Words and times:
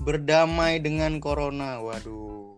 berdamai 0.00 0.80
dengan 0.80 1.20
corona. 1.20 1.78
Waduh. 1.84 2.56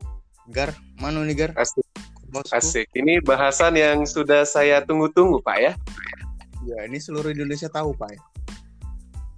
Gar, 0.50 0.74
mana 0.98 1.22
nih 1.26 1.36
Gar? 1.46 1.50
Asik. 1.58 1.84
Bosku. 2.32 2.54
Asik. 2.54 2.88
Ini 2.96 3.20
bahasan 3.22 3.76
yang 3.76 4.08
sudah 4.08 4.48
saya 4.48 4.80
tunggu-tunggu, 4.82 5.44
Pak 5.44 5.58
ya. 5.60 5.72
Ya, 6.64 6.78
ini 6.88 6.96
seluruh 6.96 7.28
Indonesia 7.34 7.68
tahu, 7.68 7.92
Pak. 7.92 8.10
ya. 8.14 8.20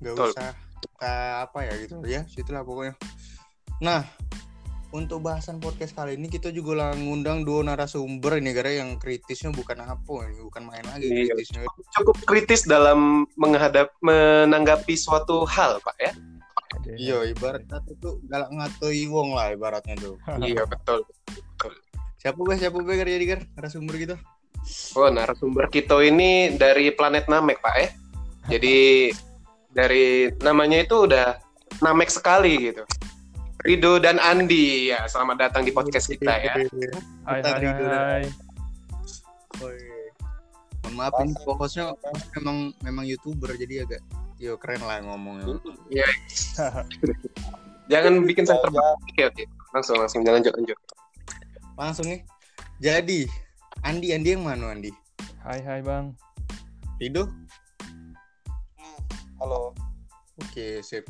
Gak 0.05 0.37
usah 0.37 0.53
kayak 1.01 1.49
apa 1.49 1.59
ya 1.64 1.73
gitu 1.81 1.95
ya, 2.05 2.21
situlah 2.29 2.61
pokoknya. 2.61 2.95
Nah, 3.81 4.05
untuk 4.95 5.27
bahasan 5.27 5.59
podcast 5.59 5.91
kali 5.96 6.14
ini 6.14 6.31
kita 6.31 6.55
juga 6.55 6.79
lah 6.79 6.91
ngundang 6.95 7.43
dua 7.43 7.67
narasumber 7.67 8.39
ini 8.39 8.55
gara 8.55 8.71
yang 8.71 8.95
kritisnya 9.00 9.50
bukan 9.50 9.82
apa 9.82 10.31
ini 10.31 10.39
bukan 10.39 10.63
main 10.71 10.86
lagi 10.86 11.11
Iya. 11.11 11.35
kritisnya 11.35 11.61
Cukup 11.99 12.17
kritis 12.23 12.63
dalam 12.63 13.27
menghadap 13.35 13.91
menanggapi 14.05 14.95
suatu 14.95 15.43
hal, 15.49 15.82
Pak 15.82 15.96
ya. 15.99 16.13
Iya 16.95 17.25
ibarat 17.29 17.65
kata 17.65 17.97
tuh 17.99 18.21
galak 18.29 18.51
ngatoi 18.53 19.09
wong 19.09 19.33
lah 19.33 19.53
ibaratnya 19.53 19.97
tuh 19.97 20.15
iya, 20.45 20.65
betul. 20.69 21.05
siapa 22.21 22.41
gue 22.41 22.57
siapa 22.57 22.77
gue 22.81 22.95
jadi 22.97 23.25
gar 23.25 23.41
narasumber 23.57 23.97
gitu 24.01 24.17
Oh, 24.97 25.13
narasumber 25.13 25.69
kita 25.69 26.01
ini 26.01 26.57
dari 26.57 26.89
planet 26.89 27.29
Namek, 27.29 27.61
Pak 27.61 27.75
ya. 27.77 27.89
Jadi 28.57 29.13
dari 29.77 30.33
namanya 30.41 30.81
itu 30.81 31.05
udah 31.05 31.37
Namek 31.85 32.09
sekali 32.09 32.73
gitu. 32.73 32.81
Rido 33.65 33.97
dan 34.01 34.21
Andi 34.21 34.93
ya, 34.93 35.05
selamat 35.09 35.37
datang 35.48 35.69
di 35.69 35.73
podcast 35.73 36.09
kita 36.09 36.33
ya. 36.37 36.55
Hai 37.25 37.41
Kita 37.41 37.48
hai 37.48 37.61
Ridho. 37.61 37.85
hai. 37.89 38.25
Oi. 39.65 39.81
mohon 40.85 40.95
maaf 41.01 41.17
ini 41.25 41.33
hostnya 41.33 41.97
memang 42.37 42.77
memang 42.85 43.05
youtuber 43.09 43.57
jadi 43.57 43.89
agak 43.89 44.05
yo 44.45 44.61
keren 44.61 44.84
lah 44.84 45.00
ngomongnya 45.00 45.56
Iya. 45.89 46.05
Jangan 47.92 48.25
bikin 48.25 48.45
saya 48.48 48.61
terbang. 48.64 48.97
Oke, 49.12 49.23
oke. 49.28 49.45
Langsung 49.73 49.97
langsung 50.01 50.20
jangan 50.25 50.41
lanjut 50.41 50.55
lanjut. 50.56 50.78
langsung 51.75 52.06
nih 52.06 52.23
jadi 52.78 53.27
Andi 53.83 54.14
Andi 54.14 54.28
yang 54.39 54.47
mana 54.47 54.70
Andi 54.70 54.95
Hai 55.42 55.59
hai 55.64 55.81
bang. 55.83 56.14
Rido 57.03 57.27
Halo. 59.42 59.75
Oke, 60.39 60.81
sip. 60.81 61.05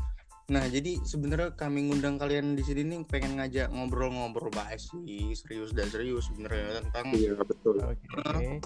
Nah, 0.45 0.65
jadi 0.69 1.01
sebenarnya 1.05 1.57
kami 1.57 1.89
ngundang 1.89 2.21
kalian 2.21 2.53
di 2.53 2.61
sini 2.61 2.85
nih 2.85 3.01
pengen 3.09 3.41
ngajak 3.41 3.73
ngobrol-ngobrol 3.73 4.53
bahas 4.53 4.93
sih 4.93 5.33
serius 5.33 5.73
dan 5.73 5.89
serius 5.89 6.29
sebenarnya 6.29 6.85
tentang 6.85 7.17
Iya, 7.17 7.33
betul. 7.41 7.81
Oke. 7.81 8.61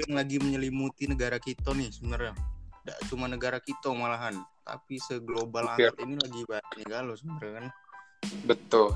yang 0.00 0.12
lagi 0.16 0.36
menyelimuti 0.38 1.10
negara 1.10 1.42
kita 1.42 1.74
nih 1.74 1.90
sebenarnya. 1.90 2.34
Tidak 2.90 3.06
cuma 3.06 3.30
negara 3.30 3.62
kita 3.62 3.94
malahan, 3.94 4.34
tapi 4.66 4.98
seglobal 4.98 5.62
Iya. 5.78 5.94
angkat 5.94 5.96
ini 6.02 6.14
lagi 6.18 6.40
banyak 6.42 6.86
galau 6.90 7.14
sebenarnya 7.14 7.52
kan. 7.54 7.66
Betul. 8.42 8.88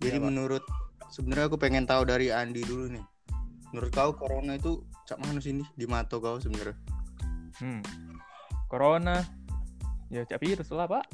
Jadi 0.00 0.08
Iya, 0.08 0.16
Pak. 0.16 0.24
menurut 0.24 0.64
sebenarnya 1.10 1.44
aku 1.46 1.60
pengen 1.60 1.84
tahu 1.84 2.08
dari 2.08 2.32
Andi 2.32 2.64
dulu 2.64 2.88
nih. 2.88 3.04
Menurut 3.68 3.92
kau 3.92 4.16
corona 4.16 4.56
itu 4.56 4.80
cak 5.04 5.20
mana 5.20 5.36
sih 5.36 5.52
nih 5.52 5.68
di 5.76 5.84
mata 5.84 6.16
kau 6.16 6.40
sebenarnya? 6.40 6.80
Hmm. 7.60 7.84
Corona. 8.66 9.20
Ya 10.08 10.24
cak 10.24 10.40
virus 10.40 10.72
lah 10.72 10.88
pak. 10.88 11.04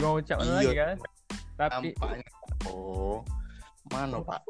Mau 0.00 0.16
cak 0.16 0.40
mana 0.40 0.48
Iya. 0.48 0.56
lagi 0.64 0.72
kan? 0.74 0.96
Tapi 1.60 1.88
Tampaknya. 1.92 2.28
Oh, 2.64 3.20
mana 3.86 4.16
Pak? 4.16 4.40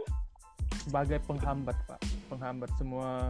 sebagai 0.79 1.19
penghambat 1.23 1.75
pak, 1.87 1.99
penghambat 2.27 2.71
semua 2.79 3.27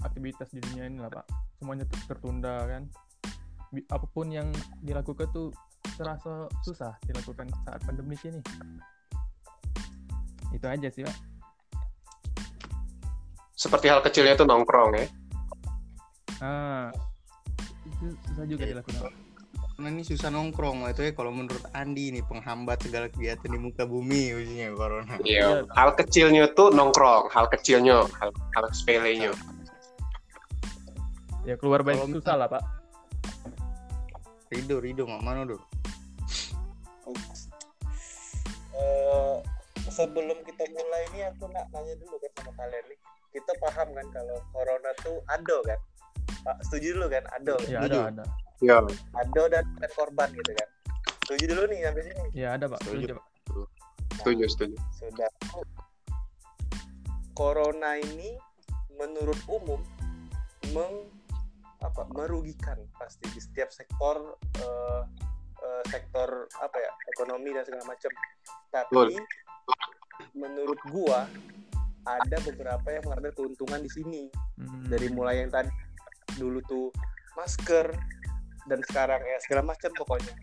aktivitas 0.00 0.46
di 0.50 0.62
dunia 0.62 0.86
ini 0.86 0.98
lah 0.98 1.10
pak. 1.10 1.26
Semuanya 1.62 1.86
ter- 1.86 2.10
tertunda 2.10 2.66
kan. 2.66 2.90
Bi- 3.70 3.86
Apa 3.86 4.02
pun 4.10 4.26
yang 4.34 4.50
dilakukan 4.82 5.30
tuh 5.30 5.54
terasa 5.94 6.50
susah 6.66 6.98
dilakukan 7.06 7.46
saat 7.62 7.78
pandemi 7.86 8.18
ini. 8.26 8.42
Itu 10.50 10.66
aja 10.66 10.90
sih 10.90 11.06
pak. 11.06 11.14
Seperti 13.54 13.86
hal 13.94 14.02
kecilnya 14.02 14.34
itu 14.34 14.42
nongkrong 14.42 14.90
ya. 14.98 15.06
Ah, 16.42 16.90
itu 17.86 18.10
susah 18.26 18.44
juga 18.50 18.66
dilakukan. 18.66 19.14
Karena 19.78 19.88
ini 19.94 20.02
susah 20.02 20.34
nongkrong 20.34 20.82
itu 20.90 21.06
ya 21.06 21.12
kalau 21.14 21.30
menurut 21.30 21.62
Andi 21.78 22.10
nih 22.10 22.26
penghambat 22.26 22.82
segala 22.82 23.06
kegiatan 23.06 23.46
di 23.46 23.58
muka 23.62 23.86
bumi 23.86 24.34
ujinya 24.34 24.74
corona. 24.74 25.14
Iya. 25.22 25.62
Hal 25.78 25.94
kecilnya 25.94 26.50
tuh 26.58 26.74
nongkrong, 26.74 27.30
hal 27.30 27.46
kecilnya, 27.54 28.02
hal, 28.18 28.34
hal 28.34 28.64
sepelenya. 28.74 29.30
Ya 31.42 31.58
keluar 31.58 31.82
banyak 31.82 32.06
Kalau 32.06 32.14
susah 32.22 32.34
lah 32.38 32.46
pak. 32.46 32.62
Rido, 34.52 34.78
Rido, 34.78 35.08
mak 35.08 35.24
mana 35.24 35.42
do? 35.48 35.58
Eh, 38.76 39.36
sebelum 39.90 40.38
kita 40.46 40.64
mulai 40.70 41.02
ini 41.10 41.26
aku 41.26 41.50
nak 41.50 41.66
nanya 41.74 41.98
dulu 41.98 42.14
kan 42.20 42.30
sama 42.38 42.52
kalian 42.54 42.84
nih. 42.86 42.98
Kita 43.32 43.52
paham 43.58 43.88
kan 43.96 44.06
kalau 44.12 44.36
corona 44.52 44.90
tuh 45.02 45.18
ado 45.32 45.58
kan? 45.66 45.80
Pak, 46.46 46.56
setuju 46.68 47.00
dulu 47.00 47.06
kan? 47.10 47.24
Ado. 47.34 47.56
Ya 47.66 47.80
ada 47.82 47.98
ada. 48.12 48.24
Iya. 48.62 48.78
Ado 49.18 49.42
dan, 49.50 49.64
dan 49.80 49.90
korban 49.96 50.28
gitu 50.36 50.52
kan. 50.54 50.68
Setuju 51.26 51.44
dulu 51.56 51.62
nih 51.72 51.78
sampai 51.82 52.02
sini. 52.06 52.28
Ya 52.36 52.48
ada 52.54 52.70
pak. 52.70 52.80
Setuju. 52.86 53.04
Setuju, 53.08 53.14
Pak. 53.16 53.26
Setuju, 54.20 54.44
setuju. 54.46 54.76
Sudah. 55.00 55.30
Corona 57.32 57.96
ini 57.98 58.36
menurut 59.00 59.40
umum 59.48 59.80
meng 60.76 61.08
apa 61.82 62.06
merugikan 62.14 62.78
pasti 62.96 63.26
di 63.30 63.40
setiap 63.42 63.70
sektor 63.74 64.38
eh, 64.58 65.02
eh, 65.62 65.82
sektor 65.90 66.46
apa 66.62 66.76
ya 66.78 66.92
ekonomi 67.14 67.50
dan 67.54 67.66
segala 67.66 67.84
macam. 67.90 68.12
Tapi 68.70 68.94
Betul. 68.94 69.08
menurut 70.38 70.80
gua 70.90 71.26
ada 72.02 72.36
beberapa 72.42 72.88
yang 72.90 73.04
mengambil 73.06 73.32
keuntungan 73.34 73.80
di 73.82 73.90
sini 73.90 74.22
Hmm. 74.62 74.86
dari 74.86 75.08
mulai 75.10 75.42
yang 75.42 75.50
tadi 75.50 75.72
dulu 76.38 76.62
tuh 76.70 76.86
masker 77.34 77.90
dan 78.70 78.80
sekarang 78.86 79.18
ya 79.26 79.36
segala 79.42 79.74
macam 79.74 79.90
pokoknya 79.98 80.34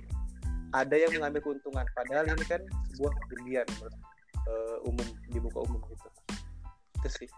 ada 0.76 0.96
yang 1.00 1.14
mengambil 1.16 1.40
keuntungan 1.40 1.88
padahal 1.96 2.28
ini 2.28 2.46
kan 2.46 2.62
sebuah 2.94 3.14
kerugian 3.32 3.68
menurut 3.80 3.96
eh, 4.50 4.78
umum 4.90 5.08
di 5.32 5.40
muka 5.40 5.60
umum 5.66 5.82
gitu 5.88 6.10
itu 7.00 7.10
sih 7.24 7.30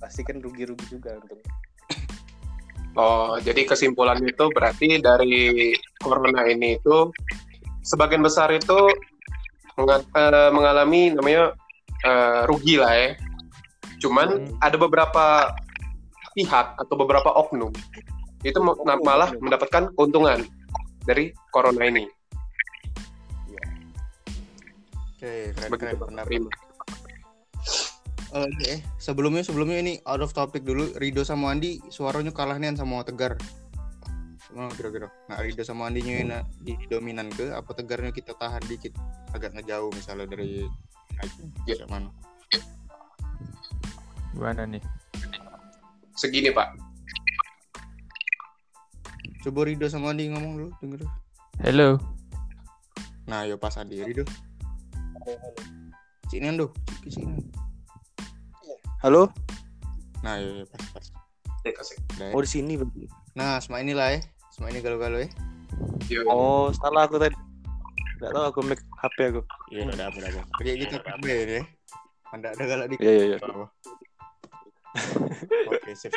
pasti 0.00 0.24
kan 0.24 0.40
rugi-rugi 0.40 0.86
juga 0.88 1.18
untuk 1.20 1.38
Oh, 2.98 3.38
jadi 3.38 3.62
kesimpulannya 3.62 4.34
itu 4.34 4.50
berarti 4.50 4.98
dari 4.98 5.70
corona 6.02 6.42
ini 6.50 6.82
itu 6.82 7.14
sebagian 7.86 8.26
besar 8.26 8.50
itu 8.50 8.90
eh, 9.78 10.50
mengalami 10.50 11.14
namanya 11.14 11.54
eh, 12.02 12.42
rugi 12.50 12.74
lah 12.82 12.90
ya. 12.90 13.10
Cuman 14.02 14.28
Hmm. 14.42 14.50
ada 14.58 14.74
beberapa 14.74 15.54
pihak 16.34 16.74
atau 16.74 16.94
beberapa 16.98 17.30
oknum 17.34 17.70
itu 18.46 18.58
malah 19.02 19.30
mendapatkan 19.38 19.90
keuntungan 19.94 20.42
dari 21.06 21.34
corona 21.50 21.86
ini. 21.86 22.06
Oke, 25.18 25.50
keren, 25.50 25.70
Begitu 25.74 25.98
keren 25.98 26.46
Pak. 26.46 26.67
Terima. 28.28 28.44
Eh, 28.44 28.48
Oke, 28.48 28.72
sebelumnya 29.00 29.40
sebelumnya 29.40 29.80
ini 29.80 29.92
out 30.04 30.20
of 30.20 30.36
topic 30.36 30.64
dulu. 30.64 30.92
Rido 31.00 31.24
sama 31.24 31.48
Andi 31.52 31.80
suaranya 31.88 32.28
kalah 32.30 32.60
nih 32.60 32.76
sama 32.76 33.00
Tegar. 33.00 33.40
Mana 34.52 34.72
kira-kira? 34.72 35.08
Nah, 35.28 35.40
Rido 35.40 35.64
sama 35.64 35.88
Andi 35.88 36.04
nya 36.04 36.44
di 36.60 36.76
dominan 36.88 37.28
ke 37.32 37.52
apa 37.52 37.72
Tegarnya 37.72 38.12
kita 38.12 38.32
tahan 38.36 38.64
dikit 38.68 38.92
agak 39.32 39.56
ngejauh 39.56 39.92
misalnya 39.92 40.28
dari 40.28 40.68
Ya. 41.66 41.74
ya. 41.74 41.86
mana? 41.90 42.12
Gimana 44.32 44.68
nih? 44.70 44.82
Segini 46.14 46.52
Pak. 46.52 46.78
Coba 49.42 49.60
Rido 49.66 49.88
sama 49.88 50.12
Andi 50.12 50.28
ngomong 50.30 50.52
dulu, 50.58 50.68
denger. 50.78 51.00
dulu. 51.02 51.08
Hello. 51.64 51.88
Nah, 53.26 53.44
yo 53.44 53.56
pas 53.56 53.74
Andi 53.76 53.98
Rido. 54.04 54.24
Sini 56.28 56.44
Ando, 56.48 56.70
ke 57.02 57.08
sini. 57.08 57.40
Halo 58.98 59.30
Nah, 60.26 60.42
yo, 60.42 60.62
yo, 60.62 60.64
pas 60.66 60.82
pas. 60.90 61.06
Asik, 61.62 62.02
oh 62.34 62.42
di 62.42 62.50
sini 62.50 62.74
berarti 62.74 63.06
Nah, 63.38 63.62
semua 63.62 63.78
inilah 63.78 64.18
ya. 64.18 64.20
Semua 64.50 64.74
ini 64.74 64.82
galau-galau 64.82 65.22
ya. 65.22 65.30
Yo, 66.10 66.26
oh 66.26 66.74
salah 66.74 67.06
aku 67.06 67.22
tadi 67.22 67.38
nggak 68.18 68.34
tahu 68.34 68.44
aku 68.50 68.60
make 68.66 68.82
HP 68.98 69.30
aku 69.30 69.42
Iya, 69.70 69.86
udah 69.86 70.06
apa 70.10 70.16
udah 70.18 70.30
apa. 70.34 70.42
Kayak 70.58 70.76
gitu 70.82 70.96
kabeh 70.98 71.36
ya. 71.46 71.62
Anda 72.34 72.50
ada 72.50 72.64
galak 72.66 72.86
dikit. 72.90 73.06
iya 73.06 73.12
iya 73.14 73.24
iya? 73.38 73.38
Oke, 75.70 75.90
sip. 75.94 76.10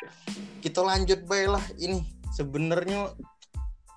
Kita 0.65 0.81
lanjut 0.81 1.21
baik 1.29 1.47
lah 1.53 1.63
ini. 1.77 2.01
Sebenarnya 2.33 3.13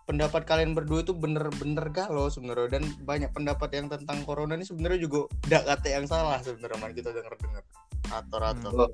pendapat 0.04 0.44
kalian 0.44 0.76
berdua 0.76 1.00
itu 1.00 1.16
bener-bener 1.16 1.88
galau 1.88 2.28
sebenarnya 2.28 2.76
dan 2.76 2.84
banyak 3.08 3.32
pendapat 3.32 3.72
yang 3.72 3.88
tentang 3.88 4.20
corona 4.28 4.52
ini 4.52 4.69
sebenarnya 4.69 5.00
juga 5.00 5.32
tidak 5.48 5.64
kata 5.64 5.88
yang 5.88 6.04
salah 6.04 6.36
sebenarnya 6.44 6.76
man 6.76 6.92
kita 6.92 7.08
denger 7.08 7.32
dengar 7.40 7.64
atau-atau 8.12 8.71
betul, 8.73 8.91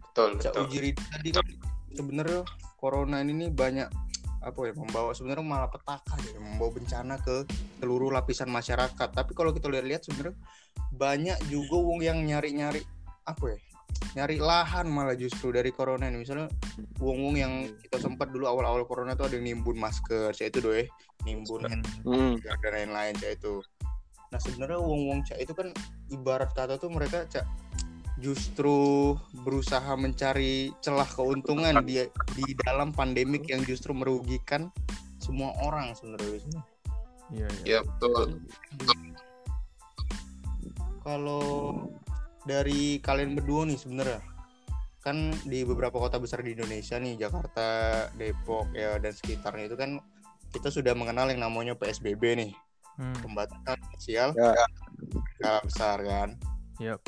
betul. 0.00 0.30
Cak 0.42 0.52
betul. 0.52 0.64
uji 0.68 0.78
Rida 0.80 1.02
tadi 1.12 1.30
kan 1.32 1.46
sebenarnya 1.96 2.40
corona 2.76 3.16
ini 3.24 3.32
nih 3.46 3.50
banyak 3.52 3.88
apa 4.46 4.60
ya 4.62 4.72
membawa 4.78 5.10
sebenarnya 5.10 5.42
malah 5.42 5.70
petaka 5.72 6.14
ya 6.22 6.38
membawa 6.38 6.70
bencana 6.70 7.14
ke 7.18 7.42
seluruh 7.82 8.14
lapisan 8.14 8.46
masyarakat 8.46 9.08
tapi 9.10 9.32
kalau 9.34 9.50
kita 9.50 9.66
lihat-lihat 9.66 10.06
sebenarnya 10.06 10.36
banyak 10.94 11.38
juga 11.50 11.76
wong 11.82 12.04
yang 12.04 12.22
nyari-nyari 12.22 12.84
apa 13.26 13.44
ya 13.56 13.58
nyari 14.14 14.38
lahan 14.38 14.86
malah 14.86 15.16
justru 15.18 15.50
dari 15.50 15.72
corona 15.74 16.06
ini 16.06 16.22
misalnya 16.22 16.46
wong-wong 17.00 17.34
yang 17.36 17.52
kita 17.80 17.98
sempat 17.98 18.30
dulu 18.30 18.46
awal-awal 18.46 18.84
corona 18.86 19.18
tuh 19.18 19.26
ada 19.26 19.40
yang 19.40 19.56
nimbun 19.56 19.76
masker 19.80 20.30
saya 20.30 20.52
itu 20.52 20.62
eh 20.72 20.86
nimbun 21.26 21.66
Hmm. 21.66 21.82
Hmm. 22.06 22.34
dan 22.38 22.72
lain-lain 22.86 23.14
cak 23.18 23.40
itu 23.40 23.60
nah 24.30 24.38
sebenarnya 24.38 24.78
wong-wong 24.78 25.26
cak 25.26 25.38
itu 25.42 25.52
kan 25.56 25.74
ibarat 26.12 26.50
kata 26.54 26.78
tuh 26.78 26.92
mereka 26.92 27.26
cak 27.26 27.46
justru 28.16 29.12
berusaha 29.44 29.92
mencari 29.94 30.72
celah 30.80 31.04
keuntungan 31.06 31.84
di 31.84 32.00
di 32.32 32.46
dalam 32.64 32.88
pandemik 32.90 33.44
yang 33.46 33.60
justru 33.62 33.92
merugikan 33.92 34.72
semua 35.20 35.52
orang 35.60 35.92
sebenarnya 35.92 36.40
Iya, 37.26 37.48
iya. 37.60 37.64
Ya 37.66 37.80
betul. 37.82 38.38
kalau 41.02 41.74
dari 42.46 42.98
kalian 43.02 43.34
berdua 43.34 43.66
nih 43.66 43.78
sebenarnya 43.78 44.22
kan 45.02 45.30
di 45.46 45.62
beberapa 45.62 46.02
kota 46.02 46.18
besar 46.18 46.42
di 46.42 46.54
Indonesia 46.58 46.98
nih 46.98 47.14
Jakarta, 47.14 47.66
Depok 48.18 48.74
ya 48.74 48.98
dan 48.98 49.14
sekitarnya 49.14 49.70
itu 49.70 49.76
kan 49.78 50.02
kita 50.50 50.66
sudah 50.70 50.94
mengenal 50.98 51.30
yang 51.30 51.42
namanya 51.42 51.74
PSBB 51.74 52.22
nih 52.38 52.52
Hmm. 52.96 53.12
pembatasan 53.20 53.76
sosial 53.92 54.32
Ya. 54.32 54.56
skala 55.36 55.60
besar 55.68 55.98
kan. 56.00 56.28
Yap. 56.80 57.04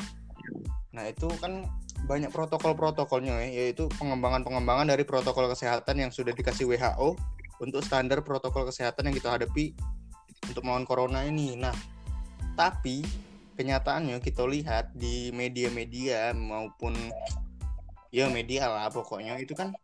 Nah 0.95 1.05
itu 1.05 1.29
kan 1.37 1.65
banyak 2.09 2.33
protokol-protokolnya 2.33 3.43
ya, 3.45 3.47
yaitu 3.65 3.85
pengembangan-pengembangan 3.99 4.89
dari 4.89 5.03
protokol 5.05 5.51
kesehatan 5.51 6.07
yang 6.07 6.11
sudah 6.13 6.33
dikasih 6.33 6.65
WHO 6.65 7.13
untuk 7.59 7.83
standar 7.83 8.23
protokol 8.23 8.65
kesehatan 8.65 9.11
yang 9.11 9.15
kita 9.15 9.29
hadapi 9.35 9.75
untuk 10.47 10.63
melawan 10.63 10.87
corona 10.87 11.27
ini. 11.27 11.59
Nah, 11.59 11.75
tapi 12.55 13.03
kenyataannya 13.59 14.17
kita 14.23 14.47
lihat 14.47 14.95
di 14.95 15.35
media-media 15.35 16.31
maupun 16.31 16.95
ya 18.09 18.31
media 18.31 18.71
lah 18.71 18.87
pokoknya 18.89 19.37
itu 19.37 19.51
kan 19.53 19.75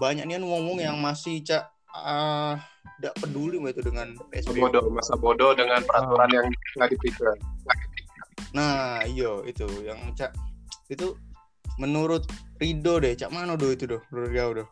banyak 0.00 0.24
nih 0.24 0.40
ngomong 0.40 0.80
yang 0.80 0.96
masih 0.98 1.44
cak 1.44 1.68
ah 1.92 2.58
tidak 2.98 3.14
peduli 3.22 3.62
itu 3.62 3.80
dengan 3.84 4.16
PSBB. 4.32 4.58
bodoh 4.58 4.84
masa 4.90 5.14
bodoh 5.14 5.54
dengan 5.54 5.80
peraturan 5.86 6.28
yang 6.34 6.46
nggak 6.74 6.90
dipikir 6.90 7.36
Nah, 8.56 9.04
iyo 9.04 9.44
itu 9.44 9.68
yang 9.84 10.00
cak 10.16 10.32
itu 10.88 11.14
menurut 11.78 12.26
Rido 12.58 12.98
deh, 12.98 13.14
cak 13.14 13.30
mana 13.30 13.54
do 13.54 13.70
itu 13.70 13.86
do, 13.86 14.02
menurut 14.10 14.30
kau 14.34 14.50
do? 14.50 14.64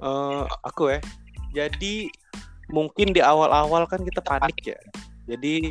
Eh, 0.00 0.44
aku 0.66 0.82
ya. 0.96 0.98
Jadi 1.54 2.10
mungkin 2.72 3.14
di 3.14 3.22
awal-awal 3.22 3.86
kan 3.86 4.02
kita 4.02 4.18
panik 4.24 4.58
ya. 4.64 4.80
Jadi 5.30 5.70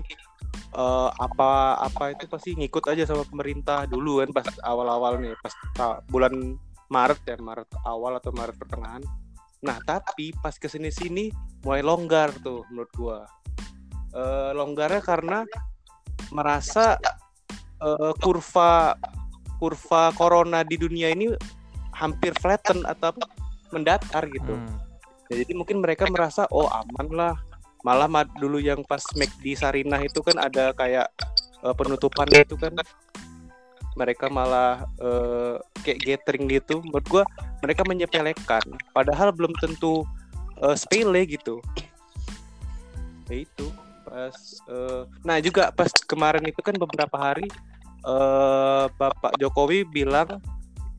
eh, 0.80 1.10
apa 1.12 1.82
apa 1.82 2.16
itu 2.16 2.24
pasti 2.30 2.56
ngikut 2.56 2.88
aja 2.88 3.04
sama 3.04 3.28
pemerintah 3.28 3.84
dulu 3.90 4.24
kan 4.24 4.32
pas 4.32 4.48
awal-awal 4.64 5.20
nih, 5.20 5.36
pas 5.44 5.54
bulan 6.08 6.56
Maret 6.90 7.22
ya, 7.28 7.38
Maret 7.38 7.70
awal 7.84 8.18
atau 8.18 8.32
Maret 8.32 8.56
pertengahan. 8.56 9.04
Nah, 9.60 9.76
tapi 9.84 10.32
pas 10.40 10.56
ke 10.56 10.72
sini-sini 10.72 11.36
mulai 11.68 11.84
longgar 11.84 12.32
tuh 12.40 12.64
menurut 12.72 12.92
gua. 12.96 13.20
Eh, 14.16 14.52
longgarnya 14.56 15.04
karena 15.04 15.44
merasa 16.32 16.96
eh, 17.80 18.14
kurva 18.20 18.96
kurva 19.60 20.16
corona 20.16 20.64
di 20.64 20.80
dunia 20.80 21.12
ini 21.12 21.36
hampir 21.92 22.32
flatten 22.40 22.88
atau 22.88 23.12
apa, 23.12 23.26
mendatar 23.76 24.24
gitu. 24.32 24.56
Hmm. 24.56 24.80
Ya, 25.30 25.44
jadi 25.44 25.54
mungkin 25.54 25.84
mereka 25.84 26.08
merasa 26.08 26.48
oh 26.50 26.72
aman 26.72 27.08
lah. 27.12 27.36
Malah 27.84 28.12
ma- 28.12 28.28
dulu 28.28 28.60
yang 28.60 28.84
pas 28.84 29.00
di 29.40 29.56
Sarinah 29.56 30.04
itu 30.04 30.20
kan 30.20 30.40
ada 30.40 30.76
kayak 30.76 31.08
eh, 31.64 31.76
penutupan 31.76 32.28
itu 32.32 32.56
kan 32.56 32.76
mereka 33.96 34.32
malah 34.32 34.88
eh, 35.00 35.56
kayak 35.84 36.00
gathering 36.04 36.48
gitu. 36.48 36.80
Menurut 36.84 37.08
gua 37.08 37.24
mereka 37.60 37.84
menyepelekan 37.88 38.64
padahal 38.96 39.32
belum 39.36 39.52
tentu 39.60 40.08
eh, 40.60 40.76
sepele 40.76 41.24
gitu. 41.28 41.60
Ya 43.28 43.44
itu 43.44 43.68
pas 44.08 44.36
eh, 44.68 45.02
nah 45.22 45.38
juga 45.40 45.70
pas 45.72 45.92
kemarin 46.08 46.44
itu 46.48 46.60
kan 46.66 46.76
beberapa 46.76 47.16
hari 47.16 47.48
eh, 48.04 48.86
Bapak 48.96 49.36
Jokowi 49.40 49.84
bilang 49.88 50.40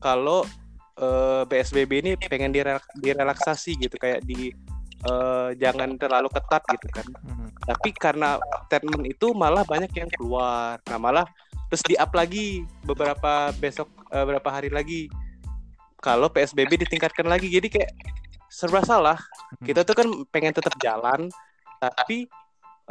kalau 0.01 0.45
eh, 0.97 1.43
PSBB 1.47 1.91
ini 2.03 2.11
pengen 2.17 2.51
direl- 2.51 2.91
direlaksasi 2.97 3.77
gitu 3.77 3.95
kayak 3.97 4.25
di 4.25 4.53
eh, 5.05 5.49
jangan 5.57 5.97
terlalu 5.97 6.29
ketat 6.33 6.63
gitu 6.77 6.87
kan. 6.93 7.07
Hmm. 7.25 7.49
Tapi 7.61 7.89
karena 7.93 8.41
statement 8.67 9.05
itu 9.05 9.33
malah 9.37 9.61
banyak 9.65 9.93
yang 9.93 10.09
keluar. 10.17 10.81
Nah, 10.89 10.99
malah 10.99 11.25
terus 11.71 11.85
di-up 11.87 12.11
lagi 12.11 12.65
beberapa 12.83 13.53
besok 13.57 13.87
eh, 14.11 14.23
beberapa 14.25 14.49
hari 14.49 14.69
lagi 14.73 15.07
kalau 16.01 16.29
PSBB 16.29 16.81
ditingkatkan 16.85 17.29
lagi. 17.29 17.47
Jadi 17.49 17.69
kayak 17.69 17.91
serba 18.51 18.81
salah. 18.83 19.17
Kita 19.63 19.85
tuh 19.85 19.95
kan 19.95 20.07
pengen 20.33 20.51
tetap 20.51 20.75
jalan 20.81 21.29
tapi 21.81 22.27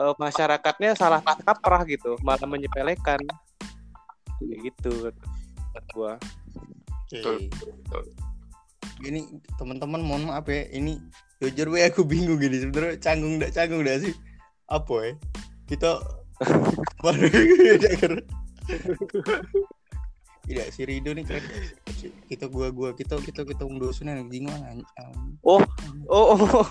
masyarakatnya 0.01 0.97
salah 0.97 1.21
kaprah 1.21 1.85
gitu, 1.85 2.17
malah 2.25 2.49
menyepelekan. 2.49 3.21
Kayak 4.41 4.59
gitu 4.73 4.89
menurut 4.97 5.17
gua. 5.93 6.13
Betul, 7.11 7.51
betul. 7.53 8.05
Gini 9.01 9.21
teman-teman 9.57 10.01
mohon 10.01 10.25
maaf 10.29 10.49
ya, 10.49 10.65
ini 10.73 11.01
jujur 11.41 11.73
gue 11.73 11.81
aku 11.89 12.05
bingung 12.05 12.37
gini 12.37 12.61
sebenarnya 12.61 13.01
canggung 13.01 13.41
ndak 13.41 13.53
canggung 13.53 13.85
ndak 13.85 14.05
sih? 14.05 14.15
Apa 14.69 14.95
ya? 15.05 15.13
Kita. 15.69 16.01
Tidak 20.51 20.67
si 20.75 20.83
Rido 20.83 21.15
nih 21.15 21.23
keren. 21.23 21.45
Kita 22.27 22.51
gua 22.51 22.73
gua 22.75 22.91
kita 22.97 23.21
kita 23.23 23.47
kita 23.47 23.63
ungdosun 23.63 24.11
yang 24.11 24.27
bingung 24.27 24.57
Oh, 25.45 25.63
oh, 26.11 26.35
oh. 26.35 26.67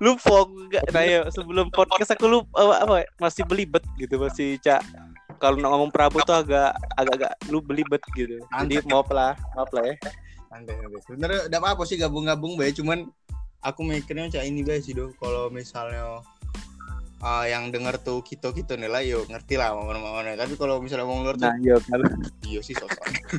lupa 0.00 0.48
enggak 0.48 0.84
nah 0.96 1.04
ya 1.04 1.20
sebelum 1.28 1.68
podcast 1.68 2.16
aku 2.16 2.24
lupa 2.24 2.56
apa, 2.56 2.74
apa 2.88 2.94
ya, 3.04 3.06
masih 3.20 3.44
belibet 3.44 3.84
gitu 4.00 4.16
masih 4.16 4.56
cak 4.64 4.80
kalau 5.40 5.56
nak 5.56 5.72
ngomong 5.72 5.90
Prabu 5.90 6.20
tuh 6.22 6.36
agak 6.36 6.76
agak 6.94 7.14
agak 7.16 7.32
lu 7.48 7.64
belibet 7.64 8.04
gitu 8.12 8.38
jadi 8.68 8.84
maaf 8.86 9.08
lah 9.08 9.32
maaf 9.56 9.72
lah 9.72 9.88
ya 9.88 9.96
Santai. 10.50 10.74
Sebenarnya 11.06 11.40
enggak 11.46 11.62
apa-apa 11.62 11.82
sih 11.86 11.94
gabung-gabung 11.94 12.58
bae, 12.58 12.74
cuman 12.74 13.06
aku 13.62 13.86
mikirnya 13.86 14.26
cak 14.34 14.44
ini 14.50 14.66
bae 14.66 14.82
sih 14.82 14.98
do. 14.98 15.14
Kalau 15.22 15.46
misalnya 15.46 16.26
ah, 17.22 17.46
yang 17.46 17.70
denger 17.70 18.02
tuh 18.02 18.18
kita 18.26 18.50
kita 18.50 18.74
nih 18.74 18.90
lah, 18.90 18.98
yuk 19.06 19.30
ngerti 19.30 19.54
lah 19.54 19.70
mau 19.78 19.86
mau 19.86 20.18
Tapi 20.18 20.58
kalau 20.58 20.82
misalnya 20.82 21.06
mau 21.06 21.22
tuh, 21.22 21.38
nah 21.38 21.54
iya 21.62 21.78
kan 21.78 22.02
iya 22.42 22.60
sih 22.66 22.74
sosok. 22.74 23.06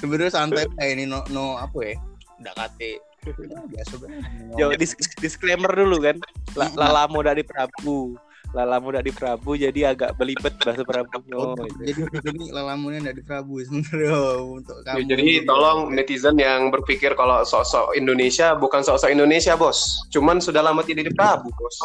Sebenarnya 0.00 0.30
santai 0.30 0.70
kayak 0.78 0.94
ini 0.94 1.10
no, 1.10 1.26
no 1.34 1.58
apa 1.58 1.78
ya? 1.82 1.94
Enggak 2.38 2.54
kate. 2.54 3.02
Ya, 3.28 3.60
biasa 3.66 3.92
banget. 3.98 4.22
yo 4.56 4.72
dis- 4.78 4.96
disclaimer 5.20 5.68
dulu 5.68 6.00
kan 6.00 6.16
La- 6.56 6.72
lala 6.72 7.04
muda 7.10 7.34
di 7.34 7.44
Prabu 7.44 8.16
lala 8.48 8.80
muda 8.80 8.98
di 8.98 9.10
Prabu 9.10 9.54
jadi 9.54 9.92
agak 9.92 10.16
belibet 10.16 10.56
bahasa 10.58 10.80
Prabu 10.80 11.20
Oh, 11.30 11.52
oh, 11.52 11.66
itu. 11.84 12.00
jadi 12.08 12.32
ini 12.32 12.48
lelamunnya 12.48 13.12
dari 13.12 13.20
Prabu 13.20 13.60
sebenarnya 13.60 14.16
untuk 14.40 14.76
Ya, 14.80 14.96
kamu. 14.96 15.04
jadi 15.06 15.26
tolong 15.44 15.78
netizen 15.92 16.34
yang 16.34 16.68
berpikir 16.68 17.12
kalau 17.12 17.44
sosok 17.44 17.92
Indonesia 17.92 18.54
bukan 18.54 18.80
sosok 18.80 19.08
Indonesia 19.08 19.52
bos, 19.52 19.78
cuman 20.08 20.40
sudah 20.40 20.60
lama 20.60 20.80
tidak 20.80 21.06
di 21.06 21.14
Prabu 21.14 21.52
bos. 21.52 21.76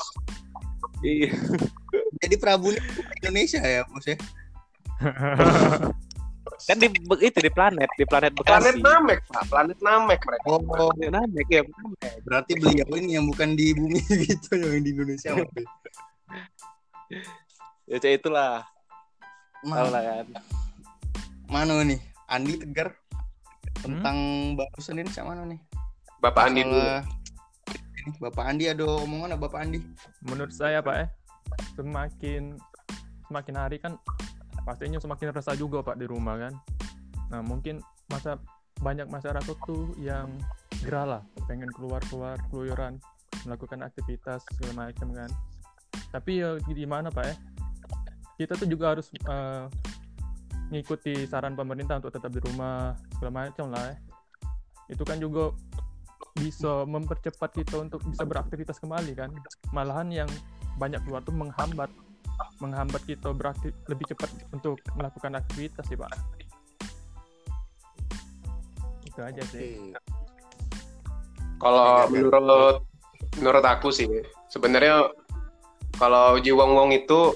Iya. 1.01 1.35
jadi 2.17 2.35
Prabu 2.39 2.71
ini 2.71 2.79
Indonesia 3.19 3.59
ya, 3.59 3.83
Bos 3.83 4.05
ya. 4.05 4.15
kan 6.63 6.79
di 6.79 6.87
itu 7.19 7.39
di 7.39 7.51
planet 7.51 7.91
di 7.93 8.07
planet 8.07 8.31
Planet 8.39 8.71
Bekasi 8.71 8.79
Namek 8.79 9.19
pak, 9.27 9.43
planet 9.51 9.79
Namek 9.83 10.19
mereka. 10.23 10.45
Oh, 10.47 10.63
Planet 10.63 11.11
Namek 11.11 11.47
ya 11.49 11.61
Namek. 11.61 12.13
berarti 12.23 12.51
beliau 12.55 12.87
ini 12.95 13.19
yang 13.19 13.27
bukan 13.27 13.51
di 13.51 13.75
bumi 13.75 13.99
gitu 14.23 14.55
yang 14.55 14.79
di 14.79 14.95
Indonesia. 14.95 15.35
Ya 17.91 17.97
Cak, 17.99 18.11
itulah 18.19 18.63
tahu 19.63 19.71
Mana, 19.71 19.91
lah 19.91 20.01
kan 20.01 20.27
mana 21.47 21.73
nih? 21.85 21.99
Andi 22.31 22.57
Tegar 22.57 22.97
tentang 23.83 24.17
barusan 24.57 24.97
ini 24.97 25.11
sama 25.11 25.35
mana 25.35 25.53
nih? 25.53 25.59
Bapak 26.23 26.49
Andi 26.49 26.63
dulu. 26.65 26.81
Bapak 28.23 28.43
Andi 28.47 28.65
ada 28.71 28.83
omongan 28.87 29.35
apa 29.35 29.47
Bapak 29.47 29.59
Andi? 29.63 29.79
menurut 30.25 30.51
saya 30.55 30.79
pak 30.79 31.07
eh 31.07 31.09
semakin 31.75 32.57
semakin 33.27 33.55
hari 33.55 33.77
kan 33.79 33.99
pastinya 34.63 34.99
semakin 34.99 35.35
resah 35.35 35.55
juga 35.55 35.83
pak 35.83 35.99
di 35.99 36.07
rumah 36.07 36.39
kan 36.39 36.53
nah 37.29 37.43
mungkin 37.43 37.83
masa 38.11 38.39
banyak 38.79 39.07
masyarakat 39.07 39.55
tuh 39.67 39.95
yang 39.99 40.31
gerah 40.83 41.19
lah 41.19 41.21
pengen 41.47 41.71
keluar 41.71 42.03
keluar 42.07 42.35
keluyuran 42.51 42.99
melakukan 43.47 43.83
aktivitas 43.83 44.43
segala 44.55 44.87
macam 44.89 45.11
kan 45.11 45.29
tapi 46.13 46.45
ya 46.45 46.61
gimana 46.61 47.09
pak 47.09 47.25
eh 47.33 47.37
kita 48.37 48.53
tuh 48.53 48.69
juga 48.69 48.93
harus 48.93 49.09
eh, 49.09 49.65
ngikuti 50.69 51.25
saran 51.25 51.57
pemerintah 51.57 51.97
untuk 51.97 52.13
tetap 52.13 52.29
di 52.29 52.41
rumah 52.45 52.93
segala 53.17 53.49
macam 53.49 53.73
lah 53.73 53.89
eh 53.89 53.97
itu 54.93 55.01
kan 55.01 55.17
juga 55.17 55.49
bisa 56.37 56.85
mempercepat 56.89 57.53
kita 57.53 57.85
untuk 57.85 58.01
bisa 58.09 58.25
beraktivitas 58.25 58.81
kembali 58.81 59.13
kan? 59.13 59.29
Malahan 59.69 60.09
yang 60.09 60.29
banyak 60.81 61.01
keluar 61.05 61.21
tuh 61.21 61.35
menghambat 61.35 61.93
menghambat 62.57 63.05
kita 63.05 63.29
beraktif 63.29 63.77
lebih 63.85 64.09
cepat 64.09 64.33
untuk 64.49 64.81
melakukan 64.97 65.37
aktivitas 65.37 65.85
sih 65.85 65.93
pak. 65.93 66.09
Itu 69.05 69.19
aja 69.21 69.43
sih. 69.53 69.93
Kalau 71.61 72.09
menurut 72.09 72.81
menurut 73.37 73.65
aku 73.65 73.93
sih 73.93 74.09
sebenarnya 74.49 75.13
kalau 76.03 76.35
uji 76.35 76.51
wong 76.51 76.91
itu 76.91 77.31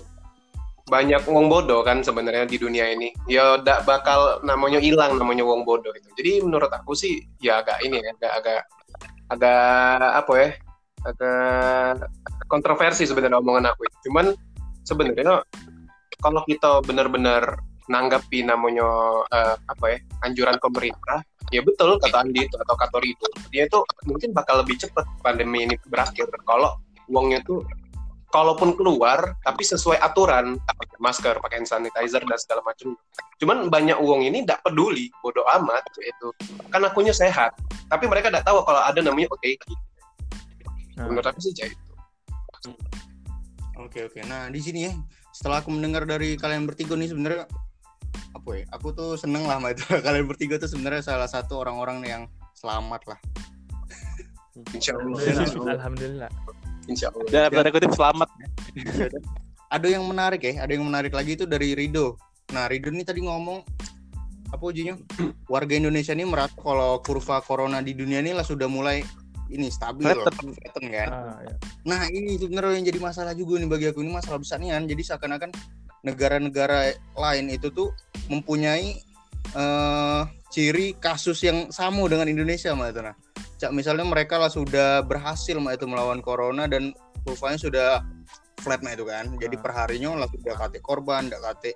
banyak 0.92 1.24
wong 1.24 1.48
bodoh 1.48 1.88
kan 1.88 2.04
sebenarnya 2.04 2.44
di 2.44 2.60
dunia 2.60 2.92
ini. 2.92 3.16
Ya 3.32 3.56
tidak 3.60 3.88
bakal 3.88 4.44
namanya 4.44 4.84
hilang 4.84 5.16
namanya 5.16 5.48
wong 5.48 5.64
bodoh 5.64 5.96
itu. 5.96 6.08
Jadi 6.20 6.44
menurut 6.44 6.68
aku 6.68 6.92
sih 6.92 7.24
ya 7.40 7.64
agak 7.64 7.80
ini 7.88 8.04
ya, 8.04 8.12
agak 8.12 8.34
agak 8.44 8.62
agak 9.32 10.04
apa 10.20 10.34
ya? 10.36 10.50
Agak 11.08 12.12
kontroversi 12.52 13.08
sebenarnya 13.08 13.40
omongan 13.40 13.72
aku. 13.72 13.88
itu. 13.88 13.98
Cuman 14.12 14.36
sebenarnya 14.84 15.48
kalau 16.20 16.44
kita 16.44 16.84
benar-benar 16.84 17.64
nanggapi 17.88 18.44
namanya 18.44 18.88
eh, 19.32 19.56
apa 19.64 19.86
ya 19.96 19.98
anjuran 20.28 20.60
pemerintah 20.60 21.24
ya 21.56 21.64
betul 21.64 21.96
kata 22.04 22.20
Andi 22.20 22.44
itu 22.44 22.56
atau 22.60 22.76
kata 22.76 23.00
Rido 23.00 23.28
dia 23.48 23.64
itu 23.64 23.80
mungkin 24.04 24.36
bakal 24.36 24.60
lebih 24.60 24.76
cepat 24.76 25.08
pandemi 25.24 25.64
ini 25.64 25.80
berakhir 25.88 26.28
kalau 26.44 26.76
uangnya 27.08 27.40
tuh 27.48 27.64
kalaupun 28.38 28.78
keluar 28.78 29.34
tapi 29.42 29.66
sesuai 29.66 29.98
aturan 29.98 30.62
pakai 30.62 30.98
masker 31.02 31.36
pakai 31.42 31.66
hand 31.66 31.70
sanitizer 31.74 32.22
dan 32.22 32.38
segala 32.38 32.62
macam 32.62 32.94
cuman 33.42 33.74
banyak 33.74 33.98
uang 33.98 34.22
ini 34.30 34.46
tidak 34.46 34.62
peduli 34.62 35.10
bodoh 35.26 35.46
amat 35.58 35.82
itu 35.98 36.30
kan 36.70 36.86
akunya 36.86 37.14
sehat 37.18 37.58
tapi 37.90 38.06
mereka 38.06 38.30
tidak 38.30 38.46
tahu 38.46 38.62
kalau 38.62 38.82
ada 38.86 39.02
namanya 39.02 39.34
OTG 39.34 39.66
Nah, 40.98 41.06
menurut 41.06 41.30
aku 41.30 41.40
sih 41.40 41.54
itu 41.54 42.74
Oke 43.78 44.10
oke. 44.10 44.20
Nah 44.26 44.50
di 44.50 44.58
sini 44.58 44.90
ya, 44.90 44.94
setelah 45.30 45.62
aku 45.62 45.70
mendengar 45.70 46.10
dari 46.10 46.34
kalian 46.34 46.66
bertiga 46.66 46.98
nih 46.98 47.14
sebenarnya 47.14 47.46
apa 48.34 48.50
ya? 48.58 48.66
Aku 48.74 48.90
tuh 48.90 49.14
seneng 49.14 49.46
lah 49.46 49.62
sama 49.62 49.70
itu. 49.78 49.86
kalian 49.86 50.26
bertiga 50.26 50.58
tuh 50.58 50.66
sebenarnya 50.66 51.06
salah 51.06 51.30
satu 51.30 51.62
orang-orang 51.62 52.02
yang 52.04 52.22
selamat 52.58 53.06
lah. 53.06 53.20
insya 54.74 54.98
Allah 54.98 55.22
alhamdulillah, 55.78 56.30
insya 56.88 57.14
Allah. 57.14 57.30
Dan 57.30 57.52
tanda 57.52 57.70
kutip 57.72 57.92
selamat. 57.94 58.30
Ada 59.76 59.88
yang 59.92 60.08
menarik 60.08 60.48
ya, 60.48 60.64
ada 60.64 60.72
yang 60.72 60.88
menarik 60.88 61.12
lagi 61.12 61.36
itu 61.36 61.44
dari 61.44 61.76
Rido. 61.76 62.16
Nah 62.56 62.72
Rido 62.72 62.88
ini 62.88 63.04
tadi 63.04 63.20
ngomong 63.20 63.68
apa 64.48 64.64
ujinya? 64.64 64.96
Warga 65.52 65.76
Indonesia 65.76 66.16
ini 66.16 66.24
merasa 66.24 66.56
kalau 66.56 67.04
kurva 67.04 67.44
corona 67.44 67.84
di 67.84 67.92
dunia 67.92 68.24
ini 68.24 68.32
lah 68.32 68.48
sudah 68.48 68.72
mulai 68.72 69.04
ini 69.52 69.68
stabil, 69.68 70.08
Flatten. 70.08 70.56
flatten 70.56 70.86
kan. 70.88 71.10
Ah, 71.12 71.40
ya. 71.44 71.54
Nah 71.84 72.08
ini 72.08 72.40
sebenarnya 72.40 72.80
yang 72.80 72.88
jadi 72.88 73.00
masalah 73.04 73.36
juga 73.36 73.60
nih 73.60 73.68
bagi 73.68 73.86
aku 73.92 74.00
ini 74.08 74.12
masalah 74.16 74.40
besar 74.40 74.64
nih 74.64 74.72
kan. 74.72 74.88
Jadi 74.88 75.02
seakan-akan 75.04 75.52
negara-negara 76.08 76.96
lain 77.20 77.52
itu 77.52 77.68
tuh 77.68 77.92
mempunyai 78.32 79.04
eh, 79.52 80.22
ciri 80.48 80.96
kasus 80.96 81.44
yang 81.44 81.68
sama 81.76 82.08
dengan 82.08 82.28
Indonesia 82.32 82.72
mbak 82.72 82.96
itu 82.96 83.02
nah. 83.04 83.16
Cak 83.16 83.27
misalnya 83.74 84.06
mereka 84.06 84.38
lah 84.38 84.52
sudah 84.52 85.02
berhasil 85.02 85.58
mbak 85.58 85.82
itu 85.82 85.86
melawan 85.90 86.22
corona 86.22 86.70
dan 86.70 86.94
kurvanya 87.26 87.58
sudah 87.58 87.88
flat 88.62 88.82
mbak 88.86 89.02
itu 89.02 89.06
kan. 89.10 89.26
Jadi 89.42 89.56
Ah. 89.58 89.62
perharinya 89.62 90.10
lah 90.14 90.30
sudah 90.30 90.56
kate 90.56 90.80
korban, 90.82 91.28
tidak 91.30 91.42
kate 91.42 91.72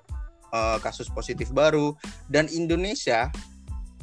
eh, 0.51 0.77
kasus 0.83 1.07
positif 1.07 1.49
baru 1.55 1.95
dan 2.27 2.51
Indonesia 2.51 3.31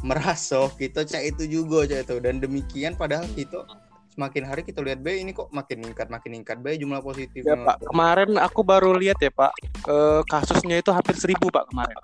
merasa 0.01 0.71
kita 0.79 1.03
cak 1.03 1.37
itu 1.37 1.45
juga 1.45 1.85
cak 1.85 2.07
itu 2.07 2.17
dan 2.23 2.39
demikian 2.39 2.95
padahal 2.95 3.27
kita 3.35 3.67
semakin 4.15 4.43
hari 4.51 4.63
kita 4.67 4.83
lihat 4.83 4.99
bayi 5.03 5.23
ini 5.23 5.31
kok 5.31 5.47
makin 5.55 5.79
meningkat 5.79 6.11
makin 6.11 6.35
meningkat 6.35 6.59
bayi 6.59 6.83
jumlah 6.83 6.99
Ya 6.99 7.07
positifnya 7.07 7.55
Pak, 7.63 7.77
kemarin 7.87 8.31
aku 8.35 8.67
baru 8.67 8.95
lihat 8.99 9.19
ya 9.23 9.31
Pak, 9.31 9.53
eh, 9.87 10.23
kasusnya 10.27 10.83
itu 10.83 10.91
hampir 10.91 11.15
seribu 11.15 11.51
Pak 11.55 11.71
kemarin. 11.71 11.95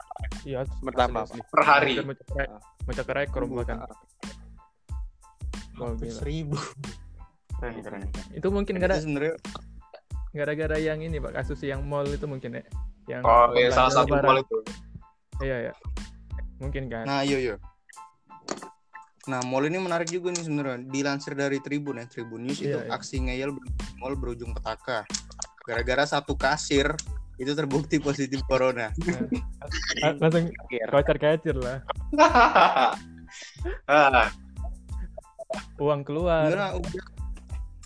Iya, 0.45 0.63
asli. 0.63 1.41
per 1.43 1.63
hari 1.65 1.99
mencapai 1.99 2.47
mencapai 2.87 3.15
rekor 3.27 3.49
bahkan. 3.51 3.89
Gila. 5.75 6.11
seribu 6.11 6.59
keren 7.59 7.81
keren 7.83 8.01
Itu 8.35 8.49
mungkin 8.51 8.79
gara 8.79 8.99
sebenarnya 8.99 9.35
gara-gara 10.35 10.77
yang 10.79 10.99
ini 10.99 11.23
Pak, 11.23 11.31
kasus 11.35 11.63
yang 11.63 11.87
mall 11.87 12.03
itu 12.11 12.27
mungkin 12.27 12.59
ya. 12.59 12.65
Yang 13.07 13.23
oh 13.23 13.55
ya 13.55 13.71
salah 13.71 13.93
satu 13.95 14.19
mall 14.19 14.43
itu 14.43 14.59
Iya, 15.39 15.71
ya. 15.71 15.73
Mungkin 16.63 16.87
kan. 16.91 17.05
nah 17.07 17.23
iya 17.23 17.39
iya 17.39 17.57
nah 19.25 19.41
mall 19.41 19.65
ini 19.65 19.81
menarik 19.81 20.13
juga 20.13 20.29
nih 20.37 20.45
sebenarnya 20.45 20.85
dilansir 20.85 21.33
dari 21.33 21.57
Tribun 21.57 21.97
ya 21.97 22.05
Tribun 22.05 22.45
News 22.45 22.61
itu 22.61 22.77
Iya, 22.77 22.85
iya. 22.85 22.93
aksi 22.93 23.25
ngeyel 23.25 23.57
mall 23.97 24.15
berujung 24.21 24.53
petaka 24.53 25.09
gara-gara 25.65 26.05
satu 26.05 26.37
kasir 26.37 26.93
itu 27.41 27.51
terbukti 27.57 27.97
positif 27.99 28.45
corona 28.45 28.93
Ah, 30.05 30.13
langsung 30.21 30.53
kocar-kacir 30.93 31.57
lah. 31.57 31.81
Uang 35.79 36.01
keluar. 36.03 36.49
Beneran, 36.49 36.79
udah. 36.81 37.05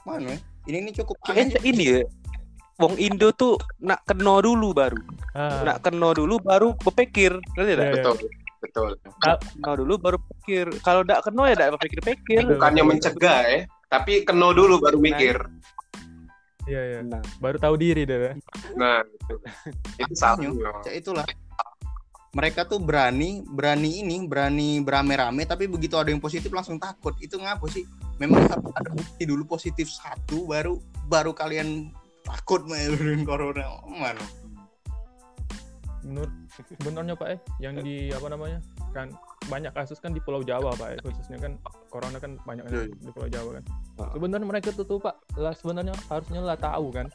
mana 0.04 0.32
ya? 0.32 0.38
ini 0.68 0.76
ini 0.84 0.90
cukup 0.92 1.16
Kayaknya 1.25 1.58
ini 1.64 1.84
ya. 1.84 2.02
Wong 2.78 2.94
Indo 2.96 3.34
tuh 3.34 3.58
nak 3.82 4.06
keno 4.06 4.38
dulu 4.38 4.70
baru. 4.70 5.00
Ah, 5.34 5.66
Nak 5.66 5.82
keno 5.82 6.14
dulu 6.14 6.38
baru 6.38 6.72
berpikir. 6.78 7.34
Ngerti 7.58 7.70
Iya, 7.70 7.76
tak? 7.76 7.84
iya. 7.84 7.94
betul 7.98 8.14
betul 8.58 8.90
Keno 9.22 9.72
dulu 9.75 9.94
baru 9.98 10.18
pikir. 10.18 10.66
Kalau 10.80 11.02
ndak 11.02 11.26
keno 11.26 11.42
ya 11.44 11.54
ndak 11.58 11.75
berpikir-pikir. 11.78 12.42
Betul. 12.46 12.54
bukannya 12.56 12.82
mencegah 12.87 13.40
ya 13.46 13.60
tapi 13.88 14.20
keno 14.22 14.52
dulu 14.52 14.78
baru 14.78 15.00
mikir 15.00 15.37
Iya, 16.68 16.82
iya. 16.84 17.00
Nah, 17.00 17.25
Baru 17.40 17.56
tahu 17.56 17.80
diri 17.80 18.04
deh. 18.04 18.37
nah 18.76 19.00
itu 19.00 19.34
itu 19.96 20.12
salah 20.12 20.44
Ya 20.84 20.92
itulah. 20.92 21.25
Mereka 22.37 22.68
tuh 22.68 22.76
berani, 22.76 23.40
berani 23.49 24.04
ini, 24.04 24.20
berani 24.28 24.85
berame-rame, 24.85 25.49
tapi 25.49 25.64
begitu 25.64 25.97
ada 25.97 26.12
yang 26.12 26.20
positif 26.20 26.52
langsung 26.52 26.76
takut. 26.76 27.16
Itu 27.25 27.40
ngapa 27.40 27.64
sih? 27.73 27.88
Memang 28.20 28.44
harus 28.44 28.68
ada 28.76 28.90
bukti 28.92 29.23
dulu 29.25 29.49
positif 29.49 29.88
satu, 29.88 30.44
baru 30.44 30.76
baru 31.08 31.32
kalian 31.32 31.88
takut 32.28 32.68
dengan 32.68 33.25
corona. 33.25 33.80
Mana? 33.88 34.25
Menurut 36.04 36.32
sebenarnya 36.78 37.14
Pak 37.16 37.28
eh 37.32 37.40
yang 37.64 37.80
di 37.80 38.12
apa 38.12 38.28
namanya? 38.28 38.61
Kan 38.92 39.16
banyak 39.49 39.73
kasus 39.73 39.97
kan 39.99 40.12
di 40.12 40.20
Pulau 40.20 40.44
Jawa 40.44 40.76
Pak 40.76 40.88
eh. 40.94 40.99
khususnya 41.00 41.40
kan 41.40 41.56
corona 41.88 42.20
kan 42.20 42.37
banyak 42.44 42.68
Iya, 42.68 42.92
iya. 42.92 42.97
di 42.97 43.11
Pulau 43.12 43.28
Jawa 43.32 43.50
kan. 43.61 43.64
Ah. 43.97 44.12
Sebenarnya 44.12 44.47
mereka 44.47 44.68
tuh 44.76 44.85
tuh 44.85 45.00
Pak 45.00 45.16
lah 45.40 45.56
sebenarnya 45.56 45.97
harusnya 46.12 46.40
lah 46.44 46.58
tahu 46.61 46.92
kan. 46.92 47.08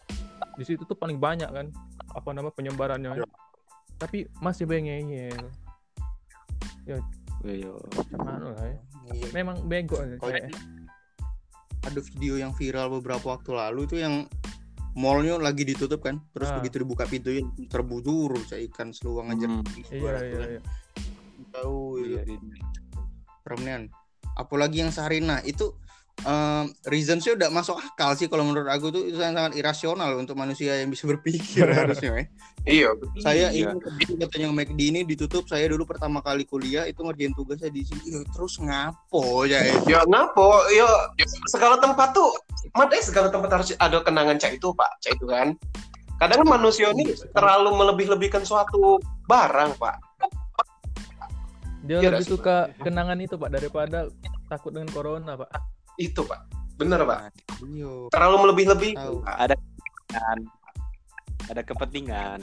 Di 0.58 0.64
situ 0.66 0.82
tuh 0.86 0.98
paling 0.98 1.22
banyak 1.22 1.50
kan 1.50 1.70
apa 2.14 2.30
nama 2.34 2.50
penyebarannya. 2.50 3.22
Iya. 3.22 3.26
Tapi 4.04 4.28
masih 4.44 4.68
bengeyel. 4.68 5.40
iya. 6.84 7.72
Macam 7.72 8.20
mana 8.20 8.52
lah 8.52 8.66
ya. 8.68 8.78
Iya. 9.16 9.28
Memang 9.32 9.64
bego 9.64 10.04
ya. 10.04 10.20
Ada 11.88 12.00
video 12.12 12.36
yang 12.36 12.52
viral 12.52 13.00
beberapa 13.00 13.40
waktu 13.40 13.56
lalu 13.56 13.88
itu 13.88 14.04
yang 14.04 14.28
mallnya 14.96 15.40
lagi 15.40 15.64
ditutup 15.64 16.04
kan, 16.04 16.20
terus 16.36 16.52
Ah. 16.52 16.60
begitu 16.60 16.84
dibuka 16.84 17.08
pintunya 17.08 17.48
terbujur 17.72 18.36
saya 18.44 18.68
ikan 18.68 18.92
seluang 18.92 19.32
aja. 19.32 19.48
Hmm. 19.48 19.64
Iya, 19.88 20.14
iya, 20.20 20.44
iya. 20.60 20.62
Tahu 21.56 22.04
itu. 22.04 22.20
Iya, 22.20 22.22
iya. 22.28 22.64
Permainan. 23.44 23.88
Apalagi 24.36 24.84
yang 24.84 24.92
sehari 24.92 25.24
nah 25.24 25.40
itu 25.48 25.76
um, 26.22 26.70
reasonsnya 26.86 27.34
udah 27.34 27.50
masuk 27.50 27.76
akal 27.82 28.14
sih 28.14 28.30
kalau 28.30 28.46
menurut 28.46 28.70
aku 28.70 28.94
tuh 28.94 29.04
itu 29.10 29.18
sangat, 29.18 29.50
sangat 29.50 29.54
irasional 29.60 30.14
untuk 30.22 30.38
manusia 30.38 30.78
yang 30.78 30.94
bisa 30.94 31.10
berpikir 31.10 31.66
harusnya. 31.78 32.22
eh. 32.22 32.28
iya 32.64 32.90
Saya 33.20 33.50
Iya. 33.52 33.74
ini 33.76 34.22
katanya 34.22 34.48
McD 34.54 34.80
ini 34.80 35.02
ditutup. 35.04 35.44
Saya 35.50 35.68
dulu 35.68 35.84
pertama 35.84 36.24
kali 36.24 36.48
kuliah 36.48 36.88
itu 36.88 37.04
ngerjain 37.04 37.34
tugasnya 37.36 37.68
di 37.74 37.84
sini. 37.84 38.22
Ih, 38.22 38.24
terus 38.32 38.56
ngapo 38.62 39.44
ya? 39.44 39.60
eh? 39.66 39.76
ya 39.90 40.00
ngapo 40.08 40.64
ya 40.72 40.88
segala 41.52 41.76
tempat 41.82 42.16
tuh 42.16 42.32
mana 42.74 42.96
segala 43.04 43.28
tempat 43.28 43.50
harus 43.60 43.76
ada 43.78 44.00
kenangan 44.02 44.40
cak 44.40 44.56
itu 44.58 44.72
pak 44.74 44.88
cak 45.04 45.20
itu 45.20 45.28
kan 45.28 45.54
kadang 46.18 46.48
manusia 46.48 46.90
ini 46.96 47.12
terlalu 47.36 47.76
melebih-lebihkan 47.76 48.48
suatu 48.48 48.98
barang 49.28 49.76
pak 49.76 50.00
Dia 51.84 52.00
Iya, 52.00 52.16
lebih 52.16 52.32
suka 52.32 52.72
kenangan 52.80 53.20
itu 53.20 53.36
Pak 53.36 53.60
daripada 53.60 54.08
takut 54.48 54.72
dengan 54.72 54.88
corona 54.96 55.36
Pak. 55.36 55.52
Itu 55.98 56.22
pak 56.26 56.42
bener 56.76 57.06
pak 57.06 57.30
Iya. 57.64 58.10
terlalu 58.12 58.36
melebih-lebih 58.50 58.92
Tahu. 58.98 59.18
Ada 59.24 59.56
kepentingan. 59.56 60.38
Ada 61.48 61.62
kepentingan. 61.64 62.40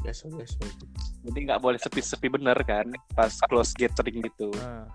Biasa 0.00 0.22
biasa. 0.32 0.58
Jadi 1.24 1.38
nggak 1.48 1.60
boleh 1.60 1.78
sepi-sepi 1.80 2.28
bener 2.28 2.56
kan 2.64 2.88
pas 3.12 3.32
close 3.48 3.72
gathering 3.76 4.20
gitu. 4.22 4.52
Nah, 4.60 4.88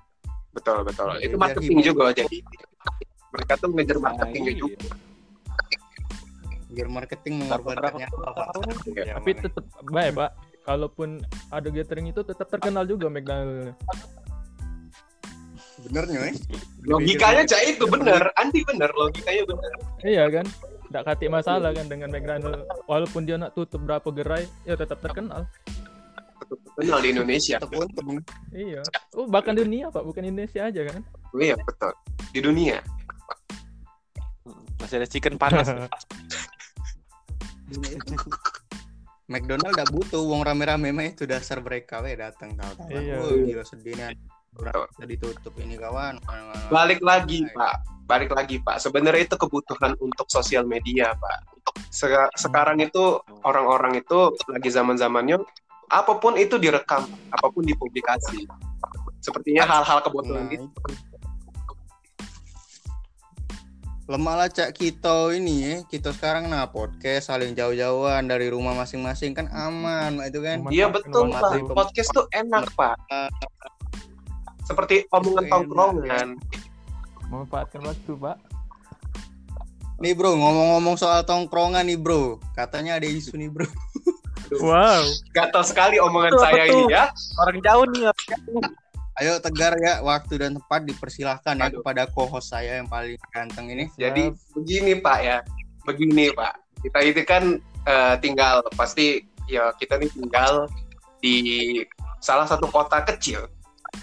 betul 0.54 0.82
betul 0.86 1.14
itu 1.22 1.36
Biar 1.38 1.42
marketing 1.42 1.78
hibur. 1.82 1.88
juga 1.94 2.04
jadi 2.14 2.38
mereka 3.30 3.54
tuh 3.62 3.70
ngejar 3.74 3.98
marketingnya 4.02 4.54
iya. 4.54 4.62
juga 4.62 4.78
Biar 6.70 6.88
marketing 6.90 7.34
mengorbankannya? 7.46 8.08
Iya. 8.94 9.14
tapi 9.18 9.30
tetap 9.42 9.66
baik 9.90 10.14
Pak. 10.16 10.32
Kalaupun 10.70 11.10
ada 11.50 11.66
gathering 11.74 12.14
itu 12.14 12.22
tetap 12.22 12.46
terkenal 12.46 12.86
juga 12.86 13.10
McDonald. 13.10 13.74
Sebenarnya 15.84 16.20
eh. 16.32 16.36
Logikanya 16.84 17.44
cak 17.48 17.62
itu 17.64 17.86
bener, 17.88 18.32
Andi 18.36 18.62
bener, 18.68 18.90
logikanya 18.96 19.44
bener. 19.48 19.72
Iya 20.04 20.26
kan? 20.28 20.46
Tidak 20.90 21.04
katik 21.06 21.30
masalah 21.30 21.70
kan 21.72 21.86
dengan 21.86 22.10
McDonald. 22.10 22.66
Walaupun 22.90 23.22
dia 23.24 23.38
nak 23.38 23.54
tutup 23.54 23.86
berapa 23.86 24.10
gerai, 24.10 24.50
ya 24.66 24.74
tetap 24.74 25.00
terkenal. 25.00 25.46
Kenal 26.80 27.00
di 27.04 27.10
Indonesia. 27.14 27.62
Tetap 27.62 27.76
untung. 27.76 28.24
Iya. 28.50 28.82
Oh, 29.14 29.30
bahkan 29.30 29.54
dunia 29.54 29.94
Pak, 29.94 30.02
bukan 30.02 30.26
Indonesia 30.26 30.66
aja 30.66 30.82
kan? 30.90 31.06
Iya 31.38 31.56
betul. 31.62 31.94
Di 32.34 32.40
dunia. 32.42 32.82
Masih 34.82 35.04
ada 35.04 35.08
chicken 35.08 35.38
panas. 35.38 35.70
McDonald 39.30 39.78
gak 39.78 39.94
butuh 39.94 40.26
uang 40.26 40.42
rame-rame 40.42 40.90
mah 40.90 41.06
itu 41.06 41.30
dasar 41.30 41.62
mereka 41.62 42.02
we 42.02 42.18
datang 42.18 42.58
tahu 42.58 42.74
tahu. 42.82 42.90
Iya. 42.98 43.22
Oh, 43.22 43.38
gila 43.46 43.62
sedihnya. 43.62 44.18
Udah 44.58 45.06
ditutup 45.06 45.54
ini 45.62 45.78
kawan. 45.78 46.18
Balik 46.74 47.00
lagi 47.06 47.46
Pak, 47.54 47.74
balik 48.10 48.34
lagi 48.34 48.58
Pak. 48.60 48.82
Sebenarnya 48.82 49.30
itu 49.30 49.36
kebutuhan 49.38 49.94
untuk 50.02 50.26
sosial 50.28 50.66
media 50.66 51.14
Pak. 51.14 51.38
Untuk 51.54 51.76
seka- 51.94 52.34
sekarang 52.34 52.82
itu 52.82 53.22
orang-orang 53.46 54.02
itu 54.02 54.34
lagi 54.50 54.70
zaman 54.74 54.98
zamannya 54.98 55.38
apa 55.90 56.18
pun 56.18 56.38
itu 56.38 56.58
direkam, 56.58 57.06
apa 57.30 57.48
pun 57.50 57.62
dipublikasi. 57.66 58.50
Sepertinya 59.20 59.68
hal-hal 59.68 60.00
kebutuhan 60.02 60.48
Nah, 60.48 60.54
itu. 60.54 60.66
itu. 60.66 61.06
Lemah 64.10 64.36
lah 64.42 64.50
cak 64.50 64.74
kita 64.74 65.38
ini 65.38 65.56
ya. 65.62 65.76
Kita 65.86 66.10
sekarang 66.10 66.50
nah 66.50 66.66
podcast 66.66 67.30
saling 67.30 67.54
jauh-jauhan 67.54 68.26
dari 68.26 68.50
rumah 68.50 68.74
masing-masing 68.74 69.38
kan 69.38 69.46
aman 69.54 70.18
itu 70.26 70.42
kan. 70.42 70.66
Iya 70.74 70.90
betul. 70.90 71.30
Pak. 71.30 71.70
Podcast 71.70 72.10
tuh 72.18 72.26
enak 72.34 72.74
Pak. 72.74 72.98
Seperti 74.70 75.10
omongan 75.10 75.46
tongkrongan. 75.50 76.28
Memanfaatkan 77.34 77.82
waktu, 77.82 78.14
Pak. 78.14 78.38
Nih 80.00 80.16
bro 80.16 80.32
ngomong-ngomong 80.32 80.96
soal 80.96 81.26
tongkrongan 81.26 81.84
nih 81.90 81.98
bro. 82.00 82.38
Katanya 82.56 83.02
ada 83.02 83.10
isu 83.10 83.34
nih 83.36 83.50
bro. 83.50 83.66
Wow. 84.58 85.06
Gatal 85.30 85.62
sekali 85.62 86.02
omongan 86.02 86.34
Betul, 86.34 86.42
saya 86.42 86.64
betul. 86.66 86.74
ini 86.74 86.84
ya. 86.90 87.06
Orang 87.38 87.58
jauh 87.62 87.86
nih. 87.86 88.04
Ayo 89.22 89.38
tegar 89.46 89.78
ya 89.78 90.02
waktu 90.02 90.42
dan 90.42 90.58
tempat 90.58 90.90
dipersilahkan 90.90 91.54
ya 91.54 91.70
Aduh. 91.70 91.86
kepada 91.86 92.10
co-host 92.10 92.50
saya 92.50 92.82
yang 92.82 92.90
paling 92.90 93.14
ganteng 93.30 93.70
ini. 93.70 93.94
Jadi 93.94 94.34
begini 94.58 94.98
Pak 94.98 95.20
ya, 95.22 95.38
begini 95.86 96.34
Pak. 96.34 96.82
Kita 96.82 97.00
itu 97.06 97.22
kan 97.30 97.62
eh, 97.86 98.16
tinggal 98.26 98.66
pasti 98.74 99.22
ya 99.46 99.70
kita 99.78 100.02
nih 100.02 100.10
tinggal 100.18 100.66
di 101.22 101.38
salah 102.24 102.48
satu 102.48 102.66
kota 102.72 103.06
kecil, 103.06 103.46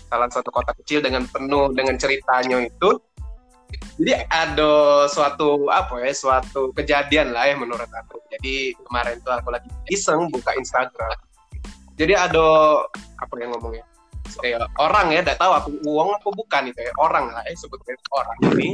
salah 0.09 0.29
satu 0.31 0.51
kota 0.53 0.73
kecil 0.83 1.03
dengan 1.03 1.25
penuh 1.29 1.73
dengan 1.73 1.97
ceritanya 1.97 2.65
itu. 2.65 2.91
Jadi 3.97 4.13
ada 4.29 5.05
suatu 5.09 5.67
apa 5.73 6.05
ya, 6.05 6.13
suatu 6.13 6.71
kejadian 6.77 7.33
lah 7.33 7.49
ya 7.51 7.57
menurut 7.57 7.89
aku. 7.89 8.21
Jadi 8.31 8.77
kemarin 8.87 9.19
tuh 9.25 9.33
aku 9.35 9.49
lagi 9.51 9.67
iseng 9.91 10.29
buka 10.31 10.53
Instagram. 10.55 11.17
Jadi 11.97 12.13
ada 12.13 12.47
apa 13.19 13.35
yang 13.41 13.57
ngomongnya? 13.57 13.85
Kayak 14.37 14.69
orang 14.77 15.17
ya, 15.17 15.21
tidak 15.25 15.39
tahu 15.41 15.53
aku 15.55 15.69
uang 15.89 16.09
apa 16.13 16.29
bukan 16.29 16.63
itu 16.69 16.81
ya 16.83 16.93
orang 17.01 17.33
lah 17.33 17.43
ya 17.47 17.55
sebutnya 17.57 17.95
orang 18.13 18.39
ini 18.53 18.69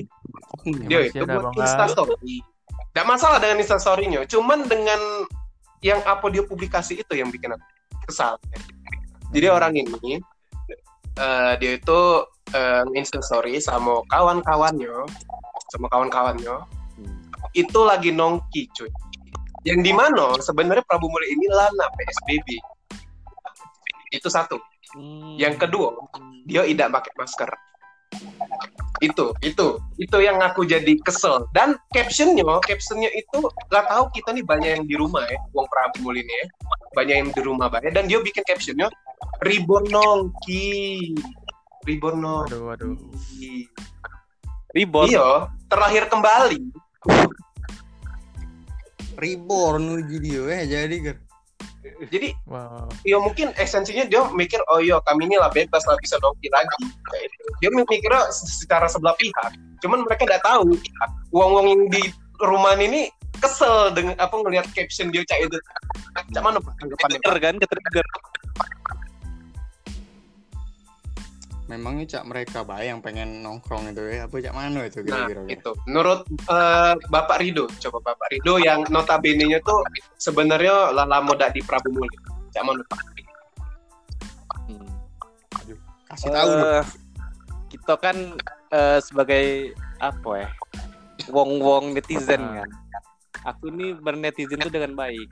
dia 0.88 0.98
masih 1.06 1.10
itu 1.14 1.24
ada, 1.24 1.34
buat 1.38 1.46
instastory. 1.54 2.36
Tidak 2.92 3.06
masalah 3.08 3.38
dengan 3.40 3.58
instastorynya, 3.62 4.20
cuman 4.26 4.66
dengan 4.66 5.00
yang 5.82 6.02
apa 6.02 6.26
dia 6.30 6.42
publikasi 6.46 7.02
itu 7.02 7.12
yang 7.14 7.30
bikin 7.30 7.54
aku 7.54 7.66
kesal. 8.06 8.38
Jadi 9.32 9.46
Hmm. 9.48 9.56
orang 9.56 9.72
ini 9.78 10.20
eh, 11.19 11.52
dia 11.61 11.73
itu 11.76 12.00
eh, 12.52 12.85
instastory 12.97 13.59
sama 13.59 14.04
kawan-kawannya, 14.09 15.09
sama 15.72 15.87
kawan-kawannya 15.92 16.83
itu 17.53 17.81
lagi 17.85 18.11
nongki 18.12 18.68
cuy. 18.72 18.90
Yang 19.62 19.81
di 19.87 19.92
mana 19.94 20.35
sebenarnya 20.42 20.83
Prabu 20.83 21.07
Mulya 21.07 21.29
ini 21.31 21.46
lana 21.53 21.87
PSBB. 21.94 22.48
Itu 24.11 24.29
satu. 24.29 24.59
Hmm. 24.96 25.38
Yang 25.38 25.68
kedua, 25.68 25.94
dia 26.44 26.66
tidak 26.66 26.90
pakai 27.01 27.12
masker. 27.16 27.51
Itu, 29.02 29.34
itu, 29.42 29.82
itu 29.98 30.16
yang 30.22 30.38
aku 30.38 30.62
jadi 30.62 30.94
kesel. 31.02 31.50
Dan 31.50 31.74
captionnya, 31.90 32.62
captionnya 32.62 33.10
itu 33.10 33.42
nggak 33.66 33.90
tahu 33.90 34.04
kita 34.14 34.30
nih 34.30 34.46
banyak 34.46 34.70
yang 34.78 34.84
di 34.86 34.94
rumah 34.94 35.26
ya, 35.26 35.38
uang 35.50 35.66
Prabu 35.66 36.14
ini 36.14 36.22
ya, 36.22 36.46
banyak 36.94 37.14
yang 37.18 37.28
di 37.34 37.42
rumah 37.42 37.66
banyak. 37.66 37.90
Dan 37.90 38.06
dia 38.06 38.22
bikin 38.22 38.46
captionnya 38.46 38.86
Ribon 39.42 39.90
nongki, 39.90 41.18
Ribon 41.82 42.22
nongki. 42.22 42.54
Waduh, 42.54 42.62
waduh. 42.70 42.94
Ribon. 44.72 45.10
Iya, 45.10 45.50
terakhir 45.66 46.06
kembali. 46.06 46.62
Reborn 49.12 49.82
uji 50.00 50.16
dia 50.24 50.42
eh 50.48 50.62
jadi 50.64 50.96
kan. 51.10 51.16
Jadi 51.83 52.31
Wow. 52.47 52.87
ya 53.03 53.18
mungkin 53.18 53.51
esensinya 53.59 54.07
dia 54.07 54.23
mikir 54.31 54.62
oh 54.71 54.79
iya 54.79 55.03
kami 55.03 55.27
ini 55.27 55.35
lah 55.38 55.51
bebas 55.51 55.83
lah 55.90 55.99
bisa 55.99 56.14
nongki 56.23 56.47
lagi 56.53 56.79
dia 57.59 57.71
mikirnya 57.75 58.31
secara 58.31 58.87
sebelah 58.87 59.16
pihak 59.18 59.51
cuman 59.83 60.07
mereka 60.07 60.23
nggak 60.27 60.45
tahu 60.47 60.79
uang-uang 61.35 61.66
yang 61.75 61.83
di 61.90 62.03
rumah 62.38 62.79
ini 62.79 63.11
kesel 63.42 63.90
dengan 63.90 64.14
apa 64.23 64.31
ngelihat 64.31 64.66
caption 64.71 65.11
dia 65.11 65.27
cak 65.27 65.51
itu 65.51 65.59
cak 66.31 66.42
mana 66.42 66.62
tanggapannya 66.62 67.40
kan, 67.42 67.55
ketrigger. 67.59 68.07
Memangnya 71.72 72.04
cak 72.20 72.24
mereka 72.28 72.58
bayang 72.68 73.00
pengen 73.00 73.40
nongkrong 73.40 73.88
itu 73.88 74.04
ya 74.04 74.28
apa 74.28 74.37
cak 74.44 74.52
mana 74.52 74.85
itu 74.85 75.00
nah 75.08 75.24
kira-kira? 75.24 75.40
itu 75.48 75.70
menurut 75.88 76.20
eh, 76.28 76.92
Bapak 77.08 77.40
Rido 77.40 77.64
coba 77.88 78.12
Bapak 78.12 78.28
Rido 78.28 78.61
yang 78.61 78.85
notabene 78.92 79.48
nya 79.48 79.58
tuh 79.64 79.80
sebenarnya 80.20 80.92
lala 80.92 81.24
moda 81.24 81.48
di 81.48 81.64
Prabu 81.64 81.88
Mulya 81.96 82.20
cak 82.52 82.62
mana 82.68 82.85
Pak? 82.85 83.00
Hmm. 84.68 84.88
Kasih 86.12 86.28
tahu 86.28 86.48
dong. 86.52 86.61
Eh, 86.68 86.85
kita 87.72 87.94
kan 87.96 88.16
eh, 88.68 88.98
sebagai 89.00 89.72
apa 89.96 90.30
ya 90.44 90.48
wong-wong 91.32 91.96
netizen 91.96 92.42
Ah. 92.42 92.68
kan 92.68 92.70
aku 93.56 93.72
nih 93.72 93.96
bernetizen 93.96 94.61
tuh 94.61 94.68
dengan 94.68 94.92
baik 94.92 95.30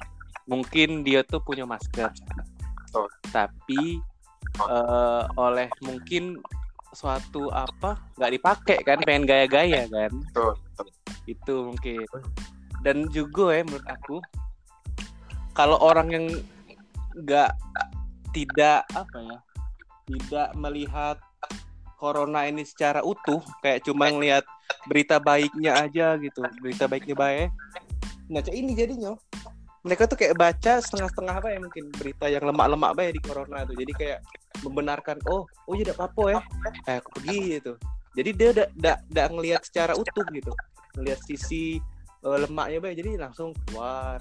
mungkin 0.49 1.05
dia 1.05 1.23
tuh 1.23 1.43
punya 1.45 1.69
masker 1.69 2.11
Betul. 2.11 3.07
tapi 3.31 4.03
eh, 4.59 5.25
oleh 5.39 5.69
mungkin 5.85 6.41
suatu 6.91 7.55
apa 7.55 8.03
nggak 8.19 8.33
dipakai 8.35 8.79
kan 8.83 8.99
pengen 9.07 9.29
gaya-gaya 9.29 9.87
kan? 9.87 10.11
Betul, 10.11 10.53
betul. 10.75 10.87
itu 11.29 11.55
mungkin. 11.71 12.07
Dan 12.81 13.07
juga 13.13 13.55
ya 13.55 13.63
menurut 13.63 13.87
aku 13.87 14.17
kalau 15.53 15.77
orang 15.79 16.09
yang 16.11 16.27
nggak 17.21 17.53
tidak 18.31 18.87
apa 18.95 19.19
ya 19.19 19.39
tidak 20.11 20.49
melihat 20.59 21.17
corona 21.99 22.47
ini 22.49 22.65
secara 22.65 23.05
utuh 23.05 23.43
kayak 23.61 23.85
cuma 23.85 24.09
ngelihat 24.09 24.47
berita 24.87 25.21
baiknya 25.21 25.77
aja 25.77 26.17
gitu 26.17 26.41
berita 26.63 26.89
baiknya 26.89 27.15
baik 27.19 27.51
nah 28.31 28.41
Cak, 28.41 28.55
ini 28.55 28.73
jadinya 28.73 29.13
mereka 29.81 30.05
tuh 30.05 30.17
kayak 30.21 30.37
baca 30.37 30.73
setengah-setengah 30.85 31.35
apa 31.41 31.49
ya 31.57 31.59
mungkin 31.61 31.85
berita 31.97 32.29
yang 32.29 32.45
lemak-lemak 32.53 32.93
baik 32.93 33.13
di 33.17 33.21
corona 33.25 33.65
tuh. 33.65 33.77
Jadi 33.77 33.93
kayak 33.97 34.19
membenarkan 34.61 35.17
oh 35.25 35.49
oh 35.49 35.75
ya 35.75 35.97
apa-apa 35.97 36.23
ya. 36.37 36.41
Eh 36.85 36.97
aku 37.01 37.09
pergi 37.17 37.41
gitu. 37.57 37.73
Jadi 38.13 38.31
dia 38.37 38.49
udah 38.53 38.67
udah 38.77 38.97
udah 39.09 39.27
ngelihat 39.33 39.63
secara 39.65 39.93
utuh 39.97 40.27
gitu. 40.37 40.53
Ngelihat 41.01 41.21
sisi 41.25 41.81
eh, 42.21 42.39
lemaknya 42.45 42.79
baik 42.85 42.97
jadi 43.01 43.11
langsung 43.25 43.57
keluar. 43.65 44.21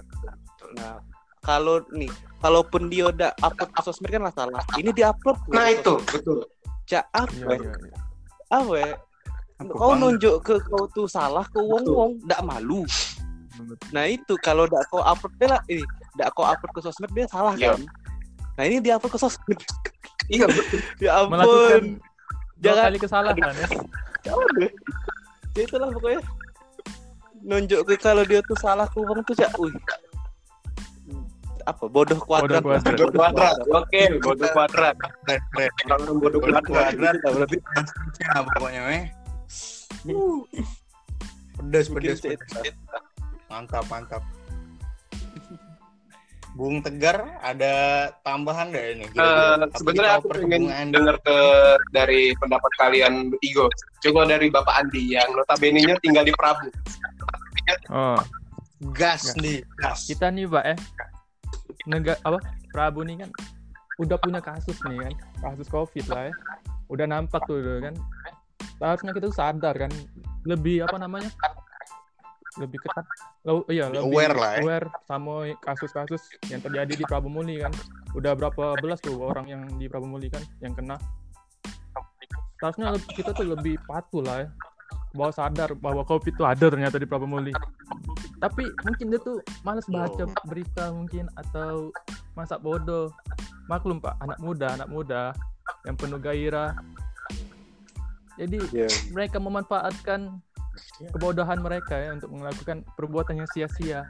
Nah 0.80 1.04
kalau 1.43 1.84
nih 1.91 2.12
kalaupun 2.39 2.88
dia 2.88 3.12
udah 3.12 3.32
upload 3.43 3.72
ke 3.76 3.80
sosmed 3.84 4.12
kan 4.15 4.24
lah 4.24 4.34
salah. 4.36 4.63
Ini 4.80 4.95
diupload 4.95 5.38
nah 5.52 5.67
itu 5.67 6.00
betul. 6.08 6.48
Cak 6.88 7.06
apa? 7.12 7.52
Ya? 7.52 7.74
apa 8.50 8.74
ya? 8.80 8.93
Apa? 9.60 9.72
Kau 9.76 9.91
nunjuk 9.91 10.39
ke 10.39 10.56
kau 10.72 10.88
tuh 10.95 11.04
salah 11.04 11.43
ke 11.52 11.60
wong 11.60 11.84
wong 11.84 12.12
ndak 12.24 12.39
malu 12.48 12.88
nah 13.89 14.06
itu 14.06 14.34
kalau 14.39 14.63
ndak 14.65 14.84
kau 14.88 15.00
upload 15.00 15.34
dia 15.36 15.48
lah 15.50 15.62
ini 15.67 15.84
ndak 16.15 16.30
kau 16.34 16.43
upload 16.43 16.72
ke 16.72 16.82
sosmed 16.82 17.12
dia 17.12 17.26
salah 17.28 17.54
Iya. 17.54 17.76
kan 17.76 17.82
nah 18.56 18.63
ini 18.63 18.78
dia 18.80 18.95
upload 18.95 19.13
ke 19.13 19.19
sosmed 19.19 19.60
iya 20.34 20.45
betul 20.45 20.80
ya 21.00 21.26
Melakukan 21.26 21.43
ampun 21.43 21.84
dua 22.60 22.62
Jangan- 22.62 22.86
kali 22.91 22.98
kesalahan 23.00 23.56
ya. 23.56 23.67
Jangan 24.19 24.48
deh. 24.60 24.72
Ya 25.56 25.62
itulah 25.63 25.88
pokoknya. 25.95 26.19
Nunjuk 27.39 27.88
ke 27.88 27.95
kalau 27.95 28.28
dia 28.28 28.43
tuh 28.43 28.60
salah 28.60 28.84
ke 28.84 29.00
wong 29.00 29.24
tuh 29.24 29.32
cak. 29.32 29.48
Wih. 29.56 29.72
Apa 31.63 31.88
bodoh 31.88 32.19
kuadrat. 32.19 32.60
Bodoh 32.60 32.84
kuadrat. 32.84 33.00
bodoh 33.00 33.10
kuadrat 33.15 33.56
oke 33.63 34.02
bodoh 34.19 34.50
kuadrat 34.52 34.95
orang 35.88 36.19
bodoh 36.19 36.39
kuadrat 36.43 36.91
berarti. 37.24 37.58
Pokoknya 38.60 38.82
meh. 38.84 39.04
Pedes, 41.60 41.88
pedes, 41.88 42.19
pedes. 42.19 42.76
Mantap, 43.49 43.85
mantap. 43.89 44.23
Bung 46.57 46.81
Tegar 46.81 47.38
ada 47.45 47.73
tambahan 48.25 48.73
nggak 48.73 48.85
ini? 48.97 49.05
Eh, 49.05 49.09
Kira-kira? 49.13 49.53
Apa 49.69 49.75
sebenarnya 49.77 50.13
aku 50.17 50.27
pengen 50.33 50.63
dengar 50.89 51.15
ke 51.21 51.38
dari 51.93 52.33
pendapat 52.41 52.71
kalian 52.81 53.13
bertiga. 53.29 53.65
Coba 54.01 54.25
dari 54.25 54.47
Bapak 54.49 54.75
Andi 54.81 55.13
yang 55.13 55.29
notabene-nya 55.38 55.95
tinggal 56.01 56.25
di 56.25 56.33
Prabu. 56.33 56.67
Oh, 57.93 58.17
gas 58.97 59.38
Nggak. 59.38 59.43
nih, 59.45 59.57
gas. 59.77 59.99
kita 60.09 60.33
nih 60.33 60.49
Pak 60.49 60.65
eh 60.73 60.79
negara 61.85 62.17
apa 62.25 62.39
Prabu 62.73 63.05
nih 63.05 63.25
kan 63.25 63.29
udah 63.99 64.17
punya 64.17 64.39
kasus 64.39 64.77
nih 64.88 64.97
kan 65.09 65.13
kasus 65.43 65.67
covid 65.67 66.05
lah 66.07 66.31
ya 66.31 66.33
udah 66.88 67.05
nampak 67.05 67.43
tuh 67.45 67.59
kan 67.83 67.93
seharusnya 68.79 69.12
kita 69.12 69.25
tuh 69.27 69.35
sadar 69.35 69.75
kan 69.75 69.91
lebih 70.47 70.88
apa 70.88 70.95
namanya 70.95 71.27
lebih 72.57 72.81
ketat. 72.81 73.05
Lo 73.45 73.62
iya 73.69 73.85
Lebih 73.88 74.09
aware 74.09 74.33
lah 74.33 74.51
ya. 74.57 74.59
aware 74.65 74.88
sama 75.05 75.33
kasus-kasus 75.62 76.21
yang 76.49 76.59
terjadi 76.59 76.93
di 76.95 77.05
Prabu 77.05 77.29
Muli 77.29 77.62
kan. 77.62 77.69
Udah 78.17 78.33
berapa 78.33 78.73
belas 78.81 78.97
tuh 78.97 79.21
orang 79.21 79.45
yang 79.45 79.62
di 79.77 79.85
Prabu 79.85 80.09
Muli 80.09 80.33
kan 80.33 80.41
yang 80.59 80.73
kena. 80.73 80.97
Seharusnya 82.57 82.91
kita 83.13 83.31
tuh 83.31 83.45
lebih 83.47 83.77
patuh 83.85 84.25
lah 84.25 84.38
ya. 84.43 84.49
Bahwa 85.09 85.31
sadar 85.33 85.73
bahwa 85.73 86.01
covid 86.03 86.33
itu 86.33 86.43
ada 86.45 86.65
ternyata 86.69 86.97
di 86.97 87.05
Prabu 87.05 87.29
Muli. 87.29 87.53
Tapi 88.39 88.63
mungkin 88.88 89.12
dia 89.12 89.19
tuh 89.19 89.43
males 89.62 89.85
baca 89.85 90.23
berita 90.47 90.89
mungkin 90.89 91.29
atau 91.38 91.93
masa 92.33 92.57
bodoh. 92.57 93.12
Maklum 93.69 94.01
pak 94.01 94.17
anak 94.19 94.39
muda 94.41 94.67
anak 94.73 94.89
muda 94.89 95.21
yang 95.85 95.93
penuh 95.93 96.17
gairah. 96.17 96.73
Jadi 98.39 98.57
Iya. 98.71 98.88
mereka 99.12 99.35
memanfaatkan 99.38 100.39
kebodohan 101.12 101.60
mereka 101.60 101.96
ya 101.96 102.10
untuk 102.13 102.30
melakukan 102.32 102.84
perbuatan 102.94 103.39
yang 103.39 103.50
sia-sia 103.50 104.04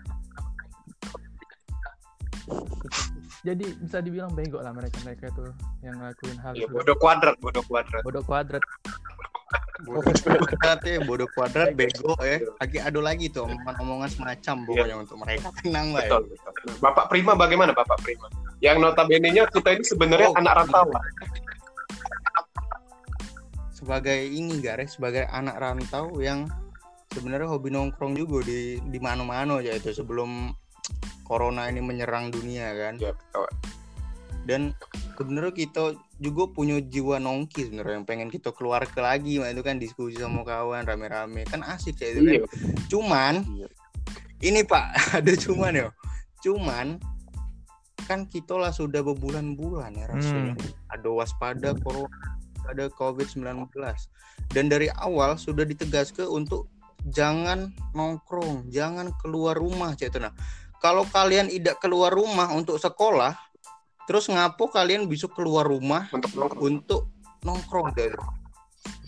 jadi 3.40 3.66
bisa 3.80 4.04
dibilang 4.04 4.34
bego 4.34 4.60
lah 4.60 4.74
mereka 4.76 5.00
mereka 5.06 5.32
itu 5.32 5.46
yang 5.80 5.96
ngelakuin 5.96 6.38
hal 6.42 6.54
Ya, 6.56 6.66
itu 6.68 6.74
bodoh 6.76 6.98
kuadrat, 7.00 7.36
bodoh 7.40 7.64
kuadrat. 7.64 8.02
bodoh 8.04 8.24
kuadrat 8.26 8.64
bodoh 9.80 10.04
kuadrat 10.04 10.80
ya 10.84 11.00
bodoh 11.02 11.30
kuadrat 11.32 11.72
bego 11.72 12.12
ya 12.20 12.38
lagi 12.60 12.78
ada 12.84 13.00
lagi 13.00 13.26
tuh 13.32 13.48
omongan-omongan 13.48 14.10
semacam 14.12 14.56
pokoknya 14.68 14.96
untuk 15.00 15.18
mereka 15.24 15.48
tenang 15.64 15.88
lah 15.96 16.04
ya. 16.04 16.10
Betul, 16.20 16.24
betul. 16.36 16.74
Bapak 16.84 17.06
Prima 17.08 17.32
bagaimana 17.34 17.72
Bapak 17.72 17.98
Prima? 18.04 18.28
Yang 18.60 18.78
notabene-nya 18.84 19.48
kita 19.48 19.70
ini 19.72 19.86
sebenarnya 19.88 20.30
Oh, 20.30 20.36
anak 20.36 20.54
rantauan. 20.60 21.00
Sebagai 23.80 24.20
ini 24.28 24.60
Gares 24.60 25.00
sebagai 25.00 25.24
anak 25.32 25.56
rantau 25.56 26.12
yang 26.20 26.52
sebenarnya 27.16 27.48
hobi 27.48 27.72
nongkrong 27.72 28.14
juga 28.20 28.44
di 28.44 28.78
di 28.84 29.00
mana-mana 29.00 29.64
aja 29.64 29.72
itu 29.74 29.96
sebelum 29.96 30.52
corona 31.24 31.72
ini 31.72 31.80
menyerang 31.80 32.30
dunia 32.30 32.76
kan? 32.76 33.00
Ya, 33.00 33.16
betul. 33.16 33.48
dan 34.50 34.74
sebenarnya 35.14 35.54
kita 35.54 35.94
juga 36.18 36.50
punya 36.50 36.82
jiwa 36.82 37.22
nongki 37.22 37.70
sebenarnya 37.70 38.02
yang 38.02 38.08
pengen 38.10 38.30
kita 38.34 38.50
keluar 38.50 38.82
ke 38.82 38.98
lagi 38.98 39.38
itu 39.38 39.62
kan 39.62 39.78
diskusi 39.78 40.18
sama 40.18 40.42
kawan 40.42 40.90
rame-rame. 40.90 41.46
Kan 41.46 41.62
asik 41.62 42.02
ya 42.02 42.18
itu 42.18 42.26
kan 42.26 42.34
Iya. 42.34 42.46
cuman 42.90 43.34
Iya. 43.46 43.68
ini 44.42 44.66
pak 44.66 44.86
ada 45.22 45.32
cuman 45.38 45.72
ya 45.78 45.88
cuman 46.42 46.98
kan 48.10 48.26
kita 48.26 48.58
lah 48.58 48.74
sudah 48.74 49.06
berbulan-bulan 49.06 49.94
ya 49.94 50.10
rasanya. 50.10 50.58
Ada 50.90 51.08
waspada 51.14 51.78
corona 51.78 52.39
ada 52.70 52.86
covid-19 52.90 53.70
dan 54.50 54.66
dari 54.66 54.88
awal 54.96 55.36
sudah 55.36 55.64
ditegaskan 55.64 56.26
untuk 56.26 56.70
jangan 57.08 57.70
nongkrong 57.92 58.68
jangan 58.68 59.10
keluar 59.18 59.56
rumah 59.56 59.94
cek 59.94 60.10
itu 60.10 60.20
nah 60.20 60.34
kalau 60.80 61.04
kalian 61.06 61.48
tidak 61.48 61.80
keluar 61.80 62.12
rumah 62.12 62.52
untuk 62.52 62.78
sekolah 62.78 63.36
terus 64.04 64.26
ngapo 64.26 64.68
kalian 64.68 65.06
bisa 65.06 65.28
keluar 65.28 65.64
rumah 65.64 66.10
Untuk 66.10 66.34
nongkrong. 66.34 66.62
untuk 66.62 67.02
nongkrong 67.42 67.92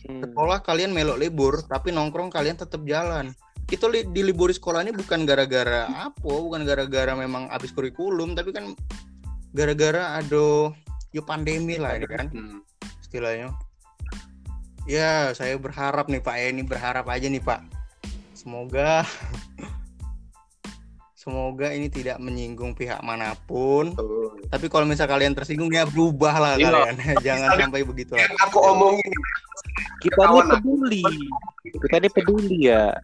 Hmm. 0.01 0.17
sekolah 0.19 0.65
kalian 0.65 0.91
melok 0.91 1.21
libur 1.21 1.61
tapi 1.61 1.93
nongkrong 1.93 2.33
kalian 2.33 2.57
tetap 2.57 2.81
jalan 2.83 3.29
kita 3.69 3.85
li- 3.85 4.09
di 4.09 4.25
libur 4.25 4.49
sekolah 4.49 4.81
ini 4.81 4.89
bukan 4.91 5.29
gara-gara 5.29 5.85
apa 5.87 6.25
bukan 6.25 6.65
gara-gara 6.65 7.13
memang 7.13 7.47
habis 7.47 7.69
kurikulum 7.69 8.33
tapi 8.33 8.49
kan 8.49 8.73
gara-gara 9.53 10.17
ada 10.17 10.73
yo 11.09 11.21
pandemi 11.21 11.77
lah 11.77 11.95
ini 11.95 12.07
kan 12.07 12.27
Hmm. 12.27 12.59
Istilahnya. 13.11 13.51
Ya 14.87 15.35
saya 15.35 15.59
berharap 15.59 16.07
nih 16.07 16.23
pak. 16.23 16.35
Ya 16.39 16.47
ini 16.47 16.63
berharap 16.63 17.03
aja 17.11 17.27
nih 17.27 17.43
pak. 17.43 17.59
Semoga 18.31 19.03
semoga 21.21 21.69
ini 21.75 21.91
tidak 21.91 22.17
menyinggung 22.23 22.71
pihak 22.71 23.03
mana 23.03 23.35
pun. 23.45 23.91
Betul. 23.91 24.47
tapi 24.47 24.65
kalau 24.71 24.87
misal 24.87 25.05
kalian 25.11 25.35
tersinggung 25.35 25.69
ya 25.69 25.83
berubah 25.83 26.39
lah 26.39 26.53
Iya. 26.55 26.71
kalian. 26.71 26.95
Jangan 27.27 27.49
sampai 27.59 27.83
begitu 27.83 28.15
Yang 28.15 28.31
aku 28.47 28.57
omongin 28.63 29.11
kita 30.01 30.23
ini 30.23 30.41
peduli. 30.49 31.03
Kita 31.67 31.95
ini 31.99 32.09
peduli 32.09 32.57
ya 32.71 32.95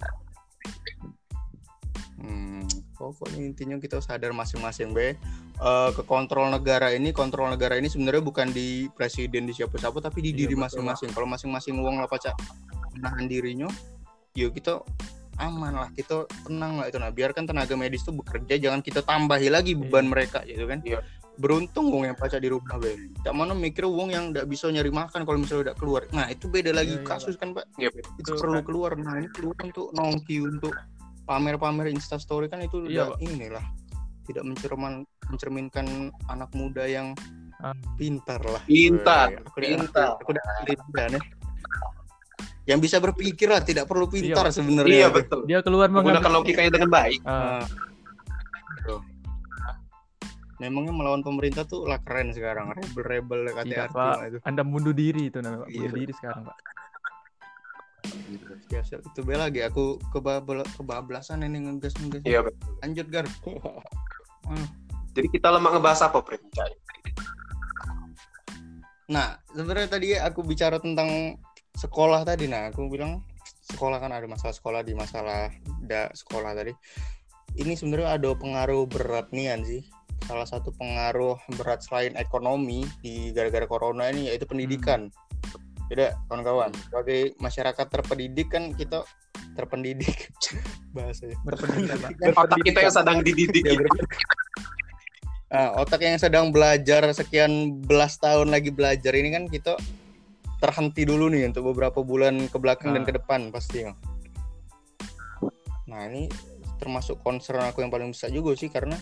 pokoknya 3.13 3.41
intinya 3.43 3.76
kita 3.80 4.00
sadar 4.00 4.32
masing-masing 4.34 4.91
be. 4.91 5.15
Eh, 5.58 5.89
ke 5.96 6.04
kontrol 6.06 6.52
negara 6.54 6.93
ini, 6.93 7.10
kontrol 7.12 7.50
negara 7.50 7.78
ini 7.80 7.89
sebenarnya 7.89 8.22
bukan 8.22 8.54
di 8.54 8.88
presiden 8.93 9.50
di 9.50 9.54
siapa-siapa, 9.58 9.98
tapi 10.00 10.22
di 10.22 10.32
Iya, 10.34 10.39
diri 10.46 10.56
masing-masing. 10.58 11.13
Kalau 11.13 11.26
masing-masing 11.26 11.82
uang 11.82 11.98
lah 12.02 12.08
pacak 12.10 12.38
menahan 12.98 13.26
dirinya, 13.26 13.70
yuk 14.38 14.54
kita 14.54 14.82
aman 15.38 15.74
lah, 15.86 15.89
kita 15.93 16.26
tenang 16.46 16.82
lah 16.82 16.89
itu. 16.89 16.98
Nah, 16.98 17.13
biarkan 17.13 17.46
tenaga 17.46 17.78
medis 17.78 18.02
itu 18.02 18.13
bekerja, 18.13 18.58
jangan 18.58 18.82
kita 18.82 19.06
tambahi 19.06 19.50
lagi 19.54 19.78
beban 19.78 20.10
mereka, 20.10 20.41
gitu 20.46 20.65
kan? 20.65 20.82
Iya. 20.82 21.02
Beruntung 21.38 21.93
uang 21.93 22.10
yang 22.10 22.17
pacak 22.17 22.41
di 22.41 22.50
rumah 22.50 22.82
be. 22.82 22.98
Tak 23.22 23.34
mana 23.38 23.54
mikir 23.54 23.86
uang 23.86 24.10
yang 24.10 24.34
tidak 24.34 24.50
bisa 24.50 24.74
nyari 24.74 24.89
makan 24.89 25.22
kalau 25.22 25.38
misalnya 25.38 25.70
udah 25.70 25.76
keluar. 25.78 26.02
Nah, 26.10 26.26
itu 26.34 26.50
beda 26.50 26.74
lagi 26.74 26.98
Iya, 26.98 27.06
iya, 27.06 27.10
kasus 27.10 27.38
kan 27.38 27.54
pak 27.54 27.70
itu 27.78 28.32
perlu 28.41 28.60
kan? 28.60 28.65
keluar 28.65 28.91
nah 28.98 29.13
ini 29.22 29.30
keluar 29.32 29.56
untuk 29.62 29.93
nongki 29.93 30.38
untuk 30.41 30.74
pamer-pamer 31.27 31.87
instastory 31.87 32.47
kan 32.47 32.63
itu 32.63 32.81
Iya, 32.81 33.11
udah 33.11 33.19
inilah 33.19 33.65
tidak 34.23 34.43
mencerman 34.43 35.03
mencerminkan 35.27 35.85
anak 36.25 36.47
muda 36.51 36.83
yang 36.83 37.11
Ah. 37.57 37.73
pintar 37.97 38.37
lah 38.39 38.61
Pintar, 38.63 39.33
Weh, 39.33 39.41
aku 39.41 39.57
udah- 39.57 39.69
pintar. 39.81 40.07
aku 40.15 40.29
udah 40.29 40.43
nih 41.09 41.23
yang 42.65 42.79
bisa 42.79 42.99
berpikir 42.99 43.47
lah 43.47 43.59
tidak 43.59 43.87
perlu 43.87 44.05
pintar 44.05 44.45
Iya, 44.45 44.53
sebenarnya 44.53 44.93
Iya 44.93 45.07
betul. 45.09 45.41
dia 45.43 45.59
keluar 45.59 45.87
Menggunakan 45.87 46.31
logikanya 46.33 46.71
dengan 46.73 46.89
baik. 46.89 47.19
Ah. 47.23 47.63
Tuh. 48.81 49.01
memangnya 50.57 50.89
melawan 50.89 51.21
pemerintah 51.21 51.63
tuh 51.63 51.85
lah 51.85 52.01
keren 52.01 52.33
sekarang 52.33 52.73
rebel-rebel 52.73 53.45
tidak 53.45 53.55
KTRT 53.61 53.93
pak 53.93 54.15
itu 54.25 54.37
anda 54.41 54.61
bunuh 54.63 54.89
diri 54.89 55.29
itu 55.29 55.37
namanya 55.37 55.61
Pak. 55.61 55.69
bunuh 55.69 55.85
Iya. 55.85 55.93
diri 55.95 56.13
sekarang 56.13 56.41
pak 56.43 56.57
biasa 58.67 58.99
itu 58.99 59.21
be 59.23 59.36
lagi 59.39 59.63
aku 59.63 59.97
kebabel 60.12 60.63
kebablasan 60.75 61.43
ini 61.43 61.63
ngegas 61.65 61.95
ngegas 61.97 62.21
Iya 62.27 62.43
betul. 62.43 62.69
lanjut 62.83 63.07
gar 63.10 63.25
Hmm. 64.47 64.63
Jadi 65.12 65.27
kita 65.27 65.51
lemah 65.51 65.75
ngebahas 65.75 66.07
apa? 66.07 66.23
Cai? 66.55 66.71
Nah, 69.12 69.36
sebenarnya 69.51 69.88
tadi 69.91 70.15
aku 70.15 70.39
bicara 70.39 70.79
tentang 70.79 71.36
sekolah 71.75 72.23
tadi. 72.23 72.47
Nah, 72.47 72.71
aku 72.71 72.88
bilang 72.88 73.27
sekolah 73.67 73.99
kan 73.99 74.15
ada 74.15 74.23
masalah 74.23 74.55
sekolah 74.55 74.81
di 74.88 74.95
masalah 74.95 75.51
da 75.83 76.07
sekolah 76.15 76.55
tadi. 76.55 76.71
Ini 77.60 77.75
sebenarnya 77.75 78.15
ada 78.15 78.29
pengaruh 78.39 78.88
berat 78.88 79.27
nih 79.36 79.51
kan 79.51 79.62
sih. 79.67 79.83
Salah 80.23 80.47
satu 80.47 80.71
pengaruh 80.75 81.36
berat 81.60 81.83
selain 81.83 82.15
ekonomi 82.15 82.88
di 83.03 83.36
gara-gara 83.36 83.67
corona 83.67 84.07
ini 84.07 84.31
yaitu 84.31 84.47
pendidikan. 84.47 85.12
Tidak, 85.88 86.12
kawan-kawan. 86.28 86.71
Sebagai 86.91 87.32
masyarakat 87.39 87.86
terpendidik 87.88 88.47
kan 88.52 88.76
kita 88.76 89.08
terpendidik 89.56 90.30
bahasanya. 90.95 91.38
berpendidikan 91.47 91.97
pak 92.04 92.12
Otak 92.36 92.60
kita 92.67 92.80
yang 92.84 92.93
sedang 92.93 93.17
dididik. 93.23 93.63
Ya, 93.63 93.73
Nah, 95.47 95.67
otak 95.82 96.04
yang 96.04 96.19
sedang 96.19 96.52
belajar 96.52 97.08
sekian 97.15 97.80
belas 97.88 98.19
tahun 98.19 98.52
lagi 98.52 98.69
belajar 98.69 99.15
ini 99.15 99.32
kan 99.32 99.47
kita 99.47 99.80
terhenti 100.60 101.06
dulu 101.08 101.32
nih 101.32 101.47
untuk 101.47 101.71
beberapa 101.71 102.04
bulan 102.04 102.52
ke 102.52 102.58
belakang 102.60 102.91
dan 102.91 103.06
Ah. 103.06 103.08
ke 103.08 103.13
depan 103.15 103.41
pasti. 103.54 103.88
Nah, 105.88 106.02
ini 106.12 106.28
termasuk 106.84 107.23
concern 107.23 107.63
aku 107.63 107.82
yang 107.82 107.89
paling 107.89 108.12
besar 108.12 108.30
juga 108.30 108.54
sih 108.60 108.67
karena 108.67 109.00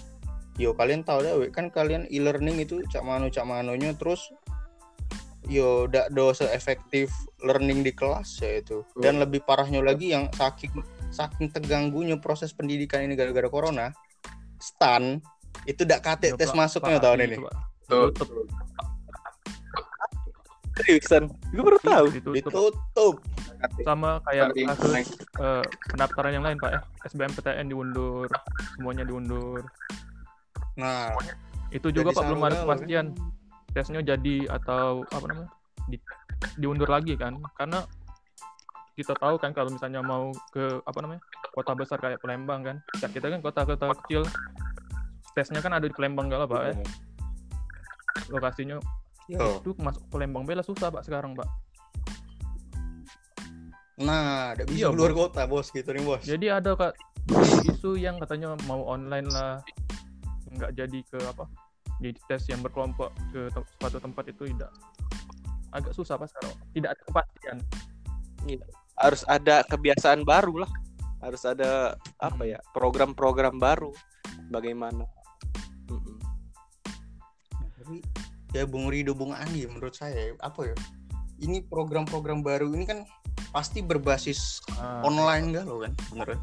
yo 0.56 0.72
kalian 0.72 1.04
tahu 1.04 1.20
deh 1.26 1.52
kan 1.52 1.68
kalian 1.68 2.08
e-learning 2.08 2.64
itu 2.64 2.80
cak 2.88 3.04
mano 3.04 3.28
cak 3.28 3.44
manonya 3.44 3.92
terus 3.92 4.32
yo 5.48 5.86
dak 5.90 6.12
do 6.12 6.34
efektif 6.52 7.10
learning 7.42 7.86
di 7.86 7.92
kelas 7.92 8.42
ya 8.42 8.60
itu. 8.62 8.82
Dan 8.98 9.22
lebih 9.22 9.46
parahnya 9.46 9.82
lagi 9.82 10.12
yang 10.12 10.30
saking 10.34 10.84
saking 11.14 11.48
terganggunya 11.54 12.20
proses 12.20 12.52
pendidikan 12.52 13.06
ini 13.06 13.16
gara-gara 13.16 13.48
corona 13.48 13.96
stan 14.60 15.24
itu 15.64 15.88
dak 15.88 16.04
kate 16.04 16.34
Ya, 16.34 16.38
tes 16.38 16.52
Pak. 16.52 16.58
masuknya 16.58 16.98
Pak, 17.00 17.04
tahun 17.06 17.20
itu, 17.22 17.28
ini. 17.28 17.38
Seriusan? 20.76 21.24
Gue 21.56 21.64
baru 21.64 21.80
tahu. 21.80 22.06
Ditutup. 22.12 22.36
ditutup. 22.36 23.16
Sama 23.88 24.20
kayak 24.28 24.52
kasus 24.52 25.16
eh, 25.40 25.64
pendaftaran 25.96 26.36
yang 26.36 26.44
lain 26.44 26.60
pak 26.60 26.72
ya. 26.76 26.82
SBMPTN 27.08 27.72
diundur 27.72 28.28
semuanya 28.76 29.08
diundur. 29.08 29.64
Nah, 30.76 31.16
Itu 31.72 31.90
juga 31.92 32.12
Pak 32.14 32.24
belum 32.30 32.42
ada 32.46 32.56
kepastian 32.62 33.16
tesnya 33.76 34.00
jadi 34.00 34.48
atau 34.48 35.04
apa 35.12 35.26
namanya? 35.28 35.52
Di, 35.92 36.00
diundur 36.56 36.88
lagi 36.88 37.20
kan. 37.20 37.36
Karena 37.60 37.84
kita 38.96 39.12
tahu 39.20 39.36
kan 39.36 39.52
kalau 39.52 39.76
misalnya 39.76 40.00
mau 40.00 40.32
ke 40.56 40.80
apa 40.88 41.00
namanya? 41.04 41.22
kota 41.52 41.72
besar 41.76 42.00
kayak 42.00 42.24
Palembang 42.24 42.64
kan. 42.64 42.78
Kan 43.04 43.12
kita 43.12 43.28
kan 43.28 43.44
kota-kota 43.44 43.92
kecil 44.04 44.24
tesnya 45.36 45.60
kan 45.60 45.76
ada 45.76 45.84
di 45.84 45.96
Palembang 45.96 46.32
gak 46.32 46.40
lah 46.40 46.48
Pak 46.48 46.62
ya. 46.64 46.74
Lokasinya 48.32 48.80
tuh. 49.28 49.60
itu 49.60 49.70
masuk 49.84 50.04
Palembang 50.08 50.48
bela 50.48 50.64
susah 50.64 50.88
Pak 50.88 51.04
sekarang 51.04 51.36
Pak. 51.36 51.48
Nah, 53.96 54.52
ada 54.52 54.68
Iya, 54.68 54.92
bisa 54.92 54.92
keluar 54.92 55.16
kota, 55.16 55.48
Bos, 55.48 55.72
gitu 55.72 55.88
nih, 55.96 56.04
Bos. 56.04 56.20
Jadi 56.28 56.52
ada 56.52 56.76
kak 56.76 57.00
isu 57.64 57.96
yang 57.96 58.20
katanya 58.20 58.60
mau 58.68 58.84
online 58.84 59.24
lah, 59.32 59.64
nggak 60.52 60.72
jadi 60.76 61.00
ke 61.08 61.16
apa? 61.24 61.48
Jadi 62.04 62.20
tes 62.28 62.44
yang 62.52 62.60
berkelompok 62.60 63.12
ke 63.32 63.48
te- 63.52 63.72
suatu 63.80 63.98
tempat 64.04 64.28
itu 64.28 64.52
tidak 64.52 64.72
agak 65.72 65.92
susah 65.96 66.16
pas 66.20 66.28
sekarang. 66.32 66.56
Tidak 66.72 66.90
ada 66.92 67.02
kepastian. 67.08 67.58
harus 68.96 69.28
ada 69.28 69.60
kebiasaan 69.68 70.24
baru 70.24 70.64
lah 70.64 70.72
harus 71.26 71.42
ada 71.44 71.98
apa 72.22 72.44
ya 72.46 72.62
program-program 72.72 73.58
baru 73.58 73.90
bagaimana. 74.54 75.04
Tapi 77.82 78.02
ya 78.54 78.64
Bung 78.70 78.88
Rido, 78.94 79.18
Bung 79.18 79.34
Andi 79.34 79.66
menurut 79.66 79.98
saya 79.98 80.38
apa 80.40 80.70
ya? 80.70 80.76
Ini 81.42 81.66
program-program 81.68 82.46
baru 82.46 82.72
ini 82.72 82.86
kan 82.88 83.04
pasti 83.52 83.84
berbasis 83.84 84.64
Ah, 84.80 85.04
online 85.04 85.52
enggak 85.52 85.66
lo 85.68 85.82
kan, 85.84 85.94
bener 86.14 86.28
ya? 86.36 86.40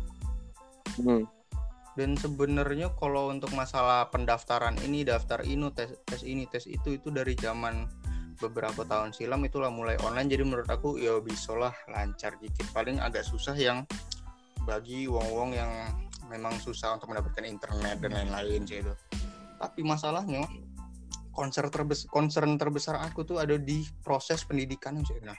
Hmm. 1.01 1.25
Dan 1.93 2.17
sebenarnya 2.17 2.89
kalau 2.97 3.29
untuk 3.29 3.53
masalah 3.53 4.09
pendaftaran 4.09 4.81
ini, 4.81 5.05
daftar 5.05 5.45
ini, 5.45 5.69
tes, 5.77 5.93
tes 6.09 6.25
ini, 6.25 6.49
tes 6.49 6.65
itu 6.65 6.97
itu 6.97 7.13
dari 7.13 7.37
zaman 7.37 7.85
beberapa 8.41 8.83
tahun 8.83 9.13
silam 9.13 9.45
itulah 9.45 9.69
mulai 9.69 10.01
online. 10.01 10.33
Jadi 10.33 10.43
menurut 10.43 10.69
aku 10.73 10.97
ya 10.97 11.21
bisa 11.21 11.53
lah 11.53 11.75
lancar 11.93 12.41
dikit. 12.41 12.65
Paling 12.73 12.97
agak 12.99 13.29
susah 13.29 13.55
yang 13.55 13.85
bagi 14.65 15.05
wong-wong 15.05 15.53
yang 15.53 15.71
memang 16.33 16.57
susah 16.59 16.97
untuk 16.97 17.13
mendapatkan 17.13 17.45
internet 17.45 18.01
dan 18.01 18.17
lain-lain 18.17 18.65
sih 18.65 18.81
itu. 18.81 18.95
Tapi 19.61 19.85
masalahnya 19.85 20.49
concern 21.33 21.69
terbesar 21.69 22.09
concern 22.09 22.57
terbesar 22.57 22.97
aku 23.01 23.25
tuh 23.25 23.41
ada 23.41 23.61
di 23.61 23.85
proses 24.01 24.45
pendidikan 24.49 24.97
sih. 25.05 25.21
Nah, 25.21 25.37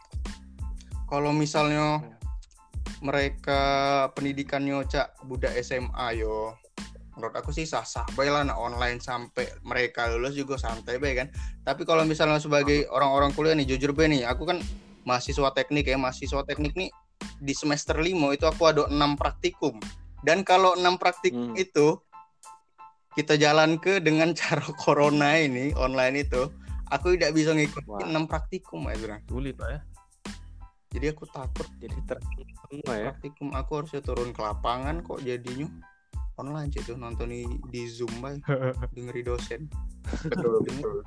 kalau 1.09 1.33
misalnya 1.33 2.01
mereka 3.03 3.61
pendidikannya 4.15 4.87
cak 4.87 5.27
budak 5.27 5.51
SMA 5.59 6.23
yo 6.23 6.55
menurut 7.13 7.35
aku 7.35 7.53
sih 7.53 7.67
sah 7.69 7.85
sah 7.85 8.07
baik 8.17 8.33
lah 8.33 8.41
nah 8.41 8.57
online 8.57 8.97
sampai 8.97 9.45
mereka 9.61 10.09
lulus 10.09 10.33
juga 10.33 10.57
santai 10.57 10.97
baik 10.97 11.15
kan 11.21 11.27
tapi 11.61 11.85
kalau 11.85 12.01
misalnya 12.07 12.41
sebagai 12.41 12.89
orang-orang 12.89 13.29
kuliah 13.37 13.53
nih 13.53 13.69
jujur 13.75 13.93
be 13.93 14.09
nih 14.09 14.25
aku 14.25 14.49
kan 14.49 14.57
mahasiswa 15.05 15.53
teknik 15.53 15.85
ya 15.85 15.99
mahasiswa 15.99 16.41
teknik 16.47 16.73
nih 16.73 16.89
di 17.43 17.53
semester 17.53 17.99
5 17.99 18.09
itu 18.33 18.45
aku 18.49 18.63
ada 18.65 18.89
enam 18.89 19.13
praktikum 19.13 19.77
dan 20.25 20.41
kalau 20.41 20.73
enam 20.73 20.97
praktikum 20.97 21.53
Hmm. 21.53 21.59
itu 21.59 21.99
kita 23.13 23.37
jalan 23.37 23.77
ke 23.77 24.01
dengan 24.01 24.33
cara 24.39 24.65
corona 24.73 25.37
ini 25.37 25.69
online 25.77 26.25
itu 26.25 26.49
aku 26.89 27.13
tidak 27.13 27.37
bisa 27.37 27.53
Wah. 27.53 27.57
ngikutin 27.61 28.07
enam 28.09 28.25
praktikum 28.25 28.89
ya 28.89 29.21
sulit 29.29 29.53
Pak 29.53 29.69
ya. 29.69 29.79
Jadi 30.93 31.09
aku 31.09 31.25
takut 31.25 31.65
jadi 31.81 31.97
ter 32.05 32.21
semua 32.69 32.93
ya. 32.93 33.09
praktikum 33.09 33.49
aku 33.57 33.81
harusnya 33.81 34.01
turun 34.05 34.29
ke 34.29 34.41
lapangan 34.45 35.01
kok 35.01 35.25
jadinya. 35.25 35.65
Online 36.33 36.69
sih 36.73 36.81
tuh 36.81 36.97
nonton 36.97 37.29
di, 37.29 37.45
di 37.69 37.85
zoom 37.89 38.13
bay 38.21 38.37
dengeri 38.93 39.25
dosen. 39.25 39.65
Betul 40.29 40.61
betul. 40.61 41.01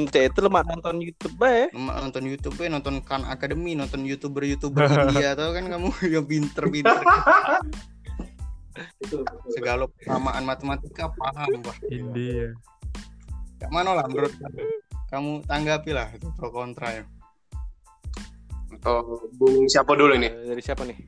Itu 0.00 0.38
lemah 0.42 0.66
nonton 0.66 0.98
YouTube 0.98 1.38
ya 1.46 1.70
Emak 1.70 1.96
nonton 2.02 2.24
YouTube 2.26 2.58
ya 2.58 2.68
nonton 2.74 2.98
Khan 3.06 3.22
Academy 3.22 3.78
nonton 3.78 4.02
youtuber 4.02 4.42
youtuber 4.42 4.82
India 4.90 5.32
tau 5.38 5.54
kan 5.54 5.70
kamu? 5.70 5.88
Yang 6.14 6.26
pinter 6.26 6.64
pinter 6.66 6.98
betul, 8.98 9.22
betul. 9.22 9.50
segala 9.54 9.86
persamaan 9.86 10.42
matematika 10.42 11.06
paham 11.14 11.62
bah 11.62 11.78
India. 11.86 12.50
Gak 13.62 13.70
mana 13.70 13.94
lah 13.94 14.04
menurut 14.10 14.34
kamu 14.34 14.60
kamu? 15.14 15.32
Tanggapi 15.46 15.90
lah 15.94 16.10
itu 16.10 16.26
pro 16.34 16.50
kontra 16.50 16.90
ya 16.90 17.04
Untuk 18.74 19.30
Bung 19.38 19.70
siapa 19.70 19.94
dulu 19.94 20.18
nih 20.18 20.30
Eh, 20.30 20.46
dari 20.50 20.62
siapa 20.62 20.82
nih? 20.82 20.98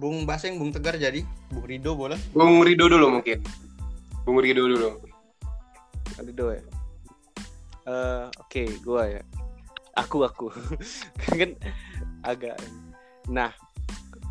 Bung 0.00 0.24
Baseng 0.24 0.56
Bung 0.56 0.72
Tegar 0.72 0.96
jadi 0.96 1.20
Bung 1.52 1.68
Rido 1.68 1.92
boleh. 1.92 2.16
Bung 2.32 2.64
Rido 2.64 2.88
dulu 2.88 3.20
mungkin. 3.20 3.44
Bung 4.24 4.40
Rido 4.40 4.64
dulu. 4.64 4.96
Rido 6.20 6.52
ya? 6.52 6.62
Eh, 7.88 8.24
oke 8.40 8.62
gua 8.84 9.08
ya. 9.08 9.22
Aku 9.96 10.24
aku. 10.24 10.48
Kan 11.40 11.56
agak 12.24 12.56
nah 13.28 13.52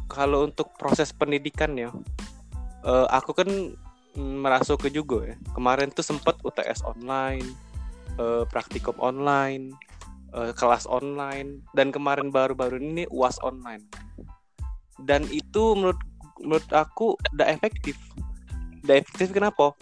kalau 0.10 0.44
untuk 0.44 0.74
proses 0.76 1.14
pendidikannya 1.14 1.94
eh, 2.86 3.08
aku 3.14 3.32
kan 3.38 3.50
merasuk 4.18 4.86
ke 4.86 4.90
juga 4.90 5.34
ya. 5.34 5.36
Kemarin 5.54 5.94
tuh 5.94 6.02
sempat 6.02 6.42
UTS 6.42 6.82
online 6.82 7.46
eh, 8.18 8.44
praktikum 8.50 8.98
online 8.98 9.78
eh, 10.36 10.52
kelas 10.54 10.86
online. 10.90 11.64
Dan 11.74 11.94
kemarin 11.94 12.30
baru-baru 12.30 12.82
ini 12.82 13.04
uas 13.10 13.38
online. 13.42 13.86
Dan 15.00 15.24
itu 15.32 15.78
menurut 15.78 16.00
menurut 16.40 16.70
aku 16.72 17.16
udah 17.36 17.48
efektif. 17.48 17.96
Udah 18.84 18.96
efektif 19.00 19.32
kenapa? 19.32 19.76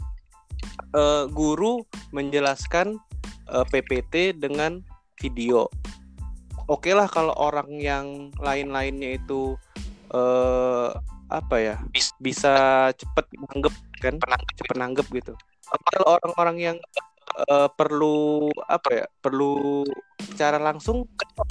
Eh, 0.94 1.26
guru 1.32 1.84
menjelaskan 2.14 2.98
eh, 3.50 3.66
PPT 3.68 4.38
dengan 4.38 4.82
video. 5.18 5.68
Oke 6.68 6.92
lah 6.92 7.08
kalau 7.08 7.32
orang 7.40 7.80
yang 7.80 8.36
lain-lainnya 8.44 9.16
itu 9.16 9.56
eh 10.08 10.92
apa 11.28 11.56
ya 11.60 11.76
bis- 11.92 12.16
bisa 12.24 12.88
cepet 12.96 13.26
nanggep 13.36 13.76
kan? 14.00 14.16
Cepet 14.56 14.76
nanggep 14.76 15.08
gitu. 15.12 15.34
Kalau 15.68 16.20
orang-orang 16.20 16.58
yang 16.60 16.78
eh, 17.48 17.70
perlu 17.76 18.48
apa 18.68 18.90
ya 19.04 19.06
perlu 19.22 19.84
secara 20.34 20.58
langsung. 20.62 21.06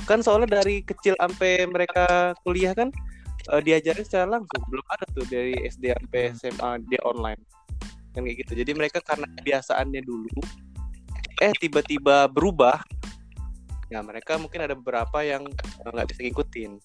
Kan 0.09 0.25
soalnya 0.25 0.61
dari 0.61 0.83
kecil 0.83 1.15
sampai 1.21 1.67
mereka 1.69 2.35
kuliah 2.43 2.73
kan 2.73 2.89
eh, 3.53 3.61
diajarin 3.63 4.05
secara 4.05 4.39
langsung. 4.41 4.63
Belum 4.69 4.87
ada 4.91 5.05
tuh 5.13 5.27
dari 5.29 5.55
SD 5.67 5.93
sampai 5.93 6.23
SMA 6.37 6.71
dia 6.89 7.01
online. 7.05 7.41
Kan 8.17 8.25
kayak 8.25 8.47
gitu. 8.47 8.53
Jadi 8.65 8.73
mereka 8.73 8.99
karena 9.05 9.29
kebiasaannya 9.41 10.03
dulu 10.05 10.31
eh 11.37 11.53
tiba-tiba 11.61 12.33
berubah 12.33 12.81
ya 13.93 14.01
mereka 14.01 14.41
mungkin 14.41 14.65
ada 14.67 14.73
beberapa 14.73 15.21
yang 15.23 15.47
eh, 15.47 15.91
nggak 15.93 16.09
bisa 16.11 16.21
ngikutin. 16.25 16.81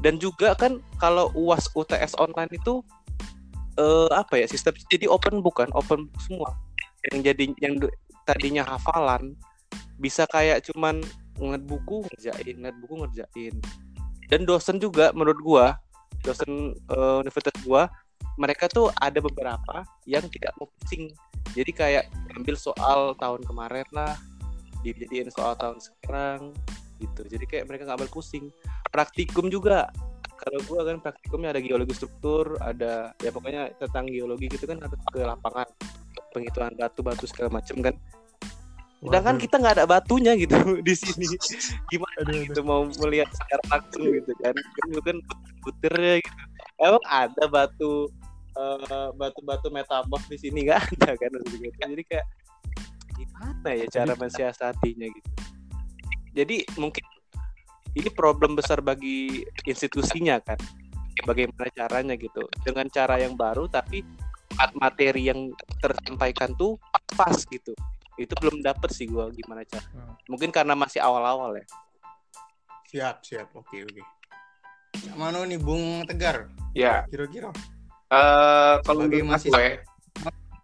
Dan 0.00 0.16
juga 0.16 0.56
kan 0.56 0.80
kalau 0.96 1.28
uas 1.36 1.68
UTS 1.76 2.16
online 2.16 2.50
itu 2.56 2.80
eh, 3.80 4.08
apa 4.12 4.40
ya 4.40 4.46
sistem 4.48 4.76
jadi 4.88 5.08
open 5.08 5.40
book 5.40 5.60
kan 5.60 5.70
open 5.72 6.08
semua 6.24 6.56
yang 7.08 7.18
jadi 7.24 7.44
yang 7.60 7.74
tadinya 8.28 8.62
hafalan 8.62 9.32
bisa 9.96 10.28
kayak 10.28 10.64
cuman 10.68 11.00
ngeliat 11.40 11.64
buku 11.64 12.04
ngerjain 12.08 12.54
ngeliat 12.60 12.76
buku 12.84 12.94
ngerjain. 13.04 13.54
Dan 14.30 14.46
dosen 14.46 14.76
juga 14.78 15.10
menurut 15.16 15.40
gua 15.40 15.66
dosen 16.20 16.76
eh, 16.76 17.16
universitas 17.20 17.56
gua 17.64 17.88
mereka 18.36 18.68
tuh 18.68 18.92
ada 19.00 19.20
beberapa 19.20 19.84
yang 20.04 20.24
tidak 20.28 20.52
mau 20.60 20.68
pusing. 20.80 21.12
Jadi 21.56 21.72
kayak 21.74 22.04
ambil 22.36 22.54
soal 22.54 23.16
tahun 23.18 23.42
kemarin 23.42 23.88
lah 23.90 24.14
dijadiin 24.80 25.28
soal 25.32 25.56
tahun 25.56 25.80
sekarang 25.80 26.52
gitu. 27.00 27.24
Jadi 27.26 27.44
kayak 27.48 27.64
mereka 27.68 27.88
nggak 27.88 27.98
ambil 28.04 28.12
pusing 28.12 28.52
praktikum 28.92 29.48
juga 29.48 29.88
kalau 30.40 30.60
gua 30.64 30.88
kan 30.88 30.96
praktikumnya 31.04 31.52
ada 31.52 31.60
geologi 31.60 31.92
struktur 31.92 32.56
ada 32.64 33.12
ya 33.20 33.28
pokoknya 33.28 33.76
tentang 33.76 34.08
geologi 34.08 34.48
gitu 34.48 34.64
kan 34.64 34.80
harus 34.80 35.00
ke 35.12 35.20
lapangan 35.20 35.68
penghitungan 36.30 36.72
batu-batu 36.78 37.24
segala 37.28 37.60
macam 37.60 37.78
kan? 37.82 37.94
Sedangkan 39.00 39.36
Waduh. 39.40 39.44
kita 39.48 39.54
nggak 39.56 39.74
ada 39.80 39.86
batunya 39.88 40.32
gitu 40.36 40.56
di 40.86 40.94
sini. 40.94 41.24
Gimana 41.92 42.16
Aduh, 42.20 42.32
aduh. 42.36 42.40
gitu 42.44 42.60
mau 42.60 42.82
melihat 43.00 43.28
secara 43.32 43.62
langsung 43.72 44.04
gitu 44.12 44.32
kan? 44.44 44.54
Kan 44.54 44.88
kan 45.00 45.16
butirnya 45.64 46.14
gitu. 46.20 46.42
Emang 46.80 47.04
ada 47.08 47.44
batu 47.48 47.92
eh, 48.56 49.08
batu-batu 49.16 49.68
metamorf 49.72 50.24
di 50.28 50.36
sini? 50.36 50.68
Nggak 50.68 50.80
ada 51.00 51.16
kan? 51.16 51.30
Gitu. 51.32 51.68
jadi 51.80 52.02
kayak 52.04 52.26
gimana 53.16 53.68
ya 53.76 53.86
cara 53.88 54.12
mensiasatinya 54.16 55.08
gitu? 55.08 55.30
Jadi 56.36 56.56
mungkin 56.76 57.04
ini 57.96 58.08
problem 58.12 58.54
besar 58.54 58.84
bagi 58.84 59.42
institusinya 59.64 60.38
kan? 60.44 60.60
Bagaimana 61.24 61.68
caranya 61.72 62.14
gitu? 62.16 62.44
Dengan 62.64 62.88
cara 62.92 63.16
yang 63.20 63.32
baru 63.36 63.64
tapi 63.68 64.04
mat- 64.60 64.76
materi 64.76 65.32
yang 65.32 65.48
tersampaikan 65.80 66.52
tuh 66.54 66.76
pas 67.16 67.32
gitu 67.34 67.72
itu 68.14 68.32
belum 68.36 68.60
dapet 68.60 68.92
sih 68.92 69.08
gua 69.08 69.32
gimana 69.32 69.64
cara 69.64 69.80
Hmm. 69.90 70.12
mungkin 70.28 70.52
karena 70.52 70.76
masih 70.76 71.00
awal-awal 71.00 71.56
ya 71.56 71.64
siap 72.86 73.24
siap 73.24 73.48
oke 73.50 73.72
oke 73.80 74.02
Yang 75.00 75.16
mana 75.16 75.40
nih 75.46 75.56
Bung 75.56 76.04
Tegar 76.04 76.52
ya 76.76 77.08
kira-kira 77.08 77.48
eh 78.10 78.74
kalau 78.82 79.06
mahasiswa. 79.06 79.56
ya 79.56 79.80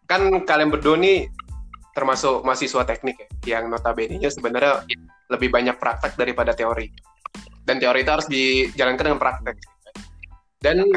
kan 0.05 0.23
kalian 0.45 0.69
berdua 0.69 0.99
nih 0.99 1.31
termasuk 1.91 2.45
mahasiswa 2.45 2.85
teknik 2.85 3.17
ya, 3.17 3.57
yang 3.57 3.73
notabene-nya 3.73 4.29
sebenarnya 4.29 4.85
lebih 5.27 5.49
banyak 5.49 5.81
praktek 5.81 6.15
daripada 6.15 6.53
teori. 6.53 6.93
Dan 7.65 7.81
teori 7.81 8.05
itu 8.05 8.11
harus 8.13 8.29
dijalankan 8.29 9.11
dengan 9.11 9.19
praktek. 9.19 9.57
Dan 10.65 10.89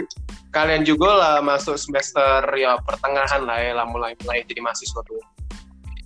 kalian 0.55 0.87
juga 0.87 1.09
lah 1.13 1.35
masuk 1.43 1.75
semester 1.75 2.41
ya 2.55 2.79
pertengahan 2.81 3.43
lah 3.43 3.59
ya, 3.59 3.71
lah 3.75 3.85
mulai 3.85 4.15
mulai 4.23 4.41
jadi 4.47 4.63
mahasiswa 4.63 5.01
tuh. 5.03 5.19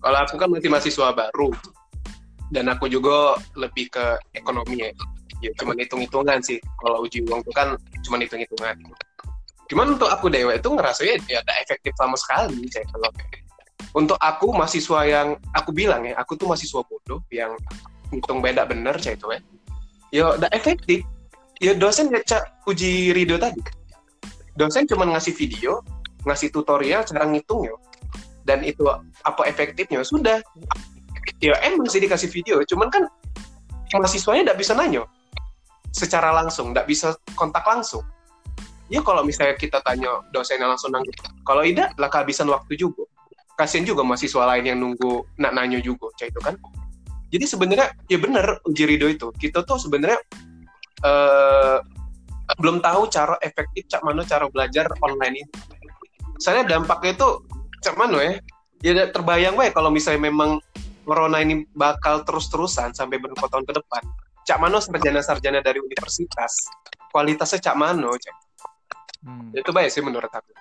Kalau 0.04 0.20
aku 0.20 0.36
kan 0.36 0.50
masih 0.52 0.68
mahasiswa 0.68 1.16
baru, 1.16 1.54
dan 2.52 2.68
aku 2.70 2.86
juga 2.92 3.40
lebih 3.58 3.90
ke 3.94 4.06
ekonomi 4.36 4.84
ya. 4.84 4.92
Ya 5.44 5.52
cuma 5.60 5.76
hitung-hitungan 5.76 6.40
sih. 6.40 6.62
Kalau 6.80 7.04
uji 7.04 7.24
uang 7.28 7.44
itu 7.44 7.52
kan 7.52 7.76
cuma 8.06 8.22
hitung-hitungan. 8.22 8.76
Cuman 9.68 9.98
untuk 9.98 10.12
aku 10.12 10.28
dewa 10.28 10.54
itu 10.54 10.70
ngerasanya 10.70 11.16
ya 11.28 11.40
ada 11.42 11.54
efektif 11.64 11.92
sama 11.96 12.14
sekali 12.20 12.68
saya 12.70 12.86
kalau 12.92 13.10
untuk 13.94 14.18
aku 14.20 14.54
mahasiswa 14.54 15.00
yang 15.06 15.28
aku 15.54 15.70
bilang 15.74 16.06
ya, 16.06 16.14
aku 16.18 16.38
tuh 16.38 16.50
mahasiswa 16.50 16.82
bodoh 16.86 17.22
yang 17.30 17.54
hitung 18.10 18.42
beda 18.42 18.66
bener 18.66 18.98
saya 19.02 19.18
itu 19.18 19.28
ya. 19.30 19.40
Ya 20.14 20.24
udah 20.38 20.50
efektif. 20.54 21.02
Ya 21.62 21.74
dosen 21.78 22.10
cak 22.10 22.66
uji 22.66 23.14
Rido 23.14 23.38
tadi. 23.38 23.62
Dosen 24.58 24.86
cuma 24.86 25.06
ngasih 25.10 25.34
video, 25.34 25.82
ngasih 26.26 26.54
tutorial 26.54 27.06
cara 27.06 27.26
ngitung 27.26 27.66
ya. 27.66 27.76
Dan 28.44 28.62
itu 28.66 28.86
apa 29.24 29.42
efektifnya 29.50 30.02
sudah. 30.06 30.42
Ya 31.40 31.56
emang 31.64 31.88
sih 31.88 32.04
dikasih 32.04 32.32
video, 32.32 32.64
cuman 32.68 32.92
kan 32.92 33.04
mahasiswanya 33.96 34.52
tidak 34.52 34.60
bisa 34.60 34.74
nanya 34.76 35.04
secara 35.96 36.36
langsung, 36.36 36.72
tidak 36.72 36.88
bisa 36.88 37.16
kontak 37.36 37.64
langsung. 37.64 38.04
Ya 38.92 39.00
kalau 39.00 39.24
misalnya 39.24 39.56
kita 39.56 39.80
tanya 39.84 40.24
dosennya 40.36 40.68
langsung 40.68 40.92
nanggung, 40.92 41.16
kalau 41.48 41.64
tidak 41.64 41.96
lah 41.96 42.12
kehabisan 42.12 42.52
waktu 42.52 42.76
juga 42.76 43.08
kasian 43.58 43.86
juga 43.86 44.02
mahasiswa 44.02 44.44
lain 44.50 44.66
yang 44.66 44.80
nunggu 44.82 45.26
nak 45.38 45.54
nanyo 45.54 45.80
juga 45.82 46.10
cah 46.18 46.26
itu 46.26 46.40
kan 46.42 46.58
jadi 47.30 47.46
sebenarnya 47.46 47.88
ya 48.10 48.18
benar 48.18 48.62
uji 48.66 48.84
rido 48.90 49.06
itu 49.10 49.30
kita 49.38 49.62
tuh 49.66 49.78
sebenarnya 49.78 50.18
uh, 51.04 51.78
belum 52.60 52.84
tahu 52.84 53.08
cara 53.08 53.36
efektif 53.44 53.88
cak 53.88 54.02
mano 54.04 54.24
cara 54.24 54.48
belajar 54.50 54.90
online 55.00 55.44
ini. 55.44 55.52
Saya 56.40 56.66
dampaknya 56.66 57.16
itu 57.16 57.30
cak 57.84 57.96
mano 57.96 58.20
ya 58.20 58.40
ya 58.84 59.08
terbayang 59.12 59.56
gue 59.56 59.72
kalau 59.72 59.88
misalnya 59.88 60.28
memang 60.28 60.60
corona 61.08 61.40
ini 61.40 61.64
bakal 61.76 62.24
terus-terusan 62.28 62.92
sampai 62.96 63.20
beberapa 63.20 63.48
tahun 63.48 63.64
ke 63.68 63.74
depan. 63.80 64.04
Cak 64.44 64.60
mano 64.60 64.84
sarjana-sarjana 64.84 65.64
dari 65.64 65.80
universitas 65.80 66.68
kualitasnya 67.14 67.60
cak 67.64 67.78
mano 67.80 68.12
cak. 68.16 68.36
Hmm. 69.24 69.56
itu 69.56 69.72
baik 69.72 69.88
sih 69.88 70.04
menurut 70.04 70.28
aku. 70.28 70.52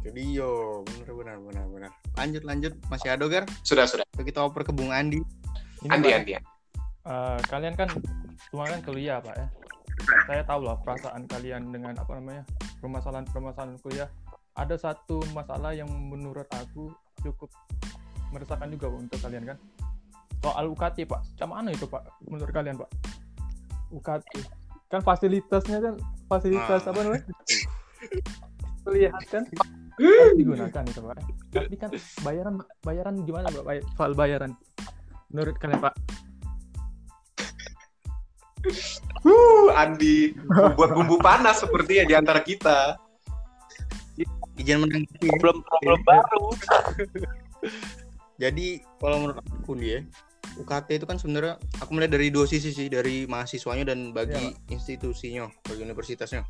Jadi 0.00 0.42
yo 0.42 0.82
benar 0.86 1.12
benar 1.12 1.36
benar 1.38 1.64
benar. 1.68 1.90
Lanjut 2.16 2.42
lanjut. 2.46 2.72
Masih 2.88 3.14
ada 3.14 3.24
gar 3.26 3.44
sudah 3.66 3.84
sudah. 3.84 4.06
Kita 4.16 4.42
oper 4.42 4.66
ke 4.66 4.72
Bung 4.72 4.90
Andi. 4.90 5.20
Ini 5.84 5.90
Andi 5.90 6.08
Andi 6.10 6.32
uh, 7.06 7.38
kalian 7.48 7.74
kan 7.76 7.88
cuma 8.50 8.68
kan 8.68 8.80
kuliah 8.84 9.20
pak 9.22 9.36
ya? 9.36 9.46
Saya 10.26 10.42
tahu 10.48 10.64
lah 10.64 10.80
perasaan 10.80 11.28
kalian 11.28 11.70
dengan 11.70 11.92
apa 12.00 12.16
namanya 12.16 12.42
permasalahan 12.80 13.26
permasalahan 13.28 13.76
kuliah. 13.80 14.08
Ada 14.58 14.76
satu 14.76 15.22
masalah 15.32 15.72
yang 15.72 15.88
menurut 15.88 16.48
aku 16.50 16.92
cukup 17.22 17.48
meresahkan 18.34 18.68
juga 18.72 18.88
untuk 18.90 19.18
kalian 19.20 19.54
kan? 19.54 19.58
Soal 20.40 20.72
UKT 20.72 21.04
pak. 21.04 21.20
Macam 21.36 21.48
mana 21.52 21.68
itu 21.72 21.86
pak 21.86 22.02
menurut 22.26 22.52
kalian 22.52 22.76
pak? 22.80 22.90
UKT 23.92 24.32
kan 24.90 25.00
fasilitasnya 25.06 25.78
kan 25.78 25.94
fasilitas 26.26 26.82
ah. 26.88 26.90
apa 26.90 27.00
namanya? 27.04 27.24
Kuliah 28.84 29.12
kan? 29.28 29.44
Harus 30.00 30.34
digunakan 30.40 30.82
itu 30.88 31.00
pak. 31.04 31.16
Tapi 31.52 31.76
kan 31.76 31.90
bayaran 32.24 32.54
bayaran 32.82 33.14
gimana 33.28 33.52
pak? 33.52 33.84
Soal 33.94 34.16
bayaran. 34.16 34.56
Menurut 35.30 35.60
kalian 35.60 35.78
pak 35.78 35.94
Uh, 39.24 39.68
Andi 39.76 40.36
buat 40.76 40.92
bumbu 40.92 41.16
panas 41.20 41.60
seperti 41.60 42.00
ya 42.00 42.04
di 42.04 42.14
antara 42.16 42.40
kita. 42.44 42.96
Izin 44.60 44.84
menanggapi 44.84 45.28
problem 45.40 45.64
problem 45.64 46.00
baru. 46.04 46.46
Jadi 48.42 48.80
kalau 49.00 49.16
menurut 49.24 49.40
aku 49.40 49.76
nih 49.76 49.88
ya, 49.88 50.00
UKT 50.58 50.88
itu 50.98 51.06
kan 51.06 51.16
sebenarnya 51.20 51.54
aku 51.78 51.90
melihat 51.94 52.18
dari 52.18 52.32
dua 52.32 52.48
sisi 52.48 52.74
sih 52.74 52.90
dari 52.90 53.28
mahasiswanya 53.28 53.94
dan 53.94 54.10
bagi 54.10 54.34
ya. 54.34 54.74
institusinya 54.74 55.46
bagi 55.62 55.86
universitasnya 55.86 56.42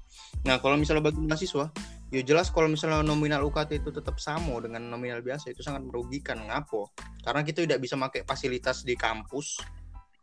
nah 0.46 0.57
kalau 0.62 0.81
misalnya 0.81 1.05
bagi 1.05 1.20
mahasiswa 1.20 1.68
ya 2.09 2.23
jelas 2.25 2.49
kalau 2.49 2.70
misalnya 2.70 3.05
nominal 3.05 3.44
UKT 3.44 3.85
itu 3.85 3.90
tetap 3.92 4.16
sama 4.16 4.57
dengan 4.64 4.88
nominal 4.88 5.20
biasa 5.20 5.53
itu 5.53 5.61
sangat 5.61 5.85
merugikan 5.85 6.40
ngapo 6.49 6.88
karena 7.20 7.44
kita 7.44 7.66
tidak 7.68 7.79
bisa 7.85 7.94
pakai 8.01 8.25
fasilitas 8.25 8.87
di 8.87 8.96
kampus 8.96 9.61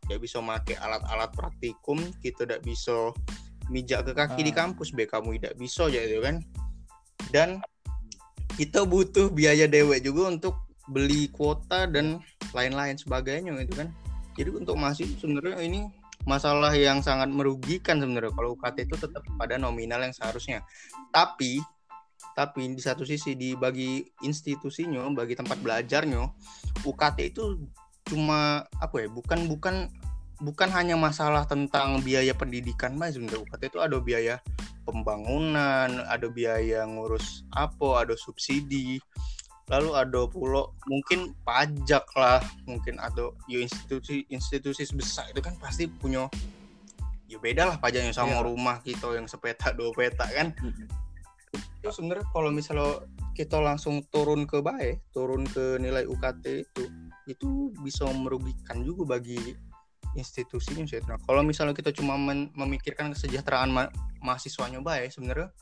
tidak 0.08 0.24
bisa 0.24 0.40
pakai 0.40 0.76
alat-alat 0.80 1.30
praktikum 1.36 2.00
kita 2.24 2.48
tidak 2.48 2.64
bisa 2.64 3.12
mijak 3.68 4.08
ke 4.08 4.12
kaki 4.16 4.40
ah. 4.42 4.46
di 4.48 4.52
kampus 4.52 4.96
be 4.96 5.04
kamu 5.04 5.36
tidak 5.36 5.54
bisa 5.60 5.86
ya 5.92 6.00
itu 6.04 6.24
kan. 6.24 6.40
Dan 7.28 7.60
kita 8.56 8.88
butuh 8.88 9.28
biaya 9.28 9.68
dewe 9.68 10.00
juga 10.00 10.32
untuk 10.32 10.54
beli 10.88 11.28
kuota 11.28 11.84
dan 11.84 12.24
lain-lain 12.56 12.96
sebagainya 12.96 13.54
gitu 13.68 13.84
kan. 13.84 13.92
Jadi 14.34 14.50
untuk 14.56 14.80
masih 14.80 15.06
sebenarnya 15.20 15.60
ini 15.60 15.92
masalah 16.24 16.72
yang 16.72 17.04
sangat 17.04 17.28
merugikan 17.28 18.00
sebenarnya. 18.00 18.32
Kalau 18.32 18.56
UKT 18.56 18.88
itu 18.88 18.96
tetap 18.96 19.22
pada 19.36 19.60
nominal 19.60 20.00
yang 20.00 20.16
seharusnya. 20.16 20.64
Tapi 21.12 21.60
tapi 22.34 22.70
di 22.70 22.82
satu 22.82 23.02
sisi 23.02 23.34
di 23.34 23.58
bagi 23.58 24.02
institusinya 24.22 25.06
bagi 25.10 25.34
tempat 25.34 25.58
belajarnya 25.58 26.22
UKT 26.86 27.34
itu 27.34 27.66
cuma 28.06 28.62
apa 28.78 29.04
ya 29.04 29.08
bukan 29.10 29.50
bukan 29.50 29.90
bukan 30.38 30.70
hanya 30.70 30.94
masalah 30.94 31.42
tentang 31.46 31.98
biaya 32.02 32.30
pendidikan 32.34 32.94
mas 32.94 33.18
sebenarnya 33.18 33.42
UKT 33.42 33.62
itu 33.74 33.78
ada 33.82 33.96
biaya 33.98 34.34
pembangunan 34.86 36.06
ada 36.06 36.26
biaya 36.30 36.86
ngurus 36.86 37.42
apa 37.52 38.06
ada 38.06 38.14
subsidi 38.14 39.02
lalu 39.68 39.90
ada 39.92 40.24
pulau 40.30 40.72
mungkin 40.88 41.36
pajak 41.44 42.08
lah 42.16 42.40
mungkin 42.64 42.96
atau 42.96 43.36
ya 43.50 43.60
institusi 43.60 44.24
institusi 44.32 44.88
besar 44.96 45.28
itu 45.28 45.44
kan 45.44 45.52
pasti 45.60 45.84
punya 45.90 46.24
ya 47.28 47.36
beda 47.36 47.68
lah 47.68 47.76
pajaknya 47.76 48.16
sama 48.16 48.40
yeah. 48.40 48.44
rumah 48.48 48.80
kita 48.80 49.12
yang 49.12 49.28
sepeta 49.28 49.76
dua 49.76 49.92
peta 49.92 50.24
kan 50.32 50.56
itu 51.52 51.88
sebenarnya 51.92 52.24
kalau 52.32 52.48
misalnya 52.48 53.04
kita 53.36 53.60
langsung 53.60 54.00
turun 54.08 54.48
ke 54.48 54.64
baik 54.64 55.04
turun 55.12 55.44
ke 55.44 55.76
nilai 55.76 56.08
UKT 56.08 56.44
itu 56.64 56.82
itu 57.28 57.48
bisa 57.84 58.08
merugikan 58.08 58.80
juga 58.80 59.20
bagi 59.20 59.36
institusinya 60.18 60.84
sih. 60.84 60.98
Nah, 61.06 61.16
kalau 61.22 61.46
misalnya 61.46 61.72
kita 61.72 61.94
cuma 61.94 62.18
memikirkan 62.58 63.14
kesejahteraan 63.14 63.70
ma 63.70 63.86
mahasiswanya 64.18 64.82
baik, 64.82 65.14
sebenarnya 65.14 65.54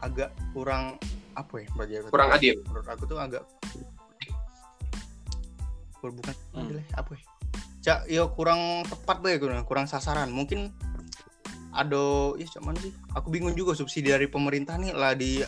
agak 0.00 0.32
kurang 0.56 0.96
apa 1.36 1.54
ya 1.62 1.68
bagi 1.76 1.94
aku 2.00 2.06
kurang 2.10 2.30
adil 2.34 2.56
menurut 2.66 2.88
aku 2.88 3.04
tuh 3.06 3.18
agak 3.20 3.44
bukan 6.00 6.34
hmm. 6.34 6.60
adil 6.64 6.76
ya, 6.80 6.86
apa 6.96 7.10
ya 7.12 7.22
cak 7.80 8.00
ya 8.12 8.22
kurang 8.28 8.84
tepat 8.88 9.16
deh 9.24 9.36
kurang 9.64 9.86
sasaran 9.88 10.28
mungkin 10.32 10.72
ada 11.70 12.34
ya 12.34 12.46
cuman 12.58 12.74
sih 12.82 12.90
aku 13.14 13.30
bingung 13.30 13.54
juga 13.54 13.78
subsidi 13.78 14.10
dari 14.10 14.26
pemerintah 14.26 14.74
nih 14.74 14.90
lah 14.90 15.14
di 15.14 15.38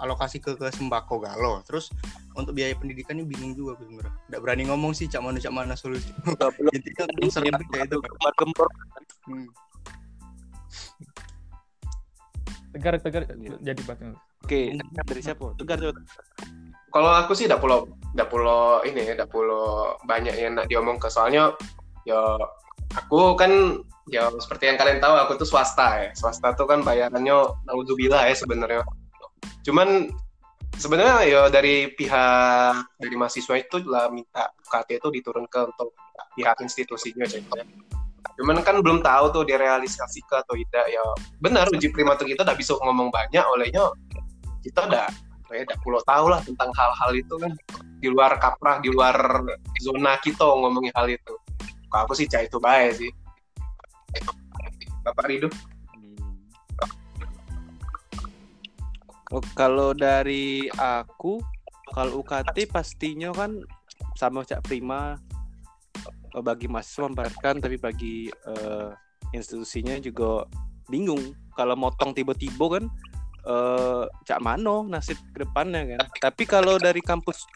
alokasi 0.00 0.40
ke, 0.40 0.56
ke 0.56 0.72
sembako 0.72 1.20
galo 1.20 1.60
terus 1.68 1.92
untuk 2.36 2.52
biaya 2.52 2.76
pendidikan 2.76 3.16
ini 3.16 3.24
bingung 3.24 3.56
juga 3.56 3.80
sebenarnya. 3.80 4.12
Tidak 4.12 4.40
berani 4.44 4.62
ngomong 4.68 4.92
sih 4.92 5.08
cak 5.08 5.24
mana 5.24 5.40
cak 5.40 5.52
mana 5.56 5.72
solusi. 5.72 6.12
Intinya 6.76 7.04
sering 7.32 7.56
kayak 7.72 7.88
itu 7.88 7.96
gempor 8.36 8.68
hmm. 9.26 9.48
tegar 12.76 13.00
tegar 13.00 13.24
jadi 13.64 13.80
batu 13.88 14.12
Oke, 14.44 14.76
dari 14.78 15.22
siapa? 15.24 15.56
Tegar 15.56 15.80
coba. 15.80 15.96
Kalau 16.92 17.10
aku 17.18 17.32
sih 17.34 17.50
tidak 17.50 17.64
pulau, 17.64 17.88
tidak 18.14 18.28
pulau 18.30 18.78
ini, 18.86 19.02
tidak 19.10 19.26
pulau 19.26 19.96
banyak 20.06 20.38
yang 20.38 20.54
nak 20.54 20.70
diomong 20.70 21.02
ke 21.02 21.10
soalnya 21.10 21.50
ya 22.06 22.20
aku 22.94 23.34
kan 23.34 23.82
ya 24.06 24.30
seperti 24.38 24.70
yang 24.70 24.78
kalian 24.78 25.02
tahu 25.02 25.14
aku 25.18 25.32
tuh 25.40 25.48
swasta 25.48 26.06
ya. 26.06 26.10
Swasta 26.14 26.54
tuh 26.54 26.68
kan 26.70 26.86
bayarannya 26.86 27.34
naudzubillah 27.66 28.30
ya 28.30 28.34
sebenarnya. 28.38 28.82
Cuman 29.66 30.10
sebenarnya 30.76 31.16
ya 31.26 31.42
dari 31.50 31.90
pihak 31.96 33.00
dari 33.02 33.14
mahasiswa 33.16 33.54
itu 33.58 33.82
lah 33.88 34.12
minta 34.12 34.52
UKT 34.68 35.02
itu 35.02 35.08
diturunkan 35.22 35.74
untuk 35.74 35.96
pihak 36.38 36.56
institusinya 36.62 37.26
contohnya. 37.26 37.66
Cuman 38.36 38.60
kan 38.60 38.82
belum 38.82 39.00
tahu 39.00 39.32
tuh 39.32 39.42
direalisasikan 39.46 40.44
atau 40.44 40.54
tidak 40.54 40.86
ya. 40.90 41.04
Benar 41.42 41.70
uji 41.72 41.90
prima 41.90 42.14
tuh 42.14 42.28
kita 42.28 42.44
tidak 42.44 42.58
bisa 42.58 42.74
ngomong 42.78 43.10
banyak 43.10 43.42
olehnya 43.54 43.90
kita 44.66 44.82
udah 44.90 45.06
ya 45.54 45.62
udah 45.62 45.78
pulau 45.78 46.02
tahu 46.02 46.26
lah 46.26 46.42
tentang 46.42 46.74
hal-hal 46.74 47.10
itu 47.14 47.34
kan 47.38 47.54
di 48.02 48.08
luar 48.10 48.34
kaprah 48.42 48.82
di 48.82 48.90
luar 48.90 49.14
zona 49.78 50.18
kita 50.18 50.42
ngomongin 50.42 50.90
hal 50.98 51.06
itu 51.06 51.34
kalau 51.90 52.02
aku 52.06 52.14
sih 52.18 52.26
cah 52.28 52.42
itu 52.42 52.58
baik 52.58 52.98
sih 52.98 53.10
Bapak 55.06 55.30
Rido 55.30 55.50
Oh, 59.34 59.42
kalau 59.58 59.90
dari 59.90 60.70
aku, 60.78 61.42
kalau 61.90 62.22
UKT 62.22 62.70
pastinya 62.70 63.34
kan 63.34 63.58
sama 64.14 64.46
Cak 64.46 64.62
Prima 64.70 65.18
eh, 66.30 66.42
bagi 66.46 66.70
mahasiswa 66.70 67.10
memberatkan, 67.10 67.58
tapi 67.58 67.74
bagi 67.74 68.30
eh, 68.30 68.90
institusinya 69.34 69.98
juga 69.98 70.46
bingung. 70.86 71.34
Kalau 71.58 71.74
motong 71.74 72.14
tiba-tiba 72.14 72.78
kan 72.78 72.84
eh, 73.50 74.04
Cak 74.06 74.38
Mano 74.46 74.86
nasib 74.86 75.18
ke 75.34 75.42
depannya 75.42 75.98
kan. 75.98 76.06
Tapi 76.30 76.46
kalau 76.46 76.78
dari 76.78 77.02
kampus 77.02 77.50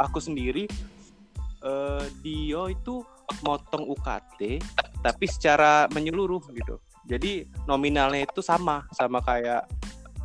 aku 0.00 0.16
sendiri, 0.16 0.64
eh, 1.60 2.04
dia 2.24 2.72
itu 2.72 3.04
motong 3.42 3.84
UKT, 3.86 4.62
tapi 5.02 5.24
secara 5.26 5.86
menyeluruh 5.92 6.42
gitu. 6.52 6.78
Jadi 7.06 7.46
nominalnya 7.70 8.26
itu 8.26 8.42
sama, 8.42 8.82
sama 8.94 9.22
kayak 9.22 9.62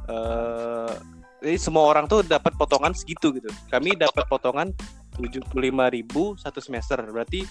eh 0.09 0.93
jadi 1.41 1.57
semua 1.57 1.89
orang 1.89 2.05
tuh 2.05 2.21
dapat 2.21 2.53
potongan 2.53 2.93
segitu 2.93 3.33
gitu. 3.33 3.49
Kami 3.73 3.97
dapat 3.97 4.29
potongan 4.29 4.69
75.000 5.17 6.37
satu 6.37 6.61
semester. 6.61 7.01
Berarti 7.01 7.41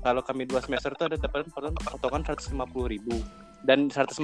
kalau 0.00 0.24
kami 0.24 0.48
dua 0.48 0.64
semester 0.64 0.96
tuh 0.96 1.12
ada 1.12 1.20
dapat 1.20 1.44
potongan 1.52 1.76
potongan 1.84 2.22
150.000 2.24 3.68
dan 3.68 3.92
150.000 3.92 4.16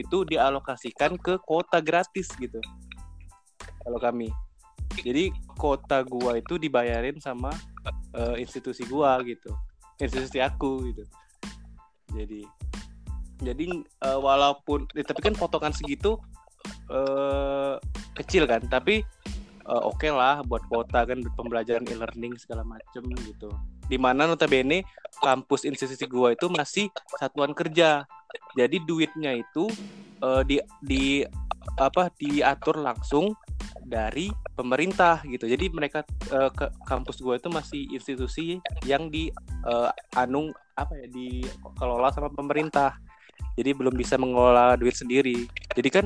itu 0.00 0.18
dialokasikan 0.24 1.20
ke 1.20 1.36
kuota 1.44 1.84
gratis 1.84 2.32
gitu. 2.40 2.56
Kalau 3.84 4.00
kami. 4.00 4.32
Jadi 4.96 5.28
kuota 5.60 6.00
gua 6.00 6.40
itu 6.40 6.56
dibayarin 6.56 7.20
sama 7.20 7.52
eh, 8.16 8.40
institusi 8.40 8.88
gua 8.88 9.20
gitu. 9.28 9.52
Institusi 9.98 10.38
aku 10.38 10.86
gitu. 10.90 11.04
Jadi 12.14 12.42
jadi 13.38 13.64
eh, 13.82 14.18
walaupun 14.18 14.90
eh, 14.98 15.06
tapi 15.06 15.20
kan 15.22 15.34
potongan 15.38 15.74
segitu 15.74 16.18
eh 16.90 17.74
kecil 18.18 18.50
kan 18.50 18.60
tapi 18.66 19.06
eh, 19.62 19.82
oke 19.86 20.10
lah 20.10 20.42
buat 20.42 20.66
kuota 20.66 21.06
kan 21.06 21.22
pembelajaran 21.38 21.86
e-learning 21.86 22.34
segala 22.34 22.66
macem 22.66 23.06
gitu 23.22 23.48
di 23.88 23.96
mana 23.96 24.26
notabene 24.28 24.84
kampus 25.22 25.64
institusi 25.64 26.04
gua 26.04 26.34
itu 26.34 26.50
masih 26.50 26.90
satuan 27.16 27.54
kerja 27.54 28.04
jadi 28.58 28.76
duitnya 28.84 29.38
itu 29.38 29.70
eh, 30.20 30.42
di 30.44 30.56
di 30.82 31.04
apa 31.78 32.10
diatur 32.18 32.82
langsung 32.82 33.32
dari 33.88 34.28
pemerintah 34.52 35.24
gitu 35.24 35.48
jadi 35.48 35.72
mereka 35.72 36.04
eh, 36.28 36.50
ke 36.52 36.68
kampus 36.84 37.24
gua 37.24 37.40
itu 37.40 37.48
masih 37.48 37.88
institusi 37.94 38.60
yang 38.84 39.08
di 39.08 39.32
eh, 39.64 39.90
anung 40.18 40.52
apa 40.76 40.94
ya 40.94 41.06
dikelola 41.08 42.12
sama 42.12 42.28
pemerintah 42.30 42.94
jadi 43.58 43.74
belum 43.74 43.94
bisa 43.96 44.20
mengelola 44.20 44.76
duit 44.76 44.94
sendiri 44.94 45.48
jadi 45.74 46.02
kan 46.02 46.04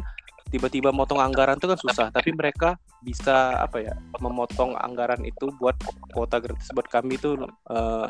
tiba-tiba 0.52 0.92
motong 0.92 1.16
anggaran 1.16 1.56
itu 1.56 1.64
kan 1.64 1.80
susah 1.80 2.06
tapi 2.12 2.30
mereka 2.36 2.76
bisa 3.00 3.56
apa 3.56 3.80
ya 3.80 3.94
memotong 4.20 4.76
anggaran 4.76 5.24
itu 5.24 5.48
buat 5.56 5.74
kuota 6.12 6.38
gratis 6.38 6.68
buat 6.76 6.86
kami 6.86 7.16
itu 7.16 7.40
eh, 7.72 8.08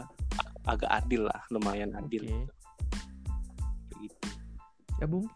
agak 0.66 0.90
adil 0.90 1.26
lah 1.26 1.40
lumayan 1.50 1.94
adil 1.98 2.22
Oke. 2.26 2.50
gitu. 4.02 4.18
Ya, 5.02 5.06
Bung. 5.10 5.26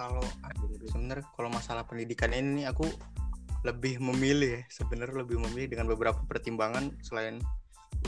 Kalau 0.00 0.24
sebenarnya 0.88 1.28
kalau 1.36 1.52
masalah 1.52 1.84
pendidikan 1.84 2.32
ini 2.32 2.64
aku 2.64 2.88
lebih 3.68 4.00
memilih 4.00 4.56
ya 4.56 4.62
sebenarnya 4.72 5.20
lebih 5.20 5.36
memilih 5.36 5.76
dengan 5.76 5.92
beberapa 5.92 6.16
pertimbangan 6.24 6.96
selain 7.04 7.44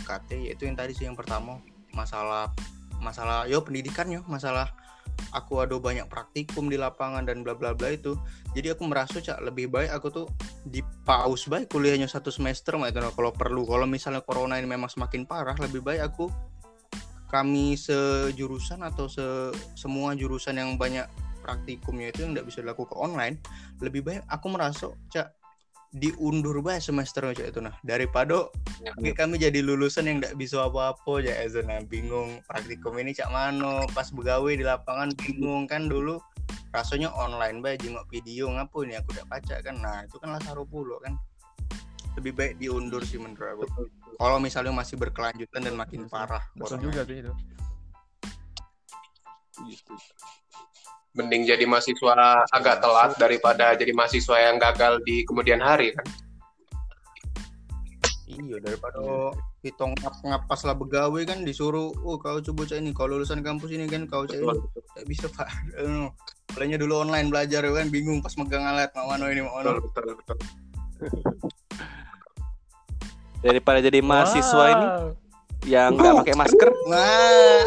UKT 0.01 0.49
yaitu 0.49 0.64
yang 0.64 0.72
tadi 0.80 0.97
sih 0.97 1.05
yang 1.05 1.12
pertama 1.12 1.61
masalah 1.93 2.49
masalah 3.05 3.45
yo 3.45 3.61
pendidikan 3.61 4.09
yo 4.09 4.24
masalah 4.24 4.72
aku 5.36 5.61
ada 5.61 5.76
banyak 5.76 6.09
praktikum 6.09 6.72
di 6.72 6.80
lapangan 6.80 7.28
dan 7.28 7.45
bla 7.45 7.53
bla 7.53 7.76
bla 7.76 7.93
itu. 7.93 8.16
Jadi 8.57 8.72
aku 8.72 8.88
merasa 8.88 9.20
cak 9.20 9.45
lebih 9.45 9.68
baik 9.68 9.93
aku 9.93 10.09
tuh 10.09 10.26
di 10.64 10.80
pause 11.05 11.49
baik 11.49 11.72
kuliahnya 11.72 12.09
satu 12.09 12.32
semester 12.32 12.76
mah 12.80 12.88
itu 12.88 13.01
nah, 13.01 13.12
kalau 13.12 13.32
perlu. 13.32 13.68
Kalau 13.68 13.84
misalnya 13.84 14.24
corona 14.24 14.57
ini 14.57 14.68
memang 14.68 14.88
semakin 14.88 15.28
parah 15.28 15.57
lebih 15.61 15.84
baik 15.84 16.01
aku 16.12 16.32
kami 17.32 17.80
sejurusan 17.80 18.84
atau 18.84 19.09
se 19.09 19.24
semua 19.72 20.12
jurusan 20.12 20.53
yang 20.53 20.76
banyak 20.76 21.09
praktikumnya 21.43 22.14
itu 22.14 22.24
yang 22.24 22.32
tidak 22.38 22.47
bisa 22.49 22.59
dilakukan 22.62 22.97
online 22.97 23.34
lebih 23.82 24.07
baik 24.07 24.22
aku 24.30 24.47
merasa 24.49 24.95
cak 25.11 25.34
diundur 25.93 26.64
baik 26.64 26.80
semesternya 26.80 27.36
cak 27.36 27.49
itu 27.53 27.61
nah. 27.61 27.76
Daripada 27.84 28.49
Oke, 28.97 29.12
kami 29.12 29.36
jadi 29.36 29.61
lulusan 29.61 30.09
yang 30.09 30.18
tidak 30.24 30.40
bisa 30.40 30.64
apa-apa 30.64 31.20
ya 31.20 31.36
Ezo 31.45 31.61
nah 31.61 31.84
bingung 31.84 32.40
praktikum 32.49 32.97
ini 32.97 33.12
cak 33.12 33.28
mano 33.28 33.84
pas 33.93 34.09
begawe 34.09 34.49
di 34.49 34.64
lapangan 34.64 35.12
bingung 35.20 35.68
kan 35.68 35.93
dulu. 35.93 36.16
Rasanya 36.72 37.12
online 37.12 37.61
baik 37.61 37.84
jenguk 37.84 38.09
video 38.09 38.49
ngapu 38.49 38.88
ini 38.88 38.97
aku 38.97 39.12
udah 39.12 39.28
baca 39.28 39.61
kan? 39.61 39.76
Nah 39.84 40.09
itu 40.09 40.16
kan 40.16 40.32
lah 40.32 40.40
saru 40.40 40.64
pulo 40.64 40.97
kan. 41.05 41.12
Lebih 42.16 42.32
baik 42.32 42.55
diundur 42.57 43.05
sih 43.05 43.20
menurut 43.20 43.68
aku. 43.68 43.84
Kalau 44.16 44.40
misalnya 44.40 44.72
masih 44.72 44.97
berkelanjutan 44.97 45.61
dan 45.61 45.76
makin 45.76 46.09
parah 46.09 46.40
Betul 46.57 46.88
juga 46.88 47.05
sih 47.05 47.20
itu. 47.20 47.32
Mending 51.13 51.45
jadi 51.45 51.65
mahasiswa 51.69 52.13
agak 52.49 52.81
telat 52.81 53.13
daripada 53.21 53.77
jadi 53.77 53.93
mahasiswa 53.93 54.37
yang 54.41 54.57
gagal 54.57 55.05
di 55.05 55.21
kemudian 55.29 55.61
hari 55.61 55.93
kan. 55.93 56.07
iya 58.33 58.57
daripada 58.65 58.97
hitung 59.61 59.93
ngap 60.01 60.17
ngapas 60.25 60.65
lah 60.65 60.73
begawe 60.73 61.21
kan 61.29 61.45
disuruh 61.45 61.93
oh 62.01 62.17
kau 62.17 62.41
coba 62.41 62.65
cak 62.65 62.81
ini 62.81 62.97
kau 62.97 63.05
lulusan 63.05 63.45
kampus 63.45 63.77
ini 63.77 63.85
kan 63.85 64.09
kau 64.09 64.25
ini 64.25 64.41
betul, 64.41 64.73
tidak 64.73 65.05
bisa 65.05 65.27
pak 65.29 65.53
Eh, 65.77 66.09
Mulainya 66.57 66.81
dulu 66.81 67.05
online 67.05 67.29
belajar 67.29 67.61
kan 67.61 67.93
bingung 67.93 68.25
pas 68.25 68.33
megang 68.41 68.65
alat 68.65 68.89
mau 68.97 69.13
mana 69.13 69.29
ini 69.29 69.45
mau 69.45 69.61
mana 69.61 69.77
betul, 69.77 70.17
betul, 70.17 70.17
betul. 70.17 70.37
daripada 73.45 73.85
jadi 73.85 74.01
mahasiswa 74.01 74.65
ini 74.71 74.87
Wow. 74.89 75.07
yang 75.63 75.95
nggak 75.95 76.15
pakai 76.25 76.35
masker 76.35 76.71
Wah, 76.89 77.65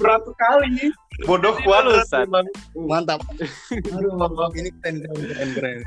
Berat 0.00 0.22
sekali. 0.26 0.90
Bodoh 1.26 1.54
memang. 1.62 2.46
mantap. 2.74 3.20
Aduh, 3.70 4.50
ini 4.58 4.70
keren, 4.82 4.96
keren, 5.06 5.50
keren. 5.54 5.78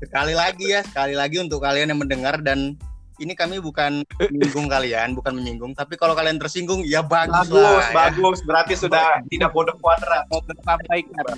Sekali 0.00 0.32
lagi 0.32 0.66
ya, 0.72 0.80
sekali 0.86 1.12
lagi 1.12 1.36
untuk 1.42 1.60
kalian 1.60 1.92
yang 1.92 2.00
mendengar 2.00 2.40
dan 2.40 2.78
ini 3.20 3.36
kami 3.36 3.60
bukan 3.60 4.00
menyinggung 4.32 4.64
kalian, 4.64 5.12
bukan 5.12 5.36
menyinggung, 5.36 5.76
tapi 5.76 6.00
kalau 6.00 6.16
kalian 6.16 6.40
tersinggung 6.40 6.80
ya 6.88 7.04
bagus, 7.04 7.52
Bagus, 7.52 7.60
lah. 7.60 7.84
ya. 7.84 7.92
bagus. 7.92 8.38
Berarti 8.48 8.74
sudah 8.80 9.20
tidak 9.28 9.52
bodoh 9.52 9.76
kuadrat. 9.76 10.24
mau 10.32 10.40
bersampaikan 10.40 11.36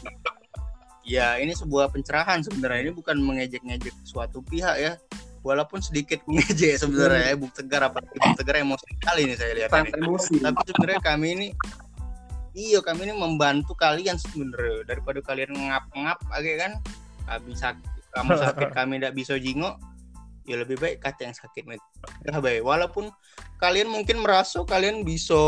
Ya, 1.03 1.35
ini 1.43 1.51
sebuah 1.51 1.91
pencerahan 1.91 2.47
sebenarnya. 2.47 2.87
Ini 2.87 2.93
bukan 2.95 3.19
mengejek-ngejek 3.19 3.91
suatu 4.07 4.39
pihak 4.47 4.79
ya. 4.79 4.95
Walaupun 5.43 5.83
sedikit 5.83 6.23
mengejek 6.31 6.79
sebenarnya 6.79 7.35
ya, 7.35 7.35
Buk 7.35 7.51
Tegar 7.51 7.83
apa 7.91 7.99
Buk 7.99 8.39
Tegar 8.39 8.63
emosi 8.63 8.87
sekali 9.03 9.27
nih 9.27 9.35
saya 9.35 9.53
lihat 9.59 9.71
ini. 9.75 9.91
Emosi. 9.99 10.35
Tapi 10.39 10.61
sebenarnya 10.71 11.01
kami 11.03 11.29
ini 11.35 11.49
Iya 12.53 12.85
kami 12.85 13.09
ini 13.09 13.15
membantu 13.17 13.73
kalian 13.73 14.21
sebenarnya. 14.21 14.85
Daripada 14.85 15.25
kalian 15.25 15.57
ngap-ngap 15.57 16.19
aja 16.31 16.53
kan? 16.61 16.73
Kami 17.25 17.53
sakit 17.57 17.91
kamu 18.13 18.31
sakit 18.37 18.69
kami 18.79 19.01
tidak 19.01 19.17
bisa 19.17 19.41
jingok 19.41 19.81
ya 20.43 20.59
lebih 20.59 20.75
baik 20.77 20.99
kata 21.01 21.31
yang 21.31 21.37
sakit 21.39 21.65
ya 21.65 22.37
baik. 22.37 22.61
Walaupun 22.61 23.09
kalian 23.57 23.89
mungkin 23.89 24.21
merasa 24.21 24.61
kalian 24.67 25.01
bisa 25.07 25.39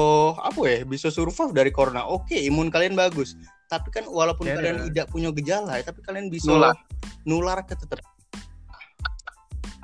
apa 0.41 0.61
ya 0.65 0.79
bisa 0.89 1.13
survive 1.13 1.53
dari 1.53 1.69
corona. 1.69 2.07
Oke 2.09 2.41
imun 2.41 2.73
kalian 2.73 2.97
bagus. 2.97 3.37
Tapi 3.69 3.91
kan 3.91 4.05
walaupun 4.09 4.49
Ya, 4.49 4.57
kalian 4.57 4.77
ya. 4.81 4.85
tidak 4.89 5.07
punya 5.11 5.29
gejala 5.35 5.77
ya, 5.81 5.85
tapi 5.89 6.01
kalian 6.05 6.31
bisa 6.31 6.53
Nular. 6.53 6.77
nular 7.27 7.59
ke 7.67 7.75
tetap 7.75 8.01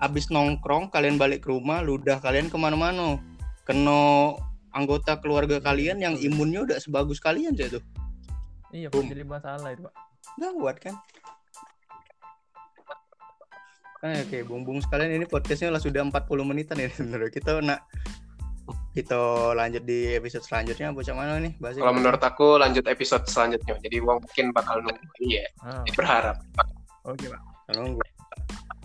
abis 0.00 0.32
nongkrong 0.32 0.88
kalian 0.88 1.20
balik 1.20 1.44
ke 1.44 1.52
rumah 1.52 1.84
ludah 1.84 2.16
kalian 2.22 2.48
ke 2.48 2.56
mana-mana. 2.56 3.20
Kena 3.68 4.32
anggota 4.70 5.18
keluarga 5.18 5.58
kalian 5.58 5.98
yang 5.98 6.14
imunnya 6.16 6.62
udah 6.62 6.78
sebagus 6.78 7.18
kalian 7.18 7.54
sih 7.54 7.70
tuh 7.70 7.82
Iya, 8.70 8.86
Boom. 8.86 9.10
Jadi 9.10 9.26
masalah 9.26 9.74
itu, 9.74 9.82
Pak. 9.82 9.94
gawat 10.38 10.78
kan 10.78 10.94
Oke, 14.00 14.16
oke, 14.24 14.38
bung-bung 14.48 14.80
sekalian 14.80 15.12
ini 15.12 15.26
podcastnya 15.26 15.68
lah 15.68 15.82
sudah 15.82 16.00
40 16.00 16.24
menitan 16.40 16.80
ya 16.80 16.88
sebenarnya. 16.88 17.28
Kita 17.28 17.60
nak 17.60 17.84
kita 18.90 19.18
lanjut 19.52 19.82
di 19.84 20.14
episode 20.14 20.40
selanjutnya 20.40 20.88
bocah 20.90 21.12
mana 21.12 21.36
nih 21.36 21.52
Kalau 21.58 21.92
menurut 21.92 22.18
aku 22.18 22.56
lanjut 22.56 22.86
episode 22.88 23.28
selanjutnya. 23.28 23.76
Jadi 23.76 24.00
uang 24.00 24.24
mungkin 24.24 24.46
bakal 24.56 24.80
nunggu. 24.80 25.04
Iya, 25.20 25.44
Ah, 25.60 25.84
berharap. 25.92 26.40
oke, 27.04 27.26
Pak. 27.28 27.42
Nunggu. 27.76 28.00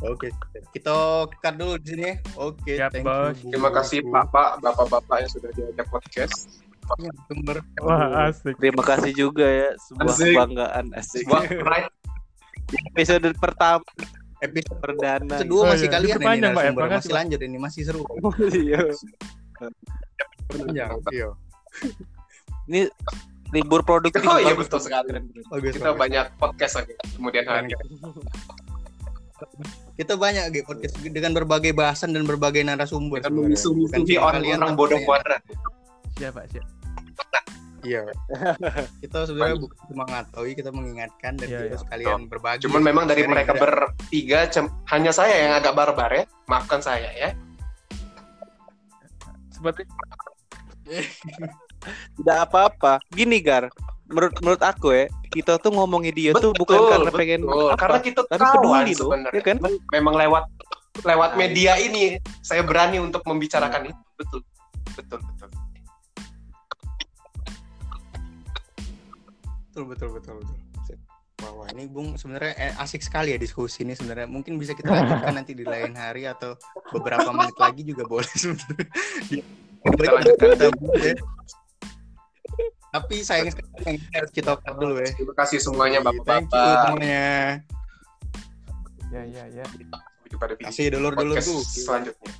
Oke, 0.01 0.27
kita 0.71 0.91
cut 1.29 1.55
dulu 1.55 1.79
di 1.79 1.87
sini. 1.87 2.03
ya. 2.03 2.15
Oke, 2.35 2.73
Siap, 2.75 2.91
thank 2.91 3.07
Bos. 3.07 3.39
you. 3.39 3.51
Terima 3.51 3.71
kasih 3.71 4.03
Bapak, 4.03 4.59
Bapak-bapak 4.59 5.23
yang 5.23 5.31
sudah 5.31 5.49
diajak 5.51 5.87
podcast. 5.87 6.59
Ya, 6.99 7.09
sumber. 7.25 7.57
Wah, 7.81 8.29
asik. 8.29 8.59
terima 8.59 8.85
kasih 8.85 9.09
juga 9.11 9.41
ya 9.41 9.73
sebuah 9.89 10.05
Asik. 10.05 10.33
kebanggaan 10.37 10.85
asik 10.93 11.25
Sebuah 11.25 11.41
pride 11.49 11.89
episode 12.93 13.25
pertama 13.41 13.81
Episode 14.37 14.77
perdana 14.77 15.35
kedua 15.41 15.61
Oh, 15.65 15.69
masih 15.73 15.89
iya. 15.89 15.95
kalian 15.97 16.05
ini 16.05 16.21
Diperpanjang, 16.21 16.51
Pak, 16.53 16.61
ya. 16.61 16.71
masih 16.75 17.09
Pak. 17.09 17.17
lanjut 17.17 17.39
ini 17.41 17.57
masih 17.57 17.81
seru. 17.87 18.03
Iya. 18.53 18.79
Panjang. 20.45 20.91
Iya. 21.09 21.29
libur 23.49 23.81
produktif 23.81 24.21
Oh 24.21 24.37
iya, 24.37 24.53
betul 24.53 24.77
sekali. 24.77 25.09
Bagus, 25.49 25.73
Kita 25.73 25.89
banyak 25.89 26.25
podcast 26.37 26.73
lagi 26.77 26.93
kemudian 27.15 27.49
hari. 27.49 27.73
Kita 29.95 30.15
banyak 30.15 30.51
gitu 30.55 30.63
podcast 30.67 30.95
dengan 31.03 31.31
berbagai 31.35 31.71
bahasan 31.75 32.15
dan 32.15 32.23
berbagai 32.23 32.63
narasumber. 32.63 33.19
Cuma 33.23 33.51
kalian, 33.91 34.19
orang-orang 34.19 34.73
bodoh 34.75 34.99
kuadrat. 35.03 35.43
Siapa 36.15 36.47
siap? 36.47 36.63
Iya. 37.85 38.01
kita 39.05 39.29
sebenarnya 39.29 39.57
bukan 39.61 39.77
cuma 39.93 40.03
ngatoi, 40.09 40.51
kita 40.57 40.73
mengingatkan 40.73 41.37
dan 41.37 41.47
Iya, 41.47 41.59
kita 41.61 41.69
iya. 41.69 41.81
sekalian 41.85 42.19
berbagi. 42.25 42.65
Cuman 42.65 42.81
memang 42.81 43.05
dari 43.05 43.23
mereka 43.29 43.53
ada. 43.53 43.61
bertiga 43.61 44.49
cem- 44.49 44.73
hanya 44.89 45.13
saya 45.13 45.35
yang 45.37 45.53
agak 45.53 45.77
barbar 45.77 46.09
ya. 46.09 46.25
Maafkan 46.49 46.81
saya 46.81 47.13
ya. 47.13 47.29
Seperti 49.53 49.85
Tidak 52.17 52.37
apa-apa. 52.49 52.97
Gini 53.13 53.37
Gar, 53.45 53.69
menurut 54.09 54.33
menurut 54.41 54.61
aku 54.61 54.87
ya, 54.93 55.05
kita 55.33 55.57
tuh 55.57 55.71
ngomongin 55.73 56.13
dia 56.13 56.31
tuh 56.37 56.53
bukan 56.53 56.77
karena 56.77 57.11
pengen 57.11 57.41
betul. 57.43 57.69
apa, 57.73 57.77
karena 57.81 57.99
kita 58.01 58.21
tapi 58.29 58.43
kawan 58.45 58.61
peduli 58.61 58.93
loh, 58.95 59.09
ya 59.33 59.41
kan? 59.41 59.57
Memang 59.91 60.13
lewat 60.13 60.43
lewat 61.03 61.29
Nah, 61.35 61.39
media 61.39 61.75
ini 61.75 62.15
saya 62.39 62.63
berani 62.63 63.03
untuk 63.03 63.25
membicarakan 63.27 63.91
itu. 63.91 64.01
Betul. 64.15 64.41
Betul, 64.95 65.19
betul. 65.19 65.49
betul 69.75 69.83
betul 69.91 70.09
betul 70.15 70.35
betul. 70.39 70.57
Wah, 71.43 71.51
wah, 71.51 71.67
ini 71.75 71.83
Bung 71.91 72.15
sebenarnya 72.15 72.55
eh, 72.55 72.73
asik 72.79 73.03
sekali 73.03 73.35
ya 73.35 73.37
diskusi 73.37 73.83
ini 73.83 73.91
sebenarnya. 73.91 74.23
Mungkin 74.23 74.55
bisa 74.55 74.71
kita 74.71 74.87
lanjutkan 74.87 75.35
nanti 75.35 75.51
di 75.51 75.67
lain 75.67 75.91
hari 75.91 76.23
atau 76.23 76.55
beberapa 76.95 77.27
menit 77.35 77.59
lagi 77.59 77.83
juga 77.83 78.07
boleh 78.07 78.31
sebenarnya. 78.39 78.87
Kita 79.83 80.11
lanjutkan. 80.15 80.47
ya. 81.03 81.13
Tapi 82.95 83.15
sayang 83.27 83.51
sekali 83.51 83.99
harus 84.15 84.31
kita 84.31 84.55
cut 84.55 84.75
dulu 84.79 85.03
ya. 85.03 85.11
Terima 85.11 85.35
kasih 85.35 85.59
semuanya 85.59 85.99
Thank 85.99 86.15
you 86.15 86.23
Bapak-bapak. 86.23 86.79
semuanya. 86.87 87.27
ya 89.11 89.21
ya 89.27 89.43
ya. 89.51 89.63
Sampai 89.67 90.29
jumpa 90.31 90.45
di 90.47 90.53
video 90.55 90.67
Kasih 90.71 90.85
dulur-dulur 90.95 91.37
selanjutnya. 91.43 92.31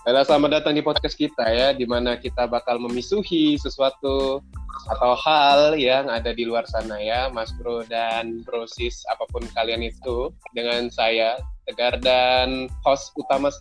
Halo, 0.00 0.24
selamat 0.24 0.64
datang 0.64 0.72
di 0.72 0.80
podcast 0.80 1.12
kita 1.12 1.44
ya, 1.44 1.76
di 1.76 1.84
mana 1.84 2.16
kita 2.16 2.48
bakal 2.48 2.80
memisuhi 2.80 3.60
sesuatu 3.60 4.40
atau 4.88 5.12
hal 5.12 5.76
yang 5.76 6.08
ada 6.08 6.32
di 6.32 6.48
luar 6.48 6.64
sana 6.64 6.96
ya, 6.96 7.28
Mas 7.28 7.52
Bro 7.60 7.84
dan 7.84 8.40
Brosis, 8.48 9.04
apa 9.12 9.28
pun 9.28 9.44
kalian 9.52 9.84
itu, 9.84 10.32
dengan 10.56 10.88
saya, 10.88 11.36
Tegar, 11.68 12.00
dan 12.00 12.72
host 12.80 13.12
utama 13.12 13.52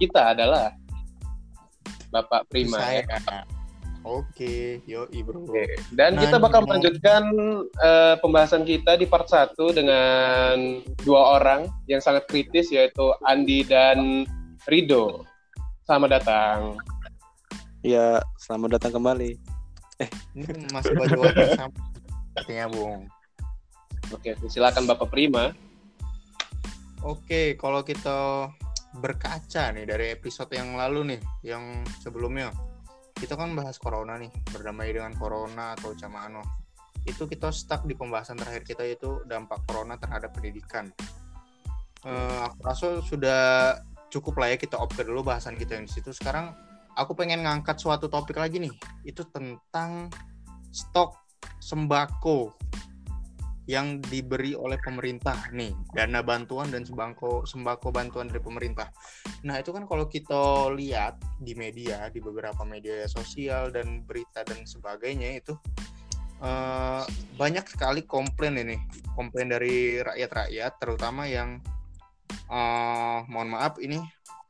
kita 0.00 0.32
adalah 0.32 0.72
Bapak 2.08 2.48
Prima 2.48 2.80
Saya. 2.80 3.04
ya. 3.04 3.44
Oke, 4.08 4.80
yo 4.88 5.04
bro. 5.28 5.44
Oke. 5.44 5.76
Dan 5.92 6.16
Nah, 6.16 6.24
kita 6.24 6.40
bakal 6.40 6.64
melanjutkan 6.64 7.22
eh, 7.84 8.16
pembahasan 8.16 8.64
kita 8.64 8.96
di 8.96 9.04
part 9.04 9.28
1 9.28 9.54
dengan 9.76 10.80
dua 11.04 11.36
orang 11.36 11.68
yang 11.84 12.00
sangat 12.00 12.24
kritis 12.32 12.72
yaitu 12.72 13.12
Andi 13.28 13.60
dan 13.68 14.24
Rido. 14.64 15.28
Selamat 15.82 16.22
datang. 16.22 16.78
Ya, 17.82 18.22
selamat 18.38 18.78
datang 18.78 19.02
kembali. 19.02 19.34
Ini 20.38 20.70
masih 20.70 20.94
baju 20.94 21.26
warna 21.26 21.46
sama. 21.58 21.74
Artinya 22.38 22.66
Bung. 22.70 23.10
Oke, 24.14 24.38
silakan 24.46 24.86
Bapak 24.86 25.10
Prima. 25.10 25.50
Oke, 27.02 27.58
kalau 27.58 27.82
kita 27.82 28.46
berkaca 29.02 29.74
nih 29.74 29.82
dari 29.82 30.14
episode 30.14 30.54
yang 30.54 30.78
lalu 30.78 31.18
nih, 31.18 31.20
yang 31.42 31.82
sebelumnya, 31.98 32.54
kita 33.18 33.34
kan 33.34 33.58
bahas 33.58 33.74
corona 33.74 34.14
nih, 34.22 34.30
berdamai 34.54 34.94
dengan 34.94 35.18
corona 35.18 35.74
atau 35.74 35.98
camano. 35.98 36.46
Itu 37.02 37.26
kita 37.26 37.50
stuck 37.50 37.90
di 37.90 37.98
pembahasan 37.98 38.38
terakhir 38.38 38.62
kita 38.62 38.86
itu 38.86 39.26
dampak 39.26 39.66
corona 39.66 39.98
terhadap 39.98 40.30
pendidikan. 40.30 40.94
Eh, 42.06 42.38
aku 42.46 42.58
rasa 42.62 43.02
sudah 43.02 43.42
cukup 44.12 44.44
lah 44.44 44.52
ya 44.52 44.56
kita 44.60 44.76
off 44.76 44.92
dulu 44.92 45.24
bahasan 45.24 45.56
kita 45.56 45.80
yang 45.80 45.88
di 45.88 45.92
situ. 45.96 46.12
Sekarang 46.12 46.52
aku 46.92 47.16
pengen 47.16 47.48
ngangkat 47.48 47.80
suatu 47.80 48.12
topik 48.12 48.36
lagi 48.36 48.60
nih, 48.60 48.74
itu 49.08 49.24
tentang 49.32 50.12
stok 50.68 51.16
sembako 51.58 52.52
yang 53.70 54.02
diberi 54.02 54.58
oleh 54.58 54.74
pemerintah 54.82 55.38
nih 55.54 55.70
dana 55.94 56.18
bantuan 56.18 56.66
dan 56.74 56.82
sembako 56.82 57.46
sembako 57.46 57.94
bantuan 57.94 58.26
dari 58.26 58.42
pemerintah. 58.42 58.90
Nah 59.46 59.62
itu 59.62 59.70
kan 59.70 59.86
kalau 59.86 60.10
kita 60.10 60.68
lihat 60.74 61.22
di 61.38 61.54
media 61.54 62.10
di 62.10 62.18
beberapa 62.18 62.66
media 62.66 63.06
sosial 63.06 63.70
dan 63.70 64.02
berita 64.02 64.42
dan 64.42 64.66
sebagainya 64.66 65.38
itu 65.38 65.54
eh, 66.42 67.02
banyak 67.38 67.64
sekali 67.70 68.02
komplain 68.02 68.58
ini 68.58 68.76
komplain 69.14 69.54
dari 69.54 70.02
rakyat-rakyat 70.02 70.72
terutama 70.82 71.30
yang 71.30 71.62
eh, 72.32 73.18
mohon 73.28 73.48
maaf 73.52 73.78
ini 73.80 74.00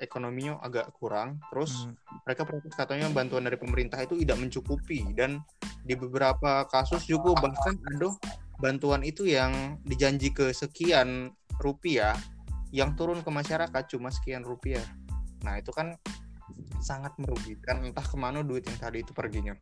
ekonominya 0.03 0.59
agak 0.59 0.91
kurang. 0.99 1.39
Terus 1.55 1.87
Hmm. 1.87 1.95
mereka 2.26 2.43
protes 2.43 2.74
katanya 2.74 3.07
bantuan 3.14 3.47
dari 3.47 3.55
pemerintah 3.55 4.03
itu 4.03 4.18
tidak 4.18 4.43
mencukupi. 4.43 5.14
Dan 5.14 5.39
di 5.87 5.95
beberapa 5.95 6.66
kasus 6.66 7.07
juga 7.07 7.39
bahkan 7.39 7.78
ada 7.95 8.11
bantuan 8.59 9.07
itu 9.07 9.30
yang 9.30 9.78
dijanji 9.87 10.35
ke 10.35 10.51
sekian 10.51 11.30
rupiah 11.62 12.18
yang 12.74 12.99
turun 12.99 13.22
ke 13.22 13.30
masyarakat 13.30 13.83
cuma 13.95 14.11
sekian 14.11 14.43
rupiah. 14.43 14.83
Nah 15.47 15.62
itu 15.62 15.70
kan 15.70 15.95
sangat 16.83 17.14
merugikan 17.16 17.87
entah 17.87 18.03
ke 18.03 18.18
mana 18.18 18.43
duit 18.43 18.66
yang 18.66 18.78
tadi 18.78 19.07
itu 19.07 19.14
perginya. 19.14 19.55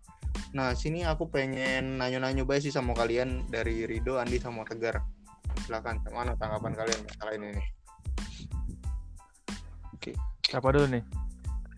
Nah 0.57 0.73
sini 0.73 1.05
aku 1.05 1.29
pengen 1.29 2.01
nanya-nanya 2.01 2.49
baik 2.49 2.64
sih 2.64 2.73
sama 2.73 2.97
kalian 2.97 3.45
dari 3.53 3.85
Rido, 3.85 4.16
Andi 4.16 4.41
sama 4.41 4.64
Tegar. 4.64 5.05
Silakan 5.66 6.01
mana 6.14 6.33
tanggapan 6.39 6.73
kalian 6.73 7.01
masalah 7.05 7.35
ini 7.37 7.49
nih 7.59 7.80
Siapa 10.51 10.74
dulu 10.74 10.86
nih? 10.90 11.03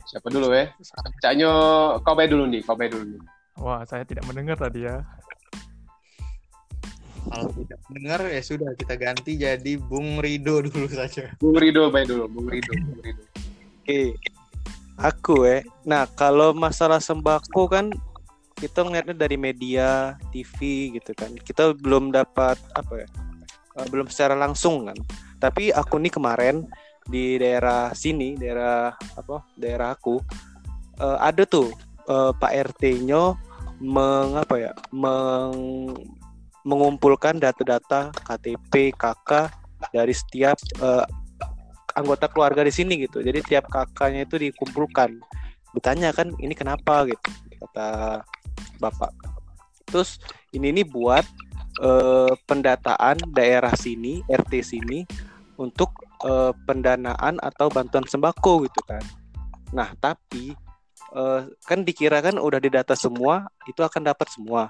Siapa 0.09 0.33
dulu 0.33 0.49
ya? 0.49 0.73
Caknyo, 1.21 1.53
kau 2.01 2.17
baik 2.17 2.33
dulu 2.33 2.49
nih, 2.49 2.65
kau 2.65 2.73
baik 2.73 2.97
dulu 2.97 3.05
nih. 3.05 3.21
Wah, 3.61 3.85
saya 3.85 4.01
tidak 4.09 4.25
mendengar 4.25 4.57
tadi 4.57 4.89
ya. 4.89 5.05
kalau 7.23 7.49
tidak 7.55 7.81
dengar 7.89 8.21
ya 8.29 8.43
sudah 8.45 8.71
kita 8.77 8.93
ganti 8.99 9.41
jadi 9.41 9.73
Bung 9.81 10.21
Rido 10.21 10.59
dulu 10.69 10.85
saja 10.91 11.33
Bung 11.41 11.57
Rido 11.57 11.89
baik 11.89 12.13
dulu, 12.13 12.29
Bung 12.29 12.49
Rido, 12.51 12.73
Bung 12.77 13.01
Rido. 13.01 13.25
Oke. 13.81 14.03
Aku 15.01 15.49
eh. 15.49 15.65
Nah, 15.89 16.05
kalau 16.13 16.53
masalah 16.53 17.01
sembako 17.01 17.73
kan 17.73 17.89
kita 18.59 18.85
ngeliatnya 18.85 19.17
dari 19.17 19.41
media, 19.41 20.21
TV 20.29 20.93
gitu 20.99 21.17
kan. 21.17 21.33
Kita 21.41 21.73
belum 21.73 22.13
dapat 22.13 22.61
apa 22.77 23.05
ya? 23.05 23.09
eh, 23.81 23.87
belum 23.89 24.13
secara 24.13 24.37
langsung 24.37 24.93
kan. 24.93 24.99
Tapi 25.43 25.75
aku 25.75 25.99
nih 25.99 26.15
kemarin 26.15 26.63
di 27.03 27.35
daerah 27.35 27.91
sini, 27.91 28.39
daerah 28.39 28.95
apa? 29.19 29.43
Daerah 29.59 29.99
aku 29.99 30.23
eh, 31.03 31.19
ada 31.19 31.43
tuh 31.43 31.75
eh, 32.07 32.31
Pak 32.31 32.53
RT-nya 32.71 33.35
mengapa 33.83 34.55
ya? 34.63 34.73
Meng, 34.95 35.91
mengumpulkan 36.63 37.43
data-data 37.43 38.15
KTP, 38.23 38.95
KK 38.95 39.51
dari 39.91 40.15
setiap 40.15 40.55
eh, 40.79 41.05
anggota 41.99 42.31
keluarga 42.31 42.63
di 42.63 42.71
sini 42.71 43.03
gitu. 43.03 43.19
Jadi 43.19 43.43
tiap 43.43 43.67
kakaknya 43.67 44.23
itu 44.23 44.39
dikumpulkan. 44.39 45.19
Ditanya 45.75 46.15
kan 46.15 46.31
ini 46.39 46.55
kenapa 46.55 47.03
gitu 47.11 47.29
kata 47.67 48.23
bapak. 48.79 49.11
Terus 49.91 50.23
ini 50.55 50.71
nih 50.71 50.87
buat 50.87 51.27
eh, 51.83 52.33
pendataan 52.47 53.19
daerah 53.35 53.75
sini, 53.75 54.23
RT 54.31 54.53
sini 54.63 55.03
untuk 55.63 55.95
eh, 56.27 56.51
pendanaan 56.67 57.39
atau 57.39 57.71
bantuan 57.71 58.03
sembako 58.03 58.67
gitu 58.67 58.83
kan. 58.83 59.03
Nah 59.71 59.95
tapi 60.03 60.51
eh, 61.15 61.41
kan 61.63 61.79
dikira 61.87 62.19
kan 62.19 62.43
udah 62.43 62.59
didata 62.59 62.99
semua 62.99 63.47
itu 63.71 63.81
akan 63.81 64.03
dapat 64.11 64.27
semua. 64.35 64.67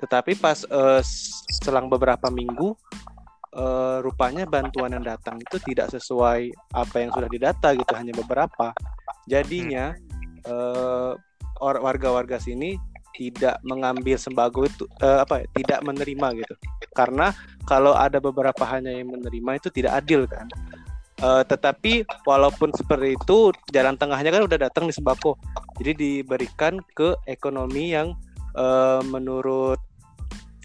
Tetapi 0.00 0.40
pas 0.40 0.64
eh, 0.64 1.02
selang 1.60 1.92
beberapa 1.92 2.32
minggu 2.32 2.72
eh, 3.52 3.98
rupanya 4.00 4.48
bantuan 4.48 4.96
yang 4.96 5.04
datang 5.04 5.36
itu 5.36 5.60
tidak 5.60 5.92
sesuai 5.92 6.48
apa 6.72 6.96
yang 6.96 7.12
sudah 7.12 7.28
didata 7.28 7.76
gitu 7.76 7.92
hanya 7.92 8.16
beberapa 8.16 8.72
jadinya 9.28 9.92
or- 11.60 11.84
warga-warga 11.84 12.40
sini 12.40 12.80
tidak 13.14 13.58
mengambil 13.66 14.16
sembako 14.16 14.66
itu 14.66 14.84
eh, 15.02 15.18
apa 15.22 15.42
ya, 15.42 15.46
tidak 15.56 15.80
menerima 15.86 16.26
gitu. 16.42 16.54
Karena 16.94 17.34
kalau 17.66 17.94
ada 17.94 18.18
beberapa 18.22 18.62
hanya 18.66 18.90
yang 18.90 19.10
menerima 19.12 19.50
itu 19.60 19.68
tidak 19.70 20.02
adil 20.04 20.24
kan. 20.26 20.46
Eh, 21.20 21.42
tetapi 21.44 22.08
walaupun 22.24 22.72
seperti 22.72 23.12
itu 23.12 23.52
jalan 23.76 23.92
tengahnya 24.00 24.32
kan 24.32 24.42
udah 24.48 24.58
datang 24.58 24.88
di 24.88 24.94
sembako. 24.96 25.36
Jadi 25.76 25.92
diberikan 25.96 26.80
ke 26.96 27.12
ekonomi 27.28 27.92
yang 27.92 28.16
eh, 28.56 29.02
menurut 29.04 29.76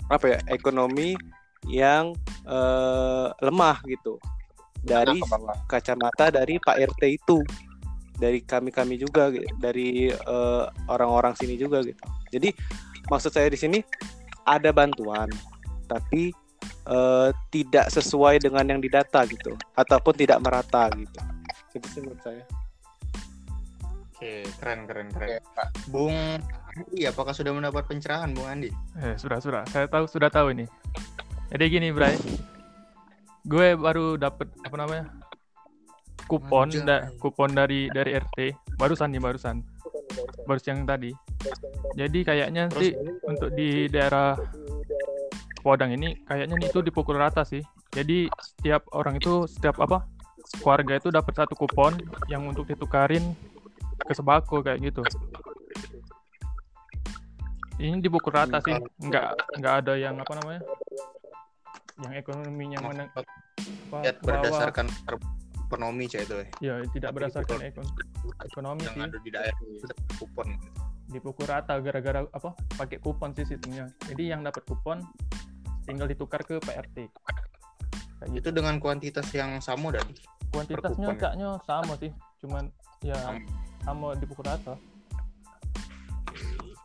apa 0.08 0.38
ya 0.38 0.40
ekonomi 0.48 1.18
yang 1.68 2.16
eh, 2.48 3.28
lemah 3.44 3.84
gitu. 3.84 4.16
Dari 4.86 5.18
kacamata 5.66 6.30
dari 6.30 6.62
Pak 6.62 6.78
RT 6.78 7.04
itu 7.10 7.42
dari 8.16 8.40
kami 8.44 8.72
kami 8.72 8.96
juga 9.00 9.32
gitu. 9.32 9.46
dari 9.60 10.10
eh, 10.12 10.66
orang-orang 10.88 11.36
sini 11.36 11.60
juga 11.60 11.84
gitu 11.84 12.00
jadi 12.32 12.52
maksud 13.12 13.32
saya 13.32 13.48
di 13.52 13.60
sini 13.60 13.80
ada 14.48 14.72
bantuan 14.72 15.28
tapi 15.86 16.32
eh, 16.90 17.30
tidak 17.52 17.92
sesuai 17.92 18.42
dengan 18.42 18.66
yang 18.66 18.82
didata 18.82 19.24
gitu 19.28 19.54
ataupun 19.76 20.14
tidak 20.16 20.40
merata 20.42 20.90
gitu 20.96 21.20
itu 21.76 21.88
sih 21.92 22.02
menurut 22.02 22.24
saya 22.24 22.44
Oke, 24.16 24.48
keren 24.64 24.88
keren 24.88 25.12
Oke, 25.12 25.20
keren. 25.20 25.44
Pak. 25.52 25.68
Bung 25.92 26.16
Andi, 26.72 27.04
apakah 27.04 27.36
sudah 27.36 27.52
mendapat 27.52 27.84
pencerahan 27.84 28.32
Bung 28.32 28.48
Andi? 28.48 28.72
Eh, 29.04 29.20
sudah 29.20 29.44
sudah. 29.44 29.68
Saya 29.68 29.92
tahu 29.92 30.08
sudah 30.08 30.32
tahu 30.32 30.56
ini. 30.56 30.64
Jadi 31.52 31.64
gini, 31.68 31.92
Bray. 31.92 32.16
Gue 33.44 33.76
baru 33.76 34.16
dapet 34.16 34.48
apa 34.64 34.76
namanya? 34.80 35.12
Kupon 36.26 36.68
da- 36.86 37.10
kupon 37.22 37.54
dari 37.54 37.88
dari 37.94 38.18
RT 38.18 38.38
barusan 38.78 39.14
nih 39.14 39.22
barusan. 39.22 39.62
Baru 40.46 40.60
siang 40.62 40.86
tadi. 40.86 41.14
Jadi 41.94 42.20
kayaknya 42.26 42.70
Terus? 42.70 42.82
sih 42.82 42.92
untuk 43.26 43.50
di 43.54 43.88
daerah 43.90 44.38
Podang 45.66 45.90
ini 45.90 46.14
kayaknya 46.30 46.62
nih 46.62 46.70
itu 46.70 46.80
dipukul 46.86 47.18
rata 47.18 47.42
sih. 47.42 47.58
Jadi 47.90 48.30
setiap 48.38 48.86
orang 48.94 49.18
itu 49.18 49.50
setiap 49.50 49.82
apa? 49.82 50.06
keluarga 50.62 50.94
itu 51.02 51.10
dapat 51.10 51.34
satu 51.34 51.58
kupon 51.58 51.98
yang 52.30 52.46
untuk 52.46 52.70
ditukarin 52.70 53.34
ke 53.98 54.14
sembako 54.14 54.62
kayak 54.62 54.78
gitu. 54.86 55.02
Ini 57.82 58.00
dipukul 58.00 58.32
rata 58.32 58.62
sih, 58.64 58.78
nggak 59.02 59.60
nggak 59.60 59.74
ada 59.84 59.94
yang 60.00 60.16
apa 60.16 60.32
namanya, 60.40 60.62
yang 62.06 62.14
ekonominya 62.16 62.80
meneng 62.86 63.10
apa, 63.12 64.00
ke 64.16 64.32
bawah. 64.32 64.72
Ekonomi 65.76 66.08
cah 66.08 66.22
itu 66.24 66.36
eh. 66.40 66.50
ya 66.64 66.74
tidak 66.96 67.10
Tapi 67.12 67.16
berdasarkan 67.20 67.60
ekon 67.68 67.88
ekonomi 68.48 68.82
yang 68.88 68.96
sih, 68.96 69.08
ada 69.12 69.18
di 69.20 69.30
daerah 69.36 69.60
kupon. 70.16 70.48
dipukul 71.06 71.46
rata 71.46 71.78
gara-gara 71.84 72.26
apa 72.34 72.58
pakai 72.80 72.98
kupon 72.98 73.36
sih 73.38 73.46
sistemnya. 73.46 73.92
Jadi 74.10 74.32
yang 74.32 74.42
dapat 74.42 74.66
kupon 74.66 75.04
tinggal 75.86 76.10
ditukar 76.10 76.42
ke 76.42 76.58
PRT. 76.58 77.12
Kayak 78.18 78.30
gitu. 78.34 78.42
Itu 78.42 78.50
dengan 78.56 78.82
kuantitas 78.82 79.30
yang 79.36 79.62
sama 79.62 79.94
dan 79.94 80.08
Kuantitasnya 80.50 81.12
ya? 81.12 81.20
kayaknya 81.20 81.50
sama 81.68 81.94
sih, 82.00 82.12
cuman 82.40 82.72
ya 83.04 83.18
Sama. 83.20 83.40
sama 83.84 84.08
dipukul 84.16 84.48
rata. 84.48 84.80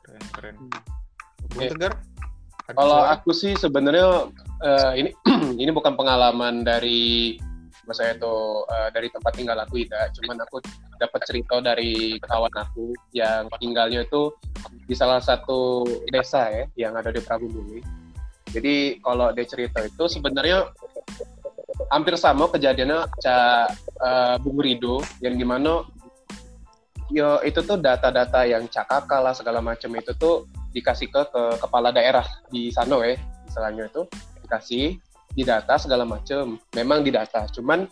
keren 0.03 0.25
keren. 0.35 0.55
Hmm. 0.59 0.71
Bung 1.55 1.63
Oke. 1.63 1.71
Tegar? 1.71 1.93
Kalau 2.71 3.03
aku 3.07 3.31
sih 3.31 3.55
sebenarnya 3.55 4.31
eh, 4.63 4.93
ini 4.99 5.11
ini 5.63 5.71
bukan 5.71 5.95
pengalaman 5.95 6.67
dari 6.67 7.39
masa 7.91 8.15
itu 8.15 8.35
eh, 8.71 8.89
dari 8.95 9.11
tempat 9.11 9.33
tinggal 9.35 9.59
aku 9.59 9.83
tidak, 9.83 10.15
cuman 10.15 10.39
aku 10.47 10.63
dapat 11.03 11.21
cerita 11.27 11.59
dari 11.59 12.23
kawan 12.23 12.55
aku 12.55 12.95
yang 13.11 13.51
tinggalnya 13.59 14.07
itu 14.07 14.31
di 14.87 14.95
salah 14.95 15.19
satu 15.19 15.83
desa 16.15 16.47
ya 16.55 16.65
yang 16.87 16.95
ada 16.95 17.11
di 17.11 17.19
Prabu 17.19 17.51
Bumi. 17.51 17.83
Jadi 18.55 19.03
kalau 19.03 19.35
dia 19.35 19.47
cerita 19.47 19.83
itu 19.83 20.05
sebenarnya 20.07 20.71
hampir 21.91 22.15
sama 22.15 22.47
kejadiannya 22.47 23.11
Ca 23.19 23.67
eh, 23.83 24.37
Bung 24.39 24.63
Rido 24.63 25.03
yang 25.19 25.35
di 25.35 25.43
mana 25.43 25.83
yo 27.11 27.43
itu 27.43 27.59
tuh 27.67 27.75
data-data 27.75 28.47
yang 28.47 28.71
cakak 28.71 29.11
lah 29.11 29.35
segala 29.35 29.59
macam 29.59 29.91
itu 29.99 30.15
tuh 30.15 30.47
dikasih 30.71 31.11
ke, 31.11 31.27
ke 31.27 31.43
kepala 31.59 31.91
daerah 31.91 32.23
di 32.55 32.71
sana 32.71 33.03
ya 33.03 33.19
misalnya 33.51 33.91
itu 33.91 34.07
dikasih 34.47 34.95
didata 35.35 35.79
segala 35.79 36.03
macam 36.03 36.59
memang 36.75 37.07
didata 37.07 37.47
cuman 37.55 37.87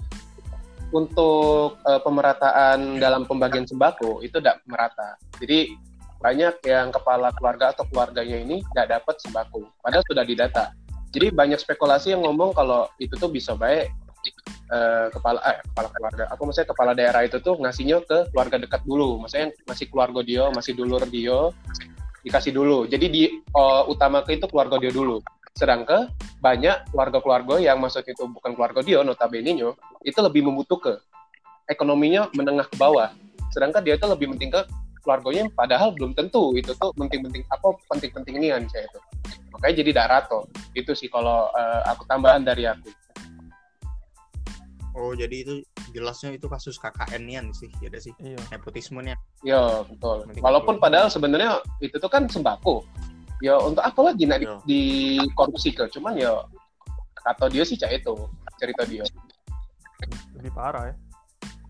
untuk 0.91 1.77
eh, 1.85 2.01
pemerataan 2.01 2.97
dalam 2.97 3.29
pembagian 3.29 3.69
sembako 3.69 4.25
itu 4.25 4.41
tidak 4.41 4.65
merata. 4.65 5.21
Jadi 5.37 5.77
banyak 6.19 6.65
yang 6.65 6.89
kepala 6.91 7.31
keluarga 7.37 7.71
atau 7.77 7.85
keluarganya 7.93 8.41
ini 8.41 8.65
tidak 8.73 8.99
dapat 8.99 9.21
sembako. 9.23 9.69
Padahal 9.85 10.03
sudah 10.09 10.25
didata 10.25 10.73
jadi 11.09 11.33
banyak 11.33 11.59
spekulasi 11.61 12.13
yang 12.13 12.25
ngomong 12.25 12.53
kalau 12.53 12.85
itu 13.01 13.17
tuh 13.17 13.33
bisa 13.33 13.57
baik 13.57 13.89
eh, 14.69 15.07
kepala 15.09 15.41
eh, 15.49 15.61
kepala 15.73 15.89
keluarga. 15.93 16.25
Aku 16.37 16.43
maksudnya? 16.45 16.69
Kepala 16.69 16.93
daerah 16.93 17.23
itu 17.25 17.41
tuh 17.41 17.57
ngasihnya 17.57 18.05
ke 18.05 18.29
keluarga 18.33 18.57
dekat 18.61 18.85
dulu. 18.85 19.25
Maksudnya 19.25 19.57
masih 19.65 19.87
keluarga 19.89 20.21
dia 20.21 20.45
masih 20.53 20.73
dulur 20.77 21.01
dia 21.09 21.49
dikasih 22.27 22.53
dulu. 22.53 22.85
Jadi 22.85 23.07
di 23.09 23.23
uh, 23.57 23.89
utama 23.89 24.21
ke 24.21 24.37
itu 24.37 24.45
keluarga 24.51 24.77
dia 24.77 24.93
dulu. 24.93 25.23
Sedangkan 25.59 26.15
banyak 26.39 26.95
keluarga-keluarga 26.95 27.59
yang 27.59 27.83
maksud 27.83 28.07
itu 28.07 28.31
bukan 28.31 28.55
keluarga 28.55 28.79
dia, 28.79 29.03
notabene 29.03 29.59
nya 29.59 29.75
itu 30.07 30.19
lebih 30.23 30.47
membutuhkan 30.47 31.03
ekonominya 31.67 32.31
menengah 32.31 32.71
ke 32.71 32.79
bawah. 32.79 33.11
Sedangkan 33.51 33.83
dia 33.83 33.99
itu 33.99 34.07
lebih 34.07 34.31
penting 34.39 34.55
ke 34.55 34.63
keluarganya 35.03 35.51
padahal 35.59 35.91
belum 35.99 36.15
tentu 36.15 36.55
itu 36.55 36.71
tuh 36.79 36.95
penting-penting 36.95 37.43
apa 37.51 37.75
penting-penting 37.91 38.39
ini 38.39 38.55
kan 38.55 38.71
saya 38.71 38.87
itu. 38.87 38.99
Makanya 39.51 39.75
jadi 39.83 39.91
darato. 39.99 40.47
Itu 40.79 40.95
sih 40.95 41.11
kalau 41.11 41.51
uh, 41.51 41.83
aku 41.91 42.07
tambahan 42.07 42.47
dari 42.47 42.71
aku. 42.71 42.95
Oh, 44.99 45.15
jadi 45.15 45.47
itu 45.47 45.55
jelasnya 45.95 46.35
itu 46.35 46.51
kasus 46.51 46.75
KKN-nian 46.79 47.55
sih, 47.55 47.71
ya 47.79 47.87
ada 47.87 48.03
sih. 48.03 48.11
Iya. 48.19 48.39
Nepotismenya. 48.51 49.15
Ya 49.47 49.87
betul. 49.87 50.27
Penting 50.27 50.43
Walaupun 50.43 50.79
betul. 50.79 50.85
padahal 50.87 51.09
sebenarnya 51.11 51.51
itu 51.83 51.99
tuh 51.99 52.11
kan 52.11 52.27
sembako. 52.27 52.83
Ya 53.39 53.55
untuk 53.59 53.83
apa 53.87 54.01
lagi 54.03 54.27
nak 54.27 54.43
Ya. 54.43 54.59
di, 54.67 54.75
di 55.23 55.31
korupsi 55.35 55.71
ke? 55.71 55.87
Cuman 55.91 56.19
ya 56.19 56.43
atau 57.23 57.47
dia 57.51 57.63
sih 57.63 57.77
cak 57.77 57.93
itu 58.03 58.15
cerita 58.57 58.83
dia 58.89 59.05
Lebih 60.35 60.53
parah 60.55 60.91
ya. 60.91 60.95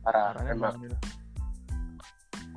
parah 0.04 0.32
Parahnya 0.32 0.52
emang. 0.54 0.74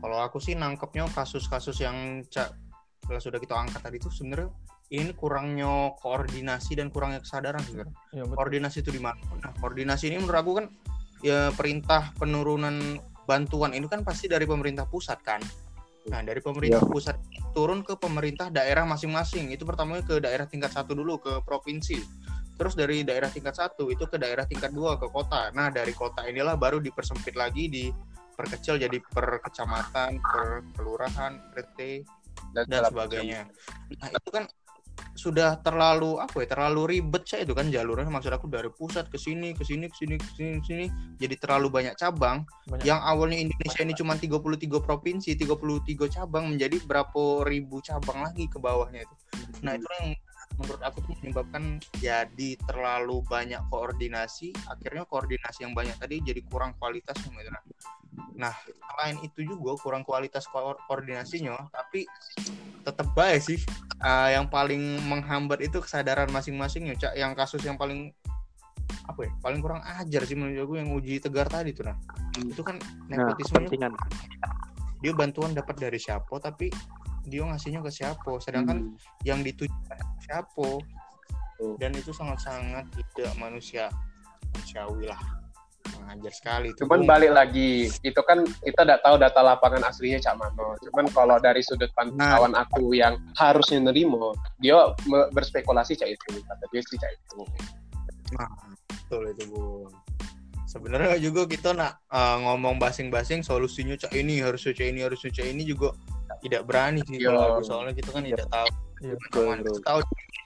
Kalau 0.01 0.17
aku 0.17 0.37
sih 0.41 0.55
nangkepnya 0.57 1.05
kasus-kasus 1.11 1.77
yang 1.83 2.23
cak 2.31 2.55
kalau 3.01 3.19
sudah 3.19 3.39
kita 3.41 3.57
angkat 3.57 3.81
tadi 3.83 3.97
itu 3.99 4.07
sebenarnya 4.07 4.49
ini 4.91 5.11
kurangnya 5.15 5.95
koordinasi 5.99 6.75
dan 6.79 6.91
kurangnya 6.91 7.23
kesadaran 7.23 7.63
sebenarnya. 7.63 7.95
Iya 8.11 8.23
betul. 8.27 8.37
Koordinasi 8.39 8.77
itu 8.83 8.91
di 8.91 9.01
mana? 9.01 9.19
Nah, 9.39 9.51
koordinasi 9.59 10.03
ini 10.11 10.17
menurut 10.19 10.39
aku 10.39 10.51
kan 10.59 10.65
ya 11.23 11.51
perintah 11.55 12.11
penurunan 12.19 12.99
bantuan 13.23 13.71
ini 13.71 13.87
kan 13.87 14.03
pasti 14.03 14.27
dari 14.27 14.43
pemerintah 14.43 14.83
pusat 14.87 15.19
kan. 15.23 15.39
Nah, 16.09 16.25
dari 16.25 16.41
pemerintah 16.41 16.81
pusat 16.81 17.19
turun 17.53 17.85
ke 17.85 17.93
pemerintah 17.99 18.49
daerah 18.49 18.87
masing-masing. 18.89 19.53
Itu 19.53 19.67
pertamanya 19.67 20.01
ke 20.01 20.17
daerah 20.17 20.49
tingkat 20.49 20.73
satu 20.73 20.97
dulu 20.97 21.21
ke 21.21 21.33
provinsi. 21.45 22.01
Terus 22.57 22.73
dari 22.73 23.05
daerah 23.05 23.29
tingkat 23.29 23.57
satu 23.57 23.89
itu 23.89 24.05
ke 24.09 24.17
daerah 24.17 24.45
tingkat 24.49 24.73
dua 24.73 24.97
ke 24.97 25.09
kota. 25.09 25.53
Nah, 25.53 25.69
dari 25.69 25.93
kota 25.93 26.25
inilah 26.25 26.57
baru 26.57 26.81
dipersempit 26.81 27.37
lagi 27.37 27.69
diperkecil 27.69 28.81
jadi 28.81 28.97
per 29.01 29.41
kecamatan, 29.45 30.17
per 30.21 30.65
kelurahan, 30.73 31.37
RT, 31.53 31.79
dan 32.51 32.63
segala 32.67 32.87
sebagainya. 32.91 33.41
Nah 33.99 34.09
itu 34.11 34.29
kan 34.33 34.43
sudah 35.13 35.59
terlalu 35.59 36.17
apa 36.17 36.43
ya 36.43 36.47
terlalu 36.55 36.97
ribet 36.97 37.23
saya 37.27 37.43
itu 37.43 37.53
kan 37.53 37.67
jalurnya. 37.67 38.07
Maksud 38.07 38.31
aku 38.31 38.47
dari 38.47 38.71
pusat 38.71 39.07
ke 39.11 39.19
sini 39.19 39.51
ke 39.51 39.63
sini 39.63 39.91
ke 39.91 39.95
sini 39.95 40.15
ke 40.17 40.29
sini 40.35 40.51
ke 40.59 40.65
sini 40.65 40.85
jadi 41.19 41.35
terlalu 41.39 41.67
banyak 41.69 41.95
cabang. 41.99 42.43
Banyak. 42.67 42.85
yang 42.87 42.99
awalnya 43.03 43.39
Indonesia 43.39 43.81
ini 43.83 43.93
cuma 43.95 44.15
33 44.15 44.81
provinsi 44.81 45.35
33 45.35 46.07
cabang 46.07 46.55
menjadi 46.55 46.77
berapa 46.83 47.45
ribu 47.45 47.83
cabang 47.83 48.23
lagi 48.23 48.47
ke 48.47 48.57
bawahnya 48.57 49.03
itu. 49.03 49.15
Nah 49.61 49.75
itu 49.75 49.87
yang 50.01 50.15
menurut 50.59 50.81
aku 50.83 50.99
tuh 51.03 51.15
menyebabkan 51.23 51.79
jadi 51.99 52.49
terlalu 52.67 53.23
banyak 53.27 53.61
koordinasi. 53.71 54.55
Akhirnya 54.67 55.03
koordinasi 55.07 55.67
yang 55.67 55.73
banyak 55.73 55.95
tadi 55.99 56.19
jadi 56.23 56.41
kurang 56.47 56.75
kualitas 56.79 57.15
gitu 57.21 57.31
nah 57.31 57.63
nah 58.35 58.53
selain 58.91 59.17
itu 59.21 59.43
juga 59.43 59.75
kurang 59.81 60.03
kualitas 60.03 60.45
ko- 60.47 60.77
koordinasinya 60.87 61.69
tapi 61.69 62.05
tetap 62.81 63.13
baik 63.13 63.41
sih. 63.41 63.59
Eh, 64.01 64.29
yang 64.33 64.49
paling 64.49 64.81
menghambat 65.05 65.61
itu 65.61 65.77
kesadaran 65.77 66.29
masing-masing 66.33 66.89
ya 66.89 66.95
cak. 66.97 67.13
Yang 67.13 67.31
kasus 67.37 67.61
yang 67.61 67.77
paling 67.77 68.09
apa 69.07 69.23
ya 69.23 69.31
paling 69.39 69.59
kurang 69.63 69.81
ajar 69.85 70.25
sih 70.25 70.35
menurut 70.35 70.65
aku 70.67 70.73
yang 70.81 70.89
uji 70.91 71.21
tegar 71.21 71.45
tadi 71.45 71.71
tuh 71.71 71.85
nah. 71.85 71.97
Itu 72.37 72.61
kan 72.65 72.81
Nah, 73.07 73.21
nepotismenya 73.29 73.69
kepentingan. 73.69 73.93
dia 75.01 75.13
bantuan 75.13 75.51
dapat 75.53 75.77
dari 75.77 75.97
siapa 76.01 76.37
tapi 76.41 76.73
dia 77.25 77.45
ngasihnya 77.45 77.81
ke 77.85 77.91
siapa. 77.93 78.31
Sedangkan 78.41 78.81
Hmm. 78.81 78.97
yang 79.25 79.41
dituju 79.41 79.73
siapa. 80.25 80.81
Tuh. 81.61 81.77
dan 81.77 81.93
itu 81.93 82.09
sangat-sangat 82.09 82.89
tidak 82.89 83.37
manusia 83.37 83.85
manusiawi 84.49 85.05
lah 85.05 85.21
mengajar 85.99 86.33
sekali 86.33 86.67
itu 86.73 86.83
Cuman 86.85 87.03
balik 87.07 87.31
lagi, 87.33 87.87
itu 88.01 88.21
kan 88.27 88.43
kita 88.63 88.81
tidak 88.83 88.99
tahu 89.01 89.15
data 89.17 89.39
lapangan 89.41 89.81
aslinya 89.87 90.19
Cak 90.21 90.35
Mano. 90.37 90.75
Cuman 90.89 91.05
kalau 91.11 91.37
dari 91.41 91.61
sudut 91.65 91.89
pandang 91.97 92.17
Nah. 92.19 92.37
kawan 92.37 92.53
aku 92.57 92.93
yang 92.93 93.17
harusnya 93.37 93.79
nerimo, 93.81 94.35
dia 94.61 94.77
berspekulasi 95.31 95.97
Cak 95.97 96.09
itu. 96.09 96.41
Kata 96.45 96.65
dia 96.69 96.81
sih 96.85 96.97
Cak 96.99 97.11
itu. 97.11 97.41
Nah, 98.37 98.49
betul 98.87 99.23
itu 99.31 99.43
bung. 99.51 99.91
Sebenarnya 100.67 101.19
juga 101.19 101.43
kita 101.51 101.75
nak 101.75 101.99
eh, 102.07 102.37
ngomong 102.47 102.79
basing-basing 102.79 103.43
solusinya 103.43 103.99
cak 103.99 104.15
ini 104.15 104.39
harus 104.39 104.63
cak 104.63 104.79
ini 104.79 105.03
harus 105.03 105.19
cak 105.19 105.43
ini 105.43 105.67
juga 105.67 105.91
tidak 106.39 106.63
berani 106.63 107.03
sih 107.03 107.19
Iya. 107.19 107.27
kalau 107.27 107.41
aku 107.59 107.61
soalnya 107.67 107.91
kita 107.91 108.09
kan 108.15 108.23
tidak 108.23 108.47
tahu 108.47 108.69
Iya. 109.01 109.15
Cuman 109.33 109.57
kita 109.65 109.81
tahu 109.81 109.99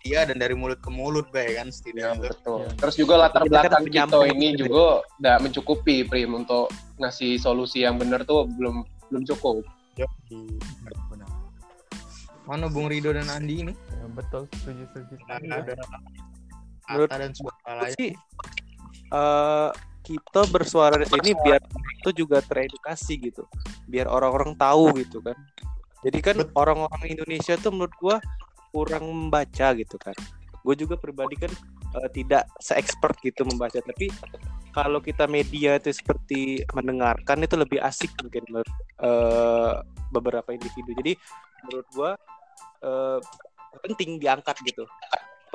media 0.05 0.21
dan 0.21 0.37
dari 0.37 0.53
mulut 0.53 0.77
ke 0.77 0.93
mulut 0.93 1.25
be 1.33 1.57
kan 1.57 1.65
Ya, 1.65 1.73
setidaknya 1.73 2.13
tuh. 2.13 2.29
betul. 2.29 2.57
Iya. 2.61 2.69
Terus 2.77 2.95
juga 2.95 3.13
latar 3.17 3.41
Kita 3.41 3.49
kan 3.49 3.81
belakang 3.81 3.83
kita 3.89 4.17
ini 4.29 4.47
gitu. 4.53 4.61
juga 4.69 4.85
tidak 5.17 5.37
mencukupi 5.41 5.95
Prim 6.05 6.29
untuk 6.37 6.65
ngasih 7.01 7.41
solusi 7.41 7.81
yang 7.81 7.97
benar 7.97 8.21
tuh 8.21 8.45
belum 8.53 8.85
belum 9.09 9.23
cukup. 9.25 9.65
Benar. 11.09 11.29
Mana 12.45 12.69
Bung 12.69 12.85
Rido 12.85 13.09
dan 13.09 13.25
Andi 13.25 13.65
ini? 13.65 13.73
Ya, 13.73 14.05
betul 14.13 14.45
setuju 14.53 14.85
setuju 14.93 15.13
setuju. 15.17 15.49
Ada 15.49 15.73
Menurut- 16.85 17.09
dan 17.09 17.31
suara 17.33 17.83
sih 17.91 18.13
eh, 19.09 19.69
kita 20.05 20.41
bersuara 20.45 21.01
di 21.01 21.09
sini 21.09 21.33
biar 21.33 21.57
itu 21.97 22.09
juga 22.15 22.37
teredukasi 22.45 23.17
gitu 23.17 23.49
biar 23.89 24.05
orang-orang 24.05 24.53
tahu 24.53 24.93
gitu 25.01 25.17
kan 25.17 25.33
jadi 26.05 26.17
kan 26.21 26.35
orang-orang 26.53 27.09
Indonesia 27.09 27.57
tuh 27.57 27.73
menurut 27.73 27.89
gua 27.97 28.21
kurang 28.75 29.07
membaca 29.07 29.71
gitu 29.71 29.95
kan. 29.95 30.15
Gue 30.59 30.75
juga 30.75 30.99
pribadi 30.99 31.39
kan 31.39 31.51
eh, 32.03 32.09
tidak 32.11 32.51
se-expert 32.59 33.15
gitu 33.23 33.47
membaca 33.47 33.79
tapi 33.79 34.11
kalau 34.75 34.99
kita 34.99 35.23
media 35.31 35.79
itu 35.79 35.95
seperti 35.95 36.67
mendengarkan 36.75 37.39
itu 37.47 37.55
lebih 37.55 37.79
asik 37.79 38.11
mungkin 38.19 38.43
menurut 38.51 38.71
eh, 38.99 39.73
beberapa 40.11 40.51
individu. 40.51 40.91
Jadi 40.99 41.13
menurut 41.63 41.87
gua 41.95 42.11
eh, 42.83 43.19
penting 43.87 44.19
diangkat 44.19 44.59
gitu 44.67 44.83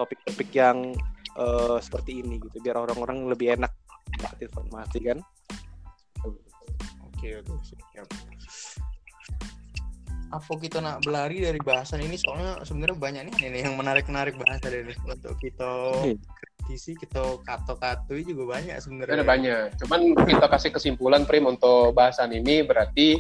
topik-topik 0.01 0.49
yang 0.57 0.97
eh, 1.37 1.79
seperti 1.85 2.25
ini 2.25 2.41
gitu 2.41 2.65
biar 2.65 2.81
orang-orang 2.81 3.29
lebih 3.29 3.61
enak 3.61 3.77
dapat 4.17 4.49
informasi 4.49 4.99
kan. 5.05 5.19
Oke 7.13 7.45
oke 7.45 7.53
siap. 7.61 8.09
Apa 10.31 10.53
kita 10.63 10.79
nak 10.79 11.03
berlari 11.03 11.43
dari 11.43 11.59
bahasan 11.59 12.07
ini 12.07 12.15
soalnya 12.15 12.63
sebenarnya 12.63 12.97
banyak 12.97 13.23
nih 13.35 13.51
ini 13.51 13.59
yang 13.67 13.75
menarik-menarik 13.75 14.39
bahasa 14.39 14.71
dari 14.71 14.95
untuk 14.95 15.35
kita 15.43 15.71
Iya. 16.07 16.15
kritisi 16.17 16.95
kita 16.95 17.43
kato-katoi 17.43 18.23
juga 18.23 18.55
banyak 18.55 18.79
sebenarnya. 18.79 19.21
Ada 19.21 19.27
banyak. 19.27 19.63
Cuman 19.83 20.01
kita 20.23 20.47
kasih 20.47 20.71
kesimpulan 20.71 21.27
Prim 21.27 21.51
untuk 21.51 21.91
bahasan 21.99 22.31
ini 22.31 22.63
berarti 22.63 23.19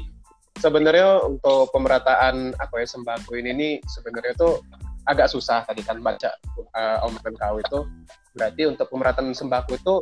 sebenarnya 0.58 1.26
untuk 1.26 1.72
pemerataan 1.74 2.54
apa 2.58 2.74
ya 2.78 2.86
sembako 2.86 3.32
ini 3.38 3.50
nih 3.54 3.74
sebenarnya 3.86 4.34
tuh 4.38 4.62
agak 5.08 5.32
susah 5.32 5.64
tadi 5.64 5.80
kan 5.82 5.98
baca 6.04 6.30
uh, 6.76 7.06
omongan 7.08 7.34
kau 7.34 7.56
itu 7.58 7.78
berarti 8.36 8.62
untuk 8.68 8.86
pemerataan 8.92 9.32
sembako 9.32 9.72
itu 9.74 9.94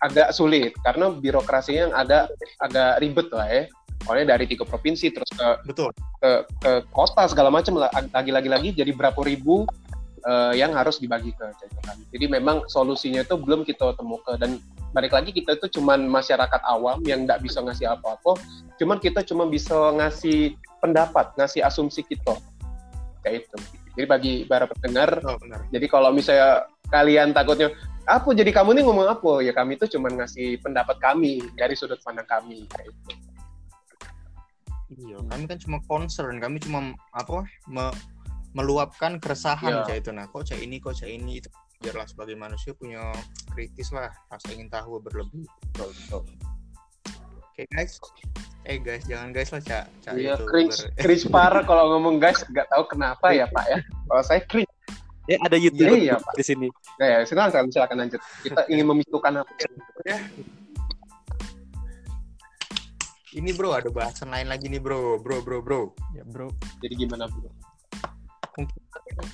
agak 0.00 0.32
sulit 0.32 0.72
karena 0.80 1.12
birokrasinya 1.12 1.80
yang 1.88 1.94
ada 1.94 2.18
agak 2.60 3.00
ribet 3.04 3.28
lah 3.32 3.48
ya. 3.48 3.62
Soalnya 4.04 4.36
dari 4.36 4.48
tiga 4.48 4.64
provinsi 4.64 5.12
terus 5.12 5.30
ke 5.32 5.48
Betul. 5.68 5.90
ke, 6.20 6.30
ke 6.62 6.70
kota 6.90 7.28
segala 7.28 7.52
macam 7.52 7.76
lah 7.78 7.92
lagi-lagi 8.16 8.48
lagi 8.48 8.68
jadi 8.72 8.90
berapa 8.96 9.20
ribu 9.22 9.68
eh, 10.24 10.52
yang 10.56 10.72
harus 10.72 10.98
dibagi 10.98 11.32
ke 11.36 11.46
jajaran. 11.60 11.96
Jadi 12.12 12.24
memang 12.28 12.64
solusinya 12.68 13.22
itu 13.22 13.36
belum 13.36 13.64
kita 13.64 13.94
temukan 13.96 14.36
dan 14.40 14.60
balik 14.90 15.14
lagi 15.14 15.30
kita 15.30 15.54
itu 15.54 15.80
cuman 15.80 16.10
masyarakat 16.10 16.60
awam 16.66 16.98
yang 17.06 17.22
nggak 17.22 17.38
bisa 17.46 17.62
ngasih 17.62 17.86
apa-apa, 17.94 18.34
cuman 18.80 18.98
kita 18.98 19.22
cuma 19.22 19.46
bisa 19.46 19.94
ngasih 19.94 20.58
pendapat, 20.82 21.30
ngasih 21.38 21.62
asumsi 21.62 22.02
kita 22.02 22.34
kayak 23.22 23.46
itu. 23.46 23.56
Jadi 23.94 24.06
bagi 24.06 24.34
para 24.46 24.66
pendengar, 24.66 25.18
Oh, 25.26 25.36
benar. 25.38 25.66
jadi 25.70 25.86
kalau 25.86 26.10
misalnya 26.10 26.66
kalian 26.90 27.30
takutnya 27.30 27.70
apa 28.08 28.26
jadi 28.34 28.50
kamu 28.50 28.74
nih 28.74 28.82
ngomong 28.82 29.06
apa 29.06 29.44
ya 29.46 29.54
kami 29.54 29.78
itu 29.78 29.86
cuman 29.94 30.18
ngasih 30.18 30.58
pendapat 30.58 30.98
kami 30.98 31.38
dari 31.54 31.78
sudut 31.78 32.00
pandang 32.02 32.26
kami 32.26 32.66
kayak 32.66 32.90
itu. 32.90 33.29
Iya, 34.90 35.22
kami 35.22 35.44
kan 35.46 35.58
cuma 35.62 35.78
concern, 35.86 36.42
kami 36.42 36.58
cuma 36.58 36.90
apa 37.14 37.46
me- 37.70 37.94
meluapkan 38.50 39.22
keresahan 39.22 39.70
Iya. 39.70 39.86
cah 39.86 39.96
itu 39.96 40.10
nah 40.10 40.26
kok 40.26 40.42
cah 40.42 40.58
ini 40.58 40.82
kok 40.82 40.98
cah 40.98 41.06
ini 41.06 41.38
itu 41.38 41.46
biarlah 41.78 42.04
sebagai 42.04 42.34
manusia 42.34 42.74
punya 42.74 43.14
kritis 43.54 43.94
lah 43.94 44.10
rasa 44.26 44.50
ingin 44.50 44.66
tahu 44.66 44.98
berlebih 44.98 45.46
Betul, 45.70 45.94
betul. 45.94 46.22
oke 47.40 47.62
guys 47.70 47.96
eh 48.66 48.76
guys 48.76 49.06
jangan 49.06 49.30
guys 49.30 49.54
lah 49.54 49.62
cak 49.62 49.86
cak 50.02 50.12
Iya, 50.18 50.34
itu 50.34 50.44
cringe, 50.50 50.78
cringe 50.98 51.24
parah 51.30 51.62
kalau 51.62 51.94
ngomong 51.96 52.18
guys, 52.18 52.42
nggak 52.44 52.66
tahu 52.68 52.84
kenapa 52.90 53.30
ya 53.32 53.46
Pak 53.48 53.64
ya. 53.70 53.78
Kalau 53.80 54.22
saya 54.26 54.40
cringe, 54.44 54.68
ya 55.24 55.38
ada 55.40 55.56
YouTube 55.56 55.94
Iya, 55.94 56.12
iya, 56.12 56.16
Pak. 56.18 56.34
di 56.34 56.44
sini 56.44 56.68
nah, 56.98 57.06
ya 57.06 57.18
silakan 57.24 57.70
silakan 57.70 57.96
lanjut. 58.04 58.20
Kita 58.42 58.66
ingin 58.66 58.84
memisukan 58.90 59.32
apa? 59.40 59.50
Ini 63.36 63.50
bro 63.54 63.70
ada 63.74 63.88
bahasan 63.92 64.30
lain 64.34 64.50
lagi 64.50 64.66
nih 64.66 64.82
bro. 64.82 65.18
Bro 65.22 65.42
bro 65.46 65.58
bro. 65.62 65.82
Ya 66.16 66.26
bro. 66.26 66.50
Jadi 66.82 66.94
gimana 67.06 67.30
bro? 67.30 67.50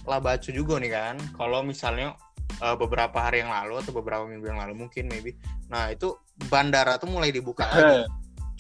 lah 0.07 0.21
baca 0.23 0.51
juga 0.53 0.79
nih 0.79 0.93
kan. 0.93 1.17
Kalau 1.35 1.65
misalnya 1.65 2.15
eh, 2.63 2.77
beberapa 2.77 3.17
hari 3.19 3.43
yang 3.43 3.51
lalu 3.51 3.81
atau 3.83 3.93
beberapa 3.97 4.23
minggu 4.29 4.47
yang 4.47 4.61
lalu 4.61 4.87
mungkin 4.87 5.09
maybe. 5.09 5.35
Nah 5.73 5.91
itu 5.91 6.15
bandara 6.53 7.01
tuh 7.01 7.09
mulai 7.11 7.33
dibuka 7.33 7.67
lagi 7.67 8.05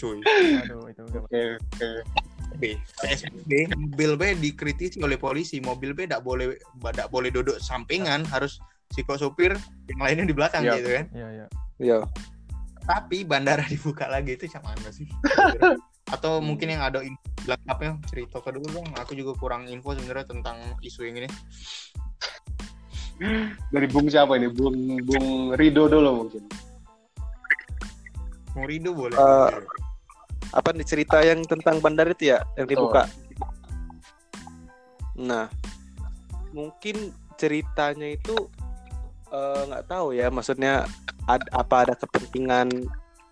cuy. 0.00 0.20
Aduh 0.64 0.88
itu 0.90 1.02
Oke. 1.04 1.42
PSBB 2.56 3.68
mobil 3.76 4.12
B 4.16 4.22
dikritisi 4.40 5.04
oleh 5.04 5.20
polisi. 5.20 5.60
Mobil 5.60 5.92
B 5.92 6.08
tidak 6.08 6.24
boleh 6.24 6.56
tidak 6.80 7.08
boleh 7.12 7.28
duduk 7.28 7.60
sampingan. 7.60 8.24
Harus 8.26 8.56
si 8.94 9.04
kok 9.04 9.20
sopir 9.20 9.52
yang 9.92 10.00
lainnya 10.00 10.24
di 10.24 10.34
belakang 10.34 10.64
Iya. 10.64 10.74
gitu 10.80 10.88
kan. 10.96 11.04
Ya 11.12 11.28
ya 11.30 11.46
ya 11.76 11.98
tapi 12.86 13.26
bandara 13.26 13.66
dibuka 13.72 14.06
lagi 14.06 14.38
itu 14.38 14.46
sama 14.46 14.72
mana 14.72 14.94
sih? 14.94 15.10
Atau 16.14 16.38
mungkin 16.38 16.70
yang 16.70 16.86
ada 16.86 17.02
lengkapnya? 17.44 17.98
Cerita 18.06 18.38
ke 18.38 18.54
dulu 18.54 18.70
dong. 18.70 18.88
Aku 18.94 19.18
juga 19.18 19.34
kurang 19.34 19.66
info 19.66 19.90
sebenarnya 19.98 20.30
tentang 20.30 20.56
isu 20.78 21.02
yang 21.02 21.26
ini. 21.26 21.30
Dari 23.74 23.86
Bung 23.90 24.06
siapa 24.06 24.38
ini? 24.38 24.46
Bung 24.46 25.02
Bung 25.02 25.58
Rido 25.58 25.90
dulu 25.90 26.24
mungkin. 26.24 26.46
mau 28.56 28.64
Rido 28.64 28.96
boleh. 28.96 29.18
Eh, 29.18 29.52
apa 30.54 30.68
nih 30.72 30.86
cerita 30.86 31.20
yang 31.20 31.44
tentang 31.44 31.82
bandar 31.82 32.08
itu 32.08 32.32
ya 32.32 32.40
yang 32.56 32.70
dibuka? 32.70 33.04
Nah 35.18 35.50
mungkin 36.54 37.12
ceritanya 37.36 38.14
itu 38.14 38.46
eh, 39.34 39.60
nggak 39.74 39.84
tahu 39.90 40.14
ya. 40.14 40.30
Maksudnya 40.30 40.86
ad- 41.26 41.50
apa 41.52 41.86
ada 41.86 41.94
kepentingan 41.98 42.70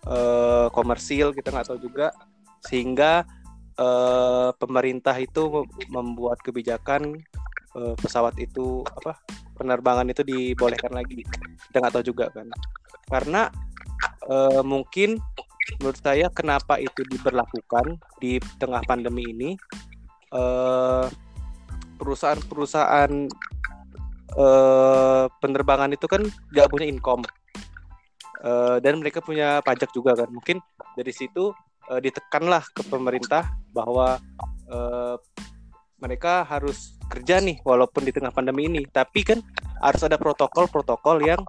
eh, 0.07 0.67
komersil 0.71 1.31
kita 1.31 1.51
nggak 1.51 1.67
tahu 1.71 1.79
juga. 1.81 2.11
Sehingga 2.63 3.23
eh, 3.79 4.49
pemerintah 4.59 5.15
itu 5.19 5.49
mem- 5.51 5.89
membuat 5.89 6.39
kebijakan 6.43 7.15
eh, 7.75 7.95
pesawat 7.99 8.35
itu 8.39 8.83
apa 8.85 9.19
penerbangan 9.55 10.07
itu 10.11 10.21
dibolehkan 10.21 10.91
lagi. 10.91 11.23
Kita 11.71 11.79
nggak 11.81 11.93
tahu 11.95 12.05
juga 12.05 12.29
kan. 12.31 12.47
Karena 13.07 13.47
eh, 14.27 14.61
mungkin 14.63 15.17
menurut 15.81 15.97
saya 15.97 16.29
kenapa 16.29 16.77
itu 16.77 17.01
diberlakukan 17.09 17.97
di 18.21 18.37
tengah 18.61 18.85
pandemi 18.85 19.25
ini 19.33 19.57
perusahaan-perusahaan 21.95 23.11
eh, 24.35 25.25
penerbangan 25.39 25.95
itu 25.95 26.05
kan 26.11 26.21
nggak 26.51 26.67
punya 26.67 26.85
income 26.85 27.23
Eh, 28.45 28.77
dan 28.77 29.01
mereka 29.01 29.25
punya 29.25 29.57
pajak 29.65 29.89
juga 29.89 30.13
kan. 30.13 30.29
Mungkin 30.29 30.61
dari 30.93 31.09
situ 31.09 31.49
eh, 31.89 31.97
ditekanlah 31.97 32.61
ke 32.69 32.85
pemerintah 32.85 33.49
bahwa 33.73 34.21
eh, 34.69 35.15
mereka 35.97 36.45
harus 36.45 36.93
kerja 37.09 37.41
nih 37.41 37.57
walaupun 37.65 38.05
di 38.05 38.13
tengah 38.13 38.29
pandemi 38.29 38.69
ini. 38.69 38.85
Tapi 38.85 39.25
kan 39.25 39.41
harus 39.81 40.01
ada 40.05 40.21
protokol-protokol 40.21 41.25
yang 41.25 41.41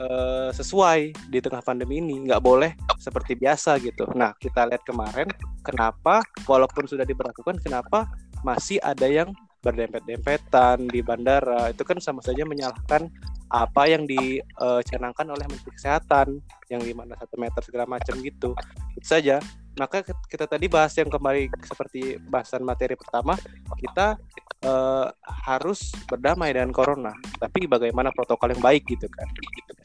eh, 0.00 0.48
sesuai 0.56 1.28
di 1.28 1.38
tengah 1.44 1.60
pandemi 1.60 2.00
ini. 2.00 2.24
Nggak 2.24 2.40
boleh 2.40 2.72
seperti 2.96 3.36
biasa 3.36 3.76
gitu. 3.84 4.08
Nah 4.16 4.32
kita 4.40 4.64
lihat 4.64 4.80
kemarin 4.88 5.28
kenapa 5.60 6.24
walaupun 6.48 6.88
sudah 6.88 7.04
diberlakukan 7.04 7.60
kenapa 7.60 8.08
masih 8.40 8.80
ada 8.80 9.04
yang 9.04 9.28
berdempet-dempetan 9.60 10.88
di 10.88 11.04
bandara 11.04 11.68
itu 11.68 11.84
kan 11.84 12.00
sama 12.00 12.24
saja 12.24 12.48
menyalahkan 12.48 13.12
apa 13.50 13.82
yang 13.90 14.08
dicanangkan 14.08 15.26
oleh 15.28 15.44
Menteri 15.44 15.72
Kesehatan 15.74 16.38
yang 16.72 16.80
di 16.80 16.94
mana 16.96 17.18
satu 17.18 17.36
meter 17.36 17.60
segala 17.66 17.84
macam 17.84 18.16
gitu. 18.24 18.56
Itu 18.96 19.06
saja. 19.06 19.42
Maka 19.76 20.02
kita 20.04 20.48
tadi 20.48 20.66
bahas 20.66 20.94
yang 20.96 21.12
kembali 21.12 21.50
seperti 21.62 22.18
bahasan 22.20 22.66
materi 22.66 22.98
pertama 22.98 23.38
kita 23.78 24.18
eh, 24.66 25.08
harus 25.46 25.94
berdamai 26.10 26.52
dengan 26.52 26.74
corona 26.74 27.14
tapi 27.38 27.64
bagaimana 27.70 28.10
protokol 28.10 28.50
yang 28.50 28.60
baik 28.60 28.82
gitu 28.90 29.06
kan 29.08 29.28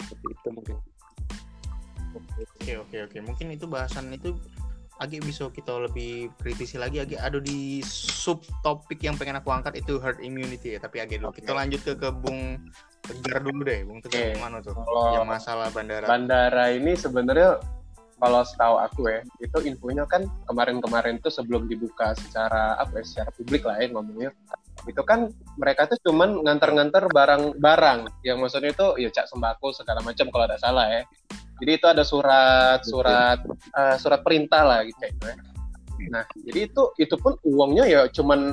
seperti 0.03 0.27
itu 0.35 0.47
mungkin. 0.51 0.75
Oke 2.15 2.71
oke 2.79 2.97
oke. 3.07 3.17
Mungkin 3.23 3.47
itu 3.55 3.65
bahasan 3.67 4.11
itu 4.11 4.35
agak 5.03 5.27
bisa 5.27 5.51
kita 5.51 5.75
lebih 5.75 6.31
kritisi 6.39 6.79
lagi 6.79 7.03
agak 7.03 7.19
ada 7.19 7.39
di 7.43 7.83
sub 7.83 8.39
topik 8.63 9.03
yang 9.03 9.19
pengen 9.19 9.35
aku 9.39 9.51
angkat 9.51 9.75
itu 9.75 9.99
herd 9.99 10.23
immunity 10.23 10.75
ya. 10.75 10.79
Tapi 10.79 11.03
agak 11.03 11.19
dulu. 11.19 11.35
Oke. 11.35 11.43
kita 11.43 11.51
lanjut 11.51 11.81
ke 11.83 11.93
ke 11.99 12.09
Bung 12.15 12.71
Tegar 13.05 13.43
dulu 13.43 13.61
deh 13.67 13.83
Bung 13.83 13.99
Tegar. 13.99 14.31
Yang 14.31 14.41
mana 14.41 14.57
tuh? 14.63 14.73
Kalau 14.73 15.03
yang 15.11 15.27
masalah 15.27 15.67
bandara? 15.75 16.05
bandara 16.07 16.71
ini 16.71 16.95
sebenarnya 16.95 17.59
kalau 18.15 18.47
setahu 18.47 18.79
aku 18.79 19.11
ya, 19.11 19.19
itu 19.43 19.59
infonya 19.67 20.07
kan 20.07 20.23
kemarin-kemarin 20.47 21.19
tuh 21.19 21.27
sebelum 21.27 21.67
dibuka 21.67 22.15
secara 22.15 22.79
apa 22.79 23.03
ya, 23.03 23.03
secara 23.03 23.29
publik 23.35 23.67
lah 23.67 23.75
ya 23.75 23.91
ngomongnya, 23.91 24.31
itu 24.87 25.03
kan 25.03 25.27
mereka 25.59 25.91
tuh 25.91 25.99
cuman 26.07 26.39
nganter-nganter 26.47 27.11
barang-barang. 27.11 28.07
Yang 28.23 28.37
maksudnya 28.39 28.71
itu 28.71 28.87
ya 29.03 29.09
cak 29.11 29.27
sembako 29.27 29.75
segala 29.75 29.99
macam 29.99 30.31
kalau 30.31 30.47
ada 30.47 30.55
salah 30.55 30.87
ya 30.87 31.03
jadi 31.61 31.71
itu 31.79 31.87
ada 31.87 32.03
surat 32.03 32.79
surat 32.83 33.39
uh, 33.75 33.95
surat 33.95 34.21
perintah 34.21 34.63
lah 34.63 34.79
gitu 34.83 34.99
ya. 34.99 35.13
Nah 36.11 36.23
jadi 36.43 36.67
itu 36.67 36.83
itu 36.99 37.15
pun 37.15 37.39
uangnya 37.47 37.85
ya 37.87 38.01
cuman 38.11 38.51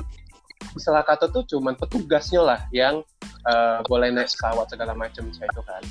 istilah 0.75 1.03
kata 1.03 1.27
tuh 1.27 1.43
cuman 1.43 1.75
petugasnya 1.75 2.41
lah 2.41 2.59
yang 2.71 3.03
uh, 3.43 3.83
boleh 3.85 4.09
naik 4.09 4.31
pesawat 4.31 4.71
segala 4.71 4.95
macam 4.95 5.27
saya 5.35 5.51
itu 5.51 5.61
kan. 5.67 5.83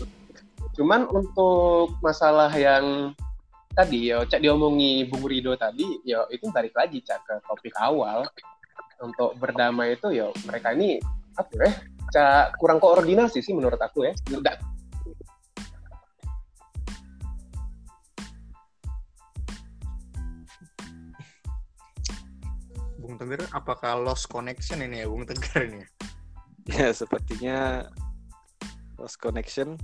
Cuman 0.72 1.04
untuk 1.12 1.92
masalah 2.00 2.48
yang 2.56 3.12
tadi 3.76 4.12
ya 4.12 4.24
cak 4.24 4.40
diomongi 4.40 5.08
Bung 5.08 5.28
Rido 5.28 5.52
tadi 5.56 6.00
ya 6.04 6.24
itu 6.32 6.48
balik 6.48 6.72
lagi 6.72 7.04
cak 7.04 7.20
ke 7.28 7.34
topik 7.44 7.74
awal. 7.76 8.24
Untuk 9.02 9.34
berdamai 9.36 9.98
itu 9.98 10.14
ya 10.14 10.30
mereka 10.46 10.72
ini 10.72 10.96
apa 11.36 11.52
ya 11.58 11.70
cak 12.12 12.56
kurang 12.56 12.80
koordinasi 12.80 13.44
sih 13.44 13.52
menurut 13.52 13.78
aku 13.78 14.08
ya. 14.08 14.16
Enggak 14.32 14.71
Tegar 23.22 23.46
apakah 23.54 23.94
lost 24.02 24.26
connection 24.26 24.82
ini 24.82 25.02
ya 25.02 25.06
Bung 25.06 25.22
Tegar 25.22 25.70
ini 25.70 25.86
Ya? 26.70 26.94
Sepertinya 26.94 27.86
lost 28.98 29.18
connection. 29.18 29.74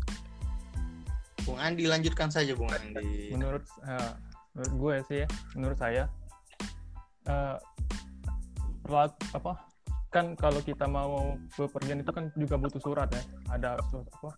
Bung 1.43 1.59
Andi 1.59 1.91
lanjutkan 1.91 2.31
saja 2.31 2.55
Bung 2.55 2.71
Andi. 2.71 3.35
Menurut 3.35 3.67
eh, 3.83 4.13
menurut 4.55 4.73
gue 4.75 4.95
sih 5.11 5.19
ya 5.25 5.29
menurut 5.59 5.79
saya 5.79 6.07
eh, 7.27 7.57
perlat- 8.85 9.19
apa 9.35 9.59
kan 10.09 10.33
kalau 10.39 10.63
kita 10.65 10.89
mau 10.89 11.37
bepergian 11.59 12.01
itu 12.01 12.11
kan 12.15 12.31
juga 12.39 12.55
butuh 12.57 12.81
surat 12.81 13.11
ya. 13.11 13.23
Ada 13.59 13.81
apa 13.83 14.31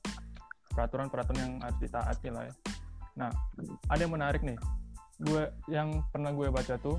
peraturan-peraturan 0.73 1.39
yang 1.39 1.53
harus 1.61 1.79
ditaati 1.83 2.29
lah 2.33 2.49
ya. 2.49 2.55
Nah 3.21 3.31
ada 3.91 4.01
yang 4.01 4.15
menarik 4.17 4.41
nih. 4.41 4.57
Gue 5.21 5.45
yang 5.69 6.01
pernah 6.09 6.33
gue 6.33 6.49
baca 6.49 6.81
tuh 6.81 6.97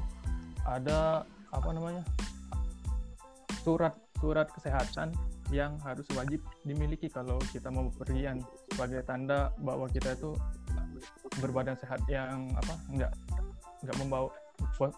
ada 0.69 1.25
apa 1.51 1.69
namanya 1.71 2.03
surat 3.61 3.93
surat 4.17 4.47
kesehatan 4.55 5.13
yang 5.51 5.75
harus 5.83 6.07
wajib 6.15 6.39
dimiliki 6.63 7.11
kalau 7.11 7.35
kita 7.51 7.67
mau 7.67 7.91
bepergian 7.91 8.39
sebagai 8.71 9.03
tanda 9.03 9.51
bahwa 9.59 9.85
kita 9.91 10.15
itu 10.15 10.31
berbadan 11.43 11.75
sehat 11.75 11.99
yang 12.07 12.47
apa 12.55 12.73
enggak 12.87 13.11
enggak 13.83 13.95
membawa 13.99 14.29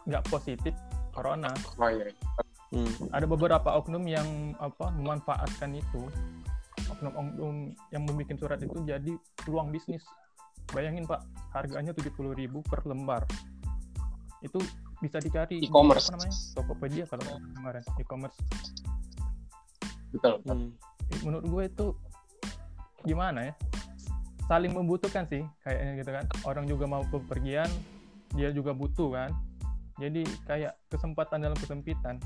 enggak 0.05 0.23
positif 0.29 0.73
corona. 1.13 1.53
Oh 1.77 1.89
iya. 1.89 2.09
Hmm. 2.73 2.89
ada 3.13 3.29
beberapa 3.29 3.69
oknum 3.77 4.01
yang 4.09 4.57
apa 4.57 4.89
memanfaatkan 4.97 5.77
itu. 5.77 6.09
Oknum-oknum 6.89 7.73
yang 7.93 8.01
membuat 8.05 8.37
surat 8.41 8.59
itu 8.61 8.77
jadi 8.81 9.13
peluang 9.45 9.69
bisnis. 9.69 10.01
Bayangin 10.73 11.05
pak 11.05 11.21
harganya 11.53 11.93
70.000 11.93 12.49
per 12.65 12.81
lembar. 12.89 13.23
Itu 14.41 14.57
bisa 15.03 15.19
dicari 15.19 15.59
di 15.59 15.67
E-commerce. 15.67 16.07
apa 16.07 16.15
namanya 16.15 16.35
Tokopedia 16.55 17.03
kalau 17.05 17.23
kemarin 17.53 17.83
e-commerce 17.99 18.37
betul 20.09 20.39
Hmm. 20.45 20.71
menurut 21.21 21.43
gue 21.43 21.63
itu 21.67 21.85
gimana 23.03 23.51
ya 23.51 23.53
saling 24.45 24.71
membutuhkan 24.71 25.27
sih 25.27 25.43
kayaknya 25.59 25.91
gitu 25.99 26.11
kan 26.11 26.25
orang 26.43 26.65
juga 26.65 26.85
mau 26.85 27.03
bepergian 27.03 27.67
dia 28.31 28.49
juga 28.49 28.71
butuh 28.71 29.11
kan 29.11 29.29
jadi 29.99 30.23
kayak 30.45 30.73
kesempatan 30.87 31.43
dalam 31.43 31.57
kesempitan 31.57 32.17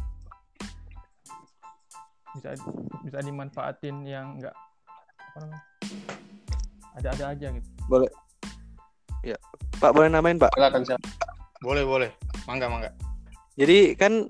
bisa 2.33 2.53
bisa 3.01 3.19
dimanfaatin 3.19 4.05
yang 4.05 4.37
enggak 4.37 4.53
apa 5.17 5.37
namanya 5.41 5.63
ada-ada 6.95 7.25
aja 7.31 7.47
gitu 7.51 7.69
Boleh. 7.87 8.11
Ya, 9.23 9.35
Pak 9.79 9.91
boleh 9.91 10.07
namain 10.07 10.37
Pak. 10.37 10.51
silakan 10.53 10.81
silakan 10.83 11.09
boleh 11.59 11.83
boleh 11.83 12.09
mangga 12.47 12.65
mangga 12.71 12.89
Jadi 13.59 13.93
kan 13.99 14.25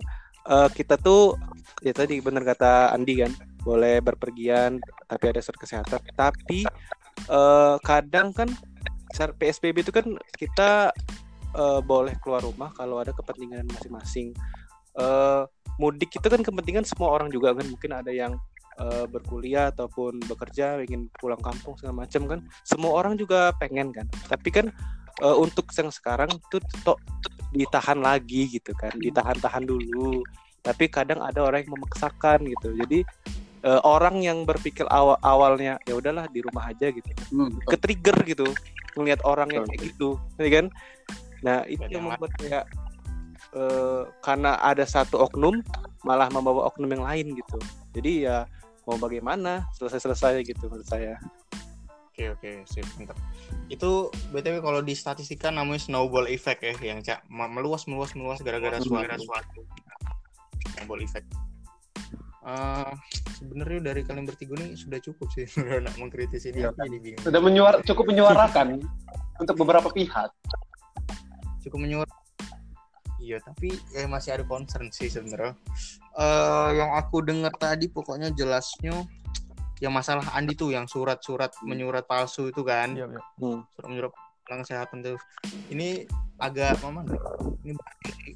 eh, 0.50 0.70
kita 0.74 0.98
tuh 0.98 1.38
ya 1.86 1.94
tadi 1.94 2.18
benar 2.20 2.42
kata 2.42 2.92
Andi 2.96 3.22
kan 3.22 3.32
boleh 3.62 4.00
berpergian 4.02 4.80
tapi 5.06 5.26
ada 5.30 5.40
surat 5.44 5.60
kesehatan. 5.62 6.02
Tapi 6.16 6.66
eh, 7.30 7.76
kadang 7.86 8.34
kan 8.34 8.50
saat 9.14 9.38
PSBB 9.38 9.88
itu 9.88 9.94
kan 9.94 10.18
kita 10.36 10.92
eh, 11.54 11.80
boleh 11.86 12.18
keluar 12.24 12.42
rumah 12.42 12.74
kalau 12.74 13.00
ada 13.04 13.14
kepentingan 13.14 13.68
masing-masing. 13.70 14.34
Eh, 14.98 15.44
mudik 15.78 16.10
itu 16.10 16.28
kan 16.28 16.42
kepentingan 16.42 16.84
semua 16.84 17.14
orang 17.14 17.30
juga 17.30 17.54
kan 17.54 17.66
mungkin 17.70 17.92
ada 17.94 18.10
yang 18.10 18.34
eh, 18.82 19.06
berkuliah 19.06 19.70
ataupun 19.70 20.18
bekerja 20.26 20.82
ingin 20.82 21.10
pulang 21.22 21.40
kampung 21.42 21.78
segala 21.78 22.06
macam 22.06 22.26
kan 22.26 22.40
semua 22.66 22.98
orang 22.98 23.14
juga 23.14 23.54
pengen 23.62 23.94
kan 23.94 24.10
tapi 24.26 24.50
kan 24.50 24.74
eh, 25.22 25.36
untuk 25.38 25.70
yang 25.78 25.94
sekarang 25.94 26.34
tuh 26.50 26.62
tok 26.82 26.98
ditahan 27.52 28.00
lagi 28.00 28.48
gitu 28.52 28.72
kan 28.76 28.94
ditahan-tahan 28.98 29.64
dulu. 29.64 30.24
Tapi 30.64 30.92
kadang 30.92 31.24
ada 31.24 31.40
orang 31.48 31.64
yang 31.64 31.80
memaksakan 31.80 32.44
gitu. 32.44 32.76
Jadi 32.76 33.00
eh, 33.64 33.82
orang 33.88 34.20
yang 34.20 34.44
berpikir 34.44 34.84
awal 34.92 35.16
awalnya 35.24 35.80
ya 35.88 35.96
udahlah 35.96 36.28
di 36.32 36.44
rumah 36.44 36.72
aja 36.72 36.92
gitu. 36.92 37.08
Hmm, 37.32 37.56
ke 37.64 37.76
trigger 37.80 38.18
gitu 38.28 38.48
melihat 38.98 39.22
orang 39.24 39.54
yang 39.54 39.64
kayak 39.70 39.94
gitu 39.94 40.18
ya 40.42 40.50
kan? 40.62 40.66
Nah 41.46 41.58
itu 41.70 41.86
Banyak 41.86 41.94
yang 41.94 42.04
membuat 42.10 42.32
kayak 42.36 42.64
eh, 43.56 44.04
karena 44.26 44.60
ada 44.60 44.84
satu 44.84 45.24
oknum 45.24 45.64
malah 46.04 46.28
membawa 46.28 46.68
oknum 46.68 46.92
yang 46.92 47.06
lain 47.06 47.38
gitu. 47.38 47.60
Jadi 47.96 48.28
ya 48.28 48.44
mau 48.88 48.96
bagaimana 48.96 49.68
selesai 49.76 50.00
selesai 50.04 50.48
gitu 50.48 50.72
menurut 50.72 50.88
saya 50.88 51.20
Oke 52.18 52.34
oke 52.34 52.52
sip 52.66 52.82
mantap. 52.98 53.14
Itu 53.70 54.10
btw 54.34 54.58
kalau 54.58 54.82
di 54.82 54.98
statistika 54.98 55.54
namanya 55.54 55.78
snowball 55.80 56.26
effect 56.26 56.66
ya 56.66 56.74
yang 56.82 57.00
cak 57.00 57.22
me- 57.30 57.46
meluas 57.48 57.86
meluas 57.86 58.18
meluas 58.18 58.42
gara-gara 58.42 58.82
Hmm. 58.82 58.90
suatu 58.90 59.22
suatu 59.22 59.62
snowball 60.74 60.98
effect. 61.00 61.30
Eh 62.42 62.94
sebenarnya 63.38 63.94
dari 63.94 64.02
kalian 64.02 64.26
bertiga 64.26 64.58
nih 64.58 64.74
sudah 64.74 64.98
cukup 64.98 65.30
sih 65.30 65.46
nak 65.86 65.94
mengkritisi 65.94 66.50
ini 66.50 66.66
Iya, 66.66 66.74
aku 66.74 66.82
jadi 66.82 66.98
bingung. 66.98 67.22
sudah 67.22 67.38
menyuar 67.38 67.74
cukup 67.86 68.10
menyuarakan 68.10 68.68
untuk 69.38 69.56
beberapa 69.56 69.94
pihak 69.94 70.34
cukup 71.62 71.78
menyuar. 71.78 72.10
Iya 73.20 73.38
tapi 73.40 73.78
eh, 73.94 74.10
masih 74.10 74.34
ada 74.34 74.44
concern 74.44 74.90
sih 74.90 75.06
sebenarnya. 75.06 75.54
Eh 76.16 76.70
yang 76.74 76.98
aku 76.98 77.22
dengar 77.22 77.54
tadi 77.54 77.86
pokoknya 77.86 78.34
jelasnya 78.34 79.06
yang 79.78 79.94
masalah 79.94 80.26
Andi 80.34 80.58
tuh 80.58 80.74
yang 80.74 80.90
surat-surat 80.90 81.54
menyurat 81.62 82.06
palsu 82.10 82.50
itu 82.50 82.66
kan. 82.66 82.98
iya 82.98 83.06
iya. 83.06 83.22
Hmm. 83.38 83.62
surat 83.78 83.88
menyurat 83.90 84.12
tentang 84.48 84.60
kesehatan 84.64 84.98
tuh. 85.04 85.20
Ini 85.70 86.08
agak 86.40 86.80
mama 86.80 87.04
ini 87.66 87.76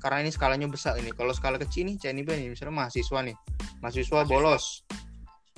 karena 0.02 0.28
ini 0.28 0.32
skalanya 0.34 0.68
besar 0.68 1.00
ini. 1.00 1.16
Kalau 1.16 1.32
skala 1.32 1.56
kecil 1.56 1.88
nih 1.88 1.96
CNIB 1.98 2.30
nih 2.36 2.50
misalnya 2.52 2.86
mahasiswa 2.86 3.20
nih. 3.24 3.36
Mahasiswa 3.80 4.20
bolos. 4.28 4.84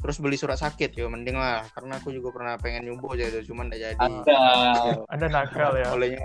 Terus 0.03 0.19
beli 0.19 0.35
surat 0.35 0.59
sakit 0.59 0.93
ya 0.93 1.09
mending 1.09 1.35
lah. 1.35 1.65
Karena 1.73 1.97
aku 1.97 2.13
juga 2.13 2.29
pernah 2.35 2.53
pengen 2.61 2.85
nyoba 2.85 3.17
aja 3.17 3.33
itu 3.33 3.49
cuman 3.51 3.71
tidak 3.73 3.97
jadi. 3.97 4.07
Ada. 4.23 4.41
Ada 5.09 5.25
nakal 5.31 5.71
ya. 5.79 5.87
Olehnya 5.95 6.21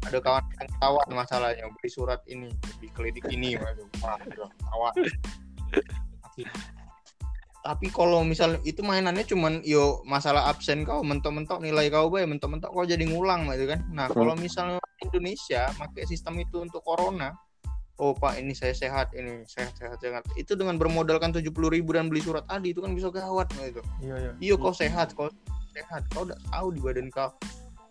ada 0.00 0.18
kawan 0.18 0.42
yang 0.58 0.66
ketawa 0.66 1.00
masalahnya 1.14 1.70
beli 1.78 1.90
surat 1.92 2.20
ini. 2.26 2.50
Di 2.82 2.90
klinik 2.90 3.22
ini 3.30 3.54
waduh 3.54 3.86
ketawa 3.94 4.90
tapi 7.60 7.92
kalau 7.92 8.24
misal 8.24 8.56
itu 8.64 8.80
mainannya 8.80 9.24
cuman 9.28 9.60
yo 9.60 10.00
masalah 10.08 10.48
absen 10.48 10.80
kau 10.88 11.04
mentok-mentok 11.04 11.60
nilai 11.60 11.92
kau 11.92 12.08
bay 12.08 12.24
mentok-mentok 12.24 12.72
kau 12.72 12.88
jadi 12.88 13.04
ngulang 13.04 13.48
gitu 13.52 13.68
kan. 13.68 13.84
Nah 13.92 14.08
kalau 14.08 14.32
misalnya 14.32 14.80
Indonesia 15.04 15.68
pakai 15.76 16.08
sistem 16.08 16.40
itu 16.40 16.64
untuk 16.64 16.80
corona 16.80 17.36
oh 18.00 18.16
pak 18.16 18.40
ini 18.40 18.56
saya 18.56 18.72
sehat 18.72 19.12
ini 19.12 19.44
sehat 19.44 19.76
sehat 19.76 20.00
sehat. 20.00 20.24
Itu 20.40 20.56
dengan 20.56 20.80
bermodalkan 20.80 21.36
tujuh 21.36 21.52
ribu 21.68 21.92
dan 21.92 22.08
beli 22.08 22.24
surat 22.24 22.48
tadi 22.48 22.72
itu 22.72 22.80
kan 22.80 22.96
bisa 22.96 23.12
gawat 23.12 23.52
gitu. 23.60 23.84
Iya 24.00 24.16
iya. 24.16 24.32
Iya 24.40 24.54
kau 24.56 24.72
sehat, 24.72 25.12
kau 25.12 25.28
sehat. 25.76 26.08
Kau 26.16 26.24
udah 26.24 26.40
tahu 26.48 26.72
di 26.72 26.80
badan 26.80 27.12
kau 27.12 27.28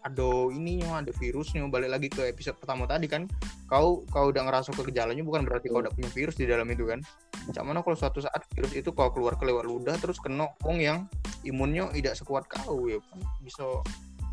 ada 0.04 0.30
ininya, 0.54 1.04
ada 1.04 1.12
virusnya. 1.16 1.68
Balik 1.68 1.89
lagi 1.91 2.08
ke 2.08 2.28
episode 2.32 2.56
pertama 2.60 2.88
tadi 2.88 3.06
kan, 3.12 3.28
kau 3.68 4.08
kau 4.08 4.32
udah 4.32 4.47
ngerasa 4.47 4.72
ke 4.72 4.88
gejalanya 4.91 5.24
bukan 5.24 5.43
berarti 5.43 5.68
kau 5.68 5.84
udah 5.84 5.91
punya 5.91 6.10
virus 6.12 6.39
di 6.39 6.47
dalam 6.47 6.68
itu 6.72 6.88
kan. 6.88 7.04
Cak 7.50 7.64
mana 7.66 7.84
kalau 7.84 7.97
suatu 7.97 8.24
saat 8.24 8.45
virus 8.56 8.74
itu 8.78 8.89
kau 8.95 9.12
keluar 9.12 9.36
ke 9.36 9.43
lewat 9.47 9.66
ludah 9.68 9.95
terus 9.97 10.22
kena 10.22 10.47
wong 10.64 10.80
yang 10.80 11.10
imunnya 11.43 11.89
tidak 11.91 12.16
sekuat 12.16 12.45
kau 12.47 12.88
ya 12.88 13.00
kan 13.12 13.20
bisa 13.43 13.64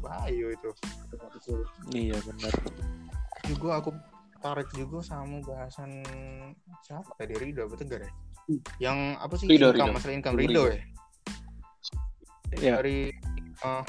bahaya 0.02 0.52
itu. 0.52 0.70
iya 1.94 2.18
benar 2.22 2.52
Juga 3.46 3.78
aku 3.78 3.90
tarik 4.42 4.68
juga 4.74 5.02
sama 5.02 5.42
bahasan 5.42 6.04
siapa 6.84 7.10
tadi 7.18 7.34
Rido 7.34 7.66
apa 7.66 7.74
Tegar 7.78 8.00
ya? 8.04 8.12
Yang 8.78 8.98
apa 9.18 9.34
sih 9.38 9.46
Rido, 9.50 9.74
income, 9.74 9.90
Rido. 9.90 9.96
masalah 9.96 10.14
income 10.14 10.36
Rido. 10.38 10.46
Rido 10.46 10.62
ya? 10.70 10.78
Ya 12.54 12.78
Dari 12.78 13.10
eh, 13.56 13.82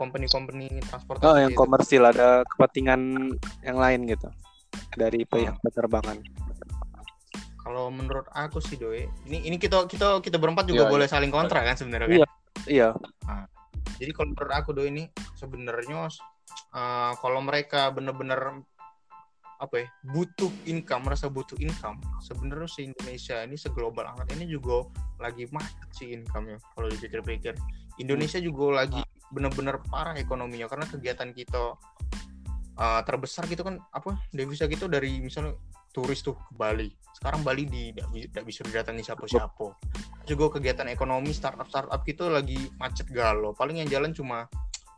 company-company 0.00 0.80
transportasi 0.88 1.26
oh 1.28 1.36
yang 1.36 1.52
itu. 1.52 1.60
komersil 1.60 2.02
ada 2.08 2.40
kepentingan 2.56 3.32
yang 3.60 3.76
lain 3.76 4.08
gitu 4.08 4.28
dari 4.96 5.22
pihak 5.28 5.60
penerbangan 5.60 6.18
kalau 7.60 7.92
menurut 7.92 8.26
aku 8.32 8.58
sih 8.58 8.80
doi 8.80 9.04
ini 9.28 9.46
ini 9.46 9.56
kita 9.60 9.84
kita 9.86 10.18
kita 10.24 10.40
berempat 10.40 10.66
juga 10.66 10.88
Iya, 10.88 10.90
boleh 10.90 11.06
saling 11.06 11.30
kontra 11.30 11.60
kan 11.62 11.76
sebenarnya 11.76 12.08
kan 12.08 12.16
Iya. 12.16 12.28
Iya. 12.66 12.88
jadi 14.00 14.10
kalau 14.16 14.32
menurut 14.32 14.52
aku 14.56 14.70
doi 14.72 14.88
ini 14.88 15.04
sebenarnya 15.36 16.08
eh, 16.74 17.12
kalau 17.20 17.40
mereka 17.44 17.92
bener-bener 17.92 18.64
apa 19.60 19.84
ya 19.84 19.86
butuh 20.08 20.48
income 20.64 21.04
merasa 21.04 21.28
butuh 21.28 21.60
income 21.60 22.00
sebenarnya 22.24 22.64
si 22.64 22.88
Indonesia 22.88 23.44
ini 23.44 23.60
seglobal 23.60 24.08
amat 24.16 24.32
ini 24.32 24.48
juga 24.48 24.88
lagi 25.20 25.44
macet 25.52 25.88
sih 25.92 26.16
income-nya 26.16 26.56
kalau 26.72 26.88
dipikir-pikir 26.88 27.52
Indonesia 28.00 28.40
juga 28.40 28.84
lagi 28.84 29.00
bener-bener 29.30 29.78
parah 29.86 30.18
ekonominya 30.18 30.66
karena 30.66 30.86
kegiatan 30.90 31.30
kita 31.30 31.78
eh, 32.80 33.00
terbesar 33.06 33.46
gitu 33.46 33.62
kan 33.62 33.78
apa 33.94 34.18
devisa 34.34 34.66
gitu 34.66 34.90
dari 34.90 35.22
misalnya 35.22 35.54
turis 35.90 36.22
tuh 36.22 36.38
ke 36.38 36.52
Bali. 36.54 36.88
Sekarang 37.14 37.42
Bali 37.42 37.66
di 37.66 37.90
tidak 37.94 38.44
bisa 38.46 38.62
didatangi 38.62 39.02
siapa-siapa. 39.02 39.66
Juga 40.26 40.58
kegiatan 40.58 40.86
ekonomi 40.86 41.34
startup 41.34 41.66
startup 41.66 42.00
gitu 42.06 42.30
lagi 42.30 42.70
macet 42.78 43.10
galau. 43.10 43.50
Paling 43.52 43.82
yang 43.82 43.90
jalan 43.90 44.14
cuma 44.14 44.46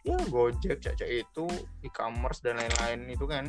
ya 0.05 0.19
Gojek 0.29 0.83
caca 0.83 1.07
itu 1.09 1.49
e-commerce 1.81 2.45
dan 2.45 2.61
lain-lain 2.61 3.09
itu 3.09 3.25
kan. 3.25 3.49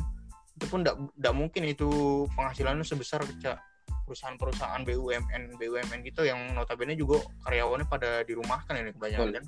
Itu 0.55 0.65
pun 0.71 0.87
tidak 0.87 1.33
mungkin 1.35 1.67
itu 1.67 2.23
penghasilannya 2.31 2.87
sebesar 2.87 3.27
cak 3.27 3.72
perusahaan-perusahaan 4.03 4.83
BUMN 4.83 5.55
BUMN 5.57 5.99
gitu 6.03 6.27
yang 6.27 6.51
notabene 6.55 6.93
juga 6.95 7.23
karyawannya 7.47 7.87
pada 7.87 8.23
dirumahkan 8.27 8.75
ini 8.79 8.91
kebanyakan 8.95 9.41
kan 9.41 9.45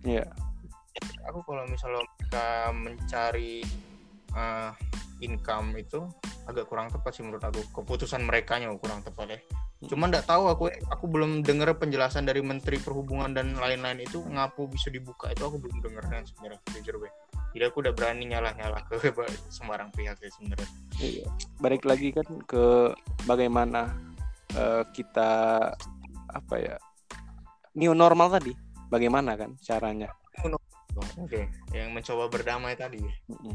Iya. 0.00 0.24
aku 1.28 1.44
kalau 1.44 1.68
misalnya 1.68 2.00
mereka 2.02 2.46
mencari 2.72 3.60
eh, 4.36 4.70
income 5.20 5.76
itu 5.76 6.04
agak 6.48 6.66
kurang 6.66 6.88
tepat 6.90 7.12
sih 7.14 7.22
menurut 7.22 7.44
aku 7.44 7.60
keputusan 7.82 8.24
mereka 8.24 8.58
kurang 8.80 9.04
tepat 9.04 9.36
ya 9.36 9.40
cuman 9.80 10.12
nggak 10.12 10.28
tahu 10.28 10.44
aku 10.52 10.64
aku 10.92 11.04
belum 11.08 11.40
dengar 11.40 11.72
penjelasan 11.80 12.28
dari 12.28 12.44
Menteri 12.44 12.76
Perhubungan 12.76 13.32
dan 13.32 13.56
lain-lain 13.56 14.04
itu 14.04 14.20
ngapu 14.20 14.68
bisa 14.68 14.92
dibuka 14.92 15.32
itu 15.32 15.40
aku 15.40 15.56
belum 15.56 15.80
dengar 15.80 16.04
kan 16.04 16.20
sebenarnya 16.28 16.60
jujur 16.76 17.00
be 17.00 17.08
jadi 17.56 17.72
aku 17.72 17.80
udah 17.80 17.92
berani 17.96 18.28
nyalah 18.28 18.52
nyalah 18.60 18.84
ke 18.84 19.00
sembarang 19.56 19.88
pihak 19.96 20.20
ya 20.20 20.30
sebenarnya 20.36 20.68
Iya. 21.00 21.24
Balik 21.56 21.88
lagi 21.88 22.12
kan 22.12 22.28
ke 22.44 22.92
bagaimana 23.24 23.88
eh, 24.52 24.84
kita 24.92 25.30
apa 26.28 26.54
ya 26.60 26.76
new 27.72 27.96
normal 27.96 28.36
tadi. 28.36 28.52
Bagaimana 28.92 29.32
kan 29.38 29.56
caranya? 29.64 30.12
oke 30.98 31.40
yang 31.70 31.94
mencoba 31.94 32.26
berdamai 32.26 32.74
tadi 32.74 32.98
Mm-mm. 33.30 33.54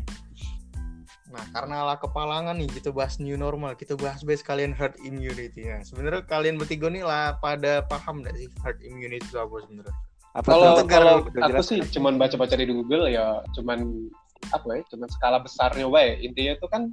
Nah, 1.26 1.41
karena 1.49 1.82
ala 1.82 1.97
kepalangan 1.97 2.53
nih 2.53 2.69
kita 2.69 2.93
bahas 2.93 3.17
new 3.17 3.34
normal, 3.34 3.73
kita 3.73 3.97
bahas 3.97 4.21
bahas 4.21 4.45
kalian 4.45 4.78
herd 4.78 4.93
immunity. 5.01 5.65
Nah, 5.65 5.82
sebenarnya 5.82 6.21
kalian 6.30 6.61
bertiga 6.61 6.86
nih 6.86 7.01
lah 7.01 7.41
pada 7.41 7.82
paham 7.89 8.21
nggak 8.21 8.38
sih 8.38 8.47
herd 8.61 8.78
immunity 8.86 9.26
itu 9.26 9.38
apa 9.41 9.55
sebenarnya? 9.65 9.95
Apa 10.36 10.47
Kalau 10.53 10.73
kalau 10.86 11.15
aku 11.26 11.63
sih 11.65 11.80
cuman 11.97 12.21
baca-baca 12.21 12.53
di 12.53 12.67
Google 12.67 13.09
ya 13.09 13.41
cuman 13.55 14.05
apa 14.51 14.67
ya 14.78 14.82
cuman 14.93 15.07
skala 15.07 15.39
besarnya 15.41 15.88
wae 15.88 16.19
intinya 16.21 16.59
itu 16.59 16.67
kan 16.67 16.91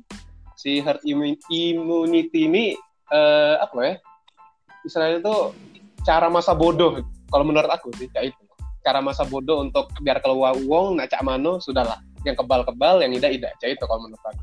si 0.57 0.79
herd 0.79 1.03
immu- 1.03 1.43
immunity 1.51 2.47
ini 2.49 2.65
eh, 3.11 3.55
apa 3.61 3.79
ya 3.83 3.95
istilahnya 4.87 5.21
itu 5.21 5.37
cara 6.07 6.33
masa 6.33 6.57
bodoh. 6.57 7.05
Kalau 7.29 7.45
menurut 7.45 7.69
aku 7.69 7.93
sih 8.01 8.09
kayak 8.09 8.33
itu. 8.33 8.43
Cara 8.83 8.99
masa 8.99 9.23
bodoh 9.23 9.63
untuk 9.63 9.93
biar 10.03 10.19
keluar 10.19 10.59
uang 10.59 10.99
nak 10.99 11.13
cak 11.13 11.23
mano 11.23 11.63
sudahlah 11.63 12.01
yang 12.23 12.37
kebal-kebal 12.39 13.03
yang 13.03 13.13
tidak 13.19 13.31
tidak 13.39 13.53
kayak 13.59 13.73
itu 13.79 13.85
kalau 13.87 14.01
menurut 14.07 14.25
aku 14.27 14.43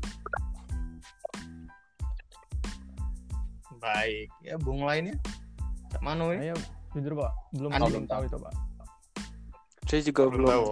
Baik, 3.80 4.28
ya 4.44 4.60
bung 4.60 4.84
lainnya. 4.84 5.16
Cak 5.88 6.04
Mano 6.04 6.36
ya? 6.36 6.52
Ayo, 6.52 6.56
jujur 6.92 7.16
pak, 7.16 7.32
belum 7.56 7.70
Andi. 7.72 7.88
belum 7.88 8.04
tahu 8.04 8.22
itu 8.28 8.36
pak. 8.36 8.52
Saya 9.88 10.00
juga 10.04 10.22
Belum 10.28 10.36
belum 10.36 10.50
tahu. 10.52 10.64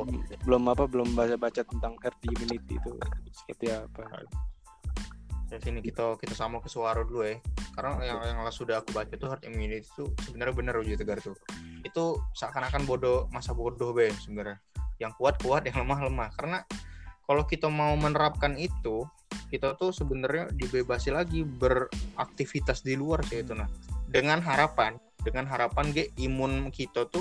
belum 0.45 0.63
apa 0.69 0.85
belum 0.87 1.09
baca-baca 1.17 1.63
tentang 1.65 1.97
herd 2.05 2.19
immunity 2.23 2.77
itu 2.77 2.93
seperti 3.33 3.67
apa. 3.73 4.05
Di 5.49 5.57
sini 5.65 5.81
kita 5.81 6.21
kita 6.21 6.37
sama 6.37 6.61
ke 6.61 6.69
suara 6.69 7.01
dulu 7.01 7.25
ya. 7.25 7.41
Karena 7.75 7.97
yang 8.05 8.19
yang 8.23 8.39
sudah 8.53 8.85
aku 8.85 8.93
baca 8.93 9.11
tuh 9.17 9.33
herd 9.33 9.43
immunity 9.49 9.89
itu 9.89 10.05
sebenarnya 10.29 10.55
benar 10.55 10.75
Uji 10.79 10.95
Tegar 10.95 11.19
tuh. 11.19 11.35
Itu 11.83 12.21
seakan-akan 12.37 12.85
bodoh 12.85 13.27
masa 13.33 13.57
bodoh 13.57 13.91
be 13.97 14.13
sebenarnya. 14.21 14.61
Yang 15.01 15.17
kuat 15.17 15.35
kuat, 15.41 15.65
yang 15.65 15.81
lemah 15.83 15.99
lemah. 16.07 16.29
Karena 16.37 16.61
kalau 17.29 17.45
kita 17.45 17.69
mau 17.69 17.93
menerapkan 17.93 18.57
itu, 18.57 19.05
kita 19.53 19.77
tuh 19.77 19.93
sebenarnya 19.93 20.49
dibebasi 20.57 21.13
lagi 21.13 21.45
beraktivitas 21.45 22.81
di 22.81 22.97
luar 22.97 23.21
sih 23.29 23.45
itu 23.45 23.53
nah. 23.53 23.69
Dengan 24.09 24.41
harapan, 24.41 24.97
dengan 25.21 25.45
harapan 25.45 25.93
ge 25.93 26.09
imun 26.17 26.73
kita 26.73 27.05
tuh 27.13 27.21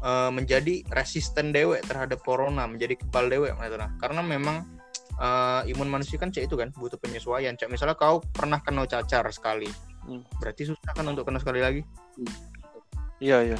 eh, 0.00 0.32
menjadi 0.32 0.80
resisten 0.88 1.52
dewek 1.52 1.84
terhadap 1.84 2.24
corona, 2.24 2.64
menjadi 2.64 2.96
kebal 2.96 3.28
dewek 3.28 3.52
gitu 3.60 3.76
nah. 3.76 3.92
Karena 4.00 4.24
memang 4.24 4.64
eh, 5.20 5.68
imun 5.68 5.92
manusia 5.92 6.16
kan 6.16 6.32
cek 6.32 6.48
itu 6.48 6.56
kan 6.56 6.72
butuh 6.72 6.96
penyesuaian. 6.96 7.60
Cek 7.60 7.68
misalnya 7.68 7.92
kau 7.92 8.24
pernah 8.32 8.64
kena 8.64 8.88
cacar 8.88 9.28
sekali, 9.28 9.68
Hmm. 10.06 10.22
berarti 10.38 10.70
susah 10.70 10.94
kan 10.94 11.02
untuk 11.10 11.26
kena 11.26 11.42
sekali 11.42 11.60
lagi. 11.60 11.82
Iya 13.18 13.52
iya. 13.52 13.58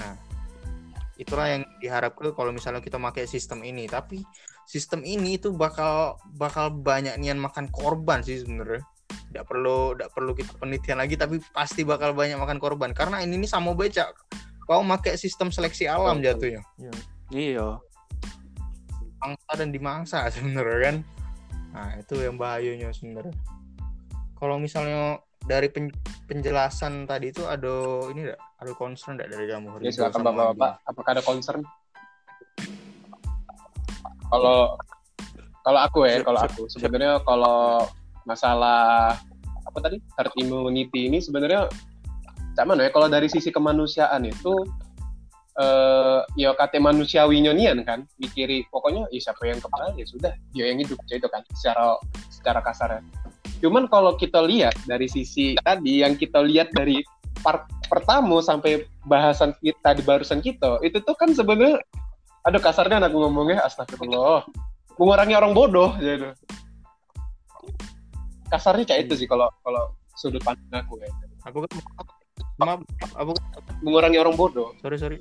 Itulah 1.19 1.51
yang 1.51 1.63
diharapkan 1.83 2.31
kalau 2.33 2.55
misalnya 2.55 2.79
kita 2.79 3.03
pakai 3.03 3.27
sistem 3.27 3.67
ini. 3.67 3.91
Tapi 3.91 4.23
sistem 4.67 5.07
ini 5.07 5.39
itu 5.39 5.55
bakal 5.55 6.19
bakal 6.35 6.75
banyak 6.75 7.15
nian 7.23 7.39
makan 7.39 7.71
korban 7.71 8.21
sih 8.21 8.43
sebenarnya. 8.43 8.83
Tidak 9.07 9.45
perlu 9.47 9.95
tidak 9.95 10.11
perlu 10.13 10.33
kita 10.35 10.53
penelitian 10.59 10.99
lagi, 10.99 11.15
tapi 11.15 11.39
pasti 11.55 11.87
bakal 11.87 12.13
banyak 12.13 12.37
makan 12.37 12.59
korban 12.59 12.91
karena 12.91 13.23
ini 13.23 13.39
nih 13.39 13.51
sama 13.51 13.73
beca. 13.73 14.11
Kau 14.67 14.83
pakai 14.83 15.15
sistem 15.15 15.55
seleksi 15.55 15.87
alam 15.87 16.19
jatuhnya. 16.19 16.67
Iya. 17.31 17.79
Angsa 19.23 19.53
dan 19.55 19.71
dimangsa 19.71 20.27
sebenarnya 20.35 20.79
kan. 20.91 20.97
Nah, 21.71 21.91
itu 22.03 22.19
yang 22.19 22.35
bahayanya 22.35 22.91
sebenarnya. 22.91 23.37
Kalau 24.37 24.59
misalnya 24.59 25.23
dari 25.47 25.71
pen- 25.71 25.95
penjelasan 26.27 27.07
tadi 27.07 27.31
itu 27.31 27.47
ada 27.47 28.03
ini 28.11 28.27
enggak? 28.27 28.41
Ada 28.59 28.71
concern 28.75 29.15
enggak 29.15 29.31
dari 29.31 29.47
kamu? 29.47 29.67
ya 29.87 29.91
silakan 29.95 30.21
bapak-bapak 30.27 30.73
apakah 30.83 31.11
ada 31.15 31.23
concern 31.23 31.63
kalau 34.31 34.79
kalau 35.67 35.81
aku 35.83 36.07
ya 36.07 36.23
kalau 36.23 36.41
aku. 36.43 36.71
Sebenarnya 36.71 37.19
kalau 37.27 37.91
masalah 38.23 39.19
apa 39.67 39.79
tadi? 39.83 39.99
Herd 40.15 40.33
immunity 40.39 41.11
ini 41.11 41.19
sebenarnya 41.19 41.67
cak 42.57 42.65
mana 42.65 42.89
ya 42.89 42.91
kalau 42.95 43.11
dari 43.11 43.29
sisi 43.29 43.53
kemanusiaan 43.53 44.25
itu 44.25 44.55
eh 45.57 46.21
ya 46.37 46.53
kata 46.53 46.77
manusiawi 46.77 47.41
nyonian 47.41 47.81
kan 47.81 48.05
mikiri 48.21 48.69
pokoknya 48.69 49.09
ya 49.09 49.33
siapa 49.33 49.49
yang 49.49 49.57
kebal 49.57 49.89
ya 49.97 50.05
sudah 50.05 50.33
dia 50.53 50.69
yang 50.69 50.85
hidup 50.85 51.01
itu 51.09 51.29
kan 51.33 51.43
secara 51.57 51.97
secara 52.29 52.61
kasarnya. 52.61 53.03
Cuman 53.65 53.89
kalau 53.89 54.21
kita 54.21 54.45
lihat 54.45 54.77
dari 54.85 55.09
sisi 55.09 55.57
tadi 55.65 56.05
yang 56.05 56.13
kita 56.21 56.45
lihat 56.45 56.69
dari 56.77 57.01
part 57.41 57.65
pertama 57.89 58.45
sampai 58.45 58.85
bahasan 59.09 59.57
kita 59.65 59.97
di 59.97 60.03
barusan 60.05 60.45
kita 60.45 60.77
itu 60.85 61.01
tuh 61.01 61.17
kan 61.17 61.33
sebenarnya 61.33 61.81
aduh 62.47 62.63
kasarnya 62.63 63.03
aku 63.03 63.17
ngomongnya 63.27 63.67
astagfirullah. 63.67 64.47
Mengurangi 64.97 65.35
orang 65.37 65.53
bodoh 65.53 65.93
gitu 66.01 66.33
kasarnya 68.51 68.85
kayak 68.87 69.11
itu 69.11 69.15
sih 69.25 69.29
kalau 69.29 69.51
kalau 69.63 69.93
sudut 70.15 70.43
pandang 70.43 70.87
aku 70.87 70.99
ya. 71.03 71.11
Aku 71.47 71.63
kan 71.63 71.71
maaf, 72.59 72.81
aku 73.15 73.33
mengurangi 73.83 74.19
orang 74.19 74.35
bodoh. 74.39 74.73
Sorry 74.81 74.99
sorry. 74.99 75.21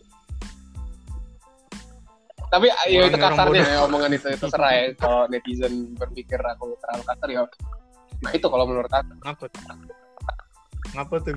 tapi 2.45 2.71
ya 2.87 3.09
itu 3.09 3.19
kasarnya 3.19 3.67
ya 3.67 3.79
omongan 3.83 4.15
itu 4.15 4.31
itu 4.31 4.45
serah 4.47 4.71
ya. 4.71 4.83
Kalau 4.95 5.27
netizen 5.27 5.91
berpikir 5.97 6.39
aku 6.39 6.77
terlalu 6.79 7.03
kasar 7.03 7.27
ya. 7.27 7.41
Nah 8.23 8.31
itu 8.31 8.47
kalau 8.47 8.63
menurut 8.69 8.87
aku. 8.87 9.11
Ngapa? 9.19 9.45
Ngapa 10.95 11.15
tuh? 11.19 11.35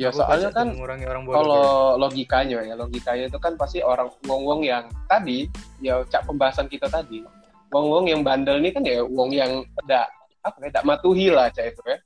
Ya 0.00 0.08
Aku 0.08 0.24
soalnya 0.24 0.48
kan 0.50 0.72
mengurangi 0.72 1.04
orang 1.04 1.22
bodoh. 1.28 1.36
kalau 1.36 1.66
logikanya 2.00 2.58
ya 2.64 2.74
logikanya 2.74 3.28
itu 3.28 3.38
kan 3.38 3.52
pasti 3.60 3.84
orang 3.84 4.08
wong-wong 4.24 4.64
yang 4.64 4.88
tadi 5.04 5.44
ya 5.84 6.00
cak 6.08 6.24
pembahasan 6.24 6.64
kita 6.66 6.88
tadi 6.88 7.20
wong-wong 7.68 8.08
yang 8.08 8.24
bandel 8.24 8.56
ini 8.56 8.72
kan 8.72 8.80
ya 8.84 9.04
wong 9.04 9.32
yang 9.36 9.60
tidak 9.84 10.08
apa 10.40 10.56
ya 10.64 10.68
tidak 10.72 10.84
matuhi 10.88 11.28
lah 11.28 11.52
cak 11.52 11.76
itu 11.76 11.80
ya 11.84 11.98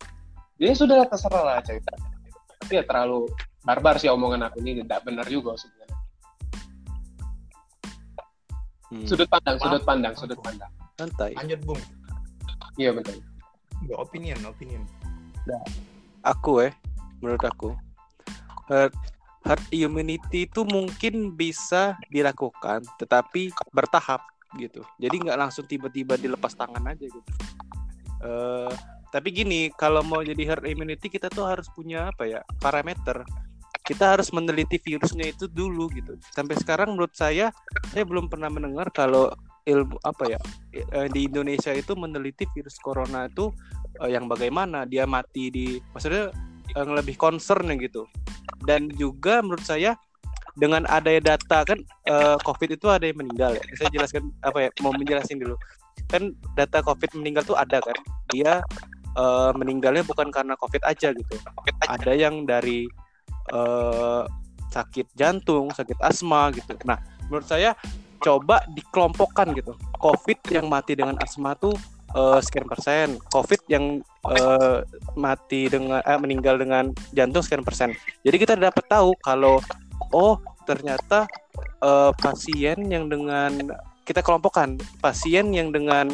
dia 0.58 0.72
sudah 0.74 1.06
terserah 1.06 1.42
lah 1.46 1.56
cak 1.62 1.78
itu 1.78 1.90
tapi 2.58 2.72
ya 2.74 2.82
terlalu 2.82 3.30
barbar 3.62 3.94
sih 4.02 4.10
omongan 4.10 4.50
aku 4.50 4.58
ini 4.66 4.82
tidak 4.82 5.06
benar 5.06 5.26
juga 5.30 5.54
sebenarnya 5.54 5.94
Hmm. 8.86 9.02
sudut 9.02 9.26
pandang 9.26 9.58
sudut 9.58 9.82
pandang 9.82 10.14
sudut 10.14 10.38
pandang 10.38 10.70
Santai. 10.94 11.34
Lanjut 11.34 11.60
Bung. 11.66 11.80
iya 12.78 12.94
betul 12.94 13.18
Enggak 13.82 13.98
opinion, 13.98 14.38
opinion. 14.46 14.82
Aku 16.24 16.64
eh, 16.64 16.72
menurut 17.26 17.42
aku 17.42 17.74
herd, 18.70 18.94
herd 19.42 19.64
immunity 19.74 20.46
itu 20.46 20.62
mungkin 20.62 21.34
bisa 21.34 21.98
dilakukan, 22.10 22.86
tetapi 23.02 23.50
bertahap 23.74 24.22
gitu. 24.58 24.86
Jadi 25.02 25.26
nggak 25.26 25.38
langsung 25.38 25.66
tiba-tiba 25.66 26.14
dilepas 26.14 26.54
tangan 26.54 26.86
aja 26.86 27.06
gitu. 27.06 27.30
Eh, 28.22 28.72
Tapi 29.06 29.32
gini, 29.32 29.70
kalau 29.72 30.02
mau 30.04 30.20
jadi 30.20 30.44
herd 30.44 30.66
immunity 30.66 31.08
kita 31.08 31.30
tuh 31.30 31.46
harus 31.46 31.70
punya 31.72 32.10
apa 32.12 32.26
ya 32.26 32.42
parameter. 32.60 33.24
Kita 33.86 34.18
harus 34.18 34.34
meneliti 34.34 34.82
virusnya 34.82 35.30
itu 35.30 35.46
dulu 35.46 35.88
gitu. 35.94 36.18
Sampai 36.34 36.58
sekarang 36.58 36.92
menurut 36.92 37.14
saya, 37.14 37.54
saya 37.94 38.02
belum 38.02 38.26
pernah 38.26 38.50
mendengar 38.50 38.90
kalau 38.90 39.30
ilmu 39.66 39.98
apa 40.06 40.36
ya 40.36 40.40
eh, 40.74 41.08
di 41.10 41.26
Indonesia 41.26 41.74
itu 41.74 41.94
meneliti 41.98 42.46
virus 42.54 42.78
corona 42.82 43.30
itu 43.30 43.50
eh, 44.02 44.10
yang 44.14 44.30
bagaimana 44.30 44.86
dia 44.86 45.06
mati 45.08 45.50
di 45.50 45.66
maksudnya 45.94 46.34
yang 46.74 46.90
lebih 46.96 47.14
concern 47.14 47.68
gitu. 47.78 48.08
Dan 48.64 48.90
juga 48.96 49.44
menurut 49.44 49.62
saya 49.62 49.94
dengan 50.56 50.88
adanya 50.88 51.36
data 51.36 51.62
kan 51.68 51.78
eh, 52.08 52.36
COVID 52.40 52.80
itu 52.80 52.86
ada 52.88 53.04
yang 53.04 53.20
meninggal 53.20 53.54
ya. 53.54 53.64
Saya 53.76 53.88
jelaskan 53.92 54.32
apa 54.40 54.66
ya 54.66 54.70
mau 54.80 54.90
menjelasin 54.96 55.38
dulu. 55.38 55.54
Kan 56.08 56.32
data 56.56 56.80
COVID 56.80 57.14
meninggal 57.20 57.44
tuh 57.44 57.54
ada 57.54 57.78
kan. 57.78 57.96
Dia 58.32 58.64
eh, 59.14 59.50
meninggalnya 59.54 60.02
bukan 60.02 60.32
karena 60.32 60.56
COVID 60.56 60.82
aja 60.82 61.12
gitu. 61.12 61.34
Ada 61.86 62.12
yang 62.16 62.48
dari 62.48 62.88
eh, 63.52 64.22
sakit 64.72 65.12
jantung, 65.14 65.70
sakit 65.70 66.00
asma 66.02 66.50
gitu. 66.56 66.74
Nah, 66.88 66.98
menurut 67.28 67.46
saya 67.46 67.76
coba 68.24 68.64
dikelompokkan 68.72 69.52
gitu. 69.54 69.76
COVID 70.00 70.40
yang 70.50 70.66
mati 70.66 70.96
dengan 70.96 71.20
asma 71.20 71.52
tuh 71.54 71.76
eh, 72.16 72.38
sekian 72.40 72.64
persen, 72.64 73.20
COVID 73.30 73.60
yang 73.68 74.00
eh, 74.32 74.78
mati 75.14 75.68
dengan 75.68 76.00
eh, 76.00 76.18
meninggal 76.18 76.56
dengan 76.56 76.90
jantung 77.12 77.44
sekian 77.44 77.62
persen. 77.62 77.92
Jadi 78.24 78.36
kita 78.40 78.56
dapat 78.56 78.84
tahu 78.88 79.12
kalau 79.20 79.60
oh 80.16 80.40
ternyata 80.64 81.28
eh, 81.84 82.12
pasien 82.16 82.88
yang 82.88 83.12
dengan 83.12 83.76
kita 84.06 84.22
kelompokkan 84.22 84.78
pasien 85.02 85.52
yang 85.52 85.74
dengan 85.74 86.08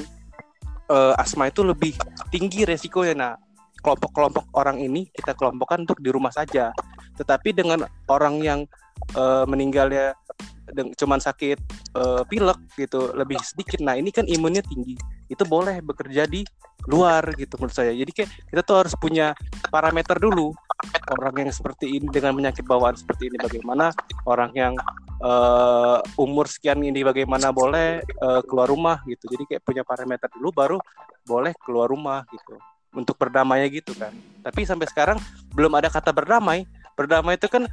eh, 0.90 1.14
asma 1.22 1.48
itu 1.48 1.62
lebih 1.62 1.94
tinggi 2.32 2.64
resikonya. 2.66 3.14
Nah, 3.14 3.32
kelompok-kelompok 3.82 4.54
orang 4.54 4.78
ini 4.78 5.10
kita 5.10 5.34
kelompokkan 5.34 5.84
untuk 5.84 5.98
di 6.00 6.10
rumah 6.10 6.32
saja. 6.32 6.72
Tetapi 7.18 7.52
dengan 7.52 7.84
orang 8.08 8.40
yang 8.40 8.60
eh, 9.14 9.44
meninggalnya 9.44 10.16
cuman 10.72 11.20
sakit 11.20 11.58
eh, 12.00 12.22
pilek 12.30 12.58
gitu 12.80 13.12
lebih 13.12 13.36
sedikit. 13.44 13.82
Nah, 13.84 13.98
ini 13.98 14.08
kan 14.08 14.24
imunnya 14.24 14.64
tinggi. 14.64 14.96
Itu 15.32 15.48
boleh 15.48 15.80
bekerja 15.80 16.28
di 16.28 16.44
luar 16.84 17.32
gitu 17.38 17.56
menurut 17.56 17.72
saya. 17.72 17.94
Jadi 17.94 18.12
kayak 18.12 18.30
kita 18.52 18.60
tuh 18.60 18.76
harus 18.84 18.94
punya 18.98 19.32
parameter 19.72 20.18
dulu 20.18 20.52
orang 21.14 21.46
yang 21.46 21.50
seperti 21.54 21.98
ini 21.98 22.10
dengan 22.10 22.34
penyakit 22.34 22.66
bawaan 22.66 22.98
seperti 22.98 23.30
ini 23.30 23.38
bagaimana, 23.38 23.94
orang 24.26 24.50
yang 24.52 24.74
eh, 25.22 25.98
umur 26.18 26.50
sekian 26.50 26.82
ini 26.82 27.06
bagaimana 27.06 27.54
boleh 27.54 28.02
eh, 28.02 28.40
keluar 28.44 28.68
rumah 28.68 29.00
gitu. 29.08 29.30
Jadi 29.30 29.56
kayak 29.56 29.62
punya 29.64 29.82
parameter 29.86 30.28
dulu 30.36 30.50
baru 30.52 30.78
boleh 31.24 31.56
keluar 31.62 31.88
rumah 31.88 32.26
gitu. 32.28 32.58
Untuk 32.92 33.16
berdamai 33.16 33.64
gitu 33.72 33.96
kan. 33.96 34.12
Tapi 34.44 34.68
sampai 34.68 34.84
sekarang 34.84 35.16
belum 35.56 35.72
ada 35.80 35.88
kata 35.88 36.12
berdamai. 36.12 36.68
Berdamai 36.92 37.40
itu 37.40 37.48
kan 37.48 37.64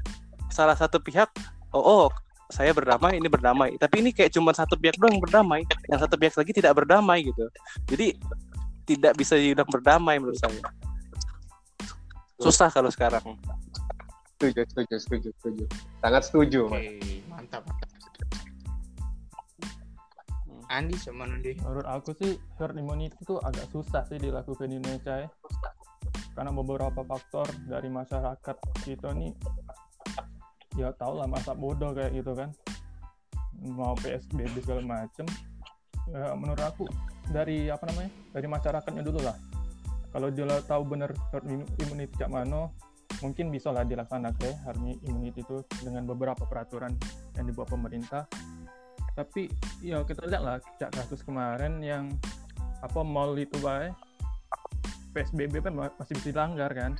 salah 0.47 0.79
satu 0.79 0.97
pihak 1.03 1.27
oh, 1.75 2.07
oh 2.07 2.07
saya 2.49 2.73
berdamai 2.73 3.21
ini 3.21 3.29
berdamai 3.29 3.77
tapi 3.77 4.01
ini 4.01 4.09
kayak 4.09 4.33
cuma 4.33 4.51
satu 4.51 4.73
pihak 4.75 4.97
doang 4.97 5.17
yang 5.17 5.23
berdamai 5.23 5.61
yang 5.85 5.99
satu 6.01 6.17
pihak 6.17 6.33
lagi 6.33 6.51
tidak 6.51 6.73
berdamai 6.73 7.21
gitu 7.25 7.45
jadi 7.85 8.17
tidak 8.89 9.13
bisa 9.15 9.37
dibilang 9.37 9.69
berdamai 9.69 10.17
menurut 10.17 10.37
saya 10.41 10.57
susah 12.41 12.73
kalau 12.73 12.89
sekarang 12.89 13.37
Setuju, 14.39 14.63
setuju, 14.71 14.95
setuju, 15.03 15.29
setuju. 15.35 15.65
Sangat 15.99 16.23
setuju, 16.31 16.59
Mas. 16.71 16.79
Oke, 16.79 17.19
mantap. 17.27 17.67
Andi 20.71 20.95
sama 20.95 21.27
Andi. 21.27 21.59
Menurut 21.59 21.83
aku 21.83 22.15
sih 22.15 22.39
herd 22.55 22.79
immunity 22.79 23.19
itu 23.19 23.35
agak 23.43 23.67
susah 23.67 24.07
sih 24.07 24.15
dilakukan 24.15 24.71
di 24.71 24.79
Indonesia 24.79 25.27
ya. 25.27 25.29
Karena 26.39 26.55
beberapa 26.55 27.03
faktor 27.03 27.51
dari 27.67 27.91
masyarakat 27.91 28.57
kita 28.87 29.11
nih 29.11 29.35
ya 30.79 30.95
tau 30.95 31.19
lah 31.19 31.27
masa 31.27 31.51
bodoh 31.51 31.91
kayak 31.91 32.15
gitu 32.15 32.31
kan. 32.33 32.49
Mau 33.59 33.91
PSBB 33.99 34.63
segala 34.63 35.03
macem. 35.03 35.27
Ya, 36.09 36.33
menurut 36.33 36.63
aku 36.63 36.87
dari 37.29 37.67
apa 37.67 37.83
namanya? 37.91 38.11
Dari 38.31 38.47
masyarakatnya 38.47 39.03
dulu 39.03 39.19
lah. 39.19 39.35
Kalau 40.09 40.31
dia 40.33 40.57
tahu 40.65 40.81
bener 40.87 41.13
herd 41.35 41.45
immu- 41.45 41.69
immunity 41.77 42.15
cak 42.17 42.31
mano, 42.33 42.73
mungkin 43.21 43.51
bisa 43.51 43.69
lah 43.69 43.83
dilaksanakan 43.83 44.41
ya 44.41 44.53
herd 44.63 44.79
immunity 45.05 45.43
itu 45.43 45.61
dengan 45.83 46.07
beberapa 46.07 46.47
peraturan 46.47 46.95
yang 47.35 47.45
dibuat 47.45 47.67
pemerintah 47.69 48.25
tapi 49.17 49.51
ya 49.83 49.99
kita 50.07 50.23
lihat 50.31 50.43
lah 50.43 50.57
cak 50.79 50.95
kasus 50.95 51.19
kemarin 51.27 51.83
yang 51.83 52.07
apa 52.79 53.03
mall 53.03 53.35
itu 53.35 53.59
baik 53.59 53.91
PSBB 55.11 55.59
kan 55.59 55.75
ma- 55.75 55.95
masih 55.99 56.15
bisa 56.21 56.31
dilanggar 56.31 56.71
kan 56.71 56.95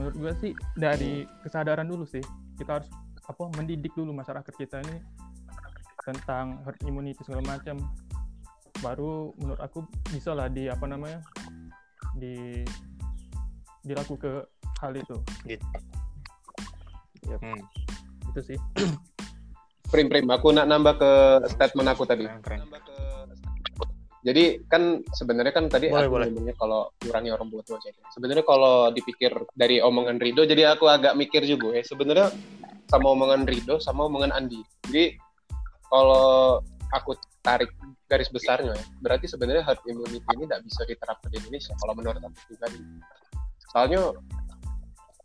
menurut 0.00 0.14
gue 0.16 0.32
sih 0.40 0.52
dari 0.72 1.28
kesadaran 1.44 1.84
dulu 1.84 2.08
sih 2.08 2.24
kita 2.56 2.80
harus 2.80 2.88
apa 3.26 3.42
mendidik 3.58 3.92
dulu 3.92 4.10
masyarakat 4.16 4.54
kita 4.56 4.80
ini 4.86 4.98
tentang 6.06 6.62
herd 6.62 6.78
immunity 6.86 7.18
segala 7.26 7.42
macam 7.44 7.82
baru 8.80 9.34
menurut 9.40 9.60
aku 9.60 9.82
bisa 10.12 10.36
lah 10.36 10.46
di 10.46 10.70
apa 10.70 10.84
namanya 10.86 11.20
di 12.14 12.62
dilakukan 13.82 14.20
ke 14.20 14.32
hal 14.82 14.92
itu 14.94 15.16
Gitu. 15.44 15.66
Yap. 17.26 17.40
Hmm. 17.42 17.60
itu 18.30 18.40
sih 18.54 18.58
Prim, 19.86 20.10
prim. 20.10 20.26
Aku 20.26 20.50
nak 20.50 20.66
nambah 20.66 20.98
ke 20.98 21.10
statement 21.46 21.86
aku 21.94 22.02
tadi. 22.02 22.26
Keren, 22.26 22.66
keren. 22.66 22.95
Jadi 24.26 24.58
kan 24.66 25.06
sebenarnya 25.14 25.54
kan 25.54 25.70
tadi 25.70 25.86
Boleh, 25.86 26.10
aku 26.10 26.14
boleh. 26.18 26.26
ngomongnya 26.34 26.54
kalau 26.58 26.90
kurangi 26.98 27.30
orang 27.30 27.46
buat 27.46 27.62
wajah. 27.70 27.94
Sebenarnya 28.10 28.42
kalau 28.42 28.90
dipikir 28.90 29.30
dari 29.54 29.78
omongan 29.78 30.18
Rido, 30.18 30.42
jadi 30.42 30.74
aku 30.74 30.90
agak 30.90 31.14
mikir 31.14 31.46
juga 31.46 31.78
ya. 31.78 31.86
Sebenarnya 31.86 32.34
sama 32.90 33.14
omongan 33.14 33.46
Rido, 33.46 33.78
sama 33.78 34.10
omongan 34.10 34.34
Andi. 34.34 34.58
Jadi 34.90 35.14
kalau 35.86 36.58
aku 36.90 37.14
tarik 37.46 37.70
garis 38.10 38.26
besarnya, 38.26 38.74
ya, 38.74 38.84
berarti 38.98 39.30
sebenarnya 39.30 39.62
herd 39.62 39.78
immunity 39.86 40.26
ini 40.34 40.44
tidak 40.50 40.62
bisa 40.66 40.82
diterapkan 40.90 41.30
di 41.30 41.38
Indonesia 41.46 41.72
kalau 41.78 41.94
menurut 41.94 42.18
aku 42.18 42.38
pribadi. 42.50 42.82
Soalnya, 43.70 44.10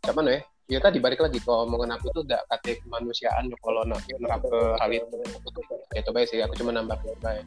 cuman 0.06 0.30
ya, 0.30 0.38
ya 0.70 0.78
tadi 0.78 1.02
balik 1.02 1.18
lagi 1.18 1.42
ke 1.42 1.50
omongan 1.50 1.98
aku 1.98 2.06
tuh 2.14 2.22
tidak 2.22 2.46
kata 2.54 2.78
kemanusiaan 2.86 3.50
ya 3.50 3.58
kalau 3.58 3.82
nak 3.82 3.98
nerap 4.06 4.42
ke 4.46 4.60
hal 4.78 4.90
itu. 4.94 5.16
Ya 5.90 6.00
coba 6.06 6.22
sih, 6.22 6.38
aku 6.38 6.54
cuma 6.54 6.70
nambah 6.70 6.98
coba 7.02 7.42
ya. 7.42 7.44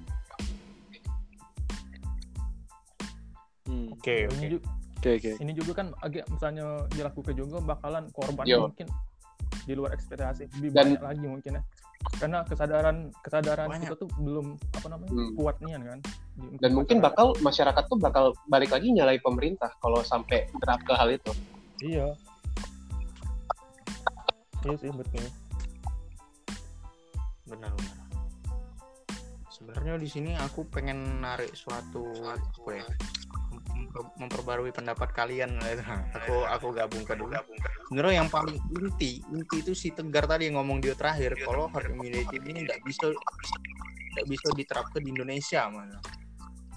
Hmm, 3.65 3.89
Oke, 3.91 4.29
ini 4.29 4.61
oke. 5.01 5.31
ini 5.41 5.51
juga 5.53 5.71
kan 5.75 5.87
agak 5.99 6.25
misalnya 6.29 6.85
dilakukan 6.89 7.33
juga 7.33 7.57
bakalan 7.59 8.09
korban 8.13 8.45
Yo. 8.45 8.69
mungkin 8.69 8.85
di 9.65 9.73
luar 9.73 9.93
ekspektasi 9.93 10.49
lebih 10.57 10.69
Dan- 10.69 10.93
banyak 10.93 11.01
lagi 11.01 11.25
mungkin 11.25 11.51
ya 11.57 11.63
karena 12.21 12.45
kesadaran 12.45 12.97
kesadaran 13.19 13.65
Banyak. 13.65 13.89
kita 13.89 13.95
tuh 13.97 14.09
belum 14.21 14.53
apa 14.71 14.87
namanya 14.87 15.09
Hmm. 15.11 15.33
kuat 15.33 15.57
nian 15.59 15.81
kan 15.81 15.99
di- 16.37 16.61
dan 16.61 16.71
mungkin 16.71 16.97
masyarakat. 16.97 17.17
bakal 17.17 17.27
masyarakat 17.41 17.83
tuh 17.85 17.97
bakal 17.97 18.25
balik 18.45 18.69
lagi 18.69 18.93
nyalai 18.93 19.17
pemerintah 19.17 19.73
kalau 19.79 20.05
sampai 20.05 20.45
terap 20.61 20.85
ke 20.85 20.93
hal 20.93 21.09
itu. 21.09 21.31
iya 21.81 22.05
iya 24.63 24.75
sih 24.77 24.89
betul 24.89 25.25
benar 27.45 27.73
benar 27.73 27.97
sebenarnya 29.49 29.93
di 29.97 30.09
sini 30.09 30.31
aku 30.35 30.65
pengen 30.65 31.19
narik 31.19 31.51
suatu 31.51 32.05
apa 32.23 32.69
ya 32.71 32.85
memperbarui 34.19 34.71
pendapat 34.75 35.11
kalian 35.11 35.55
aku 36.11 36.35
aku 36.47 36.67
gabung 36.75 37.03
ke 37.07 37.15
dulu. 37.15 37.31
sebenarnya 37.89 38.25
yang 38.25 38.29
paling 38.29 38.59
inti 38.75 39.23
inti 39.31 39.55
itu 39.63 39.71
si 39.71 39.91
tegar 39.95 40.27
tadi 40.27 40.47
yang 40.51 40.59
ngomong 40.59 40.83
dia 40.83 40.95
terakhir 40.97 41.35
kalau 41.41 41.71
herd 41.71 41.91
immunity 41.95 42.35
ini 42.43 42.67
tidak 42.67 42.79
bisa 42.83 43.07
tidak 44.15 44.25
bisa 44.31 44.47
diterapkan 44.55 45.01
di 45.03 45.09
Indonesia 45.11 45.67
mana 45.71 45.99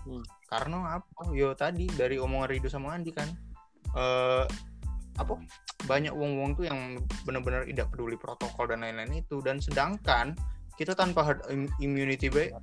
Hmm. 0.09 0.25
karena 0.49 0.97
apa? 0.97 1.37
Yo 1.37 1.53
tadi 1.53 1.85
dari 1.93 2.17
omongan 2.17 2.49
Rido 2.49 2.73
sama 2.73 2.97
Andi 2.97 3.13
kan 3.13 3.29
eh 3.93 4.45
apa? 5.21 5.35
Banyak 5.85 6.17
wong-wong 6.17 6.57
tuh 6.57 6.65
yang 6.65 6.97
benar-benar 7.29 7.69
tidak 7.69 7.93
peduli 7.93 8.17
protokol 8.17 8.71
dan 8.73 8.81
lain-lain 8.87 9.21
itu. 9.21 9.45
Dan 9.45 9.61
sedangkan 9.61 10.33
kita 10.81 10.97
tanpa 10.97 11.27
herd 11.29 11.43
im- 11.53 11.69
immunity 11.83 12.33
baik 12.33 12.57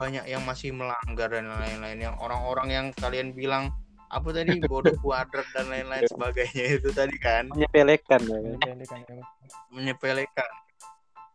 banyak 0.00 0.26
yang 0.26 0.42
masih 0.42 0.74
melanggar 0.74 1.30
dan 1.30 1.46
lain-lain. 1.46 2.10
Yang 2.10 2.16
orang-orang 2.18 2.68
yang 2.72 2.86
kalian 2.98 3.30
bilang 3.30 3.70
apa 4.12 4.28
tadi 4.36 4.60
bodoh 4.68 4.92
kuadrat 5.00 5.48
dan 5.56 5.72
lain-lain 5.72 6.04
sebagainya 6.04 6.64
itu 6.76 6.92
tadi 6.92 7.16
kan 7.16 7.48
menyepelekan 7.48 8.20
ya 8.20 8.38
kan? 8.60 8.76
Ini 8.76 8.86
kan 8.86 9.00
ya, 9.08 9.14
Mas. 9.16 9.54
menyepelekan 9.72 10.50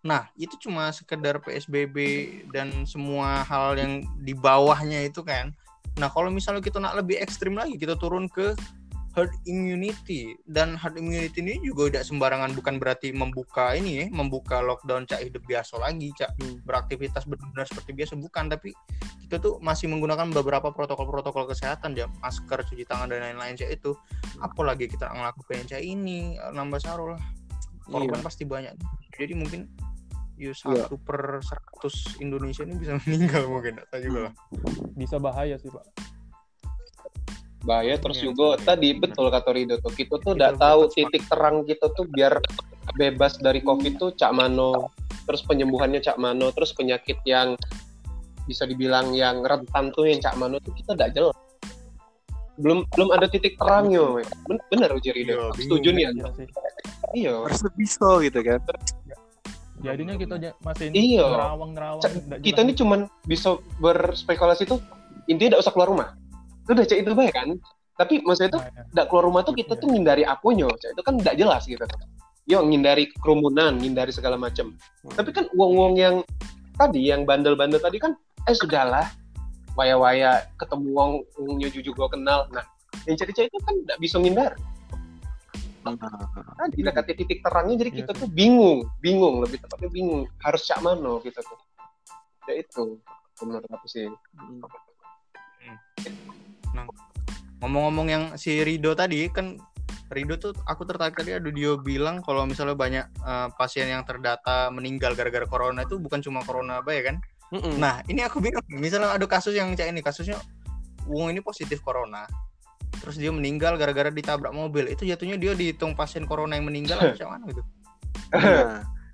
nah 0.05 0.29
itu 0.37 0.55
cuma 0.61 0.93
sekedar 0.93 1.41
PSBB 1.41 1.97
dan 2.53 2.85
semua 2.85 3.41
hal 3.43 3.75
yang 3.75 4.05
di 4.21 4.37
bawahnya 4.37 5.09
itu 5.09 5.25
kan 5.25 5.49
nah 5.97 6.05
kalau 6.05 6.29
misalnya 6.29 6.61
kita 6.61 6.77
nak 6.77 7.01
lebih 7.01 7.17
ekstrim 7.17 7.57
lagi 7.57 7.81
kita 7.81 7.97
turun 7.97 8.29
ke 8.29 8.53
herd 9.17 9.33
immunity. 9.49 10.37
Dan 10.45 10.77
herd 10.77 11.01
immunity 11.01 11.41
ini 11.41 11.57
juga 11.65 11.89
tidak 11.89 12.05
sembarangan 12.05 12.53
bukan 12.53 12.77
berarti 12.77 13.09
membuka 13.09 13.73
ini 13.73 14.05
ya 14.05 14.07
membuka 14.13 14.61
lockdown 14.61 15.09
cak 15.09 15.25
hidup 15.25 15.41
biasa 15.49 15.81
lagi 15.81 16.13
cak. 16.13 16.37
Hmm. 16.37 16.61
beraktivitas 16.61 17.25
benar-benar 17.25 17.65
seperti 17.65 17.97
biasa 17.97 18.13
bukan. 18.21 18.45
Tapi 18.53 18.69
kita 19.25 19.41
tuh 19.41 19.57
masih 19.57 19.89
menggunakan 19.89 20.29
beberapa 20.29 20.69
protokol-protokol 20.69 21.49
kesehatan 21.49 21.97
ya 21.97 22.05
masker 22.21 22.61
cuci 22.61 22.85
tangan 22.85 23.09
dan 23.09 23.33
lain-lain 23.33 23.57
cak 23.57 23.73
itu 23.73 23.97
apalagi 24.37 24.85
kita 24.85 25.09
ngelakuin 25.09 25.65
cak 25.65 25.81
ini 25.81 26.37
nambah 26.53 26.77
saro 26.77 27.17
lah. 27.17 27.21
Korban 27.89 28.21
pasti 28.21 28.45
banyak. 28.45 28.77
Jadi 29.17 29.33
mungkin 29.33 29.65
ya 30.37 30.53
satu 30.53 31.01
per 31.01 31.41
100 31.41 32.21
Indonesia 32.21 32.61
ini 32.61 32.77
bisa 32.77 32.93
meninggal 33.01 33.49
mungkin 33.49 33.81
tak 33.89 34.05
juga 34.05 34.29
lah. 34.29 34.33
Bisa 34.93 35.17
bahaya 35.17 35.57
sih 35.57 35.73
pak 35.73 36.16
bahaya 37.67 37.99
terus 37.99 38.23
Iya, 38.23 38.31
juga 38.31 38.55
betul. 38.55 38.63
tadi 38.63 38.89
betul 38.95 39.25
kata 39.27 39.49
Rido 39.51 39.75
tuh. 39.83 39.91
Kita 39.91 40.15
tuh 40.15 40.31
Kita 40.33 40.35
udah 40.39 40.51
tahu 40.55 40.81
titik 40.95 41.23
terang 41.27 41.67
kita 41.67 41.91
tuh 41.91 42.07
biar 42.07 42.39
bebas 42.95 43.35
dari 43.43 43.59
covid 43.59 43.99
tuh 43.99 44.15
cak 44.15 44.31
mano. 44.31 44.87
Terus 45.27 45.43
penyembuhannya 45.43 45.99
cak 45.99 46.15
mano 46.15 46.47
terus 46.55 46.71
penyakit 46.71 47.19
yang 47.27 47.59
bisa 48.47 48.63
dibilang 48.63 49.11
yang 49.11 49.43
rentan 49.43 49.91
tuh 49.91 50.07
yang 50.07 50.23
cak 50.23 50.39
mano 50.39 50.63
tuh 50.63 50.71
kita 50.71 50.95
tidak 50.95 51.11
jelas. 51.11 51.35
Belum 52.57 52.87
belum 52.95 53.11
ada 53.11 53.27
titik 53.27 53.59
terangnya 53.59 54.01
weh. 54.17 54.25
Ben- 54.47 54.63
bener 54.71 54.89
Uji 54.95 55.11
Rido 55.11 55.35
Iya, 55.35 55.45
setuju 55.59 55.89
nih 55.91 56.03
Iya 56.07 56.27
sih. 56.39 56.47
Iya. 57.13 57.33
Harus 57.43 57.61
bisa 57.75 58.07
gitu 58.23 58.39
kan. 58.39 58.63
Jadinya 59.77 60.15
kita 60.17 60.35
masih 60.65 60.89
Iya. 60.89 61.27
nerawang 61.27 61.71
nerawang 61.75 62.01
kita 62.41 62.65
ini 62.65 62.73
cuman 62.73 62.99
bisa 63.27 63.59
berspekulasi 63.77 64.65
tuh 64.65 64.79
intinya 65.27 65.53
tidak 65.53 65.61
usah 65.67 65.73
keluar 65.75 65.91
rumah 65.91 66.09
udah 66.73 66.85
cek 66.85 66.99
itu 67.03 67.11
baik 67.13 67.33
kan? 67.33 67.49
Tapi 67.97 68.21
maksudnya 68.21 68.51
tuh 68.53 68.61
Nah, 68.61 68.69
ya. 68.69 68.83
tidak 68.93 69.05
keluar 69.09 69.23
rumah 69.25 69.41
tuh 69.41 69.53
kita 69.53 69.73
tuh 69.73 69.87
ngindari 69.89 70.21
apunya 70.21 70.69
Cak. 70.69 70.89
itu 70.93 71.01
kan 71.01 71.13
tidak 71.17 71.35
jelas 71.35 71.63
gitu. 71.65 71.81
Yo 72.47 72.63
ngindari 72.63 73.11
kerumunan 73.19 73.75
ngindari 73.75 74.11
segala 74.11 74.37
macam 74.37 74.71
tapi 75.11 75.35
kan 75.35 75.49
uang-uang 75.51 75.93
yang 75.97 76.15
tadi 76.77 77.09
yang 77.09 77.25
bandel-bandel 77.25 77.77
tadi 77.77 77.97
kan 77.97 78.13
eh 78.45 78.53
sudahlah. 78.53 79.07
Waya-waya 79.73 80.41
ketemu 80.57 80.89
uang 80.89 81.11
uangnya 81.37 81.69
jujur 81.69 81.93
gua 81.93 82.09
kenal. 82.09 82.49
Nah 82.49 82.65
yang 83.05 83.13
cari-cari 83.13 83.45
itu 83.45 83.59
kan 83.61 83.75
tidak 83.85 83.97
bisa 83.99 84.15
ngindar. 84.17 84.51
Tadi 86.57 86.75
udah 86.83 86.93
kata 86.93 87.11
titik 87.13 87.39
terangnya 87.39 87.75
jadi 87.79 87.91
Iya 87.91 87.99
kita 88.03 88.11
sih. 88.11 88.19
tuh 88.21 88.29
bingung. 88.29 88.79
Bingung 88.99 89.39
lebih 89.39 89.61
tepatnya 89.61 89.87
bingung. 89.87 90.23
Harus 90.41 90.65
cak 90.65 90.81
mano 90.81 91.21
gitu 91.21 91.39
tuh. 91.39 91.59
Ya 92.47 92.59
itu 92.59 92.99
menurut 93.39 93.69
aku 93.69 93.85
sih 93.85 94.07
ngomong-ngomong 97.63 98.07
yang 98.07 98.23
si 98.37 98.61
Rido 98.61 98.93
tadi 98.93 99.25
kan 99.33 99.57
Rido 100.07 100.39
tuh 100.39 100.55
aku 100.63 100.87
tertarik 100.87 101.19
tadi 101.19 101.35
ada 101.35 101.49
dia 101.51 101.75
bilang 101.75 102.23
kalau 102.23 102.47
misalnya 102.47 102.75
banyak 102.77 103.05
eh, 103.07 103.47
pasien 103.55 103.89
yang 103.91 104.05
terdata 104.07 104.71
meninggal 104.71 105.17
gara-gara 105.17 105.43
corona 105.43 105.83
itu 105.83 105.99
bukan 105.99 106.23
cuma 106.23 106.43
corona 106.43 106.79
apa 106.79 106.91
ya 106.93 107.11
kan? 107.11 107.17
Mm-mm. 107.47 107.79
nah 107.79 108.03
ini 108.11 108.27
aku 108.27 108.43
bingung. 108.43 108.63
Misalnya 108.67 109.15
ada 109.15 109.23
kasus 109.23 109.55
yang 109.55 109.71
kayak 109.71 109.95
ini 109.95 110.03
kasusnya 110.03 110.35
Wong 111.07 111.31
ini 111.31 111.39
positif 111.39 111.79
corona 111.79 112.27
terus 112.97 113.15
dia 113.15 113.31
meninggal 113.31 113.77
gara-gara 113.77 114.09
ditabrak 114.09 114.51
mobil 114.51 114.89
itu 114.89 115.05
jatuhnya 115.05 115.37
dia 115.37 115.53
dihitung 115.53 115.93
pasien 115.93 116.25
corona 116.25 116.57
yang 116.57 116.67
meninggal 116.67 116.97
atau 116.99 117.13
macam 117.13 117.29
mana 117.35 117.43
gitu? 117.51 117.63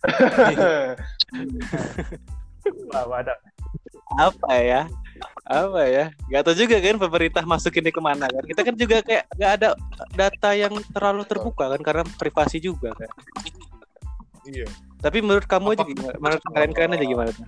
Nah, 0.03 0.97
Wah, 2.91 3.03
wadah. 3.07 3.37
Apa 4.19 4.51
ya? 4.59 4.81
Apa 5.43 5.81
ya? 5.87 6.05
Gak 6.31 6.43
tahu 6.47 6.55
juga 6.55 6.79
kan 6.79 6.97
pemerintah 6.99 7.43
masukin 7.43 7.83
ini 7.83 7.91
ke 7.91 8.01
mana 8.01 8.27
kan. 8.31 8.43
Kita 8.47 8.61
kan 8.63 8.75
juga 8.79 9.03
kayak 9.03 9.23
gak 9.35 9.51
ada 9.59 9.69
data 10.15 10.49
yang 10.55 10.73
terlalu 10.95 11.23
terbuka 11.27 11.71
kan 11.75 11.81
karena 11.83 12.03
privasi 12.17 12.63
juga 12.63 12.95
kan. 12.95 13.09
Iya. 14.47 14.67
Tapi 15.03 15.19
menurut 15.19 15.47
kamu 15.47 15.75
aja 15.75 15.83
Apa- 15.83 15.91
gimana? 15.91 16.15
Menurut 16.19 16.43
kalian-kalian 16.47 16.95
aja 16.95 17.05
gimana 17.05 17.29
tuh? 17.35 17.47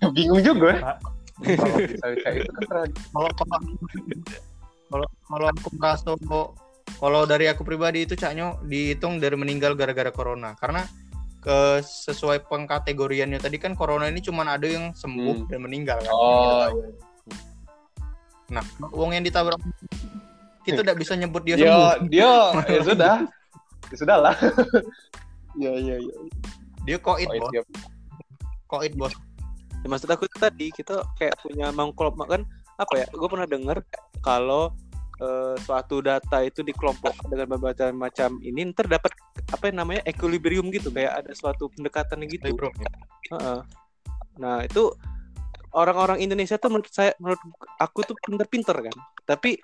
bingung 0.16 0.42
juga. 0.42 0.98
Kalau 1.42 1.78
itu 1.80 1.96
kan 2.68 2.86
kalau 3.10 3.30
kalau 3.34 3.58
kalau 4.90 5.06
kalau 5.26 5.46
aku 5.50 5.68
merasa 5.74 6.10
kok- 6.14 6.52
kalau 6.98 7.22
dari 7.24 7.46
aku 7.46 7.62
pribadi 7.62 8.04
itu 8.04 8.14
caknya 8.18 8.58
dihitung 8.66 9.18
dari 9.18 9.34
meninggal 9.34 9.74
gara-gara 9.74 10.10
corona. 10.14 10.54
Karena 10.58 10.86
ke 11.40 11.80
sesuai 11.80 12.44
pengkategoriannya. 12.46 13.40
Tadi 13.40 13.56
kan 13.56 13.72
corona 13.72 14.06
ini 14.06 14.20
cuma 14.20 14.44
ada 14.44 14.68
yang 14.68 14.92
sembuh 14.92 15.44
Hmm. 15.44 15.48
dan 15.48 15.58
meninggal 15.64 15.98
kan? 16.04 16.12
Oh 16.12 16.20
Kita 16.20 16.52
tahu. 16.52 16.78
iya. 16.78 16.90
nah 18.50 18.64
uang 18.90 19.14
yang 19.14 19.22
ditabrak 19.22 19.62
kita 20.66 20.82
tidak 20.82 20.98
bisa 20.98 21.14
nyebut 21.14 21.46
dia 21.46 21.54
dia 21.54 21.70
sembuh. 21.70 22.10
dia 22.10 22.30
ya 22.66 22.82
sudah. 22.82 23.14
Ya 23.90 23.96
sudah 23.96 24.16
lah 24.18 24.36
ya 25.62 25.72
ya 25.78 25.96
ya. 25.98 26.14
Dia 26.86 26.96
koit 26.98 27.30
oh, 27.30 27.38
bos. 27.38 27.50
iya. 27.54 27.62
koit 28.66 28.92
bos. 28.94 29.14
Ya, 29.80 29.88
maksud 29.88 30.10
aku 30.12 30.28
tadi 30.36 30.68
kita 30.68 31.00
kayak 31.16 31.40
punya 31.40 31.72
mengkelompok 31.72 32.28
kan? 32.28 32.42
Apa 32.76 33.00
ya? 33.00 33.06
Gue 33.14 33.28
pernah 33.32 33.48
dengar 33.48 33.80
kalau 34.20 34.76
eh, 35.20 35.54
suatu 35.60 36.00
data 36.00 36.40
itu 36.42 36.64
dikelompokkan 36.64 37.28
dengan 37.28 37.56
berbagai 37.56 37.92
macam 37.92 38.40
ini 38.40 38.72
ntar 38.72 38.88
dapat 38.88 39.12
apa 39.52 39.64
yang 39.68 39.84
namanya 39.84 40.02
equilibrium 40.08 40.72
gitu 40.72 40.88
kayak 40.90 41.24
ada 41.24 41.32
suatu 41.36 41.68
pendekatan 41.76 42.24
gitu 42.26 42.50
bro 42.56 42.72
Heeh. 43.30 43.60
Nah 44.40 44.66
itu 44.66 44.90
orang-orang 45.70 46.18
Indonesia 46.18 46.58
tuh 46.58 46.70
menurut 46.72 46.90
saya 46.90 47.14
menurut 47.22 47.40
aku 47.78 48.02
tuh 48.02 48.16
pinter-pinter 48.18 48.76
kan. 48.90 48.96
Tapi 49.22 49.60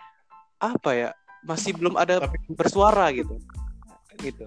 apa 0.63 0.91
ya 0.95 1.11
masih 1.43 1.75
belum 1.75 1.99
ada 1.99 2.31
bersuara 2.53 3.11
gitu. 3.11 3.41
Gitu. 4.21 4.47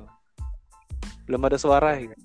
Belum 1.28 1.42
ada 1.46 1.58
suara 1.60 2.00
gitu. 2.00 2.16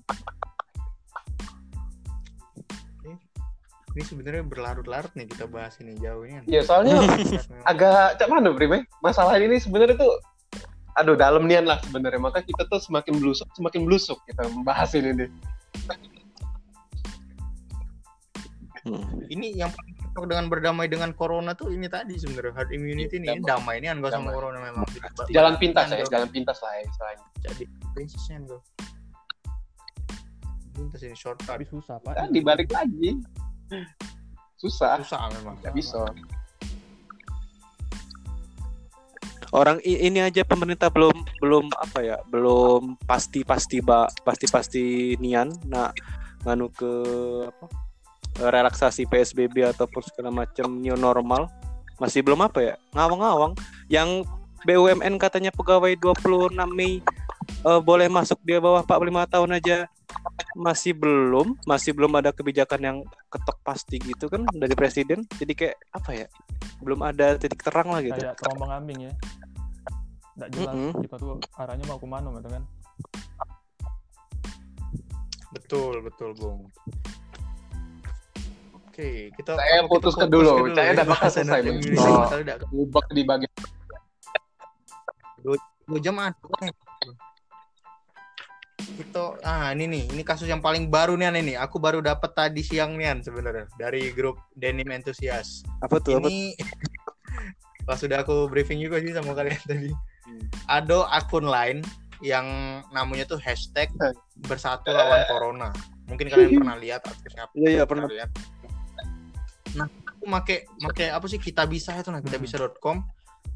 Ini 3.95 4.03
sebenarnya 4.03 4.43
berlarut-larut 4.43 5.07
nih 5.15 5.23
kita 5.31 5.47
bahas 5.47 5.79
ini 5.79 5.95
jauh 6.03 6.27
ini. 6.27 6.43
Kan. 6.43 6.51
ya 6.51 6.61
soalnya 6.67 6.99
agak 7.71 8.19
cak 8.19 8.27
mana 8.27 8.51
prime 8.51 8.83
masalah 8.99 9.39
ini 9.39 9.55
sebenarnya 9.55 9.95
tuh 9.95 10.19
aduh 10.99 11.15
dalam 11.15 11.47
nian 11.47 11.63
lah 11.63 11.79
sebenarnya. 11.79 12.19
Maka 12.19 12.43
kita 12.43 12.67
tuh 12.67 12.83
semakin 12.83 13.15
blusuk 13.23 13.47
semakin 13.55 13.87
blusuk 13.87 14.19
kita 14.27 14.43
membahas 14.51 14.91
ini 14.99 15.11
nih. 15.15 15.29
Ini 19.31 19.65
yang 19.65 19.71
paling 19.73 19.95
cocok 19.97 20.25
dengan 20.29 20.45
berdamai 20.51 20.85
dengan 20.91 21.09
corona 21.15 21.55
tuh 21.55 21.71
ini 21.71 21.87
tadi 21.87 22.19
sebenarnya. 22.19 22.51
Herd 22.51 22.75
immunity 22.75 23.15
nih 23.17 23.39
Damai. 23.39 23.47
damai. 23.47 23.75
Ini 23.79 23.87
enggak 23.95 24.11
sama 24.11 24.35
corona 24.35 24.59
memang. 24.59 24.83
Jalan 25.31 25.55
pintas 25.55 25.87
ya 25.87 26.03
jalan 26.03 26.29
pintas 26.29 26.59
lah 26.59 26.71
ya 26.75 26.83
istilahnya 26.83 27.25
jadi 27.47 27.63
prinsipnya 27.95 28.35
enggak 28.43 28.61
pintas 30.75 30.99
ini 30.99 31.15
shortcut. 31.15 31.47
Tapi 31.47 31.63
susah 31.63 31.95
pak. 32.03 32.19
Nah, 32.19 32.27
dibalik 32.27 32.67
lagi 32.75 33.23
susah. 34.61 34.99
Susah 35.01 35.29
memang. 35.39 35.55
Nggak 35.61 35.75
bisa. 35.75 36.01
Orang 39.55 39.79
ini 39.87 40.19
aja 40.19 40.43
pemerintah 40.43 40.91
belum 40.91 41.15
belum 41.39 41.71
apa 41.79 42.03
ya 42.03 42.17
belum 42.27 42.99
pasti 43.07 43.45
pasti 43.47 43.79
ba 43.79 44.03
pasti 44.27 44.51
pasti 44.51 44.83
nian 45.15 45.47
nak 45.63 45.95
nganu 46.43 46.67
ke 46.75 46.91
apa 47.47 47.65
eh, 48.43 48.49
relaksasi 48.51 49.07
PSBB 49.07 49.63
ataupun 49.71 50.01
segala 50.03 50.29
macam 50.33 50.83
new 50.83 50.97
normal. 50.99 51.47
Masih 51.95 52.19
belum 52.19 52.43
apa 52.43 52.59
ya? 52.59 52.75
Ngawang-ngawang. 52.91 53.55
Yang 53.87 54.27
BUMN 54.67 55.15
katanya 55.21 55.55
pegawai 55.55 55.93
26 56.03 56.51
Mei 56.75 56.99
eh, 57.45 57.81
boleh 57.81 58.07
masuk 58.09 58.39
di 58.41 58.57
bawah 58.57 58.81
45 58.83 59.33
tahun 59.33 59.49
aja. 59.57 59.77
Masih 60.55 60.95
belum 60.95 61.59
masih 61.67 61.91
belum 61.91 62.11
ada 62.15 62.31
kebijakan 62.31 62.81
yang 62.81 62.97
ketok 63.27 63.57
pasti 63.61 63.99
gitu 63.99 64.31
kan 64.31 64.47
dari 64.55 64.71
presiden. 64.73 65.27
Jadi 65.35 65.53
kayak 65.53 65.77
apa 65.91 66.11
ya? 66.25 66.27
Belum 66.79 67.03
ada 67.03 67.35
titik 67.35 67.61
terang 67.63 67.91
lah 67.91 68.01
gitu. 68.03 68.15
Kayak 68.15 68.39
terombang 68.39 68.71
ambing 68.83 69.11
ya. 69.11 69.13
Nggak 70.35 70.49
jelas 70.51 70.73
Mm-mm. 70.75 70.91
kita 71.03 71.15
tuh 71.15 71.39
arahnya 71.55 71.85
mau 71.87 71.99
ke 71.99 72.07
mana 72.07 72.27
gitu 72.39 72.49
kan. 72.51 72.63
Betul 75.55 75.93
betul 76.03 76.29
bung. 76.35 76.59
Oke 78.75 79.31
kita 79.35 79.59
Saya 79.59 79.83
putuskan 79.91 80.27
dulu. 80.31 80.71
ke 80.71 80.75
Saya 80.75 80.91
ya, 80.91 80.93
udah 80.95 81.05
bakal 81.07 81.27
bahasan 81.27 81.45
selesai. 81.51 81.99
Oh. 81.99 83.03
Di 83.11 83.23
bagian 83.27 83.51
dua 85.85 85.99
jam 86.01 86.17
ada 86.17 86.33
kita 88.95 89.37
ah 89.43 89.69
ini 89.75 89.85
nih 89.91 90.03
ini 90.15 90.23
kasus 90.23 90.47
yang 90.47 90.63
paling 90.63 90.87
baru 90.87 91.19
nih 91.19 91.29
ini. 91.35 91.53
Aku 91.59 91.77
baru 91.77 91.99
dapat 91.99 92.31
tadi 92.31 92.63
siang 92.63 92.95
nih 92.95 93.19
sebenarnya 93.21 93.67
dari 93.75 94.09
grup 94.15 94.39
denim 94.55 94.87
enthusiast. 94.87 95.67
Apa 95.83 95.99
tuh 95.99 96.23
apa 96.23 96.31
ini 96.31 96.55
pas 97.87 97.99
sudah 97.99 98.25
aku 98.25 98.49
briefing 98.49 98.81
juga 98.81 98.97
sih 99.03 99.11
sama 99.11 99.35
kalian 99.35 99.59
tadi. 99.69 99.91
Hmm. 100.25 100.41
ada 100.65 101.05
akun 101.13 101.45
lain 101.45 101.85
yang 102.17 102.81
namanya 102.89 103.29
tuh 103.29 103.37
hashtag 103.37 103.93
bersatu 104.49 104.89
lawan 104.89 105.21
corona. 105.29 105.69
Mungkin 106.09 106.31
kalian 106.31 106.49
pernah 106.65 106.77
lihat 106.81 107.05
siapa 107.29 107.53
Iya, 107.53 107.69
iya, 107.69 107.83
pernah. 107.85 108.09
Pernah. 108.09 108.17
lihat? 108.25 108.31
Nah 109.77 109.87
aku 110.07 110.23
make 110.25 110.65
make 110.81 111.05
apa 111.13 111.25
sih? 111.29 111.37
Kita 111.37 111.69
bisa 111.69 111.93
itu 111.99 112.09
nah 112.09 112.25
kita 112.25 112.41
bisa.com 112.41 113.05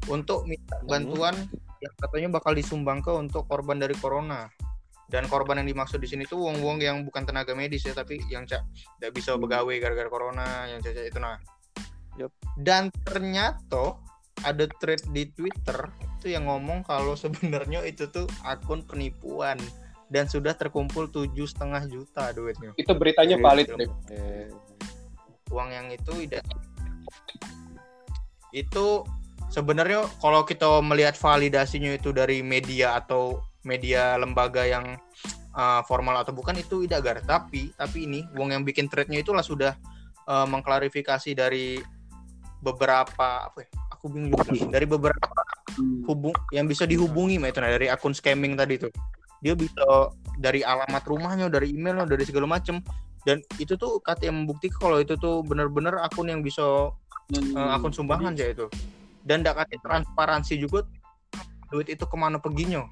untuk 0.06 0.46
minta 0.46 0.78
bantuan 0.86 1.34
yang 1.80 1.94
katanya 1.96 2.28
bakal 2.40 2.52
disumbang 2.52 3.00
ke 3.00 3.10
untuk 3.10 3.48
korban 3.48 3.80
dari 3.80 3.96
corona. 3.98 4.46
Dan 5.10 5.26
korban 5.26 5.58
yang 5.58 5.74
dimaksud 5.74 5.98
di 5.98 6.06
sini 6.06 6.22
tuh 6.22 6.38
wong-wong 6.38 6.78
yang 6.78 7.02
bukan 7.02 7.26
tenaga 7.26 7.50
medis 7.52 7.82
ya, 7.82 7.90
tapi 7.90 8.22
yang 8.30 8.46
cak 8.46 8.62
tidak 8.96 9.10
bisa 9.10 9.34
begawe 9.34 9.74
gara-gara 9.82 10.06
corona, 10.06 10.70
yang 10.70 10.78
caca 10.78 11.02
itu 11.02 11.18
nah. 11.18 11.34
Yup. 12.14 12.30
Dan 12.54 12.94
ternyata 13.02 13.98
ada 14.46 14.64
thread 14.78 15.02
di 15.10 15.26
Twitter 15.34 15.90
itu 15.98 16.30
yang 16.30 16.46
ngomong 16.46 16.86
kalau 16.86 17.18
sebenarnya 17.18 17.82
itu 17.82 18.06
tuh 18.06 18.30
akun 18.46 18.86
penipuan 18.86 19.58
dan 20.14 20.30
sudah 20.30 20.54
terkumpul 20.54 21.10
tujuh 21.10 21.50
setengah 21.50 21.90
juta 21.90 22.30
duitnya. 22.30 22.70
Itu 22.78 22.94
beritanya 22.94 23.34
valid, 23.42 23.66
iya. 23.66 23.76
Rip. 23.82 23.92
Uang 25.50 25.74
yang 25.74 25.90
itu 25.90 26.14
tidak 26.30 26.46
itu 28.50 29.06
sebenarnya 29.50 30.06
kalau 30.18 30.42
kita 30.42 30.82
melihat 30.82 31.14
validasinya 31.14 31.94
itu 31.94 32.10
dari 32.10 32.42
media 32.42 32.98
atau 32.98 33.42
media 33.66 34.16
lembaga 34.16 34.64
yang 34.64 34.96
uh, 35.52 35.80
formal 35.84 36.16
atau 36.20 36.32
bukan 36.32 36.56
itu 36.56 36.84
tidak 36.88 37.00
gar 37.04 37.18
tapi 37.20 37.72
tapi 37.76 38.08
ini 38.08 38.24
wong 38.36 38.56
yang 38.56 38.62
bikin 38.64 38.88
threadnya 38.88 39.20
itulah 39.20 39.44
sudah 39.44 39.76
uh, 40.28 40.46
mengklarifikasi 40.48 41.36
dari 41.36 41.80
beberapa 42.60 43.48
apa 43.48 43.64
ya 43.64 43.68
aku 44.00 44.08
bingung 44.08 44.32
juga. 44.32 44.72
Dari 44.72 44.86
beberapa 44.88 45.28
hubung 46.08 46.32
yang 46.56 46.64
bisa 46.64 46.88
dihubungi 46.88 47.36
itu 47.36 47.60
nah, 47.60 47.68
dari 47.68 47.92
akun 47.92 48.16
scamming 48.16 48.56
tadi 48.56 48.80
tuh. 48.80 48.88
Dia 49.44 49.52
bisa 49.52 50.08
dari 50.40 50.64
alamat 50.64 51.04
rumahnya 51.04 51.52
dari 51.52 51.76
emailnya 51.76 52.08
dari 52.08 52.24
segala 52.24 52.48
macem. 52.48 52.80
Dan 53.28 53.44
itu 53.60 53.76
tuh 53.76 54.00
kata 54.00 54.32
yang 54.32 54.44
membuktikan 54.44 54.88
kalau 54.88 54.96
itu 54.96 55.12
tuh 55.20 55.44
benar-benar 55.44 56.00
akun 56.00 56.32
yang 56.32 56.40
bisa 56.40 56.88
eh, 57.36 57.68
akun 57.76 57.92
sumbangan 57.92 58.32
aja 58.32 58.48
itu. 58.48 58.66
Dan 59.20 59.44
tidak 59.44 59.68
kasih 59.68 59.78
transparansi 59.84 60.54
juga 60.56 60.88
duit 61.68 61.92
itu 61.92 62.02
ke 62.08 62.16
mana 62.16 62.40
perginya 62.40 62.88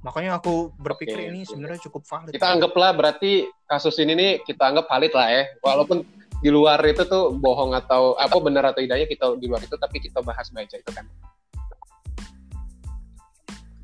makanya 0.00 0.40
aku 0.40 0.72
berpikir 0.76 1.16
Oke, 1.16 1.28
ini 1.28 1.40
oke. 1.44 1.48
sebenarnya 1.52 1.80
cukup 1.84 2.02
valid 2.04 2.32
Kita 2.32 2.48
anggaplah 2.48 2.90
berarti 2.96 3.32
kasus 3.64 4.00
ini 4.00 4.12
nih 4.16 4.30
kita 4.42 4.72
anggap 4.72 4.88
valid 4.88 5.12
lah 5.12 5.28
ya. 5.28 5.44
Walaupun 5.60 6.00
di 6.40 6.48
luar 6.48 6.80
itu 6.84 7.04
tuh 7.04 7.36
bohong 7.36 7.76
atau 7.76 8.16
apa 8.16 8.32
benar 8.40 8.72
atau 8.72 8.80
tidaknya 8.80 9.04
kita 9.04 9.36
di 9.36 9.44
luar 9.44 9.60
itu 9.60 9.76
tapi 9.76 10.00
kita 10.00 10.24
bahas 10.24 10.48
baca 10.48 10.72
itu 10.72 10.90
kan. 10.90 11.04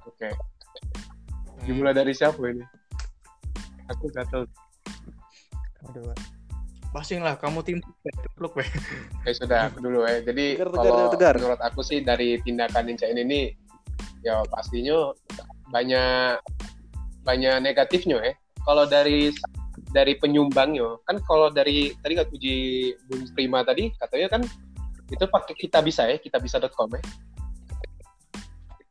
Oke, 0.06 0.32
Hmm. 0.32 1.64
dimulai 1.68 1.92
dari 1.92 2.16
siapa 2.16 2.40
ini? 2.46 2.64
Aku 3.92 4.08
tahu. 4.08 4.48
Aduh, 5.86 6.02
Pak. 6.10 6.18
basing 6.90 7.20
lah 7.20 7.36
kamu 7.36 7.60
tim 7.60 7.78
Pluk, 8.32 8.56
weh. 8.56 8.64
Ya 9.28 9.32
sudah, 9.36 9.60
aku 9.68 9.84
dulu 9.84 10.08
ya. 10.08 10.24
Jadi 10.24 10.56
Tegar, 10.56 10.72
tegar, 10.72 10.80
kalau 10.88 11.06
tegar. 11.12 11.34
menurut 11.36 11.60
aku 11.60 11.80
sih 11.84 12.00
dari 12.00 12.40
tindakan 12.40 12.88
Inca 12.88 13.04
ini 13.04 13.20
nih, 13.20 13.44
ya 14.24 14.40
pastinya 14.48 15.12
banyak 15.70 16.38
banyak 17.26 17.54
negatifnya 17.62 18.18
ya. 18.22 18.34
Kalau 18.62 18.84
dari 18.86 19.30
dari 19.90 20.18
penyumbangnya, 20.18 20.98
kan 21.06 21.16
kalau 21.26 21.48
dari 21.52 21.94
tadi 22.02 22.12
nggak 22.18 22.30
puji 22.30 22.54
Bung 23.06 23.22
Prima 23.34 23.62
tadi 23.62 23.90
katanya 23.94 24.38
kan 24.38 24.42
itu 25.06 25.24
pakai 25.26 25.54
kita 25.54 25.78
bisa 25.82 26.10
ya, 26.10 26.16
kita 26.18 26.42
bisa.com 26.42 26.90
ya. 26.90 27.02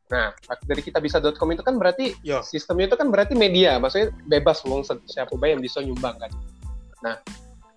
Nah, 0.06 0.30
dari 0.62 0.80
kita 0.86 1.02
bisa.com 1.02 1.50
itu 1.50 1.62
kan 1.66 1.76
berarti 1.82 2.14
Yo. 2.22 2.38
sistemnya 2.40 2.86
itu 2.86 2.96
kan 2.96 3.10
berarti 3.10 3.34
media, 3.34 3.76
maksudnya 3.76 4.14
bebas 4.30 4.62
wong 4.62 4.86
siapa 4.86 5.34
bae 5.34 5.52
yang 5.52 5.60
bisa 5.60 5.82
nyumbang 5.82 6.14
kan. 6.16 6.30
Nah, 7.02 7.18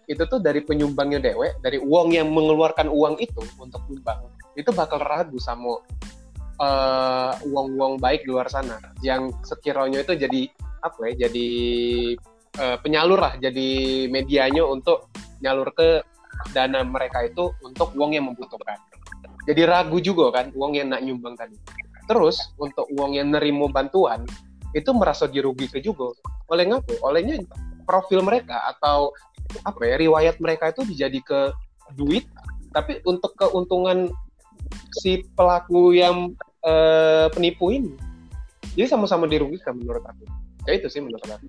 itu 0.06 0.22
tuh 0.30 0.38
dari 0.38 0.62
penyumbangnya 0.62 1.22
dewe, 1.22 1.58
dari 1.62 1.82
uang 1.82 2.14
yang 2.14 2.30
mengeluarkan 2.30 2.86
uang 2.90 3.18
itu 3.18 3.42
untuk 3.58 3.82
nyumbang, 3.90 4.30
itu 4.54 4.70
bakal 4.74 5.02
ragu 5.02 5.42
sama 5.42 5.82
eh, 6.60 7.32
uang-uang 7.48 7.98
baik 8.04 8.28
di 8.28 8.30
luar 8.36 8.52
sana 8.52 8.78
yang 9.00 9.32
sekiranya 9.48 10.04
itu 10.04 10.14
jadi 10.16 10.52
apa 10.80 11.00
ya, 11.12 11.28
jadi 11.28 11.48
eh, 12.60 12.78
penyalur 12.84 13.20
lah, 13.20 13.34
jadi 13.40 13.70
medianya 14.12 14.64
untuk 14.64 15.12
nyalur 15.40 15.72
ke 15.72 16.04
dana 16.52 16.84
mereka 16.84 17.28
itu 17.28 17.52
untuk 17.64 17.92
uang 17.96 18.16
yang 18.16 18.28
membutuhkan. 18.32 18.80
Jadi 19.48 19.66
ragu 19.66 19.98
juga 20.00 20.30
kan 20.36 20.54
uang 20.54 20.78
yang 20.78 20.94
nak 20.94 21.02
nyumbang 21.02 21.36
tadi. 21.36 21.58
Terus 22.06 22.54
untuk 22.58 22.86
uang 22.96 23.18
yang 23.18 23.34
nerimo 23.34 23.70
bantuan 23.70 24.24
itu 24.74 24.90
merasa 24.94 25.26
dirugikan 25.26 25.82
juga. 25.82 26.14
Oleh 26.50 26.70
ngaku? 26.70 27.02
Olehnya 27.02 27.42
profil 27.86 28.22
mereka 28.22 28.62
atau 28.70 29.14
apa 29.66 29.82
ya 29.82 29.96
riwayat 29.98 30.38
mereka 30.38 30.70
itu 30.70 30.86
dijadi 30.86 31.20
ke 31.26 31.50
duit, 31.98 32.30
tapi 32.70 33.02
untuk 33.06 33.34
keuntungan 33.34 34.14
si 35.02 35.26
pelaku 35.34 35.98
yang 35.98 36.38
eh, 36.66 37.28
penipu 37.32 37.72
ini. 37.72 37.94
Jadi 38.76 38.88
sama-sama 38.88 39.26
dirugikan 39.26 39.76
menurut 39.76 40.04
aku. 40.04 40.24
Ya 40.68 40.78
itu 40.78 40.88
sih 40.92 41.02
menurut 41.04 41.26
aku. 41.26 41.48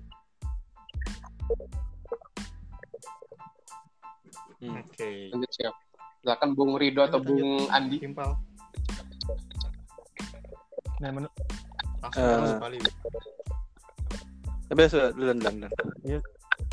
oke 4.61 5.09
Lanjut 5.33 5.51
siap. 5.57 5.75
Silakan 6.21 6.53
Bung 6.53 6.77
Rido 6.77 7.01
atau 7.01 7.17
Lanjut, 7.17 7.33
Bung 7.33 7.51
Andi. 7.73 7.97
timpal 7.97 8.37
Nah, 11.01 11.09
menurut 11.09 11.33
langsung 12.01 12.61
Eh. 12.61 12.77
Tapi 14.69 14.79
sudah 14.87 15.09
dulu 15.17 15.25
dan 15.33 15.37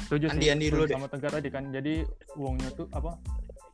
setuju 0.08 0.26
Andi, 0.32 0.44
sih 0.44 0.52
Andi 0.52 0.66
dulu 0.72 0.84
deh. 0.88 0.94
sama 0.96 1.06
Tegar 1.12 1.32
tadi 1.36 1.48
kan 1.52 1.64
jadi 1.68 2.00
uangnya 2.38 2.70
tuh 2.72 2.88
apa 2.96 3.20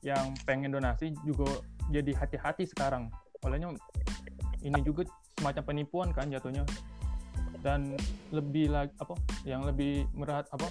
yang 0.02 0.34
pengen 0.42 0.74
donasi 0.74 1.14
juga 1.22 1.46
jadi 1.94 2.10
hati-hati 2.16 2.66
sekarang 2.66 3.06
olehnya 3.46 3.70
ini 4.64 4.80
juga 4.82 5.06
semacam 5.38 5.62
penipuan 5.62 6.08
kan 6.10 6.32
jatuhnya 6.32 6.64
dan 7.60 7.96
lebih 8.32 8.72
lagi 8.72 8.92
apa 9.00 9.14
yang 9.44 9.64
lebih 9.64 10.08
merat 10.12 10.48
apa 10.52 10.68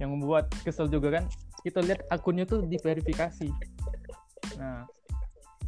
yang 0.00 0.14
membuat 0.14 0.50
kesel 0.62 0.90
juga 0.90 1.20
kan 1.20 1.24
kita 1.62 1.82
lihat 1.82 2.06
akunnya 2.10 2.46
tuh 2.46 2.62
diverifikasi 2.66 3.50
nah 4.58 4.86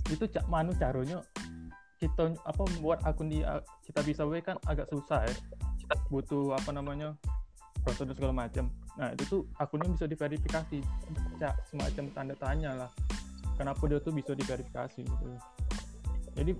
itu 0.09 0.24
cak 0.24 0.47
manu 0.48 0.72
caranya 0.78 1.20
kita 1.98 2.30
apa 2.47 2.62
membuat 2.78 3.02
akun 3.05 3.28
di 3.28 3.43
kita 3.85 4.01
bisa 4.06 4.22
W 4.22 4.39
kan 4.39 4.56
agak 4.70 4.86
susah 4.86 5.26
ya 5.26 5.35
butuh 6.09 6.55
apa 6.55 6.70
namanya 6.70 7.16
prosedur 7.82 8.12
segala 8.12 8.35
macam. 8.44 8.68
Nah 9.01 9.14
itu 9.16 9.24
tuh 9.24 9.40
akunnya 9.56 9.89
bisa 9.94 10.05
diverifikasi, 10.05 10.78
Cak, 11.40 11.55
semacam 11.72 12.05
tanda 12.12 12.35
tanya 12.36 12.70
lah. 12.76 12.90
Kenapa 13.56 13.80
dia 13.89 13.98
tuh 14.02 14.12
bisa 14.12 14.36
diverifikasi 14.36 15.02
gitu. 15.02 15.26
Jadi 16.36 16.52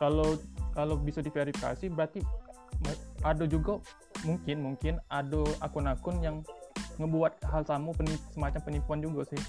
kalau 0.00 0.40
kalau 0.72 0.96
bisa 0.96 1.20
diverifikasi 1.20 1.92
berarti 1.92 2.24
ada 3.20 3.44
juga 3.44 3.76
mungkin 4.24 4.72
mungkin 4.72 4.94
ada 5.12 5.44
akun-akun 5.60 6.24
yang 6.24 6.40
ngebuat 6.96 7.44
hal 7.44 7.62
sama 7.68 7.92
peni- 7.92 8.20
semacam 8.32 8.60
penipuan 8.64 9.00
juga 9.04 9.28
sih. 9.28 9.40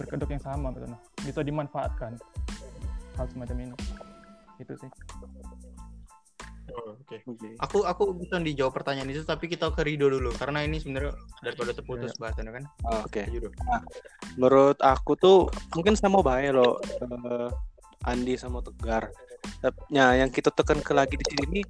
Berkedok 0.00 0.32
yang 0.32 0.40
sama 0.40 0.72
betul. 0.72 0.96
Nah. 0.96 1.00
bisa 1.20 1.44
dimanfaatkan 1.44 2.16
hal 3.20 3.26
semacam 3.28 3.56
ini. 3.68 3.76
Itu 4.56 4.72
sih. 4.80 4.88
Oh, 6.70 6.94
oke. 6.94 7.16
Aku 7.66 7.82
aku 7.82 8.14
bisa 8.14 8.38
dijawab 8.38 8.70
pertanyaan 8.70 9.10
itu 9.10 9.26
tapi 9.26 9.50
kita 9.50 9.74
ke 9.74 9.82
Rido 9.82 10.06
dulu 10.06 10.30
karena 10.38 10.62
ini 10.62 10.78
sebenarnya 10.78 11.18
daripada 11.42 11.74
terputus 11.74 12.14
bahasannya 12.16 12.62
kan? 12.62 12.64
Oke. 13.04 13.26
Rido. 13.26 13.50
Menurut 14.38 14.78
aku 14.78 15.18
tuh 15.18 15.50
mungkin 15.74 15.98
sama 15.98 16.22
bahaya 16.22 16.54
loh 16.54 16.78
eh, 17.02 17.50
Andi 18.08 18.34
sama 18.40 18.64
Tegar. 18.64 19.12
Nah, 19.92 20.16
yang 20.16 20.32
kita 20.32 20.48
tekan 20.48 20.80
ke 20.80 20.92
lagi 20.96 21.20
di 21.20 21.24
sini 21.28 21.44
nih 21.60 21.66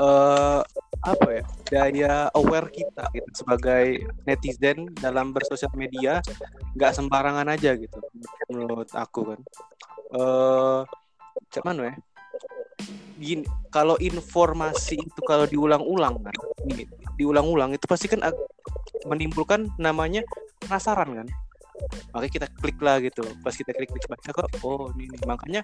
eh 0.00 0.60
apa 1.04 1.28
ya? 1.30 1.44
Daya 1.70 2.14
aware 2.34 2.72
kita 2.72 3.06
gitu 3.14 3.30
sebagai 3.32 4.02
netizen 4.26 4.90
dalam 4.98 5.30
bersosial 5.30 5.70
media 5.78 6.18
nggak 6.74 6.92
sembarangan 6.96 7.46
aja 7.46 7.78
gitu 7.78 7.98
menurut 8.50 8.90
aku 8.96 9.34
kan. 9.34 9.40
Eh 10.16 10.80
cak 11.54 11.62
mana 11.62 11.94
ya? 11.94 11.94
Gini, 13.20 13.44
kalau 13.68 14.00
informasi 14.00 14.96
itu 14.96 15.20
kalau 15.28 15.44
diulang-ulang 15.44 16.24
kan, 16.24 16.32
ini, 16.64 16.88
diulang-ulang 17.20 17.76
itu 17.76 17.84
pasti 17.84 18.08
kan 18.08 18.24
menimbulkan 19.04 19.68
namanya 19.76 20.24
penasaran 20.56 21.20
kan 21.20 21.28
makanya 22.12 22.32
kita 22.32 22.46
klik 22.60 22.78
lah 22.82 22.96
gitu. 23.00 23.22
Pas 23.44 23.54
kita 23.54 23.70
klik 23.74 23.90
klik 23.90 24.06
baca 24.08 24.30
kok 24.30 24.48
oh 24.66 24.90
ini 24.96 25.10
nih. 25.10 25.20
makanya 25.26 25.60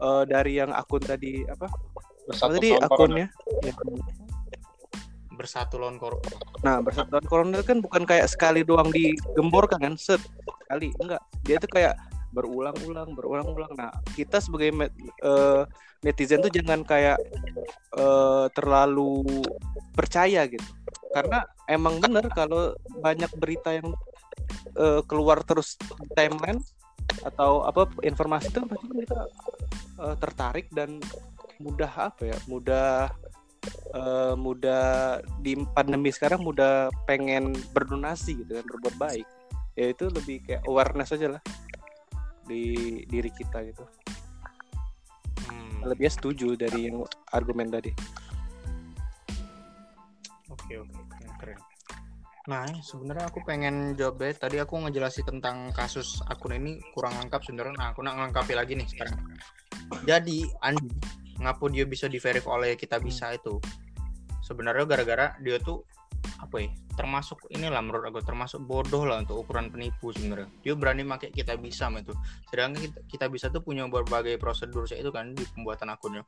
eh, 0.00 0.22
dari 0.24 0.52
yang 0.60 0.70
akun 0.72 1.02
tadi 1.02 1.44
apa? 1.48 1.66
Bersatu 2.28 2.60
tadi? 2.60 2.70
lawan 2.76 2.86
akunnya? 2.86 3.26
yang 3.64 3.76
bersatu 5.38 5.78
lawan 5.78 6.02
corona 6.02 6.34
nah 6.66 6.82
bersatuan 6.82 7.22
corona 7.22 7.62
kan 7.62 7.78
bukan 7.78 8.02
kayak 8.02 8.26
sekali 8.26 8.66
doang 8.66 8.90
digemborkan 8.90 9.78
kan? 9.78 9.94
Set 9.94 10.18
kali 10.66 10.90
enggak. 10.98 11.22
Dia 11.46 11.62
itu 11.62 11.70
kayak 11.70 11.94
berulang-ulang 12.34 13.14
berulang-ulang. 13.16 13.72
Nah 13.78 13.94
kita 14.12 14.42
sebagai 14.42 14.74
met- 14.74 14.96
eh, 15.22 15.62
netizen 16.02 16.42
tuh 16.42 16.52
jangan 16.52 16.82
kayak 16.82 17.16
eh, 17.96 18.46
terlalu 18.52 19.22
percaya 19.94 20.44
gitu. 20.50 20.66
Karena 21.14 21.46
emang 21.70 22.02
bener 22.02 22.26
kalau 22.34 22.74
banyak 23.00 23.30
berita 23.38 23.72
yang 23.72 23.94
eh, 24.76 25.00
keluar 25.06 25.42
terus 25.44 25.74
timeline 26.14 26.60
atau 27.24 27.64
apa 27.64 27.88
informasi 28.04 28.52
itu 28.52 28.60
pasti 28.68 28.86
kita 28.92 29.20
eh, 30.04 30.16
tertarik 30.20 30.66
dan 30.70 31.00
mudah 31.58 31.90
apa 31.90 32.22
ya 32.30 32.38
mudah 32.46 33.10
eh, 33.94 34.34
mudah 34.38 35.18
di 35.42 35.58
pandemi 35.74 36.14
sekarang 36.14 36.42
mudah 36.44 36.92
pengen 37.08 37.54
berdonasi 37.74 38.38
gitu 38.44 38.58
kan 38.62 38.66
berbuat 38.66 38.96
baik. 38.96 39.26
Ya 39.78 39.94
itu 39.94 40.10
lebih 40.10 40.42
kayak 40.42 40.66
awareness 40.66 41.14
aja 41.14 41.38
lah 41.38 41.42
di 42.48 43.04
diri 43.06 43.30
kita 43.30 43.62
gitu. 43.62 43.84
Hmm, 45.46 45.86
lebih 45.86 46.10
setuju 46.10 46.58
dari 46.58 46.90
yang 46.90 47.06
argumen 47.30 47.70
tadi. 47.70 47.94
Oke 50.50 50.74
oke. 50.82 50.98
Keren. 51.38 51.67
Nah 52.48 52.64
sebenarnya 52.80 53.28
aku 53.28 53.44
pengen 53.44 53.92
jawab 53.92 54.24
deh. 54.24 54.32
Tadi 54.32 54.56
aku 54.56 54.80
ngejelasin 54.88 55.28
tentang 55.28 55.68
kasus 55.76 56.24
akun 56.24 56.56
ini 56.56 56.80
kurang 56.96 57.12
lengkap 57.20 57.44
sebenarnya. 57.44 57.76
Nah 57.76 57.86
aku 57.92 58.00
nak 58.00 58.16
ngelengkapi 58.16 58.56
lagi 58.56 58.72
nih 58.72 58.88
sekarang. 58.88 59.20
Jadi 60.08 60.48
Andi, 60.64 60.88
ngapu 61.44 61.68
dia 61.68 61.84
bisa 61.84 62.08
di 62.08 62.16
oleh 62.48 62.72
kita 62.80 62.96
bisa 63.04 63.36
itu? 63.36 63.60
Sebenarnya 64.40 64.88
gara-gara 64.88 65.36
dia 65.44 65.60
tuh 65.60 65.84
apa 66.40 66.64
ya? 66.64 66.72
Termasuk 66.96 67.52
inilah 67.52 67.84
menurut 67.84 68.08
aku 68.08 68.24
termasuk 68.24 68.64
bodoh 68.64 69.04
lah 69.04 69.20
untuk 69.20 69.44
ukuran 69.44 69.68
penipu 69.68 70.08
sebenarnya. 70.16 70.48
Dia 70.64 70.72
berani 70.72 71.04
pakai 71.04 71.28
kita 71.28 71.52
bisa 71.60 71.92
itu. 71.92 72.16
Sedangkan 72.48 72.80
kita, 72.80 72.98
kita 73.12 73.26
bisa 73.28 73.46
tuh 73.52 73.60
punya 73.60 73.84
berbagai 73.84 74.40
prosedur 74.40 74.88
itu 74.88 75.12
kan 75.12 75.36
di 75.36 75.44
pembuatan 75.52 75.92
akunnya. 75.92 76.24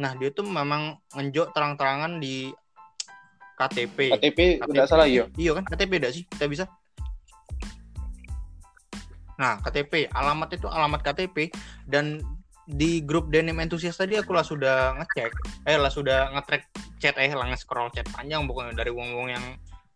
Nah 0.00 0.16
dia 0.16 0.32
tuh 0.32 0.48
memang 0.48 0.96
ngenjok 1.12 1.52
terang-terangan 1.52 2.16
di 2.16 2.48
KTP. 3.60 4.16
KTP 4.16 4.38
nggak 4.64 4.88
salah 4.88 5.04
iya 5.04 5.28
Iya 5.36 5.52
kan 5.52 5.64
KTP 5.68 5.92
enggak 6.00 6.14
sih? 6.16 6.24
Kita 6.24 6.48
bisa. 6.48 6.64
Nah, 9.40 9.56
KTP, 9.64 10.08
alamat 10.12 10.56
itu 10.56 10.68
alamat 10.68 11.00
KTP 11.00 11.52
dan 11.88 12.20
di 12.68 13.00
grup 13.04 13.32
denim 13.32 13.56
entusias 13.56 13.96
tadi 13.96 14.14
aku 14.20 14.36
lah 14.36 14.44
sudah 14.44 14.94
ngecek, 15.00 15.32
eh 15.66 15.76
lah 15.80 15.88
sudah 15.88 16.30
ngetrack 16.36 16.68
chat 17.00 17.16
eh 17.16 17.32
lah 17.32 17.48
nge-scroll 17.48 17.88
chat 17.90 18.04
panjang 18.12 18.44
pokoknya 18.44 18.76
dari 18.76 18.92
wong-wong 18.92 19.28
yang 19.32 19.44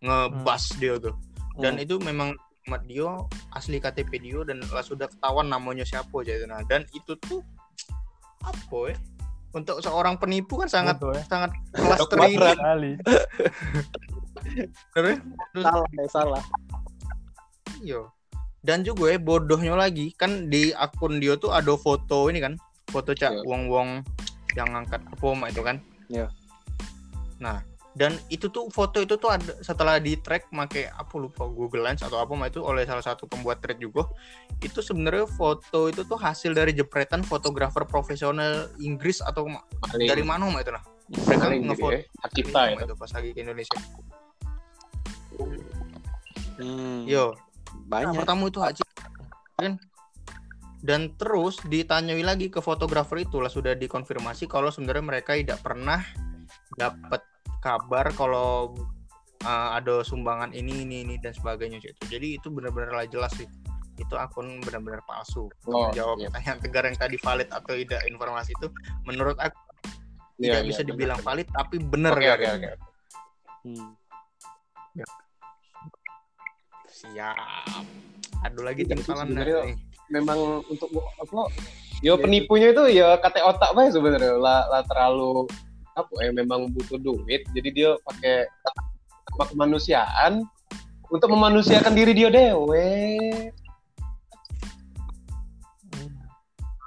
ngebas 0.00 0.80
dia 0.80 0.96
tuh. 0.96 1.14
Dan 1.60 1.78
itu 1.78 2.00
memang 2.02 2.34
alamat 2.64 2.82
dia 2.88 3.08
asli 3.52 3.76
KTP 3.76 4.10
dia 4.24 4.40
dan 4.48 4.64
lah 4.72 4.80
sudah 4.80 5.06
ketahuan 5.12 5.52
namanya 5.52 5.84
siapa 5.84 6.12
aja 6.24 6.32
itu. 6.40 6.46
Nah, 6.48 6.64
dan 6.64 6.88
itu 6.96 7.12
tuh 7.20 7.44
apa 8.40 8.92
ya? 8.92 8.96
Untuk 9.54 9.78
seorang 9.80 10.18
penipu 10.18 10.58
kan 10.58 10.66
sangat 10.66 10.98
Bodoh 10.98 11.14
ya. 11.14 11.22
sangat 11.30 11.50
kelas 11.70 11.98
Dok 12.02 12.08
terikat. 12.10 12.34
Berat. 12.34 12.58
Kali. 12.58 12.92
Terus 14.92 15.16
salah 15.62 15.88
ya 15.94 16.06
salah 16.10 16.42
Iya. 17.80 18.00
Dan 18.64 18.80
juga 18.80 19.12
ya 19.12 19.20
bodohnya 19.20 19.76
lagi 19.76 20.10
kan 20.16 20.48
di 20.48 20.72
akun 20.72 21.20
dia 21.20 21.36
tuh 21.36 21.52
ada 21.52 21.76
foto 21.76 22.32
ini 22.32 22.40
kan, 22.40 22.56
foto 22.88 23.12
cak 23.12 23.30
Iya. 23.30 23.44
wong-wong 23.44 24.00
yang 24.56 24.72
ngangkat 24.72 25.04
apa 25.04 25.46
itu 25.52 25.60
kan. 25.60 25.76
Iya. 26.08 26.26
Nah, 27.44 27.60
dan 27.94 28.18
itu 28.26 28.50
tuh 28.50 28.66
foto 28.74 28.98
itu 28.98 29.14
tuh 29.14 29.30
ada 29.30 29.54
setelah 29.62 30.02
di 30.02 30.18
track 30.18 30.50
make 30.50 30.90
apa 30.90 31.14
lupa 31.14 31.46
Google 31.46 31.86
Lens 31.86 32.02
atau 32.02 32.18
apa 32.18 32.34
itu 32.50 32.58
oleh 32.58 32.82
salah 32.82 33.06
satu 33.06 33.30
pembuat 33.30 33.62
thread 33.62 33.78
juga. 33.78 34.10
Itu 34.58 34.82
sebenarnya 34.82 35.30
foto 35.30 35.86
itu 35.86 36.02
tuh 36.02 36.18
hasil 36.18 36.58
dari 36.58 36.74
jepretan 36.74 37.22
fotografer 37.22 37.86
profesional 37.86 38.66
Inggris 38.82 39.22
atau 39.22 39.46
Paling- 39.46 40.10
dari 40.10 40.26
mana 40.26 40.50
mak 40.50 40.66
itu 40.66 40.74
nah. 40.74 40.84
Mereka 41.04 41.44
jadi 41.46 41.56
ngefoto 41.62 41.92
ya 41.94 42.00
hak 42.24 42.30
cipta 42.34 42.60
ya 42.66 42.74
itu 42.80 42.94
pas 42.98 43.10
lagi 43.14 43.30
ke 43.30 43.38
Indonesia. 43.44 43.78
Hmm, 46.54 47.02
Yo, 47.06 47.34
Nah, 47.34 48.00
banyak 48.00 48.14
pertama 48.16 48.48
itu 48.48 48.58
hak 48.62 48.74
cipta 48.78 49.04
kan 49.54 49.78
dan 50.84 51.16
terus 51.16 51.62
ditanyai 51.64 52.20
lagi 52.20 52.52
ke 52.52 52.60
fotografer 52.60 53.24
itu 53.24 53.40
lah 53.40 53.48
sudah 53.48 53.72
dikonfirmasi 53.72 54.50
kalau 54.50 54.68
sebenarnya 54.68 55.04
mereka 55.04 55.32
tidak 55.32 55.62
pernah 55.64 56.02
dapat 56.76 57.24
kabar 57.64 58.12
kalau 58.12 58.76
uh, 59.40 59.68
ada 59.72 60.04
sumbangan 60.04 60.52
ini 60.52 60.84
ini 60.84 60.96
ini 61.08 61.14
dan 61.16 61.32
sebagainya 61.32 61.80
itu 61.80 62.02
jadi 62.12 62.36
itu 62.36 62.52
benar-benar 62.52 62.92
lah 62.92 63.08
jelas 63.08 63.32
sih 63.32 63.48
itu 63.96 64.14
akun 64.20 64.60
benar-benar 64.60 65.00
palsu 65.08 65.48
Oh, 65.64 65.88
menjawab 65.88 66.18
iya. 66.20 66.28
pertanyaan 66.28 66.58
tegar 66.60 66.82
yang 66.84 66.98
tadi 66.98 67.16
valid 67.16 67.48
atau 67.48 67.72
tidak 67.72 68.02
informasi 68.04 68.52
itu 68.52 68.68
menurut 69.08 69.40
aku 69.40 69.56
Iya, 70.34 70.58
tidak 70.58 70.60
iya, 70.60 70.66
bisa 70.66 70.80
benar, 70.82 70.90
dibilang 70.92 71.20
valid 71.22 71.46
tapi 71.48 71.76
benar 71.78 72.12
Oke 72.18 72.26
ya. 72.26 72.34
oke 72.34 72.48
oke. 72.58 72.70
Hmm. 73.64 73.88
siap 76.90 77.84
aduh 78.44 78.62
lagi 78.66 78.82
Iya, 78.84 78.98
sebenarnya 79.00 79.58
nih. 79.72 79.76
Memang 80.12 80.60
untuk 80.68 80.90
apa? 81.16 81.48
Yo 82.04 82.20
penipunya 82.20 82.76
itu 82.76 82.82
ya 82.92 83.16
kata 83.16 83.40
otak 83.40 83.72
banget 83.72 83.96
sebenarnya 83.96 84.36
lah, 84.36 84.68
lah 84.68 84.82
terlalu 84.84 85.48
apa 85.94 86.14
ya 86.26 86.30
memang 86.34 86.74
butuh 86.74 86.98
duit 86.98 87.46
jadi 87.54 87.68
dia 87.70 87.90
pakai 88.02 88.50
apa 89.30 89.42
kemanusiaan 89.54 90.42
untuk 91.10 91.30
memanusiakan 91.30 91.94
diri 91.94 92.12
dia 92.16 92.30
dewe. 92.32 92.90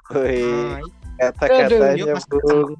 Woi, 0.07 0.79
Nah, 1.19 1.33
kata-katanya 1.35 2.15
bung 2.29 2.79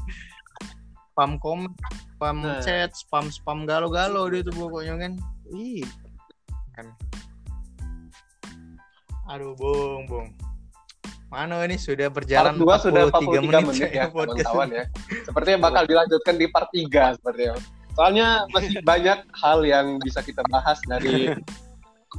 spam 1.12 1.36
komen, 1.36 1.68
spam 2.16 2.36
Nah. 2.40 2.64
chat, 2.64 2.96
spam 2.96 3.28
spam 3.28 3.68
galo-galo 3.68 4.24
dia 4.32 4.40
tuh 4.40 4.56
pokoknya 4.56 4.96
kan. 4.96 5.12
Ih, 5.52 5.84
Aduh, 9.30 9.54
Bung, 9.54 10.10
Bung. 10.10 10.32
Mana 11.30 11.62
ini 11.62 11.78
sudah 11.78 12.10
Part 12.10 12.26
berjalan 12.26 12.58
2 12.58 12.84
sudah 12.90 13.02
43 13.06 13.46
menit, 13.46 13.62
menit 13.70 13.90
ya 13.94 14.10
podcast 14.10 14.50
kawan-kawan 14.50 14.68
ya. 14.74 14.84
Sepertinya 15.22 15.58
bakal 15.70 15.82
dilanjutkan 15.86 16.34
di 16.34 16.46
part 16.50 16.68
3 16.74 17.14
sepertinya. 17.22 17.54
Soalnya 17.94 18.26
masih 18.50 18.82
banyak 18.82 19.18
hal 19.38 19.58
yang 19.62 19.86
bisa 20.02 20.26
kita 20.26 20.42
bahas 20.50 20.82
dari 20.90 21.30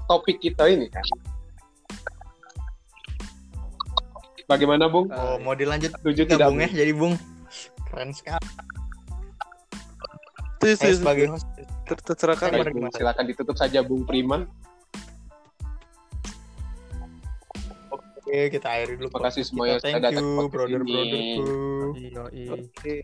topik 0.08 0.40
kita 0.40 0.64
ini 0.72 0.88
kan. 0.88 1.04
Bagaimana 4.48 4.88
Bung? 4.88 5.12
Oh, 5.12 5.36
mau 5.44 5.60
dilanjut 5.60 5.92
nggak 6.04 6.28
tidak 6.32 6.48
Bung 6.48 6.64
ya? 6.64 6.72
Jadi 6.72 6.92
Bung. 6.96 7.14
Keren 7.92 8.16
sekali. 8.16 8.48
tuh, 10.64 10.96
sebagai 11.04 11.26
host 11.36 11.48
ter- 11.84 12.00
terserah 12.00 12.40
Bung. 12.72 12.88
Silakan 12.96 13.26
ditutup 13.28 13.60
saja 13.60 13.84
Bung 13.84 14.08
Priman. 14.08 14.48
Oke, 18.32 18.48
kita 18.48 18.72
akhiri 18.72 18.96
dulu. 18.96 19.12
Terima 19.12 19.28
kasih 19.28 19.44
semuanya 19.44 19.76
sudah 19.76 19.92
Thank 19.92 20.08
datang 20.08 20.24
ke 20.24 20.40
you, 20.40 20.48
brother-brotherku. 20.56 21.44
Oke. 22.56 23.04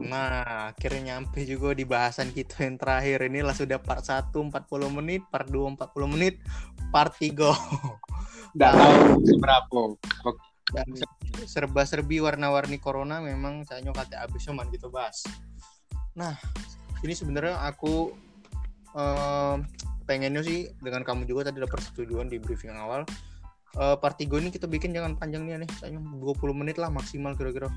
Nah, 0.00 0.72
akhirnya 0.72 1.20
nyampe 1.20 1.44
juga 1.44 1.76
di 1.76 1.84
bahasan 1.84 2.32
kita 2.32 2.64
yang 2.64 2.80
terakhir. 2.80 3.20
Inilah 3.20 3.52
sudah 3.52 3.76
part 3.76 4.00
1 4.00 4.32
40 4.32 4.88
menit, 4.88 5.28
part 5.28 5.44
2 5.44 5.76
40 5.76 6.08
menit, 6.08 6.40
part 6.88 7.12
3 7.12 7.52
Tidak 8.56 8.72
tahu 8.72 9.20
seberapa. 9.28 9.80
Dan 10.74 10.86
serba-serbi 11.46 12.18
warna-warni 12.18 12.82
corona 12.82 13.22
memang 13.22 13.62
saya 13.62 13.86
kata 13.86 14.26
abis 14.26 14.50
cuman 14.50 14.66
gitu 14.74 14.90
bahas. 14.90 15.22
Nah, 16.18 16.34
ini 17.06 17.14
sebenarnya 17.14 17.60
aku 17.62 18.10
em, 18.96 19.62
pengennya 20.08 20.42
sih 20.42 20.70
dengan 20.82 21.06
kamu 21.06 21.26
juga 21.28 21.50
tadi 21.50 21.62
ada 21.62 21.70
persetujuan 21.70 22.26
di 22.26 22.42
briefing 22.42 22.74
awal. 22.74 23.06
Eh, 23.76 23.96
part 24.00 24.16
3 24.16 24.40
ini 24.40 24.48
kita 24.48 24.64
bikin 24.64 24.96
jangan 24.96 25.20
panjang 25.20 25.44
nih 25.44 25.60
nih, 25.60 25.70
saya 25.76 25.92
20 25.92 26.56
menit 26.56 26.80
lah 26.80 26.88
maksimal 26.88 27.36
kira-kira. 27.36 27.68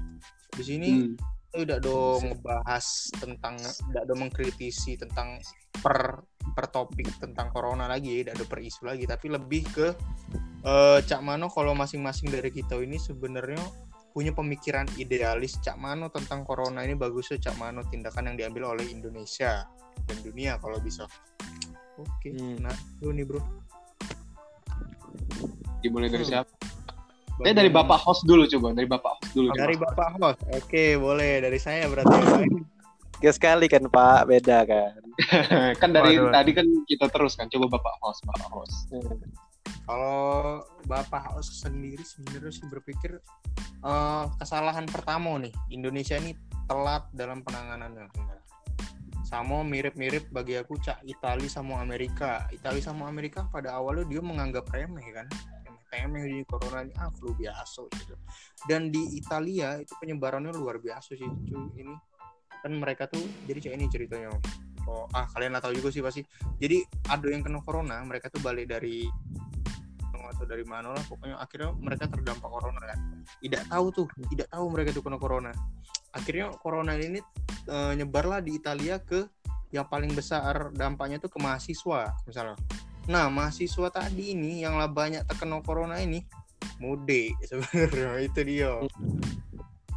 Di 0.56 0.64
sini 0.64 0.90
Hmm. 0.90 1.39
Tidak 1.50 1.80
dong 1.82 2.22
ngebahas 2.30 2.86
tentang 3.18 3.58
tidak 3.58 4.02
ada 4.06 4.14
mengkritisi 4.14 4.96
tentang 5.02 5.42
per 5.82 6.22
per 6.54 6.66
topik 6.70 7.10
tentang 7.18 7.50
corona 7.50 7.90
lagi 7.90 8.22
tidak 8.22 8.38
ada 8.38 8.46
per 8.46 8.60
isu 8.62 8.82
lagi 8.86 9.06
tapi 9.10 9.28
lebih 9.34 9.64
ke 9.70 9.88
eh, 10.66 11.00
Cak 11.02 11.22
Mano 11.26 11.50
kalau 11.50 11.74
masing-masing 11.74 12.30
dari 12.30 12.54
kita 12.54 12.78
ini 12.78 13.02
sebenarnya 13.02 13.62
punya 14.10 14.34
pemikiran 14.34 14.86
idealis 14.98 15.58
Cak 15.62 15.78
Mano 15.78 16.10
tentang 16.10 16.46
corona 16.46 16.82
ini 16.86 16.94
bagusnya 16.98 17.38
Cak 17.40 17.56
Mano 17.58 17.86
tindakan 17.86 18.34
yang 18.34 18.38
diambil 18.38 18.74
oleh 18.78 18.90
Indonesia 18.90 19.66
dan 20.06 20.18
dunia 20.26 20.58
kalau 20.62 20.78
bisa 20.82 21.06
oke 21.98 22.30
Hmm. 22.30 22.62
nah 22.62 22.76
lu 23.02 23.10
nih 23.14 23.26
bro 23.26 23.42
Dimulai 25.80 26.12
dari 26.12 26.28
Hmm. 26.28 26.44
siapa? 26.44 26.52
Eh 27.48 27.56
dari 27.56 27.72
Bapak 27.72 28.00
host 28.04 28.28
dulu 28.28 28.44
coba, 28.48 28.76
dari 28.76 28.88
Bapak 28.90 29.12
host 29.20 29.32
dulu. 29.32 29.50
dari 29.56 29.76
coba. 29.80 29.96
bapak 29.96 30.10
host 30.20 30.40
oke 30.52 30.84
boleh 31.00 31.40
dari 31.40 31.60
saya 31.60 31.88
berarti 31.88 32.16
ya. 32.16 32.48
Gak 33.20 33.36
sekali 33.36 33.68
kan 33.68 33.84
Pak, 33.84 34.32
beda 34.32 34.64
kan. 34.64 34.96
kan 35.84 35.90
dari 35.92 36.16
Waduh. 36.16 36.32
tadi 36.32 36.52
kan 36.56 36.68
kita 36.88 37.12
terus 37.12 37.36
kan, 37.36 37.52
coba 37.52 37.76
Bapak 37.76 37.96
host, 38.00 38.24
Bapak 38.24 38.50
host. 38.52 38.76
Kalau 39.90 40.62
Bapak 40.86 41.34
Haus 41.34 41.50
sendiri 41.66 42.06
sebenarnya 42.06 42.54
sih 42.54 42.66
berpikir 42.70 43.18
eh, 43.84 44.26
kesalahan 44.38 44.86
pertama 44.86 45.34
nih 45.42 45.50
Indonesia 45.74 46.16
ini 46.16 46.38
telat 46.70 47.10
dalam 47.12 47.42
penanganannya. 47.42 48.06
Sama 49.26 49.62
mirip-mirip 49.62 50.30
bagi 50.34 50.58
aku 50.58 50.78
cak 50.78 51.06
Itali 51.06 51.50
sama 51.50 51.82
Amerika. 51.82 52.46
Itali 52.54 52.82
sama 52.82 53.10
Amerika 53.10 53.46
pada 53.50 53.78
awalnya 53.78 54.06
dia 54.10 54.22
menganggap 54.22 54.70
remeh 54.74 55.06
kan. 55.14 55.28
Remeh 55.90 56.24
di 56.30 56.40
corona 56.46 56.86
ini 56.86 56.94
ah 56.98 57.10
flu 57.14 57.34
biasa 57.34 57.82
gitu. 57.98 58.16
Dan 58.70 58.94
di 58.94 59.18
Italia 59.18 59.78
itu 59.82 59.94
penyebarannya 59.98 60.54
luar 60.54 60.78
biasa 60.78 61.18
sih 61.18 61.26
cuy 61.26 61.66
ini. 61.82 61.96
Kan 62.62 62.78
mereka 62.78 63.10
tuh 63.10 63.22
jadi 63.50 63.70
cak 63.70 63.74
ini 63.76 63.86
ceritanya. 63.90 64.30
Oh, 64.90 65.06
ah 65.14 65.30
kalian 65.34 65.54
lah 65.54 65.62
tahu 65.62 65.74
juga 65.78 65.90
sih 65.94 66.02
pasti. 66.02 66.22
Jadi 66.62 66.82
ada 67.10 67.26
yang 67.30 67.46
kena 67.46 67.62
corona, 67.62 68.02
mereka 68.06 68.30
tuh 68.30 68.42
balik 68.42 68.70
dari 68.70 69.06
atau 70.30 70.46
dari 70.46 70.62
mana 70.62 70.94
lah 70.94 71.04
pokoknya 71.10 71.36
akhirnya 71.42 71.74
mereka 71.76 72.06
terdampak 72.06 72.50
corona 72.50 72.82
kan 72.86 73.00
tidak 73.42 73.64
tahu 73.66 73.86
tuh 73.90 74.06
tidak 74.30 74.48
tahu 74.54 74.66
mereka 74.70 74.90
tuh 74.94 75.04
kena 75.04 75.18
corona 75.18 75.52
akhirnya 76.14 76.54
corona 76.62 76.94
ini 76.96 77.20
eh, 77.66 77.94
nyebarlah 77.98 78.40
di 78.46 78.56
Italia 78.56 79.02
ke 79.02 79.26
yang 79.74 79.86
paling 79.86 80.14
besar 80.14 80.74
dampaknya 80.74 81.22
tuh 81.22 81.30
ke 81.30 81.38
mahasiswa 81.42 82.14
misalnya 82.26 82.58
nah 83.10 83.26
mahasiswa 83.28 83.90
tadi 83.90 84.38
ini 84.38 84.62
yang 84.62 84.78
lah 84.78 84.86
banyak 84.86 85.26
terkena 85.26 85.60
corona 85.60 85.98
ini 85.98 86.22
mudik 86.78 87.34
sebenarnya 87.44 88.22
itu 88.30 88.40
dia 88.46 88.72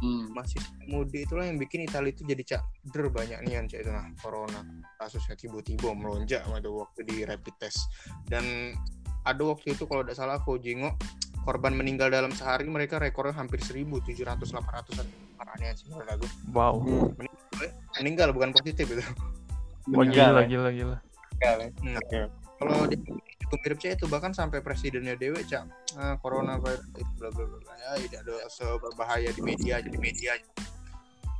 Hmm. 0.03 0.35
mahasiswa 0.35 0.67
mudik 0.83 1.31
itulah 1.31 1.47
yang 1.47 1.55
bikin 1.55 1.87
Italia 1.87 2.11
itu 2.11 2.27
jadi 2.27 2.43
cak 2.43 2.61
der 2.91 3.07
banyak 3.07 3.39
nih 3.39 3.55
yang 3.55 3.71
cak 3.71 3.87
itu 3.87 3.91
nah 3.93 4.03
corona 4.19 4.59
kasusnya 4.99 5.39
tiba-tiba 5.39 5.95
melonjak 5.95 6.43
pada 6.43 6.67
waktu 6.67 7.07
di 7.07 7.23
rapid 7.23 7.55
test 7.55 7.87
dan 8.27 8.75
ada 9.23 9.39
waktu 9.47 9.71
itu 9.71 9.87
kalau 9.87 10.03
tidak 10.03 10.19
salah 10.19 10.35
aku 10.35 10.59
jengok 10.59 10.99
korban 11.47 11.71
meninggal 11.71 12.11
dalam 12.11 12.35
sehari 12.35 12.67
mereka 12.67 12.99
rekornya 12.99 13.31
hampir 13.31 13.63
1700 13.63 14.43
800an 14.43 15.07
parahnya 15.39 15.71
sih 15.71 15.87
menurut 15.87 16.09
aku 16.19 16.27
Wow. 16.51 16.83
meninggal 17.95 18.35
bukan 18.35 18.51
positif 18.51 18.91
itu 18.91 18.99
Wah, 19.87 20.03
Meninggal, 20.03 20.35
gila, 20.35 20.41
ya. 20.43 20.47
gila, 20.51 20.69
gila. 20.71 20.97
Hmm. 21.79 22.27
Kalau 22.63 22.87
di 22.87 22.95
itu 23.53 23.55
mirip 23.59 23.77
cak 23.77 23.91
itu 23.99 24.05
bahkan 24.07 24.31
sampai 24.31 24.63
presidennya 24.63 25.19
dewe 25.19 25.43
cak. 25.43 25.67
Ah, 25.99 26.15
corona 26.17 26.57
virus 26.57 26.87
itu 26.95 27.03
bla 27.19 27.29
bla 27.29 27.45
bla 27.45 27.73
ya 27.75 27.91
tidak 28.07 28.19
ada 28.23 28.35
seberbahaya 28.49 29.29
di 29.35 29.41
media 29.43 29.83
jadi 29.83 29.97
media. 29.99 30.31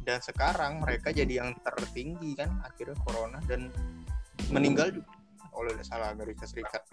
Dan 0.03 0.19
sekarang 0.19 0.83
mereka 0.83 1.15
jadi 1.15 1.39
yang 1.39 1.55
tertinggi 1.63 2.35
kan 2.35 2.59
akhirnya 2.61 2.99
corona. 3.01 3.39
Dan 3.47 3.71
meninggal 4.51 4.91
juga 4.91 5.09
oleh 5.55 5.73
salah 5.81 6.11
Amerika 6.11 6.43
Serikat. 6.45 6.83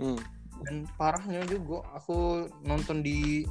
Hmm. 0.00 0.16
dan 0.64 0.88
parahnya 0.96 1.44
juga 1.44 1.84
aku 1.92 2.48
nonton 2.64 3.04
di 3.04 3.44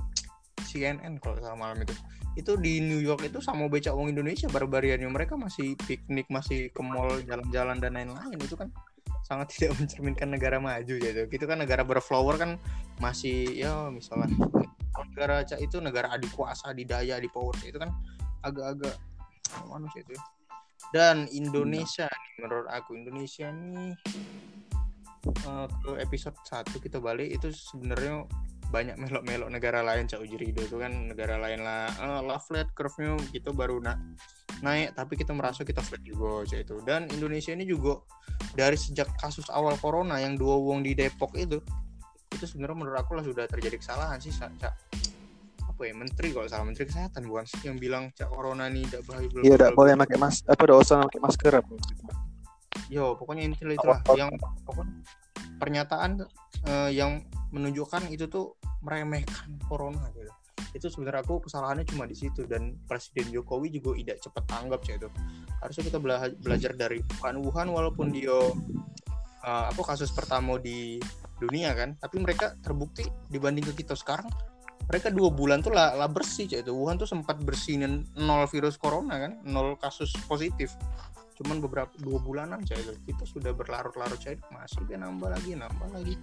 CNN 0.65 1.21
kalau 1.21 1.37
salah 1.37 1.57
malam 1.57 1.85
itu. 1.85 1.93
Itu 2.37 2.57
di 2.57 2.81
New 2.81 3.01
York 3.01 3.25
itu 3.25 3.37
sama 3.37 3.69
becak 3.69 3.93
uang 3.93 4.13
Indonesia 4.13 4.49
barbariannya 4.49 5.09
mereka 5.09 5.37
masih 5.37 5.77
piknik 5.85 6.25
masih 6.29 6.73
ke 6.73 6.81
mall 6.81 7.21
jalan-jalan 7.25 7.77
dan 7.77 7.97
lain-lain 7.97 8.37
itu 8.37 8.57
kan 8.57 8.69
sangat 9.29 9.47
tidak 9.53 9.77
mencerminkan 9.77 10.33
negara 10.33 10.57
maju 10.57 10.95
gitu 10.97 11.21
gitu 11.29 11.45
kan 11.45 11.61
negara 11.61 11.85
berflower 11.85 12.35
kan 12.41 12.51
masih 12.97 13.53
ya 13.53 13.93
misalnya 13.93 14.33
negara 15.13 15.45
cak 15.45 15.61
itu 15.61 15.77
negara 15.79 16.09
adik 16.11 16.33
kuasa 16.33 16.73
adidaya 16.73 17.21
di 17.21 17.29
power 17.29 17.53
itu 17.61 17.77
kan 17.77 17.93
agak-agak 18.41 18.97
mana 19.69 19.85
sih 19.93 20.01
itu 20.01 20.17
ya. 20.17 20.23
dan 20.91 21.29
Indonesia 21.29 22.09
nih, 22.09 22.33
menurut 22.43 22.67
aku 22.73 22.97
Indonesia 22.97 23.47
nih 23.53 23.93
eh, 25.29 25.67
ke 25.69 25.91
episode 26.01 26.37
1 26.43 26.83
kita 26.83 26.97
balik 26.97 27.29
itu 27.29 27.53
sebenarnya 27.53 28.25
banyak 28.69 29.01
melok-melok 29.01 29.49
negara 29.49 29.81
lain 29.81 30.05
Cak 30.05 30.21
Uji 30.21 30.37
Rido 30.37 30.61
itu 30.61 30.77
kan 30.77 31.09
negara 31.09 31.41
lain 31.41 31.65
lah 31.65 31.89
eh, 31.89 32.21
lah 32.21 32.37
flat 32.37 32.69
curve-nya 32.77 33.17
gitu 33.33 33.49
baru 33.49 33.81
na 33.81 33.97
naik 34.61 34.93
tapi 34.93 35.17
kita 35.17 35.33
merasa 35.33 35.65
kita 35.65 35.81
flat 35.81 36.05
juga 36.05 36.45
Cak 36.45 36.59
itu 36.69 36.75
dan 36.85 37.09
Indonesia 37.09 37.49
ini 37.49 37.65
juga 37.65 38.05
dari 38.53 38.77
sejak 38.77 39.09
kasus 39.17 39.49
awal 39.49 39.73
corona 39.81 40.21
yang 40.21 40.37
dua 40.37 40.53
wong 40.61 40.85
di 40.85 40.93
Depok 40.93 41.33
itu 41.33 41.57
itu 42.29 42.45
sebenarnya 42.45 42.77
menurut 42.77 42.97
aku 43.01 43.17
lah 43.17 43.25
sudah 43.25 43.49
terjadi 43.49 43.81
kesalahan 43.81 44.21
sih 44.21 44.29
Cak 44.29 44.53
Cak. 44.61 44.75
apa 45.65 45.81
ya 45.87 45.95
menteri 45.95 46.35
kalau 46.35 46.45
salah 46.45 46.67
menteri 46.67 46.91
kesehatan 46.91 47.25
bukan 47.25 47.45
sih 47.49 47.65
yang 47.65 47.81
bilang 47.81 48.13
Cak 48.13 48.29
corona 48.29 48.69
ini 48.69 48.85
tidak 48.85 49.09
bahaya 49.09 49.27
Iya, 49.41 49.55
tidak 49.57 49.73
boleh 49.73 49.97
pakai 49.97 50.17
mas 50.21 50.45
apa 50.45 50.61
tidak 50.61 50.77
usah 50.83 50.95
pakai 51.09 51.19
masker 51.23 51.53
apa. 51.57 51.73
Yo, 52.89 53.13
pokoknya 53.15 53.45
intinya 53.45 53.73
itulah 53.77 54.01
yang 54.17 54.33
pokoknya 54.65 54.93
pernyataan 55.59 56.23
eh, 56.67 56.91
yang 56.95 57.23
menunjukkan 57.49 58.09
itu 58.13 58.29
tuh 58.29 58.57
meremehkan 58.85 59.59
corona 59.65 60.07
gitu. 60.13 60.31
Itu 60.75 60.87
sebenarnya 60.93 61.25
aku 61.25 61.49
kesalahannya 61.49 61.87
cuma 61.89 62.05
di 62.05 62.13
situ 62.13 62.45
dan 62.45 62.77
Presiden 62.85 63.33
Jokowi 63.33 63.73
juga 63.73 63.97
tidak 63.97 64.17
cepat 64.21 64.43
tanggap 64.45 64.79
sih 64.85 64.95
itu. 64.95 65.09
Harusnya 65.59 65.83
kita 65.89 65.99
bela- 65.99 66.37
belajar 66.39 66.71
dari 66.77 67.01
Wuhan. 67.19 67.41
Wuhan 67.41 67.67
walaupun 67.73 68.13
dia 68.13 68.37
eh, 69.43 69.65
apa 69.71 69.81
kasus 69.81 70.13
pertama 70.13 70.61
di 70.61 71.01
dunia 71.39 71.71
kan, 71.71 71.95
tapi 71.95 72.19
mereka 72.19 72.53
terbukti 72.59 73.07
dibanding 73.31 73.63
ke 73.71 73.83
kita 73.83 73.95
sekarang 73.95 74.27
mereka 74.89 75.13
dua 75.13 75.29
bulan 75.29 75.61
tuh 75.61 75.69
lah, 75.69 75.93
lah 75.93 76.09
bersih 76.09 76.49
itu. 76.49 76.73
Wuhan 76.73 76.97
tuh 76.97 77.05
sempat 77.05 77.37
bersihin 77.45 78.09
nol 78.17 78.49
virus 78.49 78.73
corona 78.81 79.21
kan 79.21 79.37
nol 79.45 79.77
kasus 79.77 80.09
positif 80.25 80.73
cuman 81.39 81.63
beberapa 81.63 81.91
dua 82.03 82.19
bulanan 82.19 82.59
itu 82.67 82.93
kita 83.07 83.23
sudah 83.23 83.55
berlarut-larut 83.55 84.19
saya 84.19 84.35
masih 84.51 84.83
dia 84.91 84.99
nambah 84.99 85.31
lagi 85.31 85.55
nambah 85.55 85.89
lagi. 85.95 86.15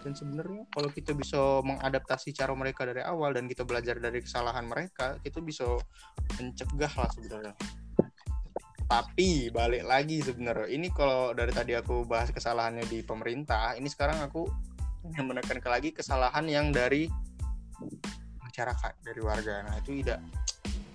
Dan 0.00 0.16
sebenarnya 0.16 0.64
kalau 0.72 0.90
kita 0.90 1.12
bisa 1.12 1.60
mengadaptasi 1.62 2.32
cara 2.34 2.50
mereka 2.56 2.88
dari 2.88 3.04
awal 3.04 3.36
dan 3.36 3.46
kita 3.46 3.62
belajar 3.62 4.00
dari 4.00 4.24
kesalahan 4.24 4.66
mereka 4.66 5.20
kita 5.22 5.38
bisa 5.38 5.78
mencegah 6.40 6.92
lah 6.98 7.10
sebenarnya. 7.14 7.54
Tapi 8.90 9.54
balik 9.54 9.86
lagi 9.86 10.18
sebenarnya 10.18 10.66
ini 10.66 10.90
kalau 10.90 11.30
dari 11.30 11.54
tadi 11.54 11.78
aku 11.78 12.02
bahas 12.02 12.34
kesalahannya 12.34 12.82
di 12.90 13.06
pemerintah 13.06 13.78
ini 13.78 13.86
sekarang 13.86 14.18
aku 14.18 14.50
ingin 15.06 15.30
menekankan 15.30 15.78
lagi 15.78 15.94
kesalahan 15.94 16.42
yang 16.50 16.74
dari 16.74 17.06
masyarakat 18.42 18.92
dari 19.06 19.20
warga. 19.22 19.62
Nah 19.62 19.78
itu 19.78 20.02
tidak 20.02 20.18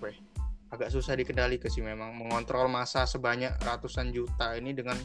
ya, 0.04 0.35
agak 0.74 0.90
susah 0.90 1.14
dikendalikan 1.14 1.70
sih 1.70 1.82
memang 1.82 2.18
mengontrol 2.18 2.66
masa 2.66 3.06
sebanyak 3.06 3.54
ratusan 3.62 4.10
juta 4.10 4.58
ini 4.58 4.74
dengan 4.74 4.98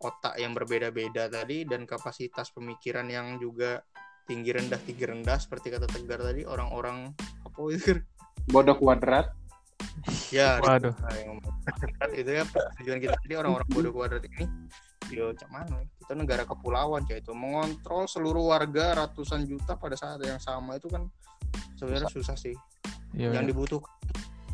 otak 0.00 0.38
yang 0.40 0.56
berbeda-beda 0.56 1.28
tadi 1.28 1.66
dan 1.68 1.84
kapasitas 1.84 2.48
pemikiran 2.54 3.04
yang 3.10 3.36
juga 3.36 3.82
tinggi 4.24 4.54
rendah 4.54 4.78
tinggi 4.80 5.04
rendah 5.04 5.36
seperti 5.36 5.74
kata 5.74 5.90
Tegar 5.90 6.22
tadi 6.22 6.46
orang-orang 6.46 7.10
apa 7.44 7.58
itu 7.74 7.98
Bodoh 8.48 8.78
kuadrat. 8.78 9.28
ya 10.32 10.56
Waduh. 10.62 10.94
itu 12.20 12.30
ya 12.30 12.44
tujuan 12.80 12.98
kita 13.02 13.14
tadi 13.20 13.34
orang-orang 13.36 13.68
bodoh 13.68 13.92
kuadrat 13.92 14.22
ini 14.24 14.46
yo 15.10 15.34
cak 15.34 15.50
mana 15.50 15.82
ya? 15.82 15.86
kita 16.00 16.12
negara 16.14 16.42
kepulauan 16.46 17.02
cak 17.04 17.26
itu 17.26 17.34
mengontrol 17.34 18.06
seluruh 18.06 18.54
warga 18.54 18.94
ratusan 19.04 19.42
juta 19.44 19.74
pada 19.74 19.98
saat 19.98 20.22
yang 20.22 20.38
sama 20.38 20.78
itu 20.78 20.86
kan 20.86 21.10
sebenarnya 21.76 22.08
susah 22.08 22.38
sih 22.38 22.54
Iya. 23.10 23.34
yang 23.34 23.46
dibutuhkan 23.50 23.90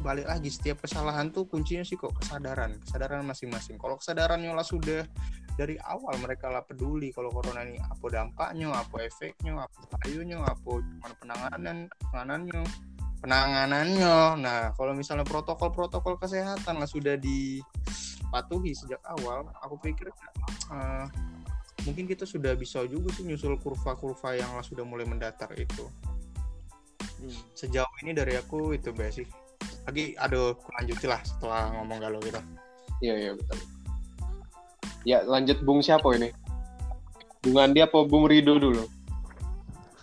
balik 0.07 0.31
lagi 0.31 0.47
setiap 0.55 0.87
kesalahan 0.87 1.35
tuh 1.35 1.51
kuncinya 1.51 1.83
sih 1.83 1.99
kok 1.99 2.15
kesadaran 2.15 2.79
kesadaran 2.79 3.27
masing-masing. 3.27 3.75
Kalau 3.75 3.99
kesadarannya 3.99 4.55
lah 4.55 4.63
sudah 4.63 5.03
dari 5.59 5.75
awal 5.83 6.15
mereka 6.23 6.47
lah 6.47 6.63
peduli 6.63 7.11
kalau 7.11 7.35
corona 7.35 7.67
ini 7.67 7.83
apa 7.83 8.07
dampaknya 8.07 8.71
apa 8.71 9.03
efeknya 9.03 9.67
apa 9.67 9.79
bahayanya 9.91 10.47
apa 10.47 10.71
gimana 10.79 11.15
penanganan 11.19 11.77
penanganannya 11.99 12.63
penanganannya. 13.19 14.17
Nah 14.39 14.61
kalau 14.79 14.95
misalnya 14.95 15.27
protokol-protokol 15.27 16.23
kesehatan 16.23 16.79
lah 16.79 16.87
sudah 16.87 17.19
dipatuhi 17.19 18.79
sejak 18.79 19.03
awal 19.19 19.51
aku 19.59 19.91
pikir 19.91 20.07
eh, 20.71 21.07
mungkin 21.83 22.07
kita 22.07 22.23
sudah 22.23 22.55
bisa 22.55 22.87
juga 22.87 23.11
sih 23.11 23.27
nyusul 23.27 23.59
kurva-kurva 23.59 24.39
yang 24.39 24.55
lah 24.55 24.63
sudah 24.63 24.87
mulai 24.87 25.03
mendatar 25.03 25.51
itu. 25.59 25.91
Hmm. 27.17 27.33
sejauh 27.57 27.97
ini 28.05 28.13
dari 28.13 28.37
aku 28.37 28.77
itu 28.77 28.93
basic 28.93 29.25
lagi 29.87 30.19
aduh 30.19 30.59
lanjutin 30.79 31.09
lah 31.15 31.21
setelah 31.23 31.71
ngomong 31.79 31.99
galau 32.03 32.21
gitu 32.21 32.43
Iya, 33.05 33.15
iya 33.21 33.31
betul. 33.37 33.59
Ya, 35.05 35.19
lanjut 35.23 35.61
Bung 35.63 35.85
siapa 35.85 36.17
ini? 36.17 36.33
Bung 37.45 37.61
Andi 37.61 37.85
apa 37.85 38.03
Bung 38.09 38.25
Rido 38.25 38.57
dulu? 38.57 38.89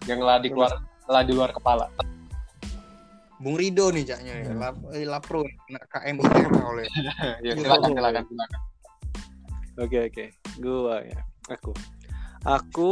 Yang 0.06 0.22
lah 0.22 0.38
di 0.40 0.50
luar 0.54 0.72
lah 1.10 1.22
di 1.26 1.34
luar 1.34 1.50
kepala. 1.52 1.90
Bung 3.42 3.58
Rido 3.60 3.92
nih 3.92 4.06
caknya 4.08 4.34
ya 4.46 4.52
Hmm. 4.54 4.62
lap, 4.62 4.76
eh, 4.96 5.04
lapro 5.10 5.42
kena 5.44 5.82
KM 5.90 6.16
ITERA 6.22 6.62
oleh 6.64 6.86
ya, 7.44 7.52
silakan, 7.58 7.92
silakan, 7.98 8.24
silakan. 8.30 8.62
Oke 9.82 9.98
oke, 10.06 10.26
gua 10.62 11.02
ya, 11.02 11.20
aku, 11.50 11.74
aku 12.46 12.92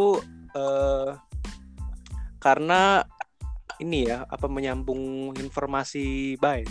eh 0.57 1.13
karena 2.41 3.05
ini 3.81 4.07
ya 4.07 4.23
apa 4.29 4.45
menyambung 4.45 5.33
informasi 5.35 6.37
baik. 6.37 6.69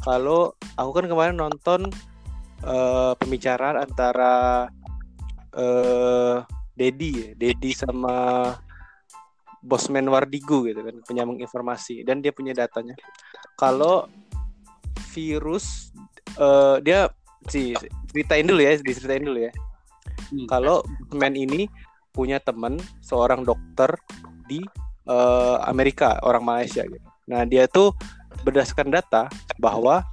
Kalau 0.00 0.54
aku 0.78 0.90
kan 1.02 1.06
kemarin 1.10 1.36
nonton 1.36 1.90
eh 2.64 3.12
pembicaraan 3.18 3.82
antara 3.82 4.66
eh 5.52 6.38
Dedi 6.76 7.10
ya, 7.16 7.28
Dedi 7.32 7.72
sama 7.72 8.52
Bosman 9.64 10.06
Wardigo 10.12 10.62
gitu 10.68 10.78
kan, 10.84 10.96
penyambung 11.02 11.40
informasi 11.42 12.04
dan 12.06 12.22
dia 12.22 12.30
punya 12.30 12.54
datanya. 12.54 12.94
Kalau 13.58 14.06
virus 15.16 15.90
eh, 16.36 16.76
dia 16.84 17.08
sih 17.48 17.72
ceritain 18.12 18.44
dulu 18.46 18.60
ya, 18.60 18.76
diceritain 18.78 19.24
dulu 19.24 19.40
ya. 19.48 19.52
Hmm. 20.30 20.46
Kalau 20.46 20.84
Bosman 21.08 21.34
ini 21.34 21.64
punya 22.12 22.40
teman 22.40 22.80
seorang 23.04 23.44
dokter 23.44 23.92
di 24.48 24.60
eh, 25.06 25.56
Amerika, 25.64 26.18
orang 26.26 26.42
Malaysia 26.44 26.82
gitu. 26.82 27.08
Nah, 27.26 27.42
dia 27.42 27.66
tuh 27.66 27.94
berdasarkan 28.46 28.94
data 28.94 29.26
bahwa 29.58 30.06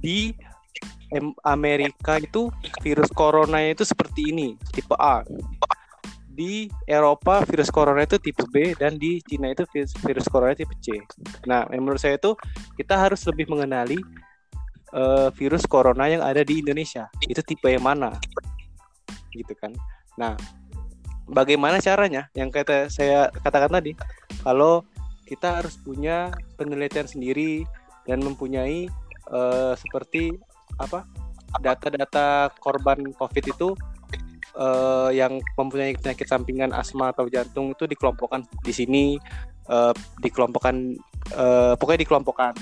di 0.00 0.32
Amerika 1.46 2.18
itu 2.18 2.50
virus 2.82 3.10
corona 3.14 3.62
itu 3.62 3.86
seperti 3.86 4.34
ini, 4.34 4.48
tipe 4.74 4.94
A. 4.98 5.22
Di 6.36 6.68
Eropa 6.84 7.40
virus 7.48 7.72
corona 7.72 8.04
itu 8.04 8.20
tipe 8.20 8.44
B 8.52 8.76
dan 8.76 9.00
di 9.00 9.24
Cina 9.24 9.54
itu 9.54 9.64
virus, 9.72 9.96
virus 10.02 10.26
corona 10.28 10.52
tipe 10.52 10.74
C. 10.82 11.00
Nah, 11.48 11.64
menurut 11.72 12.02
saya 12.02 12.20
itu 12.20 12.36
kita 12.76 12.98
harus 12.98 13.22
lebih 13.24 13.48
mengenali 13.48 13.96
eh, 14.92 15.28
virus 15.32 15.64
corona 15.64 16.10
yang 16.10 16.20
ada 16.20 16.42
di 16.42 16.60
Indonesia. 16.60 17.08
Itu 17.24 17.40
tipe 17.40 17.70
yang 17.70 17.86
mana? 17.86 18.12
Gitu 19.32 19.54
kan. 19.56 19.72
Nah, 20.20 20.36
bagaimana 21.26 21.82
caranya? 21.82 22.30
Yang 22.32 22.62
kata 22.62 22.76
saya 22.88 23.28
katakan 23.42 23.70
tadi, 23.70 23.92
kalau 24.42 24.86
kita 25.26 25.62
harus 25.62 25.74
punya 25.82 26.30
penelitian 26.54 27.10
sendiri 27.10 27.66
dan 28.06 28.22
mempunyai 28.22 28.86
eh, 29.34 29.74
seperti 29.74 30.30
apa 30.78 31.02
data-data 31.58 32.54
korban 32.62 33.10
COVID 33.18 33.44
itu 33.50 33.68
eh, 34.54 35.10
yang 35.18 35.42
mempunyai 35.58 35.98
penyakit 35.98 36.30
sampingan 36.30 36.70
asma 36.70 37.10
atau 37.10 37.26
jantung 37.26 37.74
itu 37.74 37.90
dikelompokkan 37.90 38.46
di 38.62 38.72
sini 38.72 39.04
eh, 39.66 39.92
dikelompokkan 40.22 40.74
eh, 41.34 41.74
pokoknya 41.74 42.06
dikelompokkan 42.06 42.54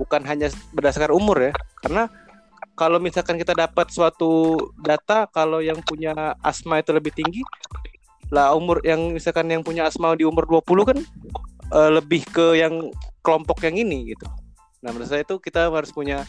bukan 0.00 0.24
hanya 0.24 0.48
berdasarkan 0.72 1.12
umur 1.12 1.36
ya 1.36 1.52
karena 1.84 2.08
kalau 2.72 2.98
misalkan 2.98 3.36
kita 3.36 3.52
dapat 3.52 3.92
suatu 3.92 4.56
data 4.80 5.28
kalau 5.28 5.60
yang 5.60 5.78
punya 5.84 6.34
asma 6.40 6.80
itu 6.80 6.90
lebih 6.92 7.12
tinggi 7.12 7.44
lah 8.32 8.56
umur 8.56 8.80
yang 8.80 9.12
misalkan 9.12 9.44
yang 9.52 9.60
punya 9.60 9.84
asma 9.84 10.16
di 10.16 10.24
umur 10.24 10.48
20 10.48 10.88
kan 10.88 10.98
eh, 11.72 11.90
lebih 11.92 12.24
ke 12.32 12.56
yang 12.56 12.88
kelompok 13.20 13.62
yang 13.62 13.76
ini 13.76 14.16
gitu. 14.16 14.24
Nah, 14.82 14.90
menurut 14.90 15.06
saya 15.06 15.22
itu 15.22 15.36
kita 15.38 15.68
harus 15.68 15.92
punya 15.92 16.24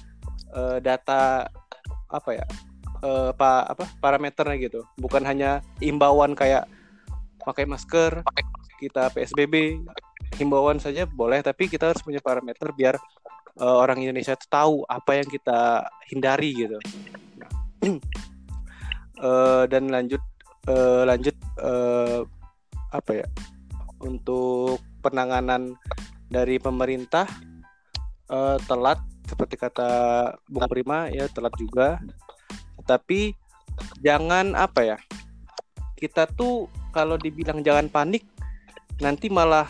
eh, 0.51 0.77
data 0.83 1.47
apa 2.11 2.31
ya? 2.35 2.45
eh, 3.03 3.31
pa, 3.35 3.67
apa 3.67 3.83
parameternya 3.99 4.55
gitu. 4.57 4.81
Bukan 4.95 5.21
hanya 5.27 5.59
imbauan 5.83 6.33
kayak 6.33 6.65
pakai 7.43 7.67
masker, 7.67 8.23
kita 8.79 9.11
PSBB, 9.11 9.83
himbauan 10.39 10.79
saja 10.79 11.03
boleh, 11.03 11.43
tapi 11.43 11.67
kita 11.67 11.91
harus 11.91 12.01
punya 12.01 12.23
parameter 12.23 12.71
biar 12.71 12.95
eh, 13.59 13.77
orang 13.83 14.01
Indonesia 14.01 14.33
itu 14.33 14.47
tahu 14.49 14.85
apa 14.87 15.21
yang 15.21 15.27
kita 15.29 15.85
hindari 16.09 16.51
gitu. 16.53 16.79
Eh, 19.23 19.63
dan 19.71 19.87
lanjut 19.87 20.19
eh, 20.67 21.03
lanjut 21.07 21.31
eh, 21.63 22.27
apa 22.91 23.11
ya? 23.23 23.27
Untuk 24.03 24.83
penanganan 24.99 25.79
dari 26.27 26.59
pemerintah 26.59 27.23
eh, 28.27 28.57
telat 28.67 28.99
seperti 29.23 29.55
kata 29.55 29.89
Bung 30.51 30.67
Prima 30.67 31.07
ya 31.07 31.31
telat 31.31 31.55
juga 31.55 32.03
tapi 32.83 33.31
jangan 34.03 34.53
apa 34.53 34.95
ya 34.95 34.97
kita 35.95 36.27
tuh 36.35 36.67
kalau 36.91 37.15
dibilang 37.15 37.63
jangan 37.63 37.87
panik 37.87 38.27
nanti 38.99 39.31
malah 39.31 39.65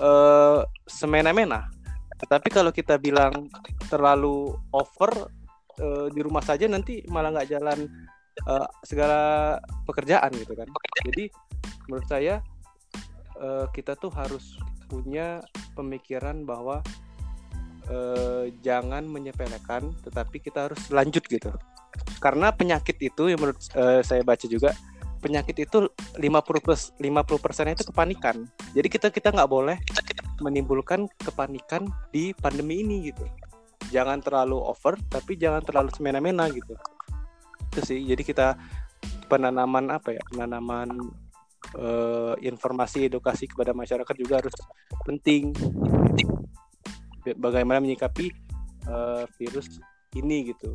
eh, 0.00 0.60
semena-mena 0.88 1.68
tetapi 2.20 2.48
kalau 2.52 2.70
kita 2.70 3.00
bilang 3.00 3.48
terlalu 3.88 4.52
over 4.76 5.32
eh, 5.80 6.06
di 6.12 6.20
rumah 6.20 6.44
saja 6.44 6.68
nanti 6.68 7.00
malah 7.08 7.32
nggak 7.32 7.48
jalan 7.48 7.88
eh, 8.44 8.68
segala 8.84 9.56
pekerjaan 9.88 10.30
gitu 10.36 10.52
kan. 10.52 10.68
Jadi 11.08 11.32
menurut 11.88 12.06
saya 12.06 12.44
eh, 13.40 13.66
kita 13.72 13.96
tuh 13.96 14.12
harus 14.12 14.60
punya 14.92 15.40
pemikiran 15.72 16.44
bahwa 16.44 16.84
eh, 17.88 18.52
jangan 18.60 19.08
menyepelekan 19.08 19.96
tetapi 20.04 20.44
kita 20.44 20.68
harus 20.68 20.80
lanjut 20.92 21.24
gitu. 21.24 21.50
Karena 22.20 22.52
penyakit 22.52 23.00
itu 23.00 23.32
yang 23.32 23.40
menurut 23.40 23.60
eh, 23.74 24.04
saya 24.04 24.20
baca 24.20 24.44
juga 24.44 24.76
penyakit 25.20 25.68
itu 25.68 25.84
50 26.16 26.64
plus 26.64 26.92
50 26.96 27.44
persennya 27.44 27.76
itu 27.76 27.88
kepanikan. 27.88 28.44
Jadi 28.72 28.88
kita 28.88 29.08
kita 29.12 29.32
nggak 29.32 29.50
boleh 29.50 29.76
menimbulkan 30.40 31.06
kepanikan 31.20 31.88
di 32.10 32.32
pandemi 32.36 32.82
ini 32.82 33.12
gitu 33.12 33.24
jangan 33.92 34.20
terlalu 34.24 34.58
over 34.60 34.96
tapi 35.08 35.36
jangan 35.36 35.62
terlalu 35.64 35.90
semena-mena 35.94 36.48
gitu 36.50 36.74
itu 37.70 37.80
sih 37.84 38.00
jadi 38.02 38.22
kita 38.24 38.46
penanaman 39.30 39.94
apa 39.94 40.16
ya 40.18 40.22
penanaman 40.32 40.90
eh, 41.78 42.34
informasi 42.42 43.06
edukasi 43.06 43.46
kepada 43.46 43.70
masyarakat 43.70 44.14
juga 44.18 44.42
harus 44.42 44.54
penting 45.06 45.54
bagaimana 47.38 47.78
menyikapi 47.78 48.32
eh, 48.88 49.24
virus 49.38 49.78
ini 50.18 50.50
gitu 50.50 50.74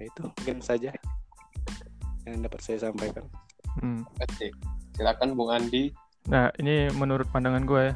Ya 0.00 0.08
itu 0.08 0.20
mungkin 0.24 0.64
saja 0.64 0.96
yang 2.24 2.40
dapat 2.40 2.60
saya 2.64 2.88
sampaikan 2.88 3.28
Hmm. 3.78 4.02
Oke. 4.18 4.50
Silakan 4.98 5.38
Bung 5.38 5.54
Andi. 5.54 5.94
Nah, 6.26 6.50
ini 6.58 6.90
menurut 6.90 7.30
pandangan 7.30 7.62
gue 7.62 7.82
ya. 7.86 7.94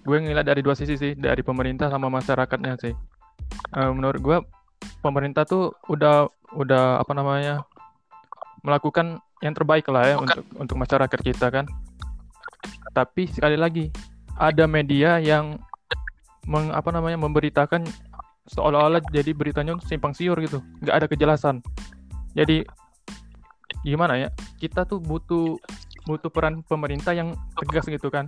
Gue 0.00 0.16
ngeliat 0.20 0.46
dari 0.48 0.64
dua 0.64 0.72
sisi 0.72 0.96
sih, 0.96 1.12
dari 1.12 1.44
pemerintah 1.44 1.92
sama 1.92 2.08
masyarakatnya 2.08 2.74
sih. 2.80 2.94
Eh, 3.76 3.90
menurut 3.92 4.20
gue, 4.20 4.38
pemerintah 5.04 5.44
tuh 5.44 5.76
udah 5.88 6.28
udah 6.56 6.98
apa 6.98 7.12
namanya 7.14 7.62
melakukan 8.66 9.22
yang 9.40 9.56
terbaik 9.56 9.88
lah 9.88 10.04
ya 10.04 10.16
untuk 10.20 10.44
untuk 10.56 10.76
masyarakat 10.76 11.20
kita 11.20 11.48
kan. 11.48 11.64
Tapi 12.92 13.28
sekali 13.30 13.56
lagi 13.56 13.88
ada 14.36 14.64
media 14.66 15.20
yang 15.20 15.56
meng, 16.48 16.72
apa 16.72 16.90
namanya 16.92 17.20
memberitakan 17.20 17.84
seolah-olah 18.50 19.04
jadi 19.12 19.30
beritanya 19.36 19.78
simpang 19.86 20.16
siur 20.16 20.36
gitu, 20.42 20.58
nggak 20.82 20.96
ada 20.96 21.06
kejelasan. 21.06 21.62
Jadi 22.34 22.64
gimana 23.86 24.16
ya? 24.16 24.28
Kita 24.58 24.84
tuh 24.84 24.98
butuh 24.98 25.56
butuh 26.08 26.32
peran 26.32 26.64
pemerintah 26.66 27.14
yang 27.14 27.36
tegas 27.56 27.86
gitu 27.86 28.08
kan. 28.10 28.26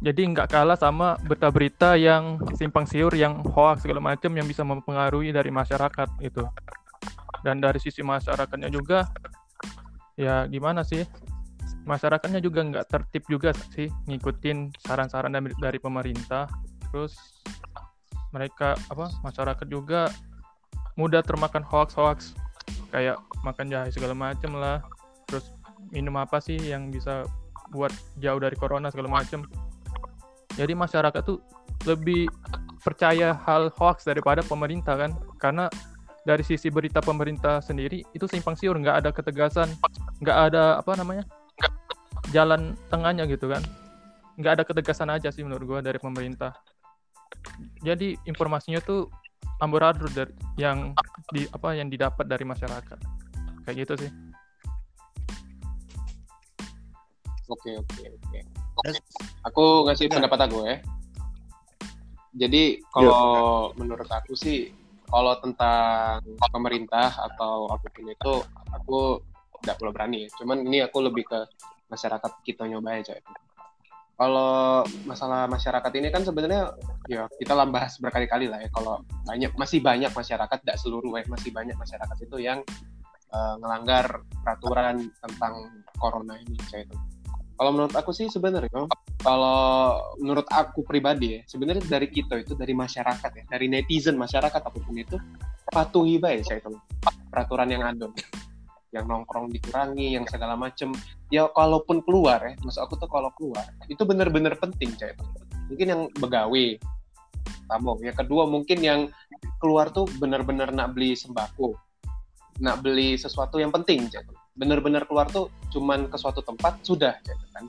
Jadi 0.00 0.32
nggak 0.32 0.48
kalah 0.48 0.80
sama 0.80 1.20
berita-berita 1.28 1.92
yang 2.00 2.40
simpang 2.56 2.88
siur, 2.88 3.12
yang 3.12 3.44
hoax 3.52 3.84
segala 3.84 4.00
macam 4.00 4.32
yang 4.32 4.48
bisa 4.48 4.64
mempengaruhi 4.64 5.28
dari 5.28 5.52
masyarakat 5.52 6.08
itu. 6.24 6.40
Dan 7.44 7.60
dari 7.60 7.76
sisi 7.76 8.00
masyarakatnya 8.00 8.72
juga, 8.72 9.12
ya 10.16 10.48
gimana 10.48 10.84
sih? 10.88 11.04
Masyarakatnya 11.84 12.40
juga 12.40 12.64
nggak 12.64 12.86
tertib 12.88 13.28
juga 13.28 13.52
sih 13.76 13.92
ngikutin 14.08 14.72
saran-saran 14.88 15.32
dari, 15.36 15.76
pemerintah. 15.76 16.48
Terus 16.88 17.16
mereka 18.32 18.76
apa? 18.88 19.12
Masyarakat 19.20 19.66
juga 19.68 20.08
mudah 20.96 21.20
termakan 21.20 21.60
hoax-hoax 21.60 22.32
kayak 22.88 23.20
makan 23.44 23.68
jahe 23.68 23.92
segala 23.92 24.16
macam 24.16 24.56
lah. 24.56 24.80
Terus 25.28 25.52
minum 25.92 26.16
apa 26.16 26.40
sih 26.40 26.56
yang 26.56 26.88
bisa 26.88 27.24
buat 27.68 27.92
jauh 28.16 28.40
dari 28.40 28.56
corona 28.56 28.88
segala 28.88 29.12
macam. 29.12 29.44
Jadi 30.58 30.72
masyarakat 30.74 31.22
tuh 31.22 31.38
lebih 31.86 32.28
percaya 32.80 33.36
hal 33.44 33.68
hoax 33.76 34.08
daripada 34.08 34.40
pemerintah 34.44 34.96
kan, 34.96 35.12
karena 35.40 35.68
dari 36.24 36.44
sisi 36.44 36.68
berita 36.68 37.00
pemerintah 37.00 37.64
sendiri 37.64 38.04
itu 38.12 38.28
simpang 38.28 38.56
siur, 38.56 38.76
nggak 38.76 39.04
ada 39.04 39.10
ketegasan, 39.12 39.68
nggak 40.20 40.38
ada 40.52 40.76
apa 40.80 40.92
namanya 40.96 41.24
jalan 42.32 42.76
tengahnya 42.92 43.24
gitu 43.24 43.48
kan, 43.48 43.64
nggak 44.36 44.60
ada 44.60 44.64
ketegasan 44.68 45.08
aja 45.08 45.32
sih 45.32 45.40
menurut 45.40 45.64
gua 45.64 45.80
dari 45.80 45.96
pemerintah. 45.96 46.52
Jadi 47.80 48.20
informasinya 48.28 48.84
tuh 48.84 49.08
amburadul 49.64 50.12
dari 50.12 50.32
yang 50.60 50.92
di 51.32 51.48
apa 51.48 51.72
yang 51.72 51.88
didapat 51.88 52.28
dari 52.28 52.44
masyarakat, 52.44 52.98
kayak 53.64 53.76
gitu 53.88 53.94
sih. 54.04 54.10
Oke 57.48 57.80
oke 57.80 58.02
oke. 58.08 58.38
Aku 59.48 59.84
ngasih 59.88 60.08
pendapat 60.08 60.48
aku 60.48 60.58
ya. 60.64 60.76
Jadi 62.30 62.78
kalau 62.94 63.74
menurut 63.74 64.06
aku 64.06 64.38
sih 64.38 64.70
kalau 65.10 65.34
tentang 65.42 66.22
pemerintah 66.54 67.10
atau 67.10 67.66
apa 67.66 67.86
pun 67.90 68.06
itu 68.06 68.32
aku 68.70 69.18
tidak 69.60 69.76
perlu 69.82 69.92
berani 69.92 70.26
ya. 70.26 70.28
Cuman 70.38 70.62
ini 70.62 70.78
aku 70.86 71.02
lebih 71.02 71.26
ke 71.26 71.38
masyarakat 71.90 72.32
kita 72.46 72.70
nyoba 72.70 73.02
aja. 73.02 73.18
Kalau 74.20 74.84
masalah 75.08 75.48
masyarakat 75.48 75.92
ini 75.96 76.12
kan 76.12 76.22
sebenarnya 76.22 76.76
ya 77.08 77.24
kita 77.40 77.56
lah 77.56 77.66
bahas 77.66 77.98
berkali-kali 77.98 78.46
lah 78.46 78.62
ya. 78.62 78.68
Kalau 78.70 79.02
banyak 79.26 79.50
masih 79.58 79.82
banyak 79.82 80.12
masyarakat 80.12 80.58
tidak 80.62 80.78
seluruh 80.78 81.10
ya 81.18 81.26
masih 81.26 81.50
banyak 81.50 81.74
masyarakat 81.74 82.16
itu 82.22 82.36
yang 82.38 82.62
eh, 83.34 83.54
ngelanggar 83.58 84.22
peraturan 84.44 85.10
tentang 85.18 85.82
corona 85.98 86.38
ini 86.38 86.54
saya 86.70 86.86
itu. 86.86 86.96
Kalau 87.60 87.76
menurut 87.76 87.92
aku 87.92 88.08
sih 88.16 88.32
sebenarnya 88.32 88.88
kalau 89.20 90.00
menurut 90.16 90.48
aku 90.48 90.80
pribadi 90.80 91.36
ya 91.36 91.40
sebenarnya 91.44 91.84
dari 91.84 92.08
kita 92.08 92.40
itu 92.40 92.56
dari 92.56 92.72
masyarakat 92.72 93.30
ya 93.36 93.44
dari 93.52 93.68
netizen 93.68 94.16
masyarakat 94.16 94.64
apa 94.64 94.78
pun 94.80 94.96
itu 94.96 95.20
patuhi 95.68 96.16
baik 96.16 96.40
saya 96.48 96.64
itu 96.64 96.72
peraturan 97.28 97.68
yang 97.68 97.84
ada 97.84 98.08
yang 98.96 99.04
nongkrong 99.04 99.52
dikurangi 99.52 100.16
yang 100.16 100.24
segala 100.24 100.56
macem. 100.56 100.90
Ya 101.28 101.52
kalaupun 101.52 102.00
keluar 102.00 102.40
ya 102.40 102.56
maksud 102.64 102.80
aku 102.80 102.96
tuh 102.96 103.12
kalau 103.12 103.28
keluar 103.36 103.68
itu 103.92 104.02
benar-benar 104.08 104.56
penting 104.56 104.96
saya 104.96 105.12
itu 105.12 105.24
mungkin 105.68 105.86
yang 105.86 106.02
begawe 106.16 106.66
tamu 107.68 107.94
yang 108.00 108.16
kedua 108.16 108.48
mungkin 108.48 108.78
yang 108.80 109.00
keluar 109.60 109.92
tuh 109.92 110.08
benar-benar 110.16 110.72
nak 110.72 110.96
beli 110.96 111.12
sembako 111.12 111.76
nak 112.64 112.80
beli 112.80 113.20
sesuatu 113.20 113.60
yang 113.60 113.68
penting 113.68 114.08
Cak. 114.08 114.39
Benar-benar 114.58 115.06
keluar 115.06 115.30
tuh 115.30 115.48
cuman 115.70 116.10
ke 116.10 116.16
suatu 116.18 116.42
tempat 116.42 116.82
sudah 116.82 117.14
Cak, 117.22 117.38
kan. 117.54 117.64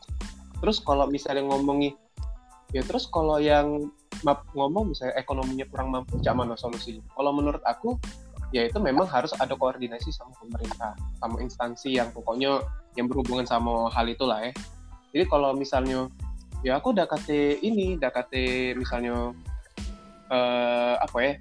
Terus 0.62 0.78
kalau 0.82 1.10
misalnya 1.10 1.45
ngomongi 1.45 1.94
ya 2.72 2.82
terus 2.88 3.10
kalau 3.10 3.38
yang 3.41 3.91
ngomong 4.53 4.94
misalnya 4.94 5.18
ekonominya 5.18 5.66
kurang 5.68 5.90
mampu 5.91 6.22
cak 6.22 6.34
mana 6.38 6.53
solusinya? 6.53 7.02
Kalau 7.18 7.32
menurut 7.34 7.62
aku 7.66 7.98
ya 8.52 8.68
itu 8.68 8.78
memang 8.78 9.08
harus 9.08 9.32
ada 9.40 9.56
koordinasi 9.56 10.12
sama 10.14 10.36
pemerintah 10.38 10.94
sama 11.18 11.41
instansi 11.41 11.98
yang 11.98 12.12
pokoknya 12.14 12.62
yang 12.99 13.08
berhubungan 13.08 13.48
sama 13.48 13.90
hal 13.90 14.06
itulah 14.06 14.40
ya. 14.44 14.53
Jadi 15.12 15.26
kalau 15.28 15.52
misalnya 15.58 16.08
ya 16.62 16.78
aku 16.78 16.94
udah 16.94 17.10
kate 17.10 17.58
ini 17.66 17.98
udah 17.98 18.12
kate 18.14 18.78
misalnya 18.78 19.34
eh, 20.30 20.95
apa 21.02 21.18
ya 21.20 21.34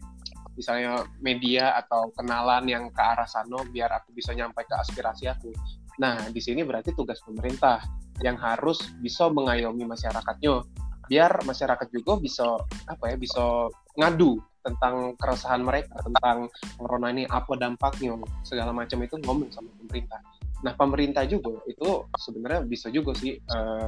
misalnya 0.61 1.09
media 1.24 1.73
atau 1.81 2.12
kenalan 2.12 2.69
yang 2.69 2.93
ke 2.93 3.01
arah 3.01 3.24
sana 3.24 3.65
biar 3.65 3.89
aku 3.97 4.12
bisa 4.12 4.37
nyampai 4.37 4.69
ke 4.69 4.77
aspirasi 4.77 5.24
aku. 5.32 5.49
Nah 5.97 6.28
di 6.28 6.41
sini 6.45 6.61
berarti 6.61 6.93
tugas 6.93 7.24
pemerintah 7.24 7.81
yang 8.20 8.37
harus 8.37 8.93
bisa 9.01 9.32
mengayomi 9.32 9.89
masyarakatnya. 9.89 10.61
Biar 11.09 11.43
masyarakat 11.43 11.89
juga 11.89 12.20
bisa 12.20 12.45
apa 12.85 13.05
ya 13.09 13.16
bisa 13.16 13.73
ngadu 13.97 14.37
tentang 14.61 15.16
keresahan 15.16 15.65
mereka 15.65 15.97
tentang 16.05 16.53
corona 16.77 17.09
ini 17.09 17.24
apa 17.24 17.57
dampaknya 17.57 18.12
segala 18.45 18.77
macam 18.77 19.01
itu 19.01 19.16
ngomong 19.24 19.49
sama 19.49 19.73
pemerintah. 19.81 20.20
Nah 20.61 20.77
pemerintah 20.77 21.24
juga 21.24 21.65
itu 21.65 22.05
sebenarnya 22.20 22.69
bisa 22.69 22.93
juga 22.93 23.16
sih 23.16 23.41
eh, 23.41 23.87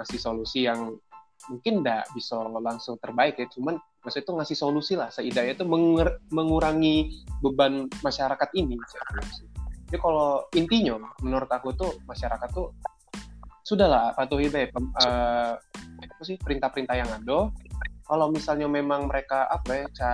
ngasih 0.00 0.18
solusi 0.18 0.64
yang 0.64 0.96
mungkin 1.52 1.84
nggak 1.84 2.16
bisa 2.16 2.40
langsung 2.40 2.96
terbaik 2.98 3.36
ya. 3.36 3.46
Cuman 3.52 3.76
maksudnya 4.04 4.24
itu 4.28 4.32
ngasih 4.36 4.56
solusi 4.60 4.92
lah 5.00 5.08
setidaknya 5.08 5.56
itu 5.56 5.64
menger- 5.64 6.20
mengurangi 6.28 7.24
beban 7.40 7.88
masyarakat 8.04 8.52
ini. 8.52 8.76
Jadi 9.88 9.96
kalau 9.96 10.44
intinya 10.52 11.00
menurut 11.24 11.48
aku 11.48 11.72
tuh 11.72 11.96
masyarakat 12.04 12.48
tuh 12.52 12.76
sudahlah 13.64 14.12
patuhi 14.12 14.52
baik 14.52 14.76
pem- 14.76 14.92
eh, 15.00 15.52
apa 16.04 16.22
sih 16.22 16.36
perintah-perintah 16.36 16.94
yang 17.00 17.08
ada. 17.08 17.48
Kalau 18.04 18.28
misalnya 18.28 18.68
memang 18.68 19.08
mereka 19.08 19.48
apa 19.48 19.72
ya 19.72 19.86
ca 19.96 20.10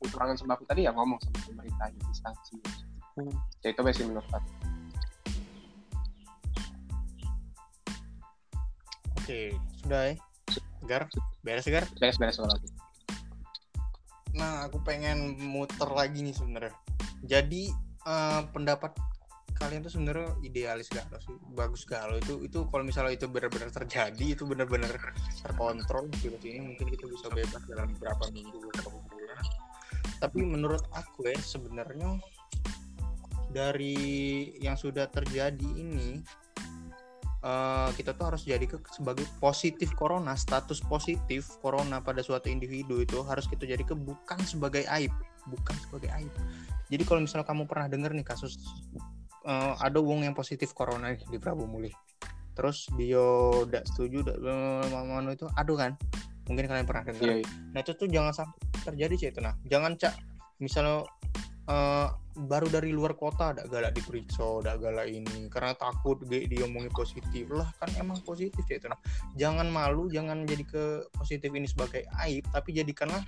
kekurangan 0.00 0.40
sembako 0.40 0.64
tadi 0.64 0.88
ya 0.88 0.96
ngomong 0.96 1.20
sama 1.20 1.38
pemerintah 1.44 1.92
instansi 1.92 2.56
ya 3.60 3.68
itu 3.68 3.80
sih 3.92 4.04
menurut 4.08 4.26
aku. 4.32 4.50
Oke, 9.20 9.54
sudah 9.84 10.00
ya. 10.10 10.14
Segar, 10.82 11.02
beres 11.46 11.62
segar. 11.62 11.84
beres-beres 12.00 12.34
soal 12.40 12.50
aku 12.50 12.81
Nah, 14.36 14.66
aku 14.68 14.80
pengen 14.82 15.36
muter 15.38 15.88
lagi 15.92 16.24
nih 16.24 16.34
sebenarnya. 16.36 16.74
Jadi 17.22 17.68
eh, 18.06 18.42
pendapat 18.50 18.96
kalian 19.62 19.86
tuh 19.86 19.92
sebenarnya 19.94 20.28
idealis 20.42 20.90
gak 20.90 21.06
sih? 21.22 21.36
Bagus 21.54 21.86
lo 21.86 22.18
itu 22.18 22.34
itu 22.42 22.58
kalau 22.66 22.82
misalnya 22.82 23.14
itu 23.14 23.30
benar-benar 23.30 23.70
terjadi 23.70 24.34
itu 24.34 24.42
benar-benar 24.42 24.90
terkontrol 25.38 26.10
virus 26.18 26.42
ini 26.42 26.74
mungkin 26.74 26.86
kita 26.90 27.06
bisa 27.06 27.30
bebas 27.30 27.62
dalam 27.70 27.94
beberapa 27.94 28.26
minggu 28.34 28.58
beberapa 28.58 28.98
bulan. 29.06 29.40
Tapi 30.18 30.40
menurut 30.42 30.82
aku 30.90 31.30
ya 31.30 31.38
sebenarnya 31.38 32.18
dari 33.52 33.94
yang 34.58 34.74
sudah 34.74 35.06
terjadi 35.12 35.68
ini 35.76 36.24
eh, 37.42 37.90
kita 37.98 38.14
tuh 38.14 38.32
harus 38.32 38.42
jadi 38.46 38.64
ke 38.64 38.78
sebagai 38.94 39.26
positif 39.42 39.92
corona 39.98 40.38
status 40.38 40.80
positif 40.86 41.46
corona 41.58 41.98
pada 42.00 42.22
suatu 42.22 42.48
individu 42.48 43.02
itu 43.02 43.20
harus 43.26 43.44
kita 43.50 43.66
jadi 43.66 43.82
ke 43.82 43.94
bukan 43.94 44.38
sebagai 44.46 44.86
aib 44.88 45.12
bukan 45.50 45.74
sebagai 45.82 46.08
aib 46.16 46.32
jadi 46.88 47.02
kalau 47.04 47.20
misalnya 47.22 47.46
kamu 47.46 47.66
pernah 47.66 47.86
dengar 47.90 48.14
nih 48.14 48.26
kasus 48.26 48.58
eh, 49.44 49.74
ada 49.82 49.98
wong 49.98 50.24
yang 50.24 50.34
positif 50.34 50.72
corona 50.72 51.12
nih 51.12 51.22
di 51.28 51.38
Prabu 51.42 51.66
Muli 51.66 51.90
terus 52.52 52.84
dia 53.00 53.24
tidak 53.64 53.84
setuju 53.88 54.28
dak 54.28 54.38
mama 54.92 55.32
itu 55.32 55.48
aduh 55.56 55.76
kan 55.76 55.96
mungkin 56.50 56.68
kalian 56.68 56.86
pernah 56.86 57.04
dengar 57.06 57.22
iya, 57.22 57.34
iya. 57.40 57.48
Nah 57.72 57.80
itu 57.80 57.92
tuh 57.94 58.08
jangan 58.10 58.34
sampai 58.34 58.58
terjadi 58.82 59.14
sih 59.14 59.28
itu 59.30 59.40
nah. 59.40 59.54
Jangan 59.66 59.94
cak 59.94 60.14
misalnya 60.58 61.06
eh, 61.70 62.08
baru 62.32 62.64
dari 62.72 62.88
luar 62.96 63.12
kota 63.12 63.52
ada 63.52 63.62
galak 63.68 63.92
diperiksa, 63.92 64.64
ada 64.64 64.80
galak 64.80 65.08
ini. 65.08 65.52
Karena 65.52 65.76
takut 65.76 66.20
ge- 66.24 66.48
diomongin 66.48 66.88
positif. 66.92 67.48
Lah 67.52 67.68
kan 67.76 67.92
emang 68.00 68.20
positif 68.24 68.64
ya 68.68 68.80
itu. 68.80 68.88
Nah. 68.88 69.00
Jangan 69.36 69.68
malu, 69.68 70.08
jangan 70.08 70.48
jadi 70.48 70.64
ke 70.64 70.84
positif 71.12 71.52
ini 71.52 71.68
sebagai 71.68 72.08
aib, 72.24 72.48
tapi 72.48 72.72
jadikanlah 72.72 73.20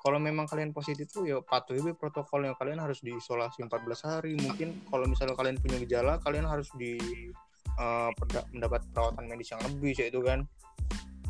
kalau 0.00 0.16
memang 0.16 0.48
kalian 0.48 0.72
positif 0.72 1.12
tuh 1.12 1.28
ya 1.28 1.44
patuhi 1.44 1.84
be 1.84 1.92
protokolnya 1.92 2.56
kalian 2.56 2.80
harus 2.80 3.04
diisolasi 3.04 3.68
14 3.68 4.08
hari. 4.08 4.32
Mungkin 4.40 4.88
kalau 4.88 5.04
misalnya 5.04 5.36
kalian 5.36 5.60
punya 5.60 5.76
gejala 5.84 6.16
kalian 6.24 6.48
harus 6.48 6.72
di 6.80 6.96
perda- 8.16 8.48
mendapat 8.52 8.84
perawatan 8.92 9.24
medis 9.28 9.52
yang 9.52 9.60
lebih 9.60 9.92
ya 9.96 10.08
itu 10.08 10.20
kan. 10.24 10.48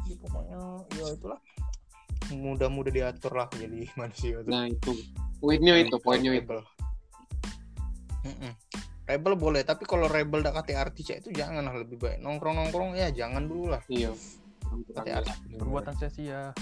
Jadi 0.06 0.14
pokoknya 0.22 0.58
ya 0.94 1.04
itulah. 1.10 1.40
Mudah-mudah 2.30 2.94
diatur 2.94 3.34
lah 3.34 3.50
jadi 3.58 3.90
manusia 3.98 4.38
itu. 4.38 4.50
Nah 4.50 4.70
itu. 4.70 4.94
Poinnya 5.42 5.74
itu 5.82 5.96
poinnya 5.98 6.36
itu 6.36 6.58
Mm-mm. 8.26 8.52
rebel 9.08 9.34
boleh 9.34 9.62
tapi 9.66 9.88
kalau 9.88 10.06
rebel 10.06 10.44
dak 10.44 10.54
kata 10.54 10.76
arti 10.76 11.02
cek 11.02 11.26
itu 11.26 11.30
jangan 11.34 11.66
lah 11.66 11.74
lebih 11.74 11.98
baik 11.98 12.18
nongkrong 12.22 12.56
nongkrong 12.56 12.94
ya 12.94 13.10
jangan 13.10 13.48
dulu 13.48 13.74
lah. 13.74 13.82
Iya. 13.90 14.14
Perbuatan 15.58 15.94
sia-sia 15.98 16.54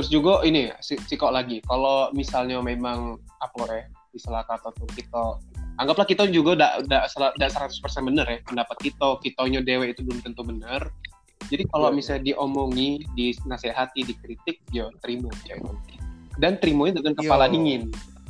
terus 0.00 0.08
juga 0.08 0.40
ini 0.48 0.70
si, 0.80 0.96
si 0.96 1.14
kok 1.18 1.28
lagi 1.28 1.60
kalau 1.68 2.08
misalnya 2.16 2.62
memang 2.62 3.20
apa 3.42 3.60
ya 3.68 3.84
istilah 4.16 4.48
kata 4.48 4.72
tuh 4.72 4.88
kita 4.96 5.36
anggaplah 5.76 6.08
kita 6.08 6.24
juga 6.32 6.56
udah 6.56 6.70
udah 6.86 7.00
udah 7.36 7.48
100% 7.52 8.08
bener 8.08 8.24
ya 8.24 8.38
pendapat 8.48 8.76
kita 8.80 9.20
kitanya 9.20 9.60
dewe 9.60 9.92
itu 9.92 10.00
belum 10.00 10.24
tentu 10.24 10.40
bener. 10.40 10.88
Jadi 11.52 11.66
kalau 11.68 11.90
Iya, 11.90 11.96
misalnya 12.00 12.22
diomongin 12.32 13.04
dinasehati 13.12 14.06
dikritik 14.06 14.64
ya 14.72 14.88
terima 15.04 15.28
ya 15.44 15.60
itu 15.60 16.00
dan 16.40 16.56
terimanya 16.56 17.02
dengan 17.02 17.12
kepala 17.20 17.44
Yo. 17.50 17.60
dingin 17.60 17.82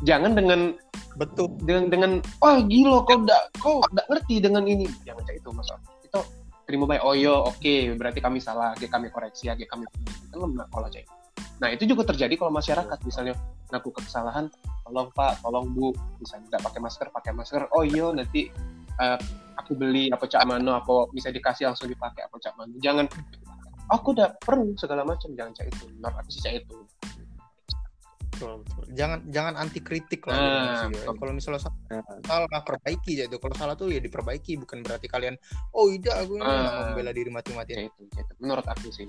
jangan 0.05 0.33
dengan 0.33 0.75
betul. 1.17 1.53
Dengan 1.65 1.91
dengan 1.93 2.11
wah 2.41 2.59
gila 2.65 3.05
kau 3.05 3.21
udah 3.21 3.41
kau 3.61 3.75
udah 3.85 4.05
ngerti 4.09 4.41
dengan 4.41 4.65
ini. 4.65 4.87
Jangan 5.05 5.23
kayak 5.27 5.45
itu 5.45 5.51
masa 5.53 5.77
itu 6.05 6.21
terima 6.65 6.85
baik. 6.89 7.03
Oh 7.05 7.15
yo 7.17 7.51
oke 7.51 7.75
berarti 7.97 8.21
kami 8.23 8.39
salah 8.39 8.73
oke 8.77 8.87
kami 8.87 9.13
koreksi 9.13 9.51
ya 9.51 9.55
kami 9.57 9.85
lemah 10.33 10.67
kalau 10.71 10.89
cek. 10.89 11.05
Nah 11.61 11.69
itu 11.69 11.85
juga 11.85 12.09
terjadi 12.09 12.35
kalau 12.41 12.53
masyarakat 12.53 12.99
misalnya 13.05 13.35
ngaku 13.69 13.93
kesalahan 14.01 14.49
tolong 14.87 15.09
pak 15.13 15.41
tolong 15.45 15.69
bu. 15.73 15.93
Misalnya 16.23 16.57
nggak 16.57 16.63
pakai 16.71 16.81
masker 16.81 17.07
pakai 17.13 17.33
masker. 17.37 17.63
Oh 17.77 17.85
iya 17.85 18.09
nanti 18.15 18.49
eh, 19.01 19.19
aku 19.61 19.77
beli 19.77 20.09
apa 20.09 20.25
cak 20.25 20.43
mano 20.49 20.77
apa 20.77 21.11
bisa 21.13 21.29
dikasih 21.29 21.69
langsung 21.69 21.91
dipakai 21.93 22.25
apa 22.25 22.37
cak 22.41 22.55
mano. 22.57 22.75
Jangan. 22.81 23.07
Aku 23.91 24.15
udah 24.15 24.39
perlu 24.39 24.79
segala 24.79 25.03
macam. 25.03 25.35
Jangan 25.35 25.51
cak 25.51 25.67
itu. 25.67 25.85
Menurut 25.99 26.15
aku 26.23 26.31
sih 26.31 26.41
cak 26.47 26.63
itu 26.63 26.79
betul, 28.41 28.65
betul. 28.65 28.83
jangan 28.97 29.21
jangan 29.29 29.55
anti 29.61 29.81
kritik 29.85 30.25
lah 30.25 30.37
Nah, 30.41 30.89
kalau 31.13 31.33
misalnya 31.37 31.61
salah, 31.61 31.77
salah 32.25 32.63
perbaiki 32.65 33.21
ya 33.21 33.29
itu. 33.29 33.37
Kalau 33.37 33.53
salah 33.53 33.77
tuh 33.77 33.93
ya 33.93 34.01
diperbaiki 34.01 34.57
bukan 34.65 34.81
berarti 34.81 35.13
kalian 35.13 35.37
oh 35.77 35.93
tidak 35.93 36.25
aku 36.25 36.41
ini 36.41 36.49
Ah. 36.49 36.57
nama 36.65 36.81
membela 36.89 37.13
diri 37.13 37.29
mati-matian. 37.29 37.85
Cak 37.85 37.93
itu 37.93 38.03
cak 38.17 38.21
itu. 38.25 38.33
Menurut 38.41 38.65
aku 38.65 38.89
sih. 38.89 39.05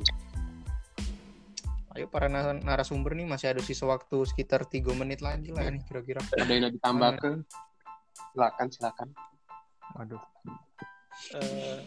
Ayo 1.95 2.07
para 2.11 2.27
na- 2.27 2.55
narasumber 2.59 3.15
nih 3.15 3.27
masih 3.27 3.55
ada 3.55 3.63
sisa 3.63 3.87
waktu 3.87 4.23
sekitar 4.27 4.67
tiga 4.67 4.91
menit 4.91 5.23
lagi 5.23 5.51
lah 5.55 5.67
nih 5.71 5.79
kira-kira. 5.87 6.19
Ada 6.35 6.51
yang 6.51 6.71
ditambahkan 6.75 7.43
silakan 8.35 8.67
silakan. 8.71 9.07
Aduh 9.99 10.23
eh 11.37 11.79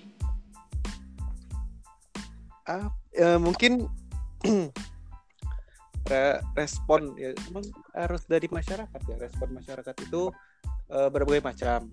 ah, 2.68 2.88
eh, 3.16 3.38
mungkin 3.40 3.88
re- 6.08 6.40
respon 6.56 7.16
ya 7.16 7.32
emang 7.48 7.64
harus 7.96 8.22
dari 8.28 8.46
masyarakat 8.48 9.00
ya 9.08 9.16
respon 9.16 9.56
masyarakat 9.56 9.94
itu 10.04 10.28
eh, 10.92 11.08
berbagai 11.08 11.42
macam. 11.44 11.88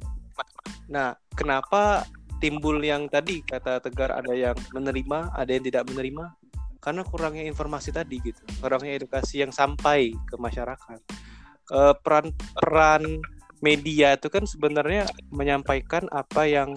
Nah 0.92 1.16
kenapa 1.36 2.04
timbul 2.42 2.82
yang 2.82 3.06
tadi 3.08 3.46
kata 3.46 3.80
tegar 3.80 4.12
ada 4.12 4.34
yang 4.34 4.58
menerima 4.76 5.32
ada 5.36 5.52
yang 5.52 5.64
tidak 5.64 5.88
menerima? 5.88 6.36
Karena 6.82 7.06
kurangnya 7.06 7.46
informasi 7.46 7.94
tadi 7.94 8.18
gitu. 8.20 8.42
Kurangnya 8.58 8.98
edukasi 8.98 9.46
yang 9.46 9.54
sampai 9.54 10.18
ke 10.28 10.36
masyarakat. 10.36 11.00
Eh, 11.72 11.94
peran 12.04 12.34
peran 12.58 13.22
media 13.62 14.18
itu 14.18 14.28
kan 14.28 14.44
sebenarnya 14.50 15.06
menyampaikan 15.30 16.10
apa 16.10 16.50
yang 16.50 16.74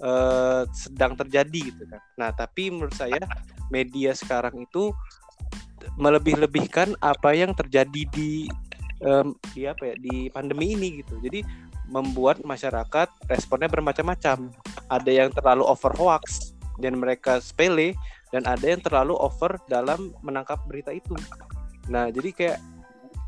eh, 0.00 0.62
sedang 0.72 1.18
terjadi 1.18 1.60
gitu 1.74 1.84
kan. 1.90 2.00
Nah, 2.16 2.30
tapi 2.32 2.70
menurut 2.70 2.94
saya 2.94 3.20
media 3.68 4.14
sekarang 4.14 4.64
itu 4.64 4.94
melebih-lebihkan 5.98 6.94
apa 7.02 7.34
yang 7.34 7.54
terjadi 7.56 8.02
di 8.10 8.46
em, 9.02 9.34
di 9.54 9.66
apa 9.66 9.92
ya 9.92 9.94
di 9.98 10.28
pandemi 10.30 10.76
ini 10.76 11.02
gitu. 11.02 11.18
Jadi 11.22 11.42
membuat 11.90 12.46
masyarakat 12.46 13.08
responnya 13.26 13.66
bermacam-macam. 13.66 14.52
Ada 14.86 15.10
yang 15.10 15.30
terlalu 15.34 15.66
over 15.66 15.90
hoax 15.98 16.54
dan 16.78 16.96
mereka 16.96 17.42
sepele 17.42 17.98
dan 18.30 18.46
ada 18.46 18.62
yang 18.62 18.78
terlalu 18.78 19.18
over 19.18 19.58
dalam 19.66 20.14
menangkap 20.22 20.62
berita 20.70 20.94
itu. 20.94 21.18
Nah, 21.90 22.08
jadi 22.14 22.30
kayak 22.30 22.58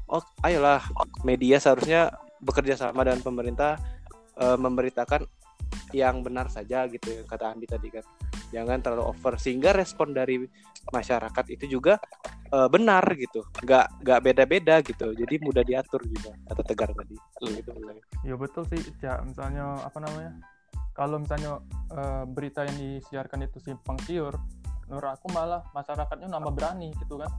oh 0.07 0.23
ayolah 0.47 0.81
media 1.27 1.59
seharusnya 1.59 2.15
bekerja 2.39 2.79
sama 2.79 3.03
dengan 3.03 3.23
pemerintah 3.23 3.79
eh, 4.39 4.59
memberitakan 4.59 5.27
yang 5.93 6.25
benar 6.25 6.49
saja 6.49 6.89
gitu 6.89 7.09
yang 7.13 7.27
kata 7.29 7.53
Andi 7.53 7.67
tadi 7.69 7.89
kan. 7.93 8.05
Jangan 8.53 8.85
terlalu 8.85 9.05
over 9.09 9.41
sehingga 9.41 9.73
respon 9.73 10.13
dari 10.13 10.45
masyarakat 10.93 11.45
itu 11.53 11.79
juga 11.79 11.97
eh, 12.53 12.69
benar 12.69 13.05
gitu. 13.17 13.45
Nggak 13.65 13.87
nggak 14.05 14.21
beda-beda 14.21 14.75
gitu. 14.85 15.13
Jadi 15.17 15.35
mudah 15.41 15.65
diatur 15.65 16.05
juga 16.05 16.37
kata 16.53 16.63
Tegar 16.65 16.91
tadi. 16.93 17.17
Gitu 17.41 17.71
mulai. 17.73 18.01
Ya 18.25 18.35
betul 18.37 18.65
sih, 18.69 18.81
ya 19.01 19.21
misalnya 19.25 19.81
apa 19.81 19.99
namanya? 20.01 20.33
Kalau 20.93 21.17
misalnya 21.17 21.61
eh, 21.93 22.25
berita 22.29 22.69
yang 22.69 22.77
disiarkan 22.77 23.49
itu 23.49 23.57
simpang 23.65 23.97
siur, 24.05 24.37
menurut 24.89 25.17
aku 25.17 25.33
malah 25.33 25.65
masyarakatnya 25.73 26.29
nambah 26.29 26.53
berani 26.53 26.93
gitu 27.01 27.17
kan. 27.21 27.33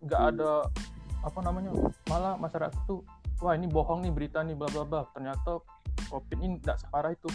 Nggak 0.00 0.22
ada 0.32 0.68
apa 1.20 1.38
namanya? 1.44 1.74
Malah 2.08 2.40
masyarakat 2.40 2.80
tuh 2.88 3.04
wah 3.38 3.54
ini 3.54 3.70
bohong 3.70 4.02
nih 4.02 4.12
berita 4.14 4.42
nih 4.42 4.56
bla 4.56 4.72
bla 4.72 4.84
bla. 4.88 5.02
Ternyata 5.12 5.60
Covid 6.06 6.38
ini 6.38 6.62
tidak 6.62 6.78
separah 6.78 7.10
itu. 7.12 7.28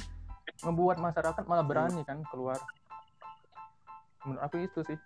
Ngebuat 0.64 0.98
masyarakat 1.03 1.44
malah 1.44 1.65
berani 1.68 2.02
kan 2.07 2.23
keluar. 2.31 2.57
Menurut 4.23 4.41
aku 4.41 4.56
itu 4.64 4.80
sih. 4.88 4.98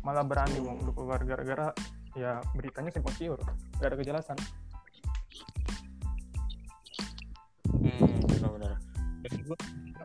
Malah 0.00 0.24
berani 0.24 0.60
mau 0.60 0.76
keluar 0.92 1.20
gara-gara 1.24 1.72
ya 2.14 2.38
beritanya 2.54 2.94
simpang 2.94 3.14
siur, 3.18 3.40
gak 3.82 3.90
ada 3.90 3.96
kejelasan. 3.98 4.38
Hmm, 7.74 8.22
benar-benar. 8.30 8.78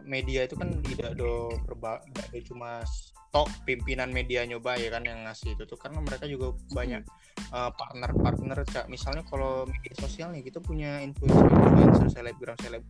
Media 0.09 0.47
itu 0.47 0.57
kan 0.57 0.73
tidak 0.81 1.13
do 1.19 1.53
berba 1.69 2.01
tidak 2.25 2.49
cuma 2.49 2.81
stok 3.29 3.45
pimpinan 3.61 4.09
media 4.09 4.41
nyoba 4.41 4.73
ya 4.81 4.89
kan 4.89 5.05
yang 5.05 5.21
ngasih 5.29 5.53
itu 5.53 5.69
tuh. 5.69 5.77
Karena 5.77 6.01
mereka 6.01 6.25
juga 6.25 6.57
banyak 6.73 7.05
uh, 7.53 7.69
partner-partner 7.77 8.65
Cak. 8.65 8.85
misalnya 8.89 9.21
kalau 9.29 9.69
media 9.69 9.93
sosial 10.01 10.33
nih 10.33 10.41
kita 10.41 10.57
punya 10.57 10.97
influencer 11.05 11.45
influencer 11.45 12.07
selebgram 12.09 12.57
seleb 12.57 12.83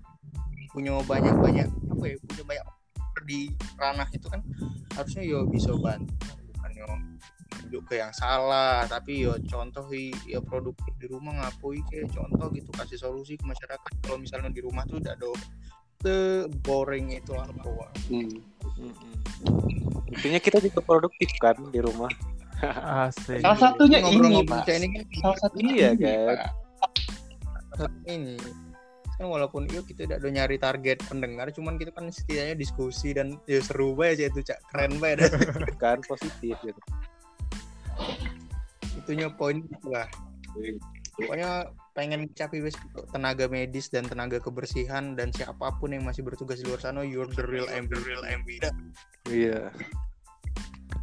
punya 0.72 0.96
banyak 1.04 1.36
banyak 1.36 1.68
apa 1.68 2.04
ya 2.08 2.16
punya 2.24 2.44
banyak 2.46 2.66
di 3.28 3.52
ranah 3.76 4.08
itu 4.16 4.26
kan 4.32 4.40
harusnya 4.96 5.28
yo 5.28 5.44
bisa 5.44 5.76
bantu. 5.76 6.08
Bukan 6.56 6.72
yo 6.72 6.88
tunjuk 7.60 7.84
ke 7.92 8.00
yang 8.00 8.14
salah 8.16 8.88
tapi 8.88 9.28
yo 9.28 9.36
contoh 9.44 9.84
ya 10.26 10.40
produktif 10.40 10.96
di 10.96 11.12
rumah 11.12 11.36
ngapui 11.36 11.84
kayak 11.92 12.10
contoh 12.16 12.48
gitu 12.56 12.72
kasih 12.74 12.96
solusi 12.96 13.36
ke 13.36 13.44
masyarakat. 13.44 13.92
Kalau 14.08 14.18
misalnya 14.18 14.50
di 14.50 14.64
rumah 14.64 14.88
tuh 14.88 15.04
udah 15.04 15.14
do 15.20 15.36
se 16.00 16.16
boring 16.64 17.12
itu 17.12 17.32
apa 17.36 17.92
Hmm. 18.08 18.40
Intinya 20.08 20.40
kita 20.40 20.64
juga 20.64 20.80
produktif 20.80 21.28
kan 21.44 21.60
di 21.70 21.80
rumah. 21.84 22.08
Asik. 23.04 23.40
Salah 23.40 23.60
satunya 23.60 24.00
ini, 24.00 24.20
ngobrol-ngobrol 24.20 24.60
Pak. 24.60 24.68
kayak 24.68 24.80
ini 24.80 24.88
kan 24.92 25.04
Salah 25.20 25.38
satunya 25.40 25.72
Iya, 25.76 25.90
ini, 25.96 26.04
kan? 26.04 26.26
Pak. 26.28 26.50
ini 28.08 28.36
kan 29.16 29.28
walaupun 29.28 29.68
yuk 29.68 29.84
kita 29.84 30.08
udah 30.08 30.20
do 30.20 30.32
nyari 30.32 30.56
target 30.56 31.04
pendengar 31.04 31.52
cuman 31.52 31.76
kita 31.76 31.92
kan 31.92 32.08
setidaknya 32.08 32.56
diskusi 32.56 33.12
dan 33.12 33.36
ya 33.44 33.60
seru 33.60 33.92
banget 33.92 34.16
sih 34.16 34.26
itu 34.32 34.40
cak 34.48 34.60
keren 34.72 34.96
banget 34.96 35.28
kan 35.84 36.00
positif 36.08 36.56
gitu. 36.64 36.80
itunya 38.96 39.28
poin 39.28 39.60
lah 39.84 40.08
pokoknya 41.16 41.68
pengen 41.94 42.30
capai 42.32 42.62
wes 42.62 42.76
tenaga 43.12 43.50
medis 43.50 43.90
dan 43.90 44.06
tenaga 44.06 44.38
kebersihan 44.40 45.14
dan 45.18 45.34
siapa 45.34 45.74
pun 45.78 45.92
yang 45.92 46.06
masih 46.06 46.22
bertugas 46.22 46.62
di 46.62 46.70
luar 46.70 46.80
sana 46.80 47.02
you're 47.02 47.30
the 47.34 47.44
real 47.46 47.68
MV 47.68 47.92
real 48.06 48.24
MV 48.24 48.50
Iya. 49.30 49.70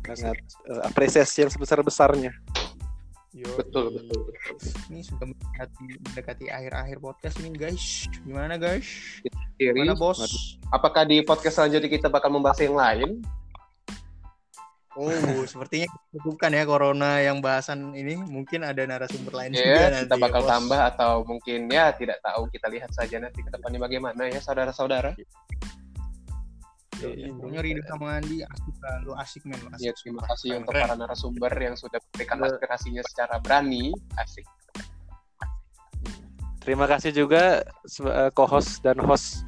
Sangat 0.07 0.39
eh, 0.71 0.83
apresiasi 0.87 1.43
yang 1.43 1.51
sebesar-besarnya. 1.51 2.31
Yo, 3.37 3.53
Betul, 3.61 3.93
betul. 4.01 4.33
ini 4.89 5.05
sudah 5.05 5.29
mendekati 5.29 5.85
mendekati 6.09 6.45
akhir-akhir 6.49 6.97
podcast 7.05 7.37
ini 7.45 7.53
guys 7.53 8.09
gimana 8.25 8.57
guys 8.57 8.89
Kiri. 9.61 9.77
gimana 9.77 9.93
bos 9.93 10.25
Apakah 10.73 11.05
di 11.05 11.21
podcast 11.21 11.61
selanjutnya 11.61 11.93
kita 11.93 12.09
bakal 12.09 12.33
membahas 12.33 12.65
yang 12.65 12.73
lain? 12.73 13.21
Oh, 14.97 15.45
sepertinya 15.45 15.93
bukan 16.25 16.57
ya 16.57 16.65
corona 16.65 17.21
yang 17.21 17.45
bahasan 17.45 17.93
ini. 17.93 18.17
Mungkin 18.17 18.65
ada 18.65 18.81
narasumber 18.89 19.37
lain 19.37 19.53
juga 19.53 19.69
Ya, 19.69 19.85
nanti. 19.93 20.09
kita 20.09 20.17
bakal 20.17 20.43
ya, 20.43 20.49
tambah 20.57 20.81
atau 20.97 21.13
mungkin 21.29 21.69
ya 21.69 21.93
tidak 21.93 22.19
tahu. 22.25 22.49
Kita 22.49 22.67
lihat 22.73 22.91
saja 22.97 23.21
nanti 23.21 23.45
ke 23.45 23.53
depannya 23.53 23.77
bagaimana 23.77 24.25
ya, 24.33 24.41
saudara-saudara. 24.41 25.13
Yoi, 26.97 27.29
Pokoknya 27.29 27.61
Ridho 27.61 27.83
sama 27.85 28.17
Andi 28.17 28.41
asik. 28.41 28.75
Lu 29.05 29.13
asik 29.13 29.43
men, 29.45 29.61
lu 29.61 29.69
asik. 29.77 29.85
Ya, 29.85 29.93
terima 29.93 30.23
kasih 30.33 30.49
Keren, 30.49 30.61
untuk 30.65 30.73
para 30.81 30.97
narasumber 30.97 31.53
yang 31.61 31.77
sudah 31.77 32.01
memberikan 32.01 32.39
aspirasinya 32.41 33.03
secara 33.05 33.37
berani. 33.37 33.93
Asik. 34.17 34.49
Terima 36.65 36.89
kasih 36.89 37.13
juga 37.13 37.63
eh, 37.85 38.31
co-host 38.33 38.81
dan 38.81 38.97
host 39.05 39.45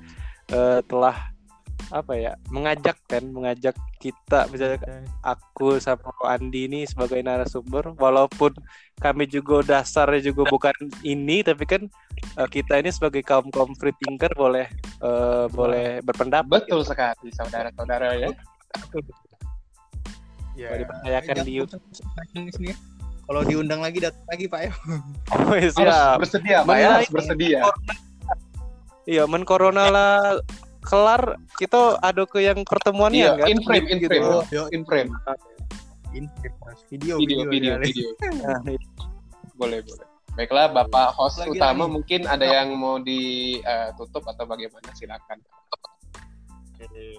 eh, 0.52 0.84
telah 0.86 1.32
apa 1.88 2.12
ya 2.20 2.32
mengajak 2.52 3.00
kan 3.08 3.24
mengajak 3.32 3.72
kita 3.96 4.44
misalnya 4.52 4.76
aku 5.24 5.80
sama 5.80 6.12
Andi 6.28 6.68
ini 6.68 6.84
sebagai 6.84 7.24
narasumber 7.24 7.96
walaupun 7.96 8.52
kami 9.00 9.24
juga 9.24 9.64
dasarnya 9.64 10.28
juga 10.28 10.44
bukan 10.52 10.74
ini 11.00 11.40
tapi 11.40 11.64
kan 11.64 11.82
eh, 12.36 12.48
kita 12.50 12.76
ini 12.82 12.92
sebagai 12.92 13.24
kaum 13.24 13.48
kaum 13.48 13.72
free 13.80 13.96
thinker 14.04 14.28
boleh 14.36 14.68
eh, 15.00 15.44
boleh 15.48 16.04
berpendapat 16.04 16.68
Betul 16.68 16.84
sekali, 16.84 17.32
saudara-saudara 17.32 18.20
ya. 18.20 18.28
Ya. 20.58 20.74
Boleh 20.74 20.80
dipercayakan 20.84 21.34
di 21.46 21.54
sini 22.52 22.68
ya. 22.74 22.76
Kalau 23.28 23.44
diundang 23.44 23.80
lagi 23.84 24.00
datang 24.00 24.24
lagi 24.28 24.44
Pak 24.48 24.60
ya. 24.60 24.72
oh, 25.36 25.52
Harus 25.52 25.72
siap 25.76 26.16
bersedia, 26.20 26.58
Pak 26.64 26.76
ya, 26.80 26.88
harus 27.00 27.10
bersedia. 27.12 27.60
iya 29.08 29.24
men 29.24 29.44
corona 29.48 29.88
lah 29.88 30.36
kelar 30.88 31.22
kita 31.54 32.00
ada 32.00 32.24
ke 32.24 32.40
yang 32.40 32.64
pertemuannya 32.64 33.28
Iya, 33.28 33.32
kan 33.36 33.46
in 33.46 33.58
frame, 33.60 33.86
in 33.86 33.98
Gitu. 34.00 34.08
frame. 34.08 34.24
Oh, 34.24 34.42
yo, 34.48 34.62
In 34.72 34.82
frame. 34.82 35.10
in 36.16 36.24
video 36.88 37.20
Video, 37.20 37.44
video, 37.46 37.76
kali. 37.76 37.86
video. 37.86 38.08
Nah, 38.40 38.60
Boleh, 39.54 39.84
boleh. 39.84 40.06
Baiklah, 40.32 40.70
Bapak 40.70 41.12
host 41.12 41.42
Lagi, 41.42 41.50
utama 41.52 41.84
lagi. 41.84 41.92
mungkin 41.92 42.20
ada 42.24 42.46
yang 42.46 42.72
mau 42.72 42.96
ditutup 42.96 44.22
atau 44.24 44.46
bagaimana? 44.46 44.88
Silakan. 44.94 45.38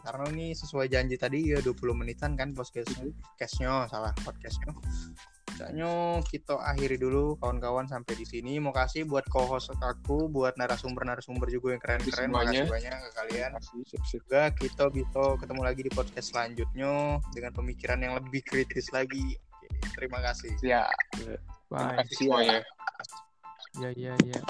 Karena 0.06 0.26
ini 0.32 0.56
sesuai 0.56 0.88
janji 0.88 1.20
tadi 1.20 1.52
ya 1.52 1.60
20 1.60 1.76
menitan 1.92 2.40
kan 2.40 2.56
podcastnya, 2.56 3.12
podcastnya 3.12 3.88
salah 3.92 4.14
podcastnya. 4.24 4.72
Kayaknya 5.60 6.24
kita 6.24 6.56
akhiri 6.56 6.96
dulu 6.96 7.36
kawan-kawan 7.36 7.84
sampai 7.92 8.16
di 8.16 8.24
sini. 8.24 8.64
Mau 8.64 8.72
kasih 8.72 9.04
buat 9.04 9.28
co-host 9.28 9.76
aku, 9.76 10.32
buat 10.32 10.56
narasumber-narasumber 10.56 11.52
juga 11.52 11.76
yang 11.76 11.82
keren-keren. 11.84 12.32
Makasih 12.32 12.72
banyak 12.72 12.96
ke 12.96 13.10
kalian. 13.12 13.50
Kasih. 13.60 13.84
Juga 14.08 14.42
kita 14.56 14.88
bisa 14.88 15.36
ketemu 15.36 15.62
lagi 15.68 15.82
di 15.84 15.92
podcast 15.92 16.32
selanjutnya 16.32 17.20
dengan 17.36 17.52
pemikiran 17.52 18.00
yang 18.00 18.16
lebih 18.16 18.40
kritis 18.48 18.88
lagi. 18.96 19.36
Oke, 19.36 19.68
terima 20.00 20.24
kasih. 20.24 20.56
Ya, 20.64 20.88
terima 21.12 21.36
Bye. 21.68 21.98
kasih 22.08 22.16
semuanya. 22.16 22.60
Ya 23.84 23.90
ya 24.00 24.16
ya. 24.24 24.42